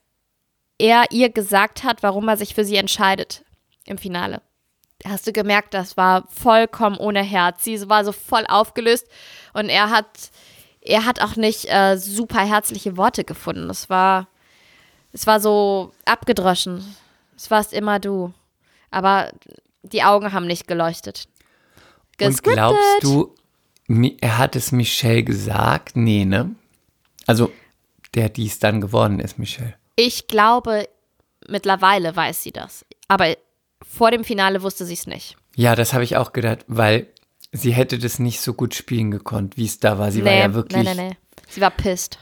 er 0.79 1.05
ihr 1.11 1.29
gesagt 1.29 1.85
hat, 1.85 2.03
warum 2.03 2.29
er 2.29 2.39
sich 2.39 2.55
für 2.55 2.65
sie 2.65 2.77
entscheidet 2.77 3.45
im 3.87 3.99
Finale, 3.99 4.43
hast 5.05 5.27
du 5.27 5.33
gemerkt, 5.33 5.75
das 5.75 5.97
war 5.97 6.27
vollkommen 6.29 6.97
ohne 6.97 7.23
Herz. 7.23 7.65
Sie 7.65 7.89
war 7.89 8.05
so 8.05 8.13
voll 8.13 8.45
aufgelöst 8.49 9.07
und 9.53 9.69
er 9.69 9.91
hat, 9.91 10.31
er 10.81 11.05
hat 11.05 11.21
auch 11.21 11.37
nicht 11.37 11.67
äh, 11.67 11.97
super 11.97 12.41
herzliche 12.41 12.97
Worte 12.97 13.25
gefunden. 13.25 13.71
Es 13.71 13.89
war, 13.89 14.29
es 15.13 15.27
war 15.27 15.41
so 15.41 15.93
abgedroschen. 16.05 16.97
Es 17.37 17.51
warst 17.51 17.73
immer 17.73 17.99
du. 17.99 18.33
Aber 18.91 19.33
die 19.83 20.03
Augen 20.03 20.33
haben 20.33 20.47
nicht 20.47 20.69
geleuchtet. 20.69 21.29
Und 22.21 22.43
glaubst 22.43 23.03
du, 23.03 23.35
Er 24.21 24.39
hat 24.39 24.57
es 24.57 24.73
Michelle 24.73 25.25
gesagt? 25.25 25.97
Nee, 25.97 26.25
ne? 26.25 26.55
Also, 27.27 27.51
der, 28.15 28.29
die 28.29 28.47
es 28.47 28.59
dann 28.59 28.81
geworden 28.81 29.21
ist, 29.21 29.39
Michelle. 29.39 29.75
Ich 29.97 30.27
glaube, 30.27 30.89
mittlerweile 31.49 32.15
weiß 32.15 32.43
sie 32.43 32.53
das. 32.53 32.85
Aber 33.09 33.35
vor 33.87 34.11
dem 34.11 34.25
Finale 34.25 34.63
wusste 34.63 34.85
sie 34.85 34.95
es 34.95 35.07
nicht. 35.07 35.37
Ja, 35.57 35.75
das 35.75 35.93
habe 35.93 36.05
ich 36.05 36.17
auch 36.17 36.33
gedacht, 36.33 36.61
weil 36.69 37.09
sie 37.53 37.73
hätte 37.73 37.99
das 37.99 38.19
nicht 38.19 38.41
so 38.41 38.55
gut 38.55 38.75
spielen 38.75 39.11
gekonnt, 39.11 39.57
wie 39.57 39.67
es 39.67 39.81
da 39.81 39.99
war. 39.99 40.13
Sie 40.13 40.25
war 40.25 40.33
ja 40.33 40.55
wirklich, 40.55 40.85
nee, 40.85 40.95
nee, 40.95 41.09
nee. 41.11 41.17
Sie 41.49 41.61
war 41.61 41.71
pisst. 41.71 42.19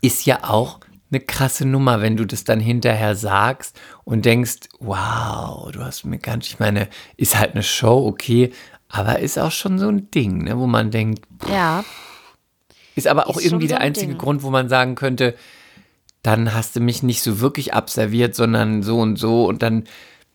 ist 0.00 0.26
ja 0.26 0.40
auch 0.44 0.80
eine 1.10 1.20
krasse 1.20 1.66
Nummer, 1.66 2.00
wenn 2.00 2.16
du 2.16 2.24
das 2.26 2.44
dann 2.44 2.58
hinterher 2.58 3.14
sagst 3.14 3.78
und 4.04 4.24
denkst, 4.24 4.60
wow, 4.80 5.70
du 5.70 5.84
hast 5.84 6.04
mir 6.04 6.18
ganz, 6.18 6.46
ich 6.48 6.58
meine, 6.58 6.88
ist 7.16 7.38
halt 7.38 7.52
eine 7.52 7.62
Show, 7.62 8.06
okay, 8.06 8.52
aber 8.88 9.18
ist 9.20 9.38
auch 9.38 9.52
schon 9.52 9.78
so 9.78 9.88
ein 9.88 10.10
Ding, 10.10 10.38
ne, 10.44 10.58
wo 10.58 10.66
man 10.66 10.90
denkt, 10.90 11.24
Ja. 11.48 11.84
ist 12.96 13.06
aber 13.06 13.28
auch 13.28 13.36
Ist 13.36 13.44
irgendwie 13.46 13.66
so 13.66 13.74
der 13.74 13.78
ein 13.80 13.88
einzige 13.88 14.08
Ding. 14.12 14.18
Grund, 14.18 14.42
wo 14.42 14.50
man 14.50 14.68
sagen 14.70 14.94
könnte, 14.94 15.34
dann 16.22 16.54
hast 16.54 16.76
du 16.76 16.80
mich 16.80 17.02
nicht 17.02 17.22
so 17.22 17.40
wirklich 17.40 17.74
abserviert, 17.74 18.34
sondern 18.34 18.82
so 18.82 18.98
und 18.98 19.16
so 19.18 19.44
und 19.46 19.62
dann, 19.62 19.84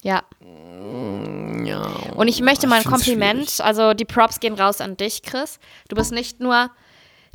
Ja. 0.08 0.24
ja. 1.66 1.82
Und 2.16 2.28
ich 2.30 2.42
möchte 2.42 2.66
mal 2.68 2.76
ein 2.76 2.82
Ich 2.82 2.88
Kompliment, 2.88 3.50
schwierig. 3.50 3.64
also 3.66 3.94
die 3.94 4.06
Props 4.06 4.40
gehen 4.40 4.54
raus 4.54 4.80
an 4.80 4.96
dich, 4.96 5.22
Chris. 5.22 5.60
Du 5.90 5.96
bist 5.98 6.12
nicht 6.14 6.40
nur 6.40 6.70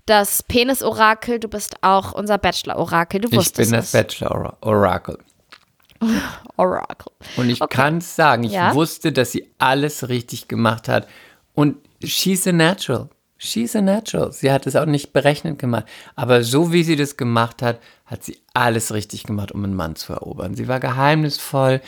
das 0.07 0.43
Penis-Orakel, 0.43 1.39
du 1.39 1.49
bist 1.49 1.77
auch 1.83 2.13
unser 2.13 2.39
Bachelor-Orakel. 2.39 3.21
Du 3.21 3.29
Ich 3.29 3.37
wusstest 3.37 3.71
bin 3.71 3.79
das. 3.79 3.93
Bachelor-Orakel. 3.93 5.19
Oracle. 6.57 7.13
Und 7.37 7.51
ich 7.51 7.61
Okay. 7.61 7.77
kann 7.77 7.99
es 7.99 8.17
sagen, 8.17 8.45
ich 8.45 8.53
Ja? 8.53 8.75
wusste, 8.75 9.13
dass 9.13 9.33
sie 9.33 9.51
alles 9.59 10.09
richtig 10.09 10.49
gemacht 10.49 10.89
hat. 10.89 11.07
Und 11.55 11.77
she's 12.03 12.47
a 12.47 12.53
natural. 12.53 13.09
She's 13.39 13.75
a 13.77 13.81
natural. 13.81 14.33
Sie 14.33 14.51
hat 14.53 14.67
es 14.67 14.77
auch 14.77 14.87
nicht 14.87 15.13
berechnet 15.13 15.59
gemacht. 15.59 15.85
Aber 16.15 16.43
so 16.45 16.73
wie 16.73 16.85
sie 16.85 16.97
das 16.97 17.17
gemacht 17.17 17.61
hat, 17.61 17.81
hat 18.07 18.23
sie 18.25 18.39
alles 18.55 18.93
richtig 18.95 19.25
gemacht, 19.25 19.53
um 19.53 19.65
einen 19.65 19.75
Mann 19.75 19.97
zu 19.97 20.13
erobern. 20.13 20.55
Sie 20.55 20.69
war 20.69 20.79
geheimnisvoll. 20.81 21.81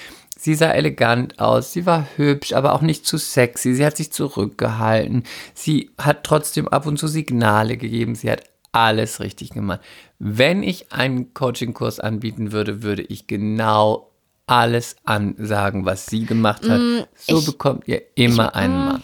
Sie 0.45 0.55
sah 0.55 0.73
elegant 0.73 1.39
aus, 1.39 1.73
sie 1.73 1.87
war 1.87 2.07
hübsch, 2.17 2.53
aber 2.53 2.75
auch 2.75 2.83
nicht 2.83 3.07
zu 3.07 3.17
sexy. 3.17 3.73
Sie 3.73 3.87
hat 3.87 3.97
sich 3.97 4.13
zurückgehalten. 4.13 5.23
Sie 5.55 5.89
hat 5.97 6.23
trotzdem 6.23 6.69
ab 6.69 6.85
und 6.85 6.99
zu 6.99 7.09
Signale 7.09 7.79
gegeben. 7.79 8.15
Sie 8.15 8.31
hat 8.31 8.43
alles 8.71 9.21
richtig 9.21 9.53
gemacht. 9.53 9.81
Wenn 10.19 10.63
ich 10.63 10.93
einen 10.93 11.33
Coaching-Kurs 11.33 11.99
anbieten 11.99 12.53
würde, 12.53 12.83
würde 12.83 13.01
ich 13.01 13.27
genau 13.27 14.11
alles 14.47 14.97
ansagen, 15.05 15.87
was 15.87 16.05
sie 16.05 16.27
gemacht 16.27 16.69
hat. 16.69 17.09
so 17.17 17.41
bekommt 17.41 17.89
ihr 17.89 18.03
immer 18.15 18.55
einen 18.55 18.85
Mann. 18.85 19.03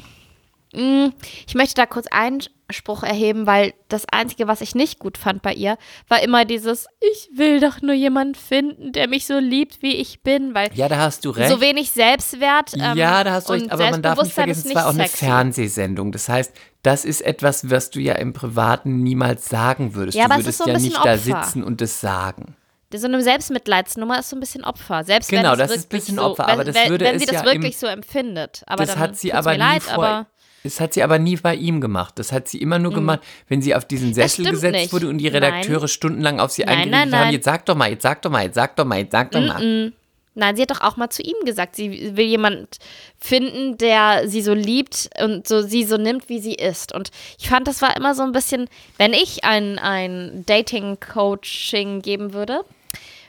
Ich 0.73 1.55
möchte 1.55 1.75
da 1.75 1.87
kurz 1.87 2.07
Einspruch 2.13 3.03
erheben, 3.03 3.47
weil 3.47 3.75
das 3.89 4.05
Einzige, 4.13 4.47
was 4.47 4.61
ich 4.61 4.77
nicht 4.77 5.01
gut 5.01 5.19
fand 5.19 5.43
bei 5.43 5.53
ihr, 5.53 5.77
war 6.07 6.23
immer 6.23 6.45
dieses, 6.45 6.87
ich 7.01 7.29
will 7.37 7.59
doch 7.59 7.83
nur 7.83 7.95
jemanden 7.95 8.37
finden, 8.37 8.93
der 8.93 9.09
mich 9.09 9.27
so 9.27 9.39
liebt, 9.39 9.83
wie 9.83 9.97
ich 9.97 10.23
bin, 10.23 10.55
weil 10.55 10.71
Ja, 10.75 10.89
da 10.89 10.99
hast 10.99 11.25
du 11.25 11.31
recht. 11.31 11.51
so 11.51 11.61
wenig 11.61 11.91
Selbstwert 11.91 12.75
ähm, 12.75 12.97
ja, 12.97 13.25
da 13.25 13.33
hast 13.33 13.49
du 13.49 13.55
recht, 13.55 13.71
aber 13.73 13.91
man 13.91 14.03
darf 14.03 14.23
nicht 14.23 14.33
vergessen, 14.33 14.69
es 14.69 14.75
war 14.77 14.87
auch 14.87 14.91
eine 14.95 15.09
sexy. 15.09 15.25
Fernsehsendung. 15.25 16.13
Das 16.13 16.29
heißt, 16.29 16.53
das 16.85 17.05
ist 17.05 17.21
etwas, 17.23 17.69
was 17.69 17.91
du 17.91 17.99
ja 17.99 18.15
im 18.15 18.33
Privaten 18.33 19.03
niemals 19.03 19.49
sagen 19.49 19.95
würdest. 19.97 20.17
Ja, 20.17 20.27
du 20.29 20.33
aber 20.35 20.41
es 20.41 20.47
ist 20.47 20.61
würdest 20.61 20.65
so 20.65 20.65
ein 20.65 20.71
ja 20.71 20.79
nicht 20.79 20.97
da 20.97 21.01
Opfer. 21.35 21.45
sitzen 21.45 21.65
und 21.65 21.81
das 21.81 22.01
sagen. 22.01 22.55
So 22.95 23.07
eine 23.07 23.23
Selbstmitleidsnummer 23.23 24.19
ist 24.21 24.31
so 24.31 24.37
ein 24.37 24.41
bisschen 24.41 24.65
Opfer. 24.65 25.05
Selbst 25.05 25.31
Genau, 25.31 25.53
wenn 25.53 25.61
es 25.61 25.69
das 25.69 25.77
ist 25.77 25.87
ein 25.87 25.89
bisschen 25.97 26.17
so, 26.17 26.23
Opfer, 26.23 26.47
wenn, 26.47 26.53
aber 26.55 26.65
das 26.65 26.75
wenn, 26.77 26.91
würde 26.91 27.05
wenn 27.05 27.15
es 27.17 27.23
sie 27.23 27.27
das 27.27 27.37
ja 27.37 27.45
wirklich 27.45 27.79
so 27.79 27.87
empfindet. 27.87 28.63
Aber 28.67 28.85
das 28.85 28.97
hat 28.97 29.17
sie 29.17 29.33
aber 29.33 29.53
nie 29.53 29.59
leid, 29.59 29.83
vor, 29.85 30.05
aber 30.05 30.27
das 30.62 30.81
hat 30.81 30.95
sie 30.95 31.03
aber 31.03 31.19
nie 31.19 31.37
bei 31.37 31.55
ihm 31.55 31.81
gemacht. 31.81 32.19
Das 32.19 32.32
hat 32.32 32.49
sie 32.49 32.59
immer 32.59 32.78
nur 32.78 32.93
gemacht, 32.93 33.20
wenn 33.49 33.62
sie 33.62 33.74
auf 33.74 33.85
diesen 33.85 34.12
Sessel 34.15 34.51
gesetzt 34.51 34.73
nicht. 34.74 34.93
wurde 34.93 35.09
und 35.09 35.19
die 35.19 35.31
Nein. 35.31 35.43
Redakteure 35.43 35.89
stundenlang 35.89 36.41
auf 36.41 36.51
sie 36.51 36.65
Nein, 36.65 36.91
nein, 36.91 37.01
haben. 37.03 37.11
nein. 37.11 37.32
Jetzt 37.32 37.45
sag 37.45 37.65
doch 37.66 37.74
mal, 37.77 37.91
jetzt 37.91 38.03
sag 38.03 38.23
doch 38.23 38.31
mal, 38.31 38.45
jetzt 38.45 38.55
sag 38.55 38.77
doch 38.77 38.85
mal, 38.85 38.99
jetzt 38.99 39.12
sag 39.12 39.31
doch 39.31 39.41
mal. 39.41 39.93
Nein, 40.37 40.55
sie 40.55 40.62
hat 40.62 40.70
doch 40.70 40.81
auch 40.81 40.97
mal 40.97 41.11
zu 41.11 41.23
ihm 41.23 41.35
gesagt, 41.45 41.74
sie 41.74 42.16
will 42.16 42.24
jemand 42.27 42.78
finden, 43.19 43.77
der 43.78 44.28
sie 44.28 44.43
so 44.43 44.55
liebt 44.55 45.11
und 45.20 45.47
so 45.49 45.61
sie 45.61 45.82
so 45.85 45.97
nimmt, 45.97 46.28
wie 46.28 46.39
sie 46.39 46.55
ist. 46.55 46.95
Und 46.95 47.11
ich 47.39 47.49
fand, 47.49 47.66
das 47.66 47.82
war 47.82 47.97
immer 47.97 48.15
so 48.15 48.23
ein 48.23 48.31
bisschen, 48.32 48.69
wenn 48.97 49.12
ich 49.12 49.43
ein, 49.45 49.78
ein 49.81 50.45
Dating-Coaching 50.47 52.01
geben 52.03 52.32
würde, 52.32 52.61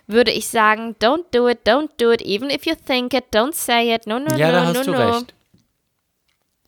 würde 0.07 0.31
ich 0.31 0.47
sagen, 0.47 0.95
don't 1.01 1.23
do 1.31 1.47
it, 1.49 1.59
don't 1.65 1.89
do 1.99 2.11
it, 2.11 2.21
even 2.21 2.49
if 2.49 2.65
you 2.65 2.73
think 2.75 3.13
it, 3.13 3.25
don't 3.33 3.53
say 3.55 3.93
it, 3.93 4.05
no, 4.05 4.19
no, 4.19 4.35
Ja, 4.35 4.47
no, 4.47 4.53
da 4.53 4.65
hast 4.67 4.75
no, 4.75 4.83
du 4.83 4.91
no. 4.91 5.11
recht. 5.17 5.33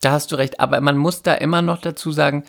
Da 0.04 0.12
hast 0.12 0.32
du 0.32 0.36
recht. 0.36 0.60
Aber 0.60 0.82
man 0.82 0.98
muss 0.98 1.22
da 1.22 1.34
immer 1.34 1.62
noch 1.62 1.80
dazu 1.80 2.12
sagen, 2.12 2.44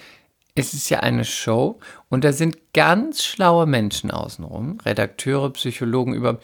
es 0.55 0.75
ist 0.75 0.89
ja 0.89 1.01
eine 1.01 1.25
Show 1.25 1.79
und 2.09 2.25
da 2.25 2.33
sind 2.33 2.73
ganz 2.75 3.25
schlaue 3.25 3.67
Menschen 3.67 4.11
außenrum, 4.11 4.79
Redakteure, 4.85 5.51
Psychologen 5.51 6.15
über, 6.15 6.39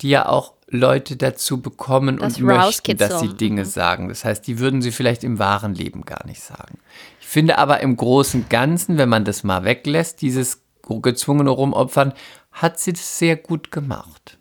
die 0.00 0.10
ja 0.10 0.28
auch 0.28 0.54
Leute 0.68 1.16
dazu 1.16 1.60
bekommen 1.60 2.18
Das 2.18 2.38
und 2.38 2.46
möchten, 2.46 2.96
dass 2.96 3.20
sie 3.20 3.28
Dinge 3.28 3.64
sagen. 3.64 4.08
Das 4.08 4.24
heißt, 4.24 4.46
die 4.46 4.58
würden 4.58 4.82
sie 4.82 4.92
vielleicht 4.92 5.24
im 5.24 5.38
wahren 5.38 5.74
Leben 5.74 6.04
gar 6.04 6.26
nicht 6.26 6.42
sagen. 6.42 6.78
Ich 7.20 7.26
finde 7.26 7.58
aber 7.58 7.80
im 7.80 7.96
Großen 7.96 8.42
und 8.42 8.50
Ganzen, 8.50 8.98
wenn 8.98 9.08
man 9.08 9.24
das 9.24 9.44
mal 9.44 9.64
weglässt, 9.64 10.20
dieses 10.22 10.62
gezwungene 10.82 11.50
Rumopfern, 11.50 12.12
hat 12.52 12.78
sie 12.78 12.92
das 12.92 13.18
sehr 13.18 13.36
gut 13.36 13.70
gemacht. 13.70 14.38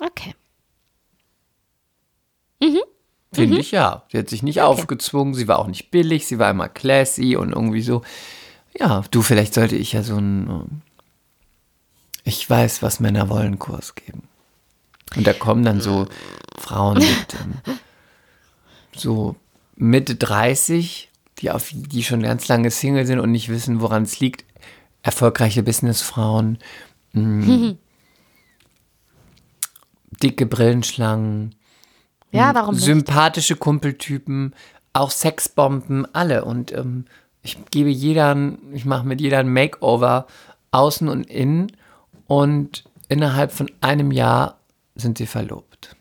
Okay. 0.00 0.34
Finde 3.32 3.54
Mhm. 3.54 3.60
ich 3.60 3.70
ja. 3.72 4.04
Sie 4.10 4.18
hat 4.18 4.28
sich 4.30 4.42
nicht 4.42 4.62
aufgezwungen, 4.62 5.34
sie 5.34 5.48
war 5.48 5.58
auch 5.58 5.66
nicht 5.66 5.90
billig, 5.90 6.26
sie 6.26 6.38
war 6.38 6.50
immer 6.50 6.68
classy 6.68 7.36
und 7.36 7.50
irgendwie 7.52 7.82
so. 7.82 8.02
Ja, 8.78 9.02
du, 9.10 9.22
vielleicht 9.22 9.54
sollte 9.54 9.76
ich 9.76 9.92
ja 9.92 10.02
so 10.02 10.16
einen 10.16 10.48
ähm, 10.48 10.82
Ich 12.24 12.48
weiß, 12.48 12.82
was 12.82 13.00
Männer 13.00 13.28
wollen 13.28 13.58
Kurs 13.58 13.94
geben. 13.94 14.22
Und 15.16 15.26
da 15.26 15.32
kommen 15.32 15.64
dann 15.64 15.80
so 15.80 16.06
Frauen 16.58 16.98
mit 16.98 17.34
ähm, 17.66 17.78
so 18.94 19.36
Mitte 19.76 20.16
30, 20.16 21.10
die, 21.40 21.50
auf, 21.50 21.70
die 21.72 22.04
schon 22.04 22.22
ganz 22.22 22.48
lange 22.48 22.70
Single 22.70 23.06
sind 23.06 23.20
und 23.20 23.30
nicht 23.30 23.48
wissen, 23.48 23.80
woran 23.80 24.02
es 24.04 24.20
liegt. 24.20 24.44
Erfolgreiche 25.02 25.62
Businessfrauen, 25.62 26.58
mh, 27.12 27.74
dicke 30.22 30.46
Brillenschlangen, 30.46 31.54
Ja, 32.30 32.54
warum 32.54 32.74
nicht? 32.74 32.84
sympathische 32.84 33.56
Kumpeltypen, 33.56 34.54
auch 34.92 35.10
Sexbomben, 35.10 36.06
alle. 36.14 36.44
Und 36.44 36.72
ähm, 36.72 37.04
ich 37.42 37.56
gebe 37.70 37.88
jeder, 37.90 38.34
ein- 38.34 38.58
ich 38.74 38.84
mache 38.84 39.06
mit 39.06 39.20
jeder 39.20 39.38
ein 39.38 39.52
Makeover, 39.52 40.26
außen 40.70 41.08
und 41.08 41.24
innen. 41.24 41.72
Und 42.26 42.84
innerhalb 43.08 43.52
von 43.52 43.70
einem 43.80 44.10
Jahr 44.12 44.58
sind 44.94 45.16
sie 45.18 45.26
verlobt. 45.26 45.96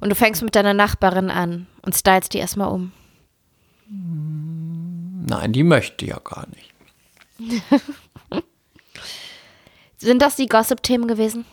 Und 0.00 0.10
du 0.10 0.14
fängst 0.14 0.42
mit 0.42 0.54
deiner 0.54 0.74
Nachbarin 0.74 1.30
an 1.30 1.66
und 1.82 1.94
stylst 1.96 2.34
die 2.34 2.38
erstmal 2.38 2.68
um. 2.68 2.92
Nein, 3.88 5.52
die 5.52 5.62
möchte 5.64 6.04
ja 6.06 6.18
gar 6.22 6.46
nicht. 6.48 6.74
Sind 9.96 10.20
das 10.22 10.36
die 10.36 10.46
Gossip-Themen 10.46 11.08
gewesen? 11.08 11.44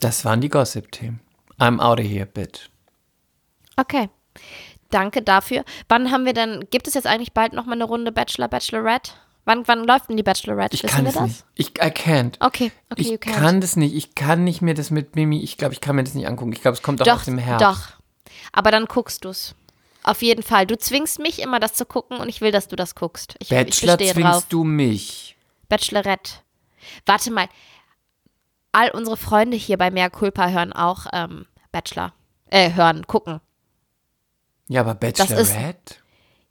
Das 0.00 0.24
waren 0.24 0.40
die 0.40 0.48
Gossip-Themen. 0.48 1.20
I'm 1.58 1.78
out 1.80 2.00
of 2.00 2.06
here, 2.06 2.26
bitch. 2.26 2.68
Okay. 3.80 4.08
Danke 4.90 5.22
dafür. 5.22 5.64
Wann 5.88 6.10
haben 6.10 6.24
wir 6.24 6.32
denn, 6.32 6.66
gibt 6.70 6.88
es 6.88 6.94
jetzt 6.94 7.06
eigentlich 7.06 7.32
bald 7.32 7.52
nochmal 7.52 7.76
eine 7.76 7.84
Runde 7.84 8.10
Bachelor, 8.12 8.48
Bachelorette? 8.48 9.12
Wann, 9.44 9.66
wann 9.66 9.84
läuft 9.84 10.08
denn 10.08 10.16
die 10.16 10.22
Bachelorette? 10.22 10.74
Ich 10.74 10.82
Wissen 10.82 10.94
kann 10.96 11.04
wir 11.04 11.08
es 11.10 11.14
das? 11.14 11.22
nicht. 11.24 11.44
Ich 11.54 11.68
I 11.78 11.90
can't. 11.90 12.34
Okay, 12.40 12.72
okay, 12.90 13.02
you 13.02 13.14
ich 13.14 13.20
can't. 13.20 13.34
kann 13.34 13.60
das 13.60 13.76
nicht. 13.76 13.94
Ich 13.94 14.14
kann 14.14 14.44
nicht 14.44 14.60
mehr 14.62 14.74
das 14.74 14.90
mit 14.90 15.16
Mimi. 15.16 15.40
Ich 15.42 15.56
glaube, 15.56 15.72
ich 15.74 15.80
kann 15.80 15.96
mir 15.96 16.04
das 16.04 16.14
nicht 16.14 16.26
angucken. 16.28 16.52
Ich 16.52 16.60
glaube, 16.60 16.76
es 16.76 16.82
kommt 16.82 17.00
auch 17.02 17.06
Doch, 17.06 17.16
aus 17.20 17.24
dem 17.24 17.38
Herbst. 17.38 17.64
doch. 17.64 18.32
Aber 18.52 18.70
dann 18.70 18.86
guckst 18.86 19.24
du's. 19.24 19.54
Auf 20.02 20.22
jeden 20.22 20.42
Fall. 20.42 20.66
Du 20.66 20.76
zwingst 20.78 21.18
mich 21.18 21.40
immer, 21.40 21.60
das 21.60 21.74
zu 21.74 21.84
gucken 21.84 22.18
und 22.18 22.28
ich 22.28 22.40
will, 22.40 22.52
dass 22.52 22.68
du 22.68 22.76
das 22.76 22.94
guckst. 22.94 23.34
Ich, 23.38 23.50
ich 23.50 23.56
Bachelor 23.56 23.96
bestehe 23.96 24.14
zwingst 24.14 24.32
drauf. 24.32 24.46
du 24.48 24.64
mich. 24.64 25.36
Bachelorette. 25.68 26.32
Warte 27.06 27.30
mal. 27.30 27.48
All 28.72 28.90
unsere 28.90 29.16
Freunde 29.16 29.56
hier 29.56 29.78
bei 29.78 29.90
Mea 29.90 30.08
Culpa 30.10 30.48
hören 30.48 30.72
auch 30.72 31.06
ähm, 31.12 31.46
Bachelor. 31.72 32.12
Äh, 32.46 32.72
hören, 32.74 33.06
gucken. 33.06 33.40
Ja, 34.70 34.82
aber 34.82 34.92
ist- 34.92 35.18
Bachelorette? 35.18 35.96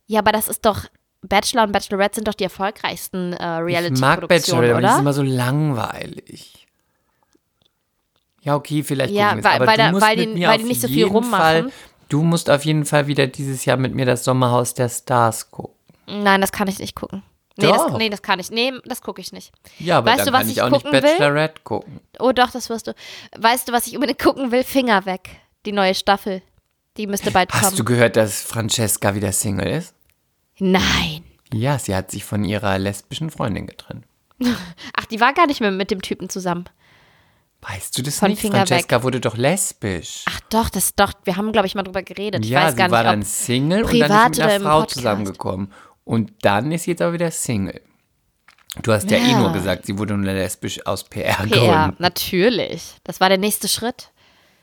Ja, 0.07 0.19
aber 0.19 0.31
das 0.33 0.47
ist 0.49 0.65
doch. 0.65 0.85
Bachelor 1.21 1.63
und 1.63 1.71
Bachelorette 1.71 2.15
sind 2.15 2.27
doch 2.27 2.33
die 2.33 2.43
erfolgreichsten 2.45 3.33
äh, 3.33 3.35
Ich 3.35 3.39
mag 3.39 3.65
Reality-Produktionen, 3.65 4.27
Bachelor, 4.27 4.57
aber 4.77 4.79
ist 4.87 4.91
oder? 4.93 4.99
immer 4.99 5.13
so 5.13 5.21
langweilig. 5.23 6.67
Ja, 8.41 8.55
okay, 8.55 8.83
vielleicht 8.83 9.13
Ja, 9.13 9.29
gucken 9.31 9.43
wir 9.43 9.49
es, 9.49 9.53
weil- 9.53 9.61
aber 9.61 9.67
weil 9.67 9.77
du 9.87 9.91
musst 9.91 10.05
weil 10.05 10.17
mit 10.17 10.25
die- 10.29 10.33
mir 10.39 10.47
weil 10.47 10.55
auf 10.55 10.61
die 10.61 10.67
nicht 10.67 10.81
so 10.81 10.87
viel 10.87 11.05
rummachen. 11.05 11.39
Fall, 11.63 11.71
du 12.09 12.23
musst 12.23 12.49
auf 12.49 12.63
jeden 12.65 12.85
Fall 12.85 13.07
wieder 13.07 13.27
dieses 13.27 13.65
Jahr 13.65 13.77
mit 13.77 13.93
mir 13.93 14.05
das 14.05 14.23
Sommerhaus 14.23 14.73
der 14.73 14.89
Stars 14.89 15.51
gucken. 15.51 15.75
Nein, 16.07 16.41
das 16.41 16.51
kann 16.51 16.67
ich 16.67 16.79
nicht 16.79 16.95
gucken. 16.95 17.23
Nee, 17.57 17.67
das, 17.67 17.91
nee, 17.97 18.09
das 18.09 18.21
kann 18.21 18.39
ich. 18.39 18.49
Nee, 18.51 18.71
das 18.85 19.01
gucke 19.01 19.19
ich 19.19 19.33
nicht. 19.33 19.51
Ja, 19.79 19.97
aber 19.97 20.11
Weißt 20.11 20.19
dann 20.21 20.27
du, 20.27 20.31
was 20.31 20.39
kann 20.41 20.49
ich 20.49 20.55
ich 20.57 20.61
auch 20.61 20.69
nicht 20.69 20.85
gucken 20.85 20.93
will? 20.93 21.01
Bachelorette 21.01 21.61
gucken. 21.65 21.99
Oh 22.19 22.31
doch, 22.31 22.51
das 22.51 22.69
wirst 22.69 22.87
du. 22.87 22.93
Weißt 23.37 23.67
du, 23.67 23.73
was 23.73 23.85
ich 23.87 23.95
unbedingt 23.95 24.19
gucken 24.19 24.51
will? 24.51 24.63
Finger 24.63 25.05
weg. 25.05 25.29
Die 25.65 25.73
neue 25.73 25.93
Staffel. 25.93 26.41
Die 26.99 27.07
müsste 27.07 27.31
bald 27.31 27.49
Hast 27.53 27.63
kommen. 27.63 27.77
du 27.77 27.85
gehört, 27.85 28.17
dass 28.17 28.41
Francesca 28.41 29.15
wieder 29.15 29.31
Single 29.31 29.67
ist? 29.67 29.95
Nein. 30.59 31.23
Ja, 31.53 31.79
sie 31.79 31.95
hat 31.95 32.11
sich 32.11 32.25
von 32.25 32.43
ihrer 32.43 32.77
lesbischen 32.77 33.29
Freundin 33.31 33.67
getrennt. 33.67 34.05
Ach, 34.97 35.05
die 35.05 35.21
war 35.21 35.33
gar 35.33 35.47
nicht 35.47 35.61
mehr 35.61 35.71
mit 35.71 35.91
dem 35.91 36.01
Typen 36.01 36.27
zusammen. 36.27 36.65
Weißt 37.61 37.97
du 37.97 38.01
das 38.01 38.19
Von 38.19 38.31
nicht? 38.31 38.41
Finger 38.41 38.67
Francesca 38.67 39.01
wurde 39.01 39.21
doch 39.21 39.37
lesbisch. 39.37 40.25
Ach 40.27 40.41
doch, 40.49 40.69
das 40.69 40.93
doch, 40.93 41.13
wir 41.23 41.37
haben, 41.37 41.53
glaube 41.53 41.67
ich, 41.67 41.75
mal 41.75 41.83
drüber 41.83 42.03
geredet. 42.03 42.43
Ich 42.43 42.51
ja, 42.51 42.65
weiß 42.65 42.75
gar 42.75 42.89
sie 42.89 42.91
war 42.91 43.03
nicht, 43.03 43.11
dann 43.13 43.23
Single 43.23 43.83
und 43.85 43.99
dann 43.99 44.31
ist 44.31 44.35
sie 44.35 44.41
mit 44.41 44.51
einer 44.51 44.59
Frau 44.65 44.83
zusammengekommen. 44.83 45.71
Und 46.03 46.33
dann 46.41 46.69
ist 46.73 46.83
sie 46.83 46.91
jetzt 46.91 47.01
aber 47.01 47.13
wieder 47.13 47.31
Single. 47.31 47.79
Du 48.83 48.91
hast 48.91 49.09
ja, 49.09 49.19
eh 49.19 49.31
Ja. 49.31 49.39
nur 49.39 49.53
gesagt, 49.53 49.85
sie 49.85 49.97
wurde 49.97 50.17
nur 50.17 50.33
lesbisch 50.33 50.85
aus 50.85 51.05
PR-Gründen. 51.05 51.53
PR, 51.65 51.93
natürlich. 51.97 52.95
Das 53.05 53.21
war 53.21 53.29
der 53.29 53.37
nächste 53.37 53.69
Schritt. 53.69 54.11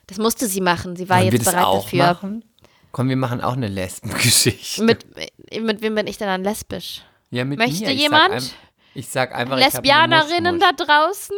Das 0.06 0.18
musste 0.18 0.46
sie 0.46 0.60
machen. 0.60 0.96
Sie 0.96 1.08
war 1.08 1.18
Wollen 1.18 1.32
wir 1.32 1.38
jetzt 1.38 1.46
das 1.46 1.54
bereit 1.54 1.66
auch 1.66 1.84
dafür. 1.84 2.06
machen? 2.06 2.44
Komm, 2.92 3.08
wir 3.08 3.16
machen 3.16 3.40
auch 3.40 3.54
eine 3.54 3.68
Lesbengeschichte. 3.68 4.82
Mit, 4.84 5.04
mit 5.60 5.82
wem 5.82 5.94
bin 5.94 6.06
ich 6.06 6.18
denn 6.18 6.28
dann 6.28 6.44
lesbisch? 6.44 7.02
ja, 7.30 7.44
mit 7.44 7.58
Möchte 7.58 7.84
mir. 7.84 7.90
Ich 7.92 8.00
jemand? 8.00 8.40
Sag 8.42 8.52
ich 8.94 9.08
sag 9.08 9.34
einfach, 9.34 9.58
ich 9.58 9.64
hab 9.64 9.74
eine 9.74 9.82
Lesbianerinnen 10.14 10.60
da 10.60 10.72
draußen? 10.72 11.36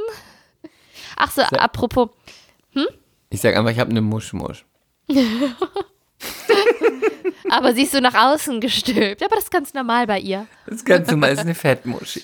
Ach 1.17 1.31
so, 1.33 1.43
apropos. 1.43 2.11
Ich 3.31 3.41
sag 3.41 3.57
einfach, 3.57 3.73
ich 3.73 3.79
habe 3.79 3.91
eine 3.91 4.01
Muschmusch. 4.01 4.65
Aber 7.51 7.75
sie 7.75 7.83
ist 7.83 7.93
so 7.93 8.01
nach 8.01 8.15
außen 8.15 8.61
gestülpt. 8.61 9.23
Aber 9.23 9.35
das 9.35 9.45
ist 9.45 9.51
ganz 9.51 9.75
normal 9.75 10.07
bei 10.07 10.21
ihr. 10.21 10.47
Das 10.67 10.85
Ganze 10.85 11.17
mal 11.17 11.33
ist 11.33 11.41
eine 11.41 11.55
Fettmuschi. 11.55 12.23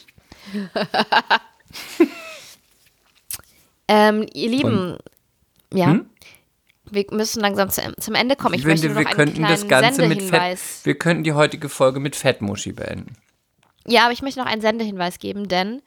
Ähm, 3.87 4.27
ihr 4.33 4.49
Lieben, 4.49 4.97
ja. 5.73 6.01
Wir 6.91 7.05
müssen 7.11 7.41
langsam 7.41 7.71
zu, 7.71 7.81
zum 7.99 8.15
Ende 8.15 8.37
kommen. 8.37 8.55
Ich, 8.55 8.61
Ich 8.61 8.67
möchte 8.67 8.89
finde, 8.89 9.01
nur 9.01 9.09
wir 9.09 9.15
könnten 9.15 9.43
das 9.43 9.67
Ganze 9.67 10.07
mit 10.07 10.21
Fett. 10.21 10.31
Sendehinweis. 10.31 10.81
Wir 10.85 10.99
könnten 10.99 11.25
die 11.25 11.33
heutige 11.33 11.69
Folge 11.69 12.01
mit 12.01 12.15
Fettmuschi 12.17 12.73
beenden. 12.73 13.17
Ja, 13.87 14.05
aber 14.05 14.13
ich 14.13 14.23
möchte 14.23 14.41
noch 14.41 14.47
einen 14.47 14.61
Sendehinweis 14.63 15.19
geben, 15.19 15.49
denn 15.49 15.83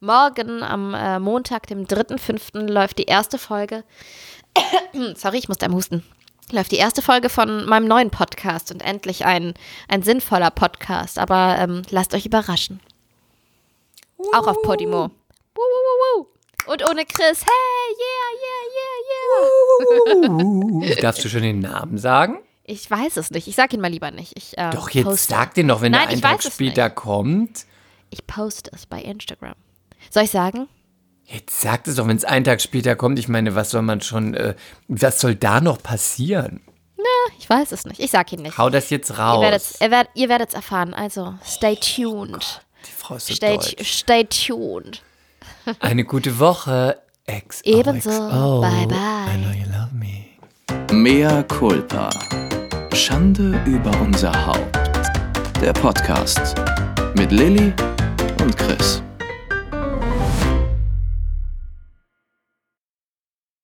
morgen 0.00 0.62
am 0.62 0.94
äh, 0.94 1.18
Montag, 1.18 1.66
dem 1.66 1.86
3.5. 1.86 2.70
läuft 2.70 2.98
die 2.98 3.04
erste 3.04 3.38
Folge. 3.38 3.84
Sorry, 5.14 5.38
ich 5.38 5.48
musste 5.48 5.66
am 5.66 5.74
Husten. 5.74 6.04
Läuft 6.50 6.72
die 6.72 6.76
erste 6.76 7.02
Folge 7.02 7.28
von 7.28 7.64
meinem 7.66 7.86
neuen 7.86 8.10
Podcast 8.10 8.70
und 8.72 8.82
endlich 8.82 9.24
ein, 9.24 9.54
ein 9.88 10.02
sinnvoller 10.02 10.50
Podcast. 10.50 11.18
Aber 11.18 11.56
ähm, 11.58 11.82
lasst 11.90 12.14
euch 12.14 12.26
überraschen. 12.26 12.80
Auch 14.32 14.46
auf 14.46 14.62
Podimo. 14.62 15.10
Und 16.66 16.88
ohne 16.88 17.04
Chris. 17.04 17.44
Hey, 17.44 17.96
yeah, 17.98 18.30
yeah, 18.40 18.61
Darfst 21.00 21.24
du 21.24 21.28
schon 21.28 21.42
den 21.42 21.60
Namen 21.60 21.98
sagen? 21.98 22.38
Ich 22.64 22.90
weiß 22.90 23.16
es 23.16 23.30
nicht. 23.30 23.48
Ich 23.48 23.56
sag 23.56 23.72
ihn 23.72 23.80
mal 23.80 23.90
lieber 23.90 24.10
nicht. 24.10 24.36
Ich, 24.36 24.56
äh, 24.56 24.70
Doch, 24.70 24.90
jetzt 24.90 25.04
poste. 25.04 25.34
sag 25.34 25.54
den 25.54 25.68
doch, 25.68 25.80
wenn 25.80 25.92
Nein, 25.92 26.02
der 26.02 26.10
einen 26.10 26.20
Tag 26.22 26.44
es 26.44 26.54
später 26.54 26.90
kommt. 26.90 27.66
Ich 28.10 28.26
poste 28.26 28.70
es 28.72 28.86
bei 28.86 29.00
Instagram. 29.02 29.54
Soll 30.10 30.24
ich 30.24 30.30
sagen? 30.30 30.68
Jetzt 31.24 31.60
sagt 31.60 31.88
es 31.88 31.96
doch, 31.96 32.06
wenn 32.06 32.16
es 32.16 32.24
einen 32.24 32.44
Tag 32.44 32.60
später 32.60 32.94
kommt. 32.94 33.18
Ich 33.18 33.28
meine, 33.28 33.54
was 33.54 33.70
soll 33.70 33.82
man 33.82 34.00
schon, 34.00 34.34
äh, 34.34 34.54
was 34.88 35.20
soll 35.20 35.34
da 35.34 35.60
noch 35.60 35.82
passieren? 35.82 36.60
Ich 37.38 37.48
weiß 37.50 37.72
es 37.72 37.84
nicht. 37.84 38.00
Ich 38.00 38.10
sag 38.10 38.32
ihn 38.32 38.42
nicht. 38.42 38.56
Hau 38.58 38.70
das 38.70 38.90
jetzt 38.90 39.18
raus. 39.18 39.76
ihr 39.80 39.90
werdet, 39.90 40.14
werdet's 40.28 40.54
erfahren. 40.54 40.94
Also, 40.94 41.34
stay 41.44 41.76
tuned. 41.76 42.62
Die 42.86 42.92
Frau 42.92 43.16
ist 43.16 43.26
so 43.26 43.34
Stay, 43.34 43.58
stay 43.82 44.24
tuned. 44.24 45.02
Eine 45.80 46.04
gute 46.04 46.38
Woche. 46.38 47.01
XOXO. 47.28 47.62
Ebenso. 47.64 48.60
Bye, 48.60 48.86
bye. 48.86 48.96
I 49.28 49.36
know 49.36 49.52
you 49.52 49.66
love 49.70 49.92
me. 49.92 50.38
Mea 50.92 51.42
culpa. 51.44 52.10
Schande 52.94 53.60
über 53.64 53.92
unser 54.00 54.32
Haupt. 54.46 54.76
Der 55.60 55.72
Podcast 55.72 56.54
mit 57.16 57.30
Lilly 57.30 57.72
und 58.42 58.56
Chris. 58.56 59.02